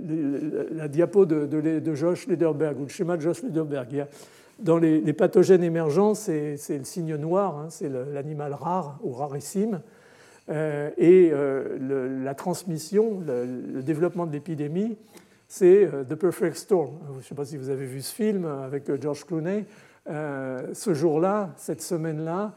la 0.72 0.88
diapo 0.88 1.26
de, 1.26 1.96
Josh 1.96 2.28
Lederberg, 2.28 2.80
ou 2.80 2.84
le 2.84 2.90
schéma 2.90 3.18
de 3.18 3.22
Josh 3.22 3.44
Lederberg. 3.44 4.08
dans 4.60 4.78
les, 4.78 5.14
pathogènes 5.14 5.64
émergents, 5.64 6.14
c'est 6.14 6.58
le 6.70 6.84
signe 6.84 7.16
noir, 7.16 7.58
hein, 7.58 7.68
c'est 7.70 7.90
l'animal 7.90 8.54
rare 8.54 9.00
ou 9.04 9.12
rarissime. 9.12 9.82
Euh, 10.50 10.90
et 10.98 11.32
la 12.24 12.36
transmission, 12.36 13.22
le 13.26 13.82
développement 13.82 14.26
de 14.26 14.32
l'épidémie, 14.32 14.98
c'est 15.52 15.84
euh, 15.84 16.06
The 16.06 16.16
Perfect 16.16 16.56
Storm. 16.56 16.98
Je 17.12 17.18
ne 17.18 17.22
sais 17.24 17.36
pas 17.36 17.44
si 17.44 17.58
vous 17.58 17.70
avez 17.70 17.86
vu 17.86 18.02
ce 18.02 18.16
film 18.16 18.46
avec 18.46 18.90
euh, 18.90 18.98
George 19.00 19.26
Clooney. 19.26 19.66
Euh, 20.10 20.74
ce 20.74 20.94
jour-là, 20.94 21.54
cette 21.58 21.82
semaine-là, 21.82 22.54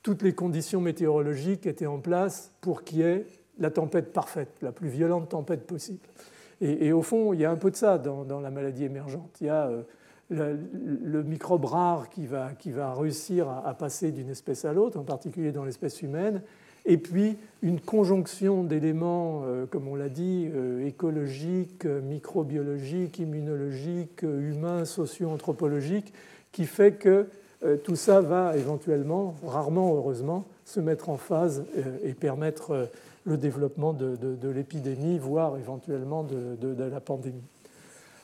toutes 0.00 0.22
les 0.22 0.32
conditions 0.32 0.80
météorologiques 0.80 1.66
étaient 1.66 1.86
en 1.86 1.98
place 1.98 2.52
pour 2.60 2.84
qu'il 2.84 2.98
y 2.98 3.02
ait 3.02 3.26
la 3.58 3.72
tempête 3.72 4.12
parfaite, 4.12 4.50
la 4.62 4.70
plus 4.70 4.88
violente 4.88 5.30
tempête 5.30 5.66
possible. 5.66 6.06
Et, 6.60 6.92
au 6.92 7.02
fond, 7.02 7.32
il 7.32 7.40
y 7.40 7.44
a 7.44 7.50
un 7.50 7.56
peu 7.56 7.70
de 7.70 7.76
ça 7.76 7.98
dans, 7.98 8.40
la 8.40 8.50
maladie 8.50 8.84
émergente. 8.84 9.36
Il 9.40 9.46
y 9.46 9.50
a 9.50 9.70
le, 10.30 11.22
microbe 11.22 11.66
rare 11.66 12.08
qui 12.08 12.26
va, 12.26 12.52
qui 12.58 12.70
va 12.70 12.94
réussir 12.94 13.48
à 13.48 13.74
passer 13.74 14.10
d'une 14.10 14.30
espèce 14.30 14.64
à 14.64 14.72
l'autre, 14.72 14.98
en 14.98 15.04
particulier 15.04 15.52
dans 15.52 15.64
l'espèce 15.64 16.00
humaine, 16.02 16.40
et 16.86 16.98
puis 16.98 17.36
une 17.62 17.80
conjonction 17.80 18.62
d'éléments, 18.62 19.42
euh, 19.44 19.66
comme 19.66 19.88
on 19.88 19.96
l'a 19.96 20.08
dit, 20.08 20.48
euh, 20.54 20.86
écologiques, 20.86 21.84
microbiologiques, 21.84 23.18
immunologiques, 23.18 24.22
humains, 24.22 24.84
socio-anthropologiques, 24.84 26.12
qui 26.52 26.64
fait 26.64 26.92
que 26.92 27.26
euh, 27.64 27.76
tout 27.76 27.96
ça 27.96 28.20
va 28.20 28.56
éventuellement, 28.56 29.34
rarement 29.44 29.94
heureusement, 29.96 30.46
se 30.64 30.78
mettre 30.78 31.10
en 31.10 31.16
phase 31.16 31.64
et 32.02 32.12
permettre 32.12 32.88
le 33.26 33.36
développement 33.36 33.92
de, 33.92 34.48
l'épidémie, 34.48 35.18
voire 35.18 35.58
éventuellement 35.58 36.22
de, 36.24 36.82
la 36.82 37.00
pandémie. 37.00 37.42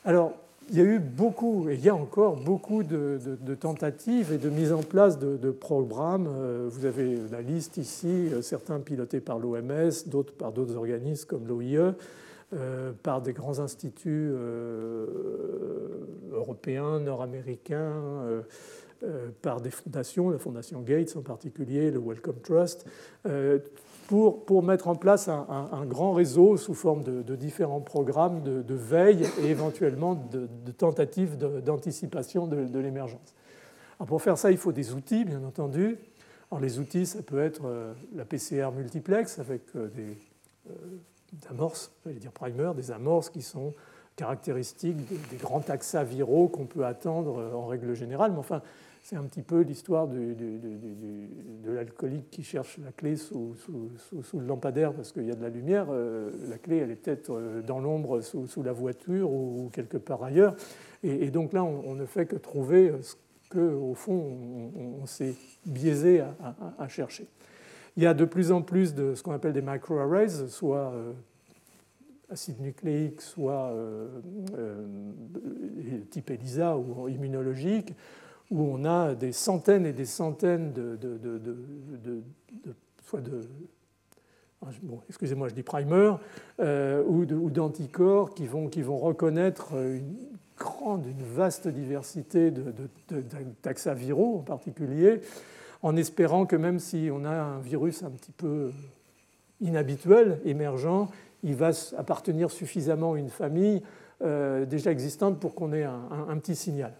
Alors, 0.05 0.33
il 0.69 0.77
y 0.77 0.81
a 0.81 0.85
eu 0.85 0.99
beaucoup, 0.99 1.69
et 1.69 1.73
il 1.73 1.83
y 1.83 1.89
a 1.89 1.95
encore 1.95 2.37
beaucoup 2.37 2.83
de, 2.83 3.19
tentatives 3.59 4.31
et 4.31 4.37
de 4.37 4.49
mise 4.49 4.71
en 4.71 4.81
place 4.81 5.19
de, 5.19 5.51
programmes. 5.51 6.27
Euh, 6.29 6.69
vous 6.69 6.85
avez 6.85 7.17
la 7.31 7.41
liste 7.41 7.77
ici, 7.77 8.07
euh, 8.07 8.41
certains 8.41 8.79
pilotés 8.79 9.19
par 9.19 9.39
l'OMS, 9.39 9.91
d'autres 10.07 10.33
par 10.33 10.53
d'autres 10.53 10.75
organismes 10.75 11.27
comme 11.27 11.47
l'OIE, 11.47 11.93
euh, 12.53 12.91
par 13.03 13.21
des 13.21 13.33
grands 13.33 13.59
instituts 13.59 14.31
européens, 16.31 16.99
nord-américains, 17.01 18.41
par 19.41 19.59
des 19.59 19.69
fondations, 19.69 20.29
la 20.29 20.37
Fondation 20.37 20.79
Gates 20.79 21.17
en 21.17 21.21
particulier, 21.21 21.91
le 21.91 21.99
Wellcome 21.99 22.39
Trust 22.41 22.85
pour, 24.45 24.61
mettre 24.61 24.89
en 24.89 24.95
place 24.95 25.27
un, 25.27 25.85
grand 25.85 26.13
réseau 26.13 26.55
sous 26.57 26.75
forme 26.75 27.03
de, 27.03 27.35
différents 27.35 27.81
programmes 27.81 28.43
de, 28.43 28.75
veille 28.75 29.25
et 29.41 29.47
éventuellement 29.47 30.13
de, 30.13 30.47
tentatives 30.71 31.37
d'anticipation 31.37 32.45
de, 32.45 32.79
l'émergence. 32.79 33.33
Pour 34.05 34.21
faire 34.21 34.37
ça, 34.37 34.51
il 34.51 34.57
faut 34.57 34.71
des 34.71 34.93
outils, 34.93 35.25
bien 35.25 35.43
entendu. 35.43 35.97
Alors, 36.51 36.61
les 36.61 36.77
outils, 36.77 37.07
ça 37.07 37.23
peut 37.23 37.41
être 37.41 37.63
euh, 37.65 37.93
la 38.13 38.25
PCR 38.25 38.69
multiplex 38.75 39.39
avec 39.39 39.61
euh, 39.75 39.87
des, 39.87 40.17
euh, 40.69 40.73
amorces, 41.49 41.91
j'allais 42.05 42.19
dire 42.19 42.31
primer, 42.31 42.71
des 42.75 42.91
amorces 42.91 43.29
qui 43.29 43.41
sont 43.41 43.73
caractéristiques 44.15 44.97
des, 45.07 45.17
des 45.31 45.37
grands 45.37 45.61
taxa 45.61 46.03
viraux 46.03 46.49
qu'on 46.49 46.65
peut 46.65 46.85
attendre 46.85 47.51
en 47.55 47.65
règle 47.65 47.95
générale. 47.95 48.31
Mais 48.33 48.39
enfin, 48.39 48.61
c'est 49.03 49.17
un 49.17 49.23
petit 49.23 49.41
peu 49.41 49.59
l'histoire 49.59 50.07
de, 50.07 50.33
l'alcoolique 51.65 52.29
qui 52.31 52.41
cherche 52.41 52.77
la 52.77 52.93
clé 52.93 53.17
sous, 53.17 53.53
le 54.33 54.45
lampadaire 54.45 54.93
parce 54.93 55.11
qu'il 55.11 55.25
y 55.25 55.31
a 55.31 55.35
de 55.35 55.41
la 55.41 55.49
lumière. 55.49 55.87
Euh, 55.89 56.31
la 56.47 56.57
clé, 56.57 56.77
elle 56.77 56.89
est 56.89 56.95
peut-être 56.95 57.31
euh, 57.31 57.61
dans 57.61 57.81
l'ombre 57.81 58.21
sous, 58.21 58.63
la 58.63 58.71
voiture 58.71 59.29
ou 59.29 59.69
quelque 59.73 59.97
part 59.97 60.23
ailleurs. 60.23 60.55
Et, 61.03 61.31
donc 61.31 61.51
là, 61.51 61.65
on, 61.65 61.95
ne 61.95 62.05
fait 62.05 62.25
que 62.25 62.37
trouver 62.37 62.93
ce 63.01 63.15
qu'au 63.49 63.93
fond, 63.93 64.71
on, 65.01 65.05
s'est 65.05 65.35
biaisé 65.65 66.21
à, 66.79 66.87
chercher. 66.87 67.27
Il 67.97 68.03
y 68.03 68.07
a 68.07 68.13
de 68.13 68.23
plus 68.23 68.53
en 68.53 68.61
plus 68.61 68.95
de 68.95 69.15
ce 69.15 69.21
qu'on 69.21 69.33
appelle 69.33 69.51
des 69.51 69.61
microarrays, 69.61 70.47
soit 70.47 70.93
euh, 70.93 71.11
acide 72.29 72.61
nucléique, 72.61 73.19
soit 73.19 73.75
type 76.09 76.31
ELISA 76.31 76.77
ou 76.77 77.09
immunologique, 77.09 77.93
où 78.51 78.61
on 78.61 78.85
a 78.85 79.15
des 79.15 79.31
centaines 79.31 79.85
et 79.85 79.93
des 79.93 80.05
centaines 80.05 80.73
de, 80.73 80.95
de 80.95 82.23
ah, 84.65 84.69
excusez-moi, 85.09 85.49
je 85.49 85.55
dis 85.55 85.63
primer, 85.63 86.15
euh, 86.59 87.03
ou 87.03 87.49
d'anticorps 87.49 88.33
qui 88.33 88.47
vont, 88.47 88.69
reconnaître 88.97 89.73
une 89.73 90.15
grande, 90.57 91.05
une 91.05 91.23
vaste 91.23 91.67
diversité 91.67 92.51
de, 92.51 92.73
taxaviraux 93.61 94.37
en 94.37 94.43
particulier, 94.43 95.21
en 95.81 95.97
espérant 95.97 96.45
que 96.45 96.55
même 96.55 96.79
si 96.79 97.09
on 97.11 97.25
a 97.25 97.31
un 97.31 97.59
virus 97.59 98.03
un 98.03 98.11
petit 98.11 98.31
peu 98.31 98.71
inhabituel, 99.59 100.39
émergent, 100.45 101.09
il 101.43 101.55
va 101.55 101.71
appartenir 101.97 102.49
suffisamment 102.49 103.13
à 103.13 103.19
une 103.19 103.29
famille 103.29 103.81
euh, 104.21 104.65
déjà 104.65 104.91
existante 104.91 105.39
pour 105.39 105.55
qu'on 105.55 105.73
ait 105.73 105.83
un 105.83 106.37
petit 106.37 106.55
signal. 106.55 106.93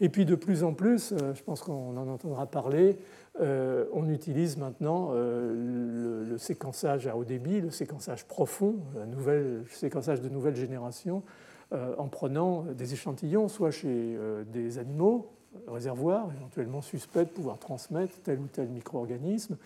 Et 0.00 0.08
puis 0.08 0.24
de 0.24 0.34
plus 0.34 0.64
en 0.64 0.74
plus, 0.74 1.12
euh, 1.12 1.34
je 1.34 1.42
pense 1.42 1.62
qu'on 1.62 1.96
en 1.96 2.08
entendra 2.08 2.46
parler, 2.46 2.96
euh, 3.40 3.84
on 3.92 4.08
utilise 4.08 4.56
maintenant 4.56 5.10
euh, 5.12 6.24
le, 6.28 6.38
séquençage 6.38 7.06
à 7.06 7.16
haut 7.16 7.24
débit, 7.24 7.60
le 7.60 7.70
séquençage 7.70 8.26
profond, 8.26 8.76
le 8.96 9.64
séquençage 9.70 10.20
de 10.20 10.28
nouvelle 10.28 10.56
génération, 10.56 11.22
en 11.98 12.06
prenant 12.06 12.62
des 12.62 12.92
échantillons, 12.92 13.48
soit 13.48 13.72
chez 13.72 14.16
des 14.52 14.78
animaux, 14.78 15.32
réservoirs, 15.66 16.28
éventuellement 16.36 16.82
suspects 16.82 17.24
de 17.24 17.30
pouvoir 17.30 17.58
transmettre 17.58 18.14
tel 18.22 18.38
ou 18.38 18.46
tel 18.46 18.68
micro-organisme, 18.68 19.56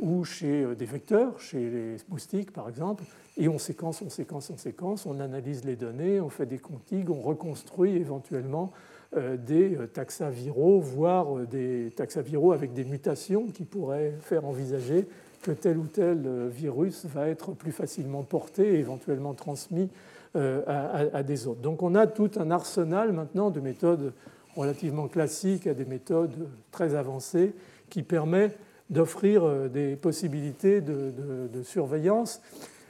ou 0.00 0.24
chez 0.24 0.74
des 0.76 0.84
vecteurs, 0.84 1.38
chez 1.40 1.68
les 1.68 1.96
moustiques 2.08 2.52
par 2.52 2.68
exemple, 2.68 3.04
et 3.36 3.48
on 3.48 3.58
séquence, 3.58 4.00
on 4.00 4.08
séquence, 4.08 4.50
on 4.50 4.56
séquence, 4.56 5.04
on 5.04 5.20
analyse 5.20 5.64
les 5.64 5.76
données, 5.76 6.20
on 6.20 6.30
fait 6.30 6.46
des 6.46 6.58
contigues, 6.58 7.10
on 7.10 7.20
reconstruit 7.20 7.96
éventuellement 7.96 8.72
des 9.14 9.76
euh, 9.76 9.86
taxaviraux, 9.86 10.80
voire 10.80 11.38
euh, 11.38 11.46
des 11.46 11.92
taxaviraux 11.94 12.52
avec 12.52 12.72
des 12.72 12.84
mutations 12.84 13.46
qui 13.46 13.64
pourraient 13.64 14.14
faire 14.20 14.44
envisager 14.44 15.06
que 15.42 15.52
tel 15.52 15.78
ou 15.78 15.86
tel 15.86 16.48
virus 16.48 17.06
va 17.06 17.28
être 17.28 17.52
plus 17.52 17.70
facilement 17.70 18.24
porté 18.24 18.74
et 18.74 18.78
éventuellement 18.80 19.34
transmis 19.34 19.88
à, 20.34 21.22
des 21.22 21.46
autres. 21.46 21.60
Donc 21.60 21.82
on 21.82 21.94
a 21.94 22.06
tout 22.06 22.30
un 22.36 22.50
arsenal 22.50 23.12
maintenant 23.12 23.50
de 23.50 23.60
méthodes 23.60 24.12
relativement 24.56 25.08
classiques 25.08 25.66
à 25.66 25.72
des 25.72 25.84
méthodes 25.84 26.48
très 26.72 26.94
avancées 26.94 27.54
qui 27.88 28.02
permet 28.02 28.50
d'offrir 28.90 29.70
des 29.70 29.94
possibilités 29.94 30.80
de, 30.80 31.62
surveillance. 31.62 32.42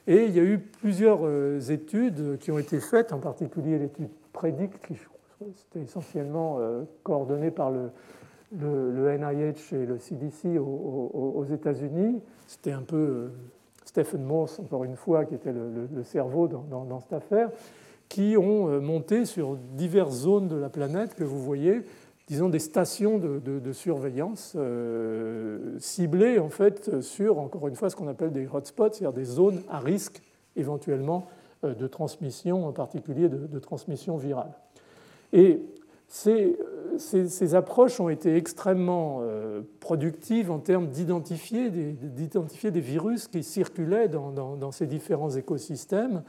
Et 0.06 0.24
il 0.24 0.34
y 0.34 0.40
a 0.40 0.44
eu 0.44 0.58
plusieurs 0.58 1.70
études 1.70 2.38
qui 2.38 2.50
ont 2.50 2.58
été 2.58 2.80
faites, 2.80 3.12
en 3.12 3.18
particulier 3.18 3.78
l'étude 3.78 4.08
PREDICT, 4.32 4.72
qui 4.86 4.94
c'était 5.54 5.84
essentiellement 5.84 6.58
euh, 6.60 6.84
coordonné 7.02 7.50
par 7.50 7.70
le, 7.70 7.90
NIH 8.52 9.74
et 9.74 9.86
le 9.86 9.98
CDC 9.98 10.58
aux, 10.58 11.44
États-Unis. 11.52 12.20
C'était 12.46 12.72
un 12.72 12.82
peu 12.82 12.96
euh, 12.96 13.28
Stephen 13.84 14.22
Morse, 14.22 14.60
encore 14.60 14.84
une 14.84 14.96
fois, 14.96 15.24
qui 15.24 15.34
était 15.34 15.52
le, 15.52 16.02
cerveau 16.04 16.48
dans, 16.48 17.00
cette 17.00 17.12
affaire, 17.12 17.50
qui 18.08 18.36
ont 18.36 18.68
euh, 18.68 18.80
monté 18.80 19.24
sur 19.24 19.56
diverses 19.56 20.14
zones 20.14 20.48
de 20.48 20.56
la 20.56 20.70
planète 20.70 21.14
que 21.14 21.24
vous 21.24 21.42
voyez, 21.42 21.82
disons 22.28 22.48
des 22.48 22.58
stations 22.58 23.18
de, 23.18 23.72
surveillance 23.72 24.56
ciblées 25.78 26.38
en 26.38 26.48
fait 26.48 27.00
sur, 27.00 27.38
encore 27.38 27.68
une 27.68 27.76
fois, 27.76 27.90
ce 27.90 27.94
qu'on 27.94 28.08
appelle 28.08 28.32
des 28.32 28.48
hotspots, 28.52 28.92
c'est-à-dire 28.92 29.12
des 29.12 29.24
zones 29.24 29.62
à 29.68 29.78
risque 29.78 30.22
éventuellement 30.56 31.26
de 31.62 31.86
transmission, 31.86 32.66
en 32.66 32.72
particulier 32.72 33.28
de 33.28 33.58
transmission 33.60 34.16
virale. 34.16 34.52
Et 35.36 35.60
ces, 36.08 37.54
approches 37.54 38.00
ont 38.00 38.08
été 38.08 38.36
extrêmement 38.36 39.20
euh, 39.20 39.60
productives 39.80 40.50
en 40.50 40.58
termes 40.58 40.88
d'identifier 40.88 41.70
des, 41.70 42.80
virus 42.80 43.28
qui 43.28 43.42
circulaient 43.42 44.08
dans, 44.08 44.72
ces 44.72 44.86
différents 44.86 45.30
écosystèmes, 45.30 46.22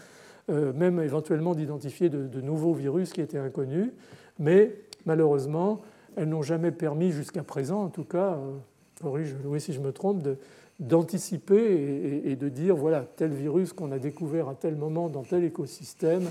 euh, 0.49 0.73
même 0.73 0.99
éventuellement 0.99 1.55
d'identifier 1.55 2.09
de, 2.09 2.41
nouveaux 2.41 2.73
virus 2.73 3.13
qui 3.13 3.21
étaient 3.21 3.37
inconnus. 3.37 3.93
Mais 4.39 4.75
malheureusement, 5.05 5.81
elles 6.17 6.27
n'ont 6.27 6.41
jamais 6.41 6.71
permis 6.71 7.11
jusqu'à 7.11 7.43
présent, 7.43 7.83
en 7.83 7.89
tout 7.89 8.03
cas, 8.03 8.37
euh, 9.05 9.23
Louis 9.41 9.61
si 9.61 9.71
je 9.71 9.79
me 9.79 9.93
trompe, 9.93 10.21
d'anticiper 10.81 12.21
et, 12.25 12.35
de 12.35 12.49
dire 12.49 12.75
voilà, 12.75 13.05
tel 13.15 13.31
virus 13.31 13.71
qu'on 13.71 13.91
a 13.91 13.99
découvert 13.99 14.49
à 14.49 14.53
tel 14.53 14.75
moment 14.75 15.07
dans 15.07 15.23
tel 15.23 15.43
écosystème 15.43 16.29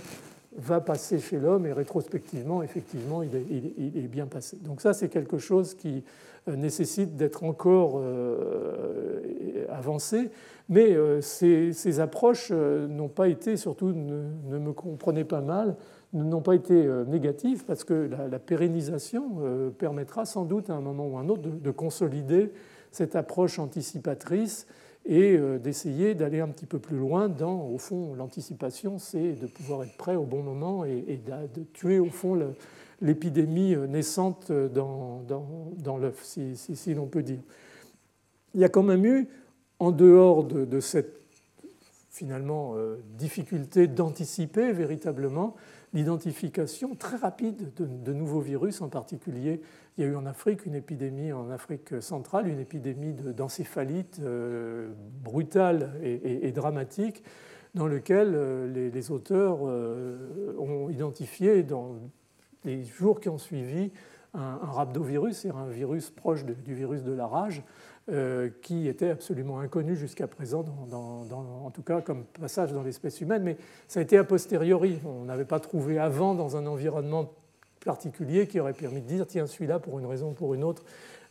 va 0.56 0.80
passer 0.80 1.18
chez 1.18 1.38
l'homme 1.38 1.66
et 1.66 1.72
rétrospectivement, 1.72 2.62
effectivement, 2.62 3.22
il 3.22 3.34
est, 3.34 4.08
bien 4.08 4.26
passé. 4.26 4.56
Donc 4.62 4.80
ça, 4.80 4.94
c'est 4.94 5.08
quelque 5.08 5.38
chose 5.38 5.74
qui 5.74 6.02
euh, 6.48 6.56
nécessite 6.56 7.16
d'être 7.16 7.44
encore 7.44 8.00
euh, 8.02 9.66
avancé, 9.68 10.30
mais 10.68 10.94
euh, 10.94 11.20
ces, 11.20 12.00
approches 12.00 12.50
n'ont 12.50 13.08
pas 13.08 13.28
été, 13.28 13.56
surtout 13.56 13.92
ne, 13.92 14.58
me 14.58 14.72
comprenez 14.72 15.24
pas 15.24 15.40
mal, 15.40 15.76
n'ont 16.12 16.40
pas 16.40 16.54
été 16.54 16.88
négatives 17.06 17.64
parce 17.66 17.84
que 17.84 18.08
la, 18.30 18.38
pérennisation 18.38 19.72
permettra 19.76 20.24
sans 20.24 20.44
doute 20.44 20.70
à 20.70 20.74
un 20.74 20.80
moment 20.80 21.06
ou 21.08 21.18
à 21.18 21.20
un 21.20 21.28
autre 21.28 21.42
de 21.42 21.70
consolider 21.70 22.52
cette 22.90 23.16
approche 23.16 23.58
anticipatrice 23.58 24.66
et 25.06 25.36
euh, 25.36 25.58
d'essayer 25.58 26.14
d'aller 26.14 26.40
un 26.40 26.48
petit 26.48 26.66
peu 26.66 26.78
plus 26.78 26.96
loin 26.96 27.28
dans, 27.28 27.66
au 27.68 27.78
fond, 27.78 28.14
l'anticipation, 28.14 28.98
c'est 28.98 29.32
de 29.32 29.46
pouvoir 29.46 29.84
être 29.84 29.96
prêt 29.96 30.16
au 30.16 30.24
bon 30.24 30.42
moment 30.42 30.84
et, 30.84 31.20
de, 31.54 31.62
tuer, 31.72 32.00
au 32.00 32.10
fond, 32.10 32.36
l'épidémie 33.00 33.74
euh, 33.74 33.86
naissante 33.86 34.50
dans, 34.50 35.22
dans, 35.78 35.96
l'œuf, 35.96 36.22
si, 36.24 36.94
l'on 36.94 37.06
peut 37.06 37.22
dire. 37.22 37.40
Il 38.54 38.60
y 38.60 38.64
a 38.64 38.68
quand 38.68 38.82
même 38.82 39.04
eu, 39.06 39.28
en 39.78 39.92
dehors 39.92 40.42
de, 40.42 40.80
cette 40.80 41.14
finalement 42.10 42.72
euh, 42.76 42.96
difficulté 43.18 43.86
d'anticiper 43.86 44.72
véritablement, 44.72 45.54
l'identification 45.92 46.94
très 46.94 47.16
rapide 47.16 47.72
de, 47.76 48.12
nouveaux 48.12 48.40
virus, 48.40 48.80
en 48.80 48.88
particulier 48.88 49.60
il 49.96 50.04
y 50.04 50.06
a 50.06 50.10
eu 50.10 50.16
en 50.16 50.26
Afrique 50.26 50.66
une 50.66 50.74
épidémie 50.74 51.32
en 51.32 51.50
Afrique 51.50 52.02
centrale, 52.02 52.48
une 52.48 52.60
épidémie 52.60 53.12
d'encéphalite 53.12 54.20
euh, 54.22 54.90
brutale 55.22 55.92
et, 56.02 56.52
dramatique, 56.52 57.22
dans 57.74 57.86
lequel 57.86 58.32
euh, 58.34 58.90
les, 58.90 59.10
auteurs 59.10 59.60
euh, 59.62 60.54
ont 60.58 60.88
identifié 60.88 61.62
dans 61.62 61.96
les 62.64 62.84
jours 62.84 63.20
qui 63.20 63.28
ont 63.28 63.38
suivi 63.38 63.92
un, 64.34 64.56
rhabdovirus, 64.56 65.38
c'est 65.38 65.50
un 65.50 65.68
virus 65.68 66.10
proche 66.10 66.44
du 66.44 66.74
virus 66.74 67.02
de 67.02 67.12
la 67.12 67.26
rage, 67.26 67.62
euh, 68.08 68.50
qui 68.62 68.86
était 68.88 69.10
absolument 69.10 69.60
inconnu 69.60 69.96
jusqu'à 69.96 70.26
présent, 70.26 70.64
en 70.92 71.70
tout 71.70 71.82
cas 71.82 72.00
comme 72.00 72.24
passage 72.24 72.72
dans 72.72 72.82
l'espèce 72.82 73.20
humaine, 73.20 73.42
mais 73.42 73.56
ça 73.88 74.00
a 74.00 74.02
été 74.02 74.16
a 74.16 74.24
posteriori. 74.24 75.00
On 75.04 75.24
n'avait 75.24 75.44
pas 75.44 75.60
trouvé 75.60 75.98
avant 75.98 76.34
dans 76.34 76.56
un 76.56 76.66
environnement 76.66 77.32
particulier 77.86 78.46
qui 78.46 78.60
aurait 78.60 78.74
permis 78.74 79.00
de 79.00 79.06
dire, 79.06 79.26
tiens, 79.26 79.46
celui-là, 79.46 79.78
pour 79.78 79.98
une 79.98 80.06
raison 80.06 80.30
ou 80.30 80.34
pour 80.34 80.52
une 80.52 80.64
autre, 80.64 80.84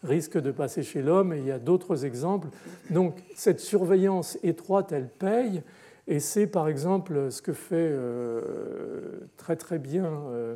risque 0.03 0.40
de 0.40 0.52
passer 0.52 0.82
chez 0.82 1.02
l'homme, 1.02 1.34
et 1.34 1.40
il 1.40 1.45
y 1.45 1.52
a 1.52 1.60
d'autres 1.60 2.06
exemples. 2.06 2.48
Donc 2.90 3.15
cette 3.36 3.60
surveillance 3.60 4.40
étroite, 4.41 4.91
elle 4.91 5.10
paye, 5.10 5.61
et 6.07 6.19
c'est 6.19 6.48
par 6.48 6.68
exemple 6.68 7.32
ce 7.32 7.41
que 7.41 7.53
fait 7.53 7.76
euh, 7.91 9.19
très 9.38 9.56
très 9.56 9.80
bien 9.80 10.06
euh, 10.06 10.56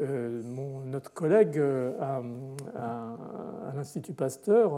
euh, 0.00 0.42
notre 0.86 1.12
collègue 1.12 1.62
à, 2.00 2.22
l'Institut 3.74 4.14
Pasteur, 4.14 4.72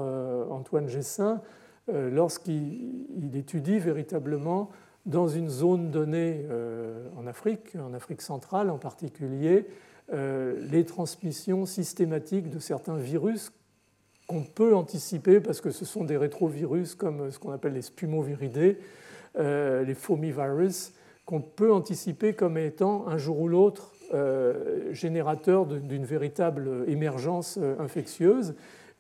Antoine 0.51 0.89
Gessin, 0.89 1.41
lorsqu'il 1.89 3.31
étudie 3.35 3.79
véritablement 3.79 4.71
dans 5.05 5.29
une 5.29 5.49
zone 5.49 5.91
donnée 5.91 6.47
en 7.17 7.27
Afrique, 7.27 7.77
en 7.77 7.95
Afrique 7.95 8.23
centrale 8.23 8.71
en 8.71 8.79
particulier, 8.79 9.67
les 10.13 10.85
transmissions 10.85 11.67
systématiques 11.67 12.49
de 12.49 12.59
certains 12.59 12.97
virus 12.97 13.51
qu'on 14.27 14.43
peut 14.43 14.75
anticiper 14.75 15.41
parce 15.41 15.61
que 15.61 15.71
ce 15.71 15.85
sont 15.85 16.05
des 16.05 16.17
rétrovirus 16.17 16.95
comme 16.95 17.31
ce 17.31 17.39
qu'on 17.39 17.53
appelle 17.53 17.75
les 17.75 17.83
spumoviridés, 17.83 18.79
euh, 19.39 19.85
les 19.85 19.95
fomivirus, 19.95 20.93
qu'on 21.25 21.41
peut 21.41 21.73
anticiper 21.73 22.35
comme 22.35 22.59
étant 22.59 23.07
un 23.09 23.19
jour 23.19 23.41
ou 23.41 23.49
l'autre 23.49 23.93
euh, 24.15 24.93
générateur 24.93 25.67
d'une 25.67 26.05
véritable 26.05 26.85
émergence 26.89 27.59
euh, 27.61 27.77
infectieuse. 27.79 28.55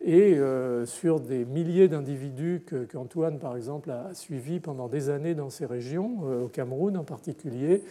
Et 0.05 0.39
sur 0.85 1.21
des 1.21 1.47
milliers 1.47 1.89
d'individus 1.89 2.63
qu'Antoine, 2.93 3.39
par 3.39 3.57
exemple, 3.57 3.91
a 3.91 4.13
suivis 4.13 4.61
pendant 4.61 4.89
des 4.89 5.09
années 5.09 5.35
dans 5.35 5.49
ces 5.49 5.65
régions, 5.65 6.45
au 6.45 6.49
Cameroun 6.49 6.99
en 6.99 7.03
particulier, 7.03 7.83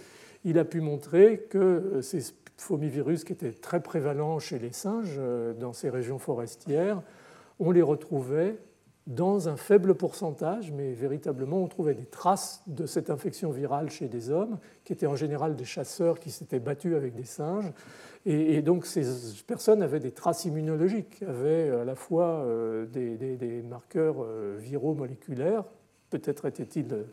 il 0.45 0.59
a 0.59 0.65
pu 0.65 0.81
montrer 0.81 1.47
que 1.49 1.99
ces 2.01 2.21
fomivirus 2.57 3.23
qui 3.23 3.33
étaient 3.33 3.51
très 3.51 3.81
prévalents 3.81 4.39
chez 4.39 4.59
les 4.59 4.71
singes 4.71 5.19
dans 5.59 5.73
ces 5.73 5.89
régions 5.89 6.19
forestières, 6.19 7.01
on 7.59 7.71
les 7.71 7.81
retrouvait 7.81 8.57
dans 9.07 9.49
un 9.49 9.55
faible 9.55 9.93
pourcentage, 9.93 10.71
mais 10.71 10.93
véritablement 10.93 11.61
on 11.61 11.67
trouvait 11.67 11.93
des 11.93 12.05
traces 12.05 12.63
de 12.65 12.87
cette 12.87 13.11
infection 13.11 13.51
virale 13.51 13.89
chez 13.91 14.07
des 14.07 14.31
hommes, 14.31 14.57
qui 14.83 14.93
étaient 14.93 15.05
en 15.05 15.15
général 15.15 15.55
des 15.55 15.65
chasseurs 15.65 16.19
qui 16.19 16.31
s'étaient 16.31 16.59
battus 16.59 16.95
avec 16.95 17.13
des 17.13 17.25
singes. 17.25 17.71
Et, 18.25 18.63
donc 18.63 18.87
ces 18.87 19.03
personnes 19.45 19.83
avaient 19.83 19.99
des 19.99 20.11
traces 20.11 20.45
immunologiques, 20.45 21.21
avaient 21.21 21.69
à 21.69 21.85
la 21.85 21.93
fois 21.93 22.39
euh, 22.45 22.87
des, 22.87 23.61
marqueurs 23.61 24.23
euh, 24.23 24.55
viraux 24.57 24.95
moléculaires, 24.95 25.65
peut-être 26.09 26.45
étaient-ils 26.45 27.05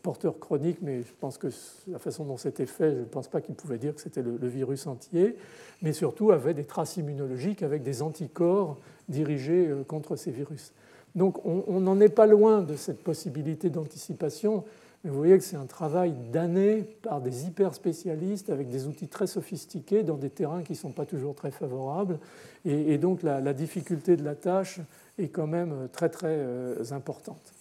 euh, 0.00 0.02
porteurs 0.02 0.38
chroniques, 0.38 0.78
mais 0.82 1.02
je 1.02 1.12
pense 1.20 1.38
que 1.38 1.48
la 1.88 1.98
façon 1.98 2.24
dont 2.24 2.36
c'était 2.36 2.66
fait, 2.66 2.94
je 2.94 3.00
ne 3.00 3.04
pense 3.04 3.28
pas 3.28 3.40
qu'ils 3.40 3.54
pouvaient 3.54 3.78
dire 3.78 3.94
que 3.94 4.00
c'était 4.00 4.22
le, 4.22 4.48
virus 4.48 4.86
entier, 4.86 5.36
mais 5.82 5.92
surtout 5.92 6.32
avaient 6.32 6.54
des 6.54 6.64
traces 6.64 6.96
immunologiques 6.96 7.62
avec 7.62 7.82
des 7.82 8.02
anticorps 8.02 8.78
dirigés 9.08 9.70
contre 9.86 10.16
ces 10.16 10.30
virus. 10.30 10.72
Donc 11.14 11.44
on 11.44 11.80
n'en 11.80 11.98
est 12.00 12.08
pas 12.08 12.26
loin 12.26 12.62
de 12.62 12.76
cette 12.76 13.02
possibilité 13.02 13.68
d'anticipation, 13.68 14.64
mais 15.02 15.10
vous 15.10 15.16
voyez 15.16 15.38
que 15.38 15.44
c'est 15.44 15.56
un 15.56 15.66
travail 15.66 16.12
d'années 16.30 16.82
par 17.02 17.22
des 17.22 17.46
hyper 17.46 17.74
spécialistes 17.74 18.50
avec 18.50 18.68
des 18.68 18.86
outils 18.86 19.08
très 19.08 19.26
sophistiqués 19.26 20.02
dans 20.02 20.16
des 20.16 20.28
terrains 20.28 20.62
qui 20.62 20.72
ne 20.72 20.78
sont 20.78 20.92
pas 20.92 21.06
toujours 21.06 21.34
très 21.34 21.50
favorables. 21.50 22.18
Et, 22.66 22.98
donc 22.98 23.22
la, 23.22 23.54
difficulté 23.54 24.16
de 24.16 24.24
la 24.24 24.34
tâche 24.34 24.80
est 25.18 25.28
quand 25.28 25.46
même 25.46 25.88
très 25.92 26.10
très 26.10 26.36
euh, 26.36 26.84
importante. 26.90 27.54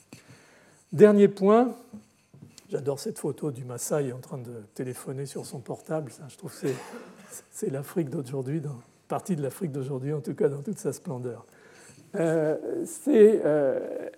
Dernier 0.92 1.30
point, 1.30 1.74
j'adore 2.70 3.00
cette 3.00 3.20
photo 3.20 3.52
du 3.52 3.66
Maasai 3.66 4.14
en 4.14 4.20
train 4.20 4.38
de 4.38 4.64
téléphoner 4.76 5.26
sur 5.26 5.46
son 5.46 5.60
portable. 5.60 6.12
je 6.28 6.38
trouve 6.38 6.52
que 6.52 6.68
c'est 7.52 7.70
l'Afrique 7.70 8.10
d'aujourd'hui, 8.10 8.62
partie 9.08 9.36
de 9.36 9.42
l'Afrique 9.42 9.72
d'aujourd'hui 9.72 10.14
en 10.14 10.22
tout 10.22 10.36
cas 10.36 10.50
dans 10.50 10.62
toute 10.62 10.78
sa 10.78 10.94
splendeur. 10.94 11.46
Euh, 12.16 12.58
c'est 12.86 13.42
euh, 13.44 14.10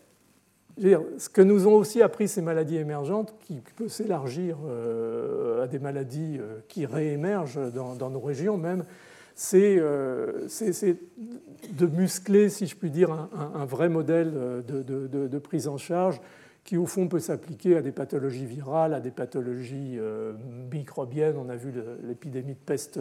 ce 0.78 1.30
que 1.30 1.42
nous 1.42 1.68
ont 1.68 1.76
aussi 1.76 2.02
appris 2.02 2.28
ces 2.28 2.42
maladies 2.42 2.78
émergentes, 2.78 3.34
qui 3.42 3.62
peut 3.76 3.90
s'élargir 3.90 4.58
euh, 4.66 5.64
à 5.64 5.68
des 5.68 5.80
maladies 5.80 6.40
qui 6.68 6.86
réémergent 6.86 7.60
dans, 7.74 8.10
nos 8.10 8.20
régions 8.20 8.58
même, 8.58 8.86
c'est 9.36 9.78
de 9.78 11.86
muscler, 11.86 12.50
si 12.50 12.68
je 12.68 12.76
puis 12.76 12.92
dire, 12.92 13.12
un, 13.12 13.66
vrai 13.66 13.90
modèle 13.90 14.34
de, 14.68 14.82
de, 14.82 15.40
prise 15.40 15.68
en 15.68 15.78
charge 15.78 16.22
qui, 16.64 16.78
au 16.78 16.86
fond, 16.86 17.08
peut 17.08 17.20
s'appliquer 17.20 17.78
à 17.78 17.82
des 17.82 17.92
pathologies 17.92 18.46
virales, 18.46 18.94
à 18.94 19.00
des 19.00 19.12
pathologies 19.12 20.00
microbiennes. 20.72 21.36
On 21.38 21.50
a 21.50 21.56
vu 21.56 21.74
l'épidémie 22.04 22.54
de 22.54 22.60
peste 22.60 23.00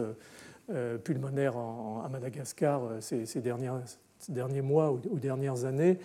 pulmonaire 1.03 1.55
à 1.57 2.09
Madagascar 2.09 2.81
ces, 3.01 3.25
ces 3.25 3.41
derniers 3.41 4.61
mois 4.61 4.91
ou 4.91 5.19
dernières 5.19 5.65
années. 5.65 5.99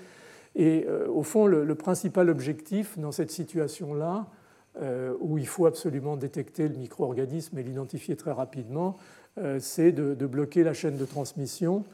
Et 0.57 0.87
euh, 0.89 1.07
au 1.09 1.23
fond, 1.23 1.47
le, 1.47 1.74
principal 1.74 2.31
objectif 2.31 2.99
dans 2.99 3.12
cette 3.12 3.31
situation-là, 3.31 4.27
euh, 4.81 5.15
où 5.20 5.39
il 5.39 5.47
faut 5.47 5.66
absolument 5.66 6.16
détecter 6.16 6.66
le 6.66 6.74
micro-organisme 6.77 7.57
et 7.59 7.62
l'identifier 7.62 8.16
très 8.16 8.33
rapidement, 8.33 8.97
euh, 9.39 9.59
c'est 9.61 9.93
de, 9.93 10.27
bloquer 10.27 10.65
la 10.65 10.73
chaîne 10.73 10.97
de 10.97 11.05
transmission. 11.05 11.85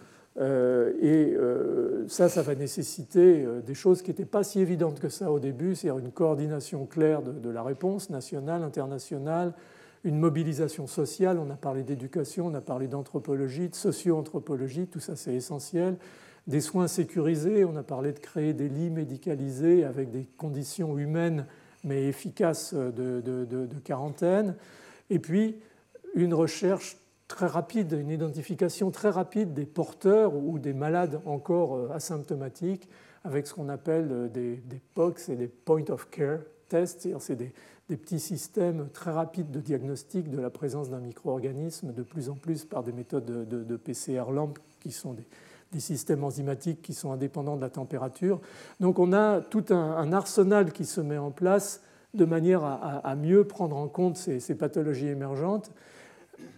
Et 0.40 1.36
ça, 2.08 2.28
ça 2.28 2.42
va 2.42 2.54
nécessiter 2.54 3.46
des 3.66 3.74
choses 3.74 4.00
qui 4.00 4.10
n'étaient 4.10 4.24
pas 4.24 4.44
si 4.44 4.60
évidentes 4.60 4.98
que 4.98 5.08
ça 5.08 5.30
au 5.30 5.38
début, 5.38 5.74
c'est-à-dire 5.74 6.04
une 6.04 6.10
coordination 6.10 6.86
claire 6.86 7.22
de, 7.22 7.32
de, 7.32 7.50
la 7.50 7.62
réponse 7.62 8.08
nationale, 8.08 8.62
internationale, 8.62 9.52
une 10.04 10.18
mobilisation 10.18 10.86
sociale, 10.86 11.38
on 11.38 11.50
a 11.50 11.54
parlé 11.54 11.82
d'éducation, 11.82 12.46
on 12.46 12.54
a 12.54 12.60
parlé 12.60 12.88
d'anthropologie, 12.88 13.68
de 13.68 13.74
socio-anthropologie, 13.74 14.86
tout 14.86 15.00
ça 15.00 15.16
c'est 15.16 15.34
essentiel. 15.34 15.96
Des 16.48 16.60
soins 16.60 16.88
sécurisés, 16.88 17.64
on 17.64 17.76
a 17.76 17.84
parlé 17.84 18.12
de 18.12 18.18
créer 18.18 18.52
des 18.52 18.68
lits 18.68 18.90
médicalisés 18.90 19.84
avec 19.84 20.10
des 20.10 20.26
conditions 20.36 20.98
humaines 20.98 21.46
mais 21.84 22.04
efficaces 22.04 22.74
de, 22.74 23.68
quarantaine. 23.84 24.56
Et 25.10 25.18
puis 25.18 25.56
une 26.14 26.34
recherche 26.34 26.96
très 27.34 27.46
rapide, 27.46 27.92
une 27.92 28.10
identification 28.10 28.90
très 28.90 29.10
rapide 29.10 29.54
des 29.54 29.66
porteurs 29.66 30.34
ou 30.34 30.58
des 30.58 30.72
malades 30.72 31.20
encore 31.24 31.76
euh, 31.76 31.90
asymptomatiques 31.92 32.88
avec 33.24 33.46
ce 33.46 33.54
qu'on 33.54 33.68
appelle 33.68 34.08
euh, 34.10 34.28
des, 34.28 34.56
des 34.56 34.80
POCs 34.94 35.28
et 35.28 35.36
des 35.36 35.48
Point 35.48 35.88
of 35.90 36.08
Care 36.10 36.40
tests, 36.68 37.06
c'est 37.18 37.36
des, 37.36 37.52
des 37.88 37.98
petits 37.98 38.20
systèmes 38.20 38.88
très 38.94 39.10
rapides 39.10 39.50
de 39.50 39.60
diagnostic 39.60 40.30
de 40.30 40.40
la 40.40 40.48
présence 40.48 40.88
d'un 40.88 41.00
micro-organisme, 41.00 41.92
de 41.92 42.02
plus 42.02 42.30
en 42.30 42.34
plus 42.34 42.64
par 42.64 42.82
des 42.82 42.92
méthodes 42.92 43.26
de, 43.26 43.76
PCR 43.76 44.32
LAMP 44.32 44.58
qui 44.80 44.92
sont 44.92 45.12
des, 45.12 45.26
systèmes 45.78 46.24
enzymatiques 46.24 46.80
qui 46.82 46.94
sont 46.94 47.12
indépendants 47.12 47.56
de 47.56 47.60
la 47.60 47.70
température. 47.70 48.40
Donc 48.80 48.98
on 48.98 49.12
a 49.12 49.40
tout 49.40 49.64
un, 49.70 50.12
arsenal 50.12 50.72
qui 50.72 50.84
se 50.84 51.00
met 51.00 51.18
en 51.18 51.30
place 51.30 51.82
de 52.14 52.24
manière 52.24 52.62
à, 52.62 53.14
mieux 53.16 53.44
prendre 53.44 53.76
en 53.76 53.88
compte 53.88 54.16
ces, 54.16 54.54
pathologies 54.54 55.08
émergentes. 55.08 55.70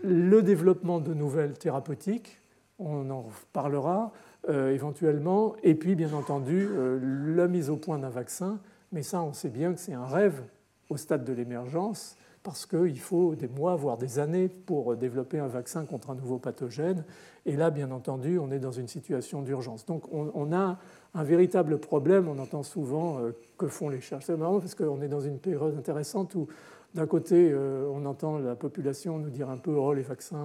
Le 0.02 0.42
développement 0.42 1.00
de 1.00 1.14
nouvelles 1.14 1.58
thérapeutiques, 1.58 2.40
on 2.78 3.08
en 3.10 3.26
parlera 3.52 4.12
euh, 4.48 4.72
éventuellement, 4.72 5.54
et 5.62 5.74
puis 5.74 5.94
bien 5.94 6.12
entendu 6.12 6.68
euh, 6.70 6.98
la 7.34 7.48
mise 7.48 7.70
au 7.70 7.76
point 7.76 7.98
d'un 7.98 8.10
vaccin. 8.10 8.60
Mais 8.92 9.02
ça, 9.02 9.22
on 9.22 9.32
sait 9.32 9.48
bien 9.48 9.72
que 9.72 9.80
c'est 9.80 9.94
un 9.94 10.06
rêve 10.06 10.42
au 10.90 10.96
stade 10.96 11.24
de 11.24 11.32
l'émergence, 11.32 12.16
parce 12.42 12.66
qu'il 12.66 13.00
faut 13.00 13.34
des 13.34 13.48
mois, 13.48 13.74
voire 13.74 13.96
des 13.96 14.18
années 14.18 14.48
pour 14.48 14.96
développer 14.96 15.38
un 15.38 15.46
vaccin 15.46 15.86
contre 15.86 16.10
un 16.10 16.14
nouveau 16.14 16.38
pathogène. 16.38 17.04
Et 17.46 17.56
là, 17.56 17.70
bien 17.70 17.90
entendu, 17.90 18.38
on 18.38 18.50
est 18.50 18.58
dans 18.58 18.70
une 18.70 18.86
situation 18.86 19.40
d'urgence. 19.40 19.86
Donc 19.86 20.04
on, 20.12 20.52
a 20.52 20.78
un 21.14 21.24
véritable 21.24 21.78
problème. 21.78 22.28
On 22.28 22.38
entend 22.38 22.62
souvent 22.62 23.18
euh, 23.18 23.32
que 23.56 23.66
font 23.66 23.88
les 23.88 24.00
chercheurs. 24.00 24.22
C'est 24.22 24.36
marrant 24.36 24.60
parce 24.60 24.74
qu'on 24.74 25.00
est 25.00 25.08
dans 25.08 25.20
une 25.20 25.38
période 25.38 25.74
intéressante 25.76 26.34
où 26.34 26.46
d'un 26.94 27.06
côté, 27.06 27.50
euh, 27.50 27.90
on 27.92 28.04
entend 28.06 28.38
la 28.38 28.54
population 28.54 29.18
nous 29.18 29.30
dire 29.30 29.50
un 29.50 29.56
peu 29.56 29.72
oh, 29.72 29.92
les 29.92 30.02
vaccins, 30.02 30.36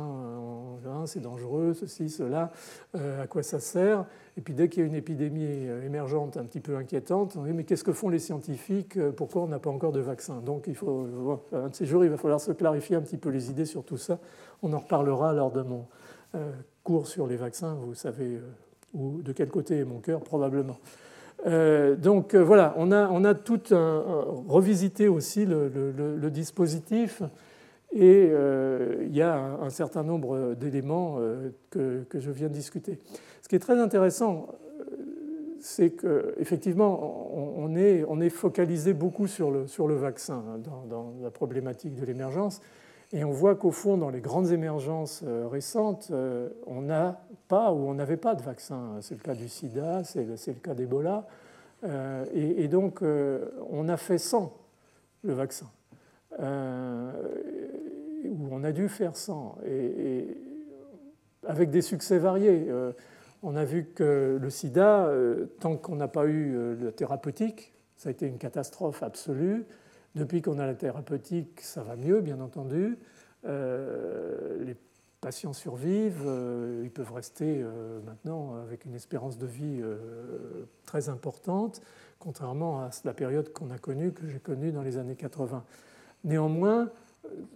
euh, 0.86 1.06
c'est 1.06 1.22
dangereux, 1.22 1.74
ceci, 1.74 2.10
cela, 2.10 2.52
à 2.94 3.28
quoi 3.28 3.44
ça 3.44 3.60
sert 3.60 4.06
et 4.40 4.42
puis 4.42 4.54
dès 4.54 4.70
qu'il 4.70 4.80
y 4.80 4.84
a 4.86 4.88
une 4.88 4.96
épidémie 4.96 5.68
euh, 5.68 5.86
émergente 5.86 6.38
un 6.38 6.46
petit 6.46 6.62
peu 6.62 6.78
inquiétante, 6.78 7.36
on 7.36 7.44
dit 7.44 7.52
mais 7.52 7.66
qu'est-ce 7.66 7.84
que 7.84 7.92
font 7.92 8.08
les 8.08 8.20
scientifiques 8.20 8.96
euh, 8.96 9.12
Pourquoi 9.12 9.42
on 9.42 9.48
n'a 9.48 9.60
pas 9.60 9.70
encore 9.70 9.92
de 9.92 10.00
vaccin? 10.00 10.40
Donc 10.40 10.64
il 10.68 10.76
faut, 10.76 11.42
un 11.52 11.68
de 11.68 11.76
ces 11.76 11.86
jours, 11.86 12.06
il 12.06 12.10
va 12.10 12.16
falloir 12.16 12.40
se 12.40 12.54
clarifier 12.54 12.96
un 12.96 13.02
petit 13.02 13.18
peu 13.18 13.28
les 13.28 13.50
idées 13.50 13.66
sur 13.66 13.84
tout 13.84 13.98
ça. 13.98 14.18
On 14.64 14.72
en 14.72 14.80
reparlera 14.80 15.34
lors 15.34 15.52
de 15.52 15.62
mon 15.62 15.88
euh, 16.36 16.54
cours 16.86 17.08
sur 17.08 17.28
les 17.28 17.36
vaccins. 17.36 17.76
Vous 17.82 17.96
savez 17.96 18.40
de 18.94 19.32
quel 19.34 19.50
côté 19.50 19.80
est 19.80 19.86
mon 19.86 20.00
cœur, 20.00 20.22
probablement. 20.22 20.78
Donc 21.46 22.36
voilà, 22.36 22.74
on 22.78 22.92
a, 22.92 23.08
on 23.10 23.24
a 23.24 23.34
tout 23.34 23.62
revisité 24.48 25.08
aussi 25.08 25.46
le, 25.46 26.30
dispositif 26.30 27.22
Et 27.94 28.26
il 28.26 29.16
y 29.16 29.22
a 29.22 29.36
un, 29.36 29.70
certain 29.70 30.04
nombre 30.04 30.56
d'éléments 30.56 31.20
que, 31.70 32.04
que, 32.10 32.20
je 32.20 32.32
viens 32.32 32.50
de 32.50 32.54
discuter. 32.54 33.00
Ce 33.42 33.48
qui 33.48 33.56
est 33.56 33.60
très 33.60 33.80
intéressant, 33.80 34.48
c'est 35.60 35.92
qu'effectivement, 35.92 37.32
on 37.58 37.76
est, 37.76 38.04
on 38.08 38.22
est 38.22 38.30
focalisé 38.30 38.94
beaucoup 38.94 39.28
sur 39.28 39.52
le, 39.52 39.68
sur 39.68 39.88
le 39.88 39.96
vaccin 39.96 40.44
hein, 40.48 40.60
dans 40.90 41.14
la 41.22 41.32
problématique 41.32 41.96
de 41.96 42.06
l'émergence. 42.06 42.62
Et 43.12 43.24
on 43.24 43.32
voit 43.32 43.56
qu'au 43.56 43.72
fond, 43.72 43.98
dans 43.98 44.12
les 44.12 44.22
grandes 44.22 44.52
émergences 44.52 45.24
euh, 45.26 45.48
récentes, 45.48 46.10
euh, 46.12 46.50
on 46.68 46.82
n'a 46.82 47.26
pas 47.48 47.74
ou 47.74 47.90
on 47.90 47.96
n'avait 47.96 48.18
pas 48.18 48.36
de 48.36 48.44
vaccin. 48.44 48.98
C'est 49.02 49.16
le 49.16 49.22
cas 49.22 49.34
du 49.34 49.50
sida, 49.50 50.04
c'est 50.04 50.26
le, 50.26 50.54
cas 50.62 50.76
d'Ebola. 50.76 51.26
Euh, 51.84 52.26
et, 52.34 52.68
donc, 52.68 53.02
on 53.02 53.90
a 53.90 53.98
fait 53.98 54.20
sans 54.20 54.54
le 55.24 55.34
vaccin. 55.34 55.66
ou 56.38 56.44
on 58.52 58.64
a 58.64 58.72
dû 58.72 58.90
faire 58.90 59.16
sans. 59.16 59.58
Et, 59.66 60.38
avec 61.48 61.72
des 61.72 61.82
succès 61.82 62.20
variés. 62.20 62.68
on 63.42 63.56
a 63.56 63.64
vu 63.66 63.86
que 63.96 64.38
le 64.40 64.50
sida, 64.52 65.10
tant 65.60 65.78
qu'on 65.78 65.96
n'a 65.96 66.10
pas 66.10 66.28
eu 66.28 66.52
le 66.76 66.92
thérapeutique, 66.92 67.74
ça 67.96 68.10
a 68.10 68.12
été 68.12 68.28
une 68.28 68.38
catastrophe 68.38 69.02
absolue. 69.02 69.66
Depuis 70.16 70.42
qu'on 70.42 70.60
a 70.60 70.66
la 70.66 70.76
thérapeutique, 70.76 71.62
ça 71.62 71.84
va 71.84 71.96
mieux, 71.96 72.22
bien 72.22 72.40
entendu. 72.40 72.98
Euh, 73.46 74.64
les 74.64 74.76
patients 75.22 75.54
survivent, 75.54 76.24
euh, 76.26 76.82
ils 76.84 76.92
peuvent 76.92 77.14
rester 77.14 77.62
euh, 77.62 78.00
maintenant 78.02 78.56
avec 78.56 78.86
une 78.86 78.96
espérance 78.96 79.38
de 79.38 79.46
vie 79.46 79.82
très 80.86 81.10
importante, 81.10 81.82
contrairement 82.18 82.82
à 82.82 82.90
la 83.06 83.14
période 83.14 83.54
qu'on 83.54 83.70
a 83.70 83.78
connue, 83.78 84.12
que 84.12 84.28
j'ai 84.28 84.40
connue 84.40 84.72
dans 84.72 84.82
les 84.82 84.98
années 84.98 85.16
80. 85.16 85.64
Néanmoins, 86.24 86.90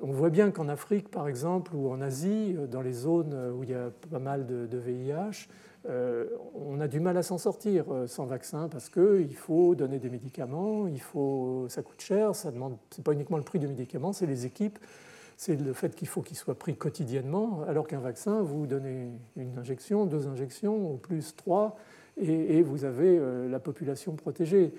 on 0.01 0.11
voit 0.11 0.29
bien 0.29 0.51
qu'en 0.51 0.69
Afrique, 0.69 1.09
par 1.09 1.27
exemple, 1.27 1.75
ou 1.75 1.89
en 1.89 2.01
Asie, 2.01 2.55
dans 2.69 2.81
les 2.81 2.93
zones 2.93 3.51
où 3.57 3.63
il 3.63 3.71
y 3.71 3.73
a 3.73 3.89
pas 4.11 4.19
mal 4.19 4.45
de, 4.45 4.77
VIH, 4.77 5.47
euh, 5.89 6.27
on 6.55 6.79
a 6.79 6.87
du 6.87 7.01
mal 7.01 7.17
à 7.17 7.23
s'en 7.23 7.37
sortir 7.37 7.85
euh, 7.91 8.07
sans 8.07 8.25
vaccin 8.25 8.69
parce 8.69 8.89
qu'il 8.89 9.35
faut 9.35 9.75
donner 9.75 9.99
des 9.99 10.09
médicaments, 10.09 10.87
il 10.87 11.01
faut, 11.01 11.65
ça 11.67 11.81
coûte 11.81 12.01
cher, 12.01 12.35
ça 12.35 12.51
demande, 12.51 12.77
c'est 12.89 13.03
pas 13.03 13.11
uniquement 13.11 13.37
le 13.37 13.43
prix 13.43 13.59
du 13.59 13.67
médicament, 13.67 14.13
c'est 14.13 14.25
les 14.25 14.45
équipes, 14.45 14.79
c'est 15.35 15.59
le 15.59 15.73
fait 15.73 15.93
qu'il 15.93 16.07
faut 16.07 16.21
qu'il 16.21 16.37
soit 16.37 16.57
pris 16.57 16.75
quotidiennement, 16.75 17.63
alors 17.67 17.85
qu'un 17.85 17.99
vaccin, 17.99 18.41
vous 18.41 18.65
donnez 18.65 19.09
une 19.35 19.57
injection, 19.57 20.05
deux 20.05 20.27
injections, 20.27 20.93
ou 20.93 20.95
plus 20.95 21.35
trois, 21.35 21.75
et, 22.21 22.61
vous 22.61 22.85
avez 22.85 23.17
euh, 23.17 23.49
la 23.49 23.59
population 23.59 24.13
protégée. 24.15 24.73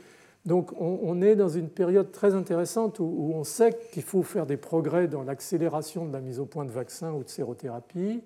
Donc 0.47 0.73
on, 0.79 1.23
est 1.23 1.37
dans 1.37 1.49
une 1.49 1.71
période 1.71 2.13
très 2.13 2.35
intéressante 2.35 2.99
où, 2.99 3.33
on 3.35 3.45
sait 3.45 3.77
qu'il 3.93 4.03
faut 4.03 4.23
faire 4.23 4.45
des 4.45 4.59
progrès 4.59 5.09
dans 5.09 5.23
l'accélération 5.23 6.05
de 6.05 6.13
la 6.13 6.21
mise 6.21 6.39
au 6.39 6.45
point 6.45 6.67
de 6.67 6.71
vaccins 6.71 7.13
ou 7.13 7.25
de 7.25 7.31
sérothérapie, 7.31 8.23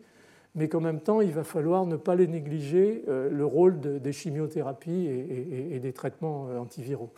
mais 0.54 0.68
qu'en 0.68 0.80
même 0.80 1.00
temps, 1.00 1.20
il 1.20 1.32
va 1.32 1.44
falloir 1.44 1.86
ne 1.86 1.96
pas 1.96 2.14
les 2.14 2.26
négliger 2.26 3.04
euh, 3.08 3.30
le 3.30 3.44
rôle 3.44 3.80
des 3.80 4.12
chimiothérapies 4.12 5.06
et, 5.06 5.78
des 5.78 5.92
traitements 5.92 6.48
euh, 6.48 6.58
antiviraux. 6.58 7.10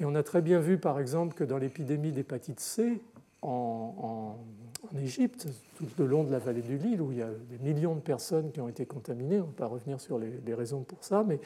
Et 0.00 0.04
on 0.04 0.14
a 0.14 0.22
très 0.22 0.42
bien 0.42 0.60
vu, 0.60 0.78
par 0.78 1.00
exemple, 1.00 1.34
que 1.34 1.44
dans 1.44 1.58
l'épidémie 1.58 2.12
d'hépatite 2.12 2.60
C 2.60 3.00
en, 3.42 4.36
Égypte, 5.02 5.48
tout 5.76 5.86
le 5.98 6.06
long 6.06 6.24
de 6.24 6.30
la 6.30 6.38
vallée 6.38 6.62
du 6.62 6.78
Nil, 6.78 7.02
où 7.02 7.12
il 7.12 7.18
y 7.18 7.22
a 7.22 7.28
des 7.28 7.58
millions 7.58 7.94
de 7.94 8.00
personnes 8.00 8.52
qui 8.52 8.60
ont 8.60 8.68
été 8.68 8.86
contaminées, 8.86 9.36
on 9.36 9.42
ne 9.42 9.46
va 9.46 9.56
pas 9.56 9.66
revenir 9.66 10.00
sur 10.00 10.18
les, 10.18 10.54
raisons 10.54 10.82
pour 10.82 11.04
ça, 11.04 11.24
mais 11.26 11.40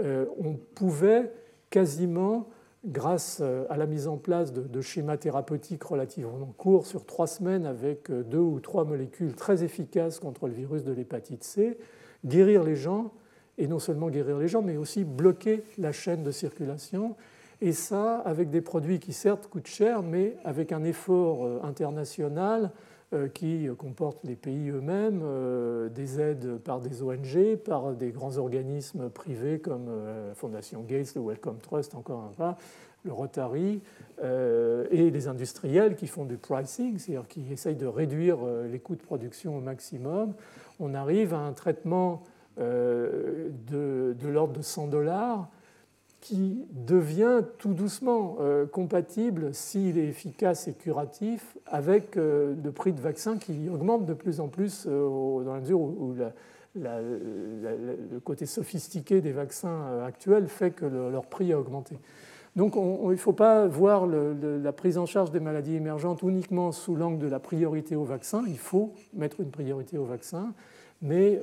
euh, 0.00 0.24
on 0.38 0.54
pouvait 0.54 1.30
quasiment, 1.68 2.48
grâce 2.84 3.38
euh, 3.42 3.64
à 3.68 3.76
la 3.76 3.86
mise 3.86 4.08
en 4.08 4.16
place 4.16 4.52
de, 4.52 4.80
schémas 4.80 5.18
thérapeutiques 5.18 5.82
relativement 5.82 6.52
courts 6.56 6.86
sur 6.86 7.04
trois 7.04 7.26
semaines 7.26 7.66
avec 7.66 8.10
euh, 8.10 8.22
deux 8.22 8.38
ou 8.38 8.60
trois 8.60 8.84
molécules 8.84 9.34
très 9.34 9.62
efficaces 9.62 10.18
contre 10.18 10.46
le 10.46 10.54
virus 10.54 10.82
de 10.84 10.92
l'hépatite 10.92 11.44
C, 11.44 11.78
guérir 12.24 12.64
les 12.64 12.76
gens, 12.76 13.12
et 13.58 13.66
non 13.66 13.78
seulement 13.78 14.08
guérir 14.08 14.38
les 14.38 14.48
gens, 14.48 14.62
mais 14.62 14.78
aussi 14.78 15.04
bloquer 15.04 15.62
la 15.76 15.92
chaîne 15.92 16.22
de 16.22 16.30
circulation. 16.30 17.16
Et 17.60 17.72
ça, 17.72 18.16
avec 18.20 18.48
des 18.48 18.62
produits 18.62 18.98
qui 18.98 19.12
certes 19.12 19.46
coûtent 19.46 19.66
cher, 19.66 20.02
mais 20.02 20.36
avec 20.44 20.72
un 20.72 20.82
effort 20.84 21.44
euh, 21.44 21.60
international 21.62 22.70
qui 23.34 23.68
comporte 23.76 24.22
les 24.22 24.36
pays 24.36 24.68
eux-mêmes, 24.70 25.20
euh, 25.24 25.88
des 25.88 26.20
aides 26.20 26.58
par 26.58 26.80
des 26.80 27.02
ONG, 27.02 27.56
par 27.56 27.92
des 27.94 28.10
grands 28.10 28.36
organismes 28.36 29.10
privés 29.10 29.58
comme 29.58 29.86
euh, 29.88 30.28
la 30.28 30.34
Fondation 30.34 30.82
Gates, 30.82 31.14
le 31.16 31.22
Wellcome 31.22 31.58
Trust, 31.58 31.94
encore 31.94 32.22
un 32.22 32.32
pas, 32.32 32.56
le 33.04 33.12
Rotary, 33.12 33.80
et 34.22 35.10
les 35.10 35.26
industriels 35.26 35.96
qui 35.96 36.06
font 36.06 36.26
du 36.26 36.36
pricing, 36.36 36.98
c'est-à-dire 36.98 37.26
qui 37.26 37.50
essayent 37.50 37.74
de 37.74 37.86
réduire 37.86 38.36
les 38.70 38.78
coûts 38.78 38.94
de 38.94 39.00
production 39.00 39.56
au 39.56 39.60
maximum. 39.60 40.34
On 40.78 40.92
arrive 40.92 41.32
à 41.32 41.38
un 41.38 41.54
traitement 41.54 42.22
de, 42.58 44.14
de 44.14 44.28
l'ordre 44.28 44.52
de 44.52 44.60
100 44.60 44.88
dollars 44.88 45.48
qui 46.20 46.66
devient 46.72 47.42
tout 47.58 47.72
doucement 47.72 48.36
euh, 48.40 48.66
compatible, 48.66 49.54
s'il 49.54 49.98
est 49.98 50.08
efficace 50.08 50.68
et 50.68 50.74
curatif, 50.74 51.56
avec 51.66 52.16
euh, 52.16 52.54
le 52.62 52.72
prix 52.72 52.92
de 52.92 53.00
vaccin 53.00 53.38
qui 53.38 53.68
augmente 53.70 54.04
de 54.04 54.12
plus 54.12 54.40
en 54.40 54.48
plus 54.48 54.86
euh, 54.86 55.42
dans 55.44 55.54
la 55.54 55.60
mesure 55.60 55.80
où, 55.80 56.14
le 56.76 58.20
côté 58.22 58.46
sophistiqué 58.46 59.20
des 59.20 59.32
vaccins 59.32 60.04
actuels 60.06 60.46
fait 60.46 60.70
que 60.70 60.84
leur 60.84 61.26
prix 61.26 61.52
a 61.52 61.58
augmenté. 61.58 61.98
Donc 62.54 62.76
il 62.76 63.08
ne 63.08 63.16
faut 63.16 63.32
pas 63.32 63.66
voir 63.66 64.06
la 64.06 64.72
prise 64.72 64.96
en 64.96 65.04
charge 65.04 65.32
des 65.32 65.40
maladies 65.40 65.74
émergentes 65.74 66.22
uniquement 66.22 66.70
sous 66.70 66.94
l'angle 66.94 67.18
de 67.18 67.26
la 67.26 67.40
priorité 67.40 67.96
au 67.96 68.04
vaccin. 68.04 68.44
Il 68.46 68.58
faut 68.58 68.92
mettre 69.14 69.40
une 69.40 69.50
priorité 69.50 69.98
au 69.98 70.04
vaccin, 70.04 70.54
mais 71.02 71.40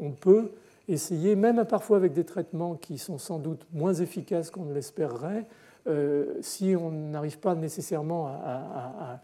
on 0.00 0.12
peut 0.12 0.52
essayer, 0.88 1.36
même 1.36 1.64
parfois 1.64 1.98
avec 1.98 2.12
des 2.12 2.24
traitements 2.24 2.74
qui 2.74 2.98
sont 2.98 3.18
sans 3.18 3.38
doute 3.38 3.66
moins 3.72 3.94
efficaces 3.94 4.50
qu'on 4.50 4.64
ne 4.64 4.74
l'espérerait, 4.74 5.46
euh, 5.86 6.34
si 6.40 6.74
on 6.76 6.90
n'arrive 6.90 7.38
pas 7.38 7.54
nécessairement 7.54 8.26
à, 8.26 9.20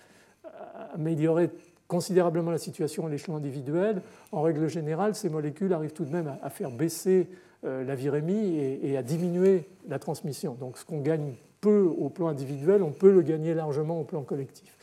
améliorer 0.95 1.51
considérablement 1.89 2.51
la 2.51 2.59
situation 2.59 3.07
à 3.07 3.11
l'échelon 3.11 3.37
individuel, 3.37 4.03
en 4.33 4.43
règle 4.43 4.69
générale, 4.69 5.15
ces 5.15 5.29
molécules 5.29 5.73
arrivent 5.73 5.93
tout 5.93 6.05
de 6.05 6.13
même 6.13 6.37
à, 6.43 6.51
faire 6.51 6.71
baisser 6.71 7.29
euh, 7.65 7.85
la 7.85 7.95
virémie 7.95 8.57
et, 8.83 8.97
à 8.97 9.03
diminuer 9.03 9.69
la 9.89 9.99
transmission. 9.99 10.55
Donc 10.59 10.79
ce 10.79 10.85
qu'on 10.85 11.01
gagne 11.01 11.35
peu 11.61 11.83
au 11.83 12.09
plan 12.09 12.29
individuel, 12.29 12.83
on 12.83 12.91
peut 12.91 13.11
le 13.11 13.23
gagner 13.23 13.55
largement 13.55 14.01
au 14.01 14.05
plan 14.05 14.23
collectif. 14.23 14.77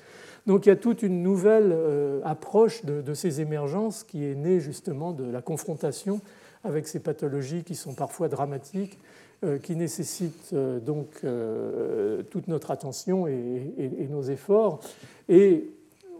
Donc 0.47 0.65
il 0.65 0.69
y 0.69 0.71
a 0.71 0.75
toute 0.75 1.03
une 1.03 1.21
nouvelle 1.21 1.71
euh, 1.71 2.21
approche 2.23 2.83
de, 2.85 3.01
de, 3.01 3.13
ces 3.13 3.41
émergences 3.41 4.03
qui 4.03 4.25
est 4.25 4.35
née 4.35 4.59
justement 4.59 5.11
de 5.11 5.23
la 5.23 5.41
confrontation 5.41 6.21
avec 6.63 6.87
ces 6.87 6.99
pathologies 6.99 7.63
qui 7.63 7.75
sont 7.75 7.93
parfois 7.93 8.27
dramatiques, 8.27 8.97
euh, 9.43 9.57
qui 9.57 9.75
nécessitent 9.75 10.51
euh, 10.53 10.79
donc 10.79 11.07
euh, 11.23 12.21
toute 12.29 12.47
notre 12.47 12.69
attention 12.69 13.25
et, 13.27 14.07
nos 14.09 14.21
efforts. 14.21 14.81
Et 15.29 15.71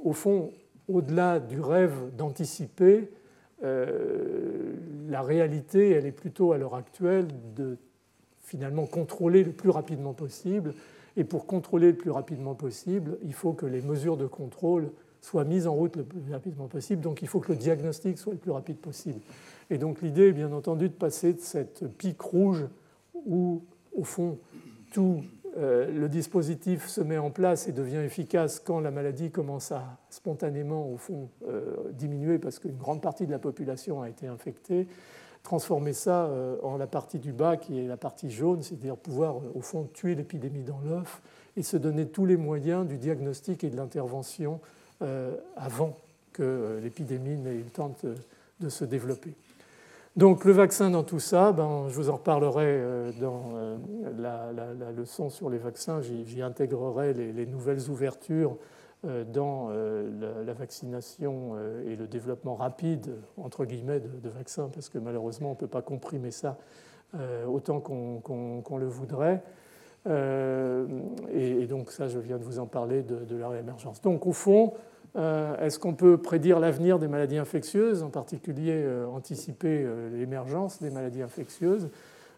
au 0.04 0.14
fond, 0.14 0.52
au-delà 0.88 1.40
du 1.40 1.60
rêve 1.60 1.94
d'anticiper, 2.18 3.10
la 3.62 5.22
réalité, 5.22 5.92
elle 5.92 6.08
est 6.08 6.12
plutôt 6.12 6.52
à 6.52 6.58
l'heure 6.58 6.74
actuelle 6.74 7.28
de 7.56 7.78
finalement 8.42 8.88
contrôler 8.88 9.44
le 9.44 9.52
plus 9.52 9.70
rapidement 9.70 10.14
possible. 10.14 10.74
Et 11.16 11.24
pour 11.24 11.46
contrôler 11.46 11.92
le 11.92 11.98
plus 11.98 12.10
rapidement 12.10 12.56
possible, 12.56 13.20
il 13.24 13.34
faut 13.34 13.54
que 13.54 13.68
les 13.68 13.82
mesures 13.82 14.18
de 14.18 14.26
contrôle 14.26 14.90
soient 15.22 15.44
mises 15.44 15.68
en 15.68 15.74
route 15.74 15.96
le 15.96 16.04
plus 16.04 16.22
rapidement 16.32 16.68
possible. 16.68 17.02
Donc 17.02 17.22
il 17.22 17.28
faut 17.28 17.40
que 17.40 17.52
le 17.52 17.58
diagnostic 17.58 18.18
soit 18.18 18.34
le 18.34 18.40
plus 18.40 18.52
rapide 18.52 18.78
possible. 18.78 19.20
Et 19.72 19.78
donc 19.78 20.02
l'idée 20.02 20.28
est 20.28 20.34
bien 20.34 20.52
entendu 20.52 20.90
de 20.90 20.94
passer 20.94 21.32
de 21.32 21.40
cette 21.40 21.88
pique 21.98 22.22
rouge 22.22 22.66
où, 23.26 23.64
au 23.96 24.04
fond, 24.04 24.38
tout 24.92 25.24
euh, 25.58 25.90
le 25.90 26.10
dispositif 26.10 26.88
se 26.88 27.00
met 27.00 27.18
en 27.18 27.32
place 27.32 27.70
et 27.70 27.72
devient 27.72 28.04
efficace 28.06 28.60
quand 28.60 28.82
la 28.82 28.92
maladie 28.92 29.32
commence 29.32 29.72
à 29.72 29.98
spontanément, 30.10 30.90
au 30.92 30.98
fond, 30.98 31.30
euh, 31.48 31.92
diminuer 31.94 32.38
parce 32.38 32.60
qu'une 32.60 32.76
grande 32.76 33.02
partie 33.02 33.26
de 33.26 33.32
la 33.32 33.40
population 33.40 34.02
a 34.02 34.10
été 34.10 34.28
infectée, 34.28 34.88
transformer 35.42 35.94
ça 35.94 36.26
euh, 36.26 36.58
en 36.64 36.76
la 36.76 36.88
partie 36.88 37.20
du 37.20 37.32
bas 37.32 37.56
qui 37.56 37.80
est 37.80 37.88
la 37.88 37.98
partie 37.98 38.30
jaune, 38.30 38.64
c'est-à-dire 38.64 38.98
pouvoir, 38.98 39.38
au 39.56 39.62
fond, 39.62 39.90
tuer 39.94 40.16
l'épidémie 40.16 40.64
dans 40.64 40.82
l'œuf 40.86 41.22
et 41.56 41.64
se 41.64 41.78
donner 41.78 42.08
tous 42.08 42.26
les 42.26 42.38
moyens 42.38 42.86
du 42.86 42.98
diagnostic 42.98 43.64
et 43.64 43.70
de 43.70 43.78
l'intervention 43.78 44.60
avant 45.58 45.98
que 46.32 46.80
l'épidémie 46.84 47.36
n'ait 47.36 47.56
eu 47.56 47.64
le 47.64 47.72
temps 47.72 47.92
de 48.60 48.70
se 48.70 48.86
développer. 48.86 49.34
Donc 50.18 50.44
le 50.44 50.52
vaccin 50.52 50.90
dans 50.90 51.04
tout 51.04 51.20
ça, 51.20 51.54
ben, 51.54 51.86
je 51.88 51.96
vous 51.96 52.10
en 52.10 52.16
reparlerai 52.16 52.66
euh, 52.66 53.12
dans 53.22 53.54
euh, 53.56 53.78
la, 54.18 54.92
leçon 54.92 55.30
sur 55.30 55.50
les 55.50 55.58
vaccins, 55.58 56.02
j'y 56.02 56.42
intégrerai 56.42 57.14
les, 57.14 57.46
nouvelles 57.46 57.90
ouvertures 57.90 58.58
euh, 59.06 59.24
dans 59.24 59.70
la, 59.70 60.54
vaccination 60.54 61.56
et 61.88 61.96
le 61.96 62.08
développement 62.08 62.56
rapide, 62.56 63.16
entre 63.38 63.64
guillemets, 63.64 64.02
de, 64.02 64.30
vaccins, 64.30 64.70
parce 64.74 64.90
que 64.90 64.98
malheureusement 64.98 65.50
on 65.50 65.54
ne 65.54 65.58
peut 65.58 65.68
pas 65.68 65.82
comprimer 65.82 66.32
ça 66.32 66.58
autant 67.48 67.80
qu'on 67.80 68.78
le 68.78 68.88
voudrait. 68.88 69.42
Et, 70.08 71.68
donc 71.68 71.92
ça, 71.92 72.08
je 72.10 72.20
viens 72.20 72.38
de 72.38 72.44
vous 72.44 72.60
en 72.60 72.68
parler 72.68 73.02
de, 73.02 73.24
de 73.24 73.36
la 73.38 73.50
réémergence. 73.50 74.02
Donc 74.02 74.28
au 74.28 74.34
fond, 74.34 74.74
Est-ce 75.16 75.78
qu'on 75.78 75.94
peut 75.94 76.18
prédire 76.18 76.60
l'avenir 76.60 76.98
des 76.98 77.08
maladies 77.08 77.38
infectieuses, 77.38 78.02
en 78.02 78.10
particulier 78.10 78.86
anticiper 79.14 79.86
l'émergence 80.14 80.82
des 80.82 80.90
maladies 80.90 81.22
infectieuses? 81.22 81.90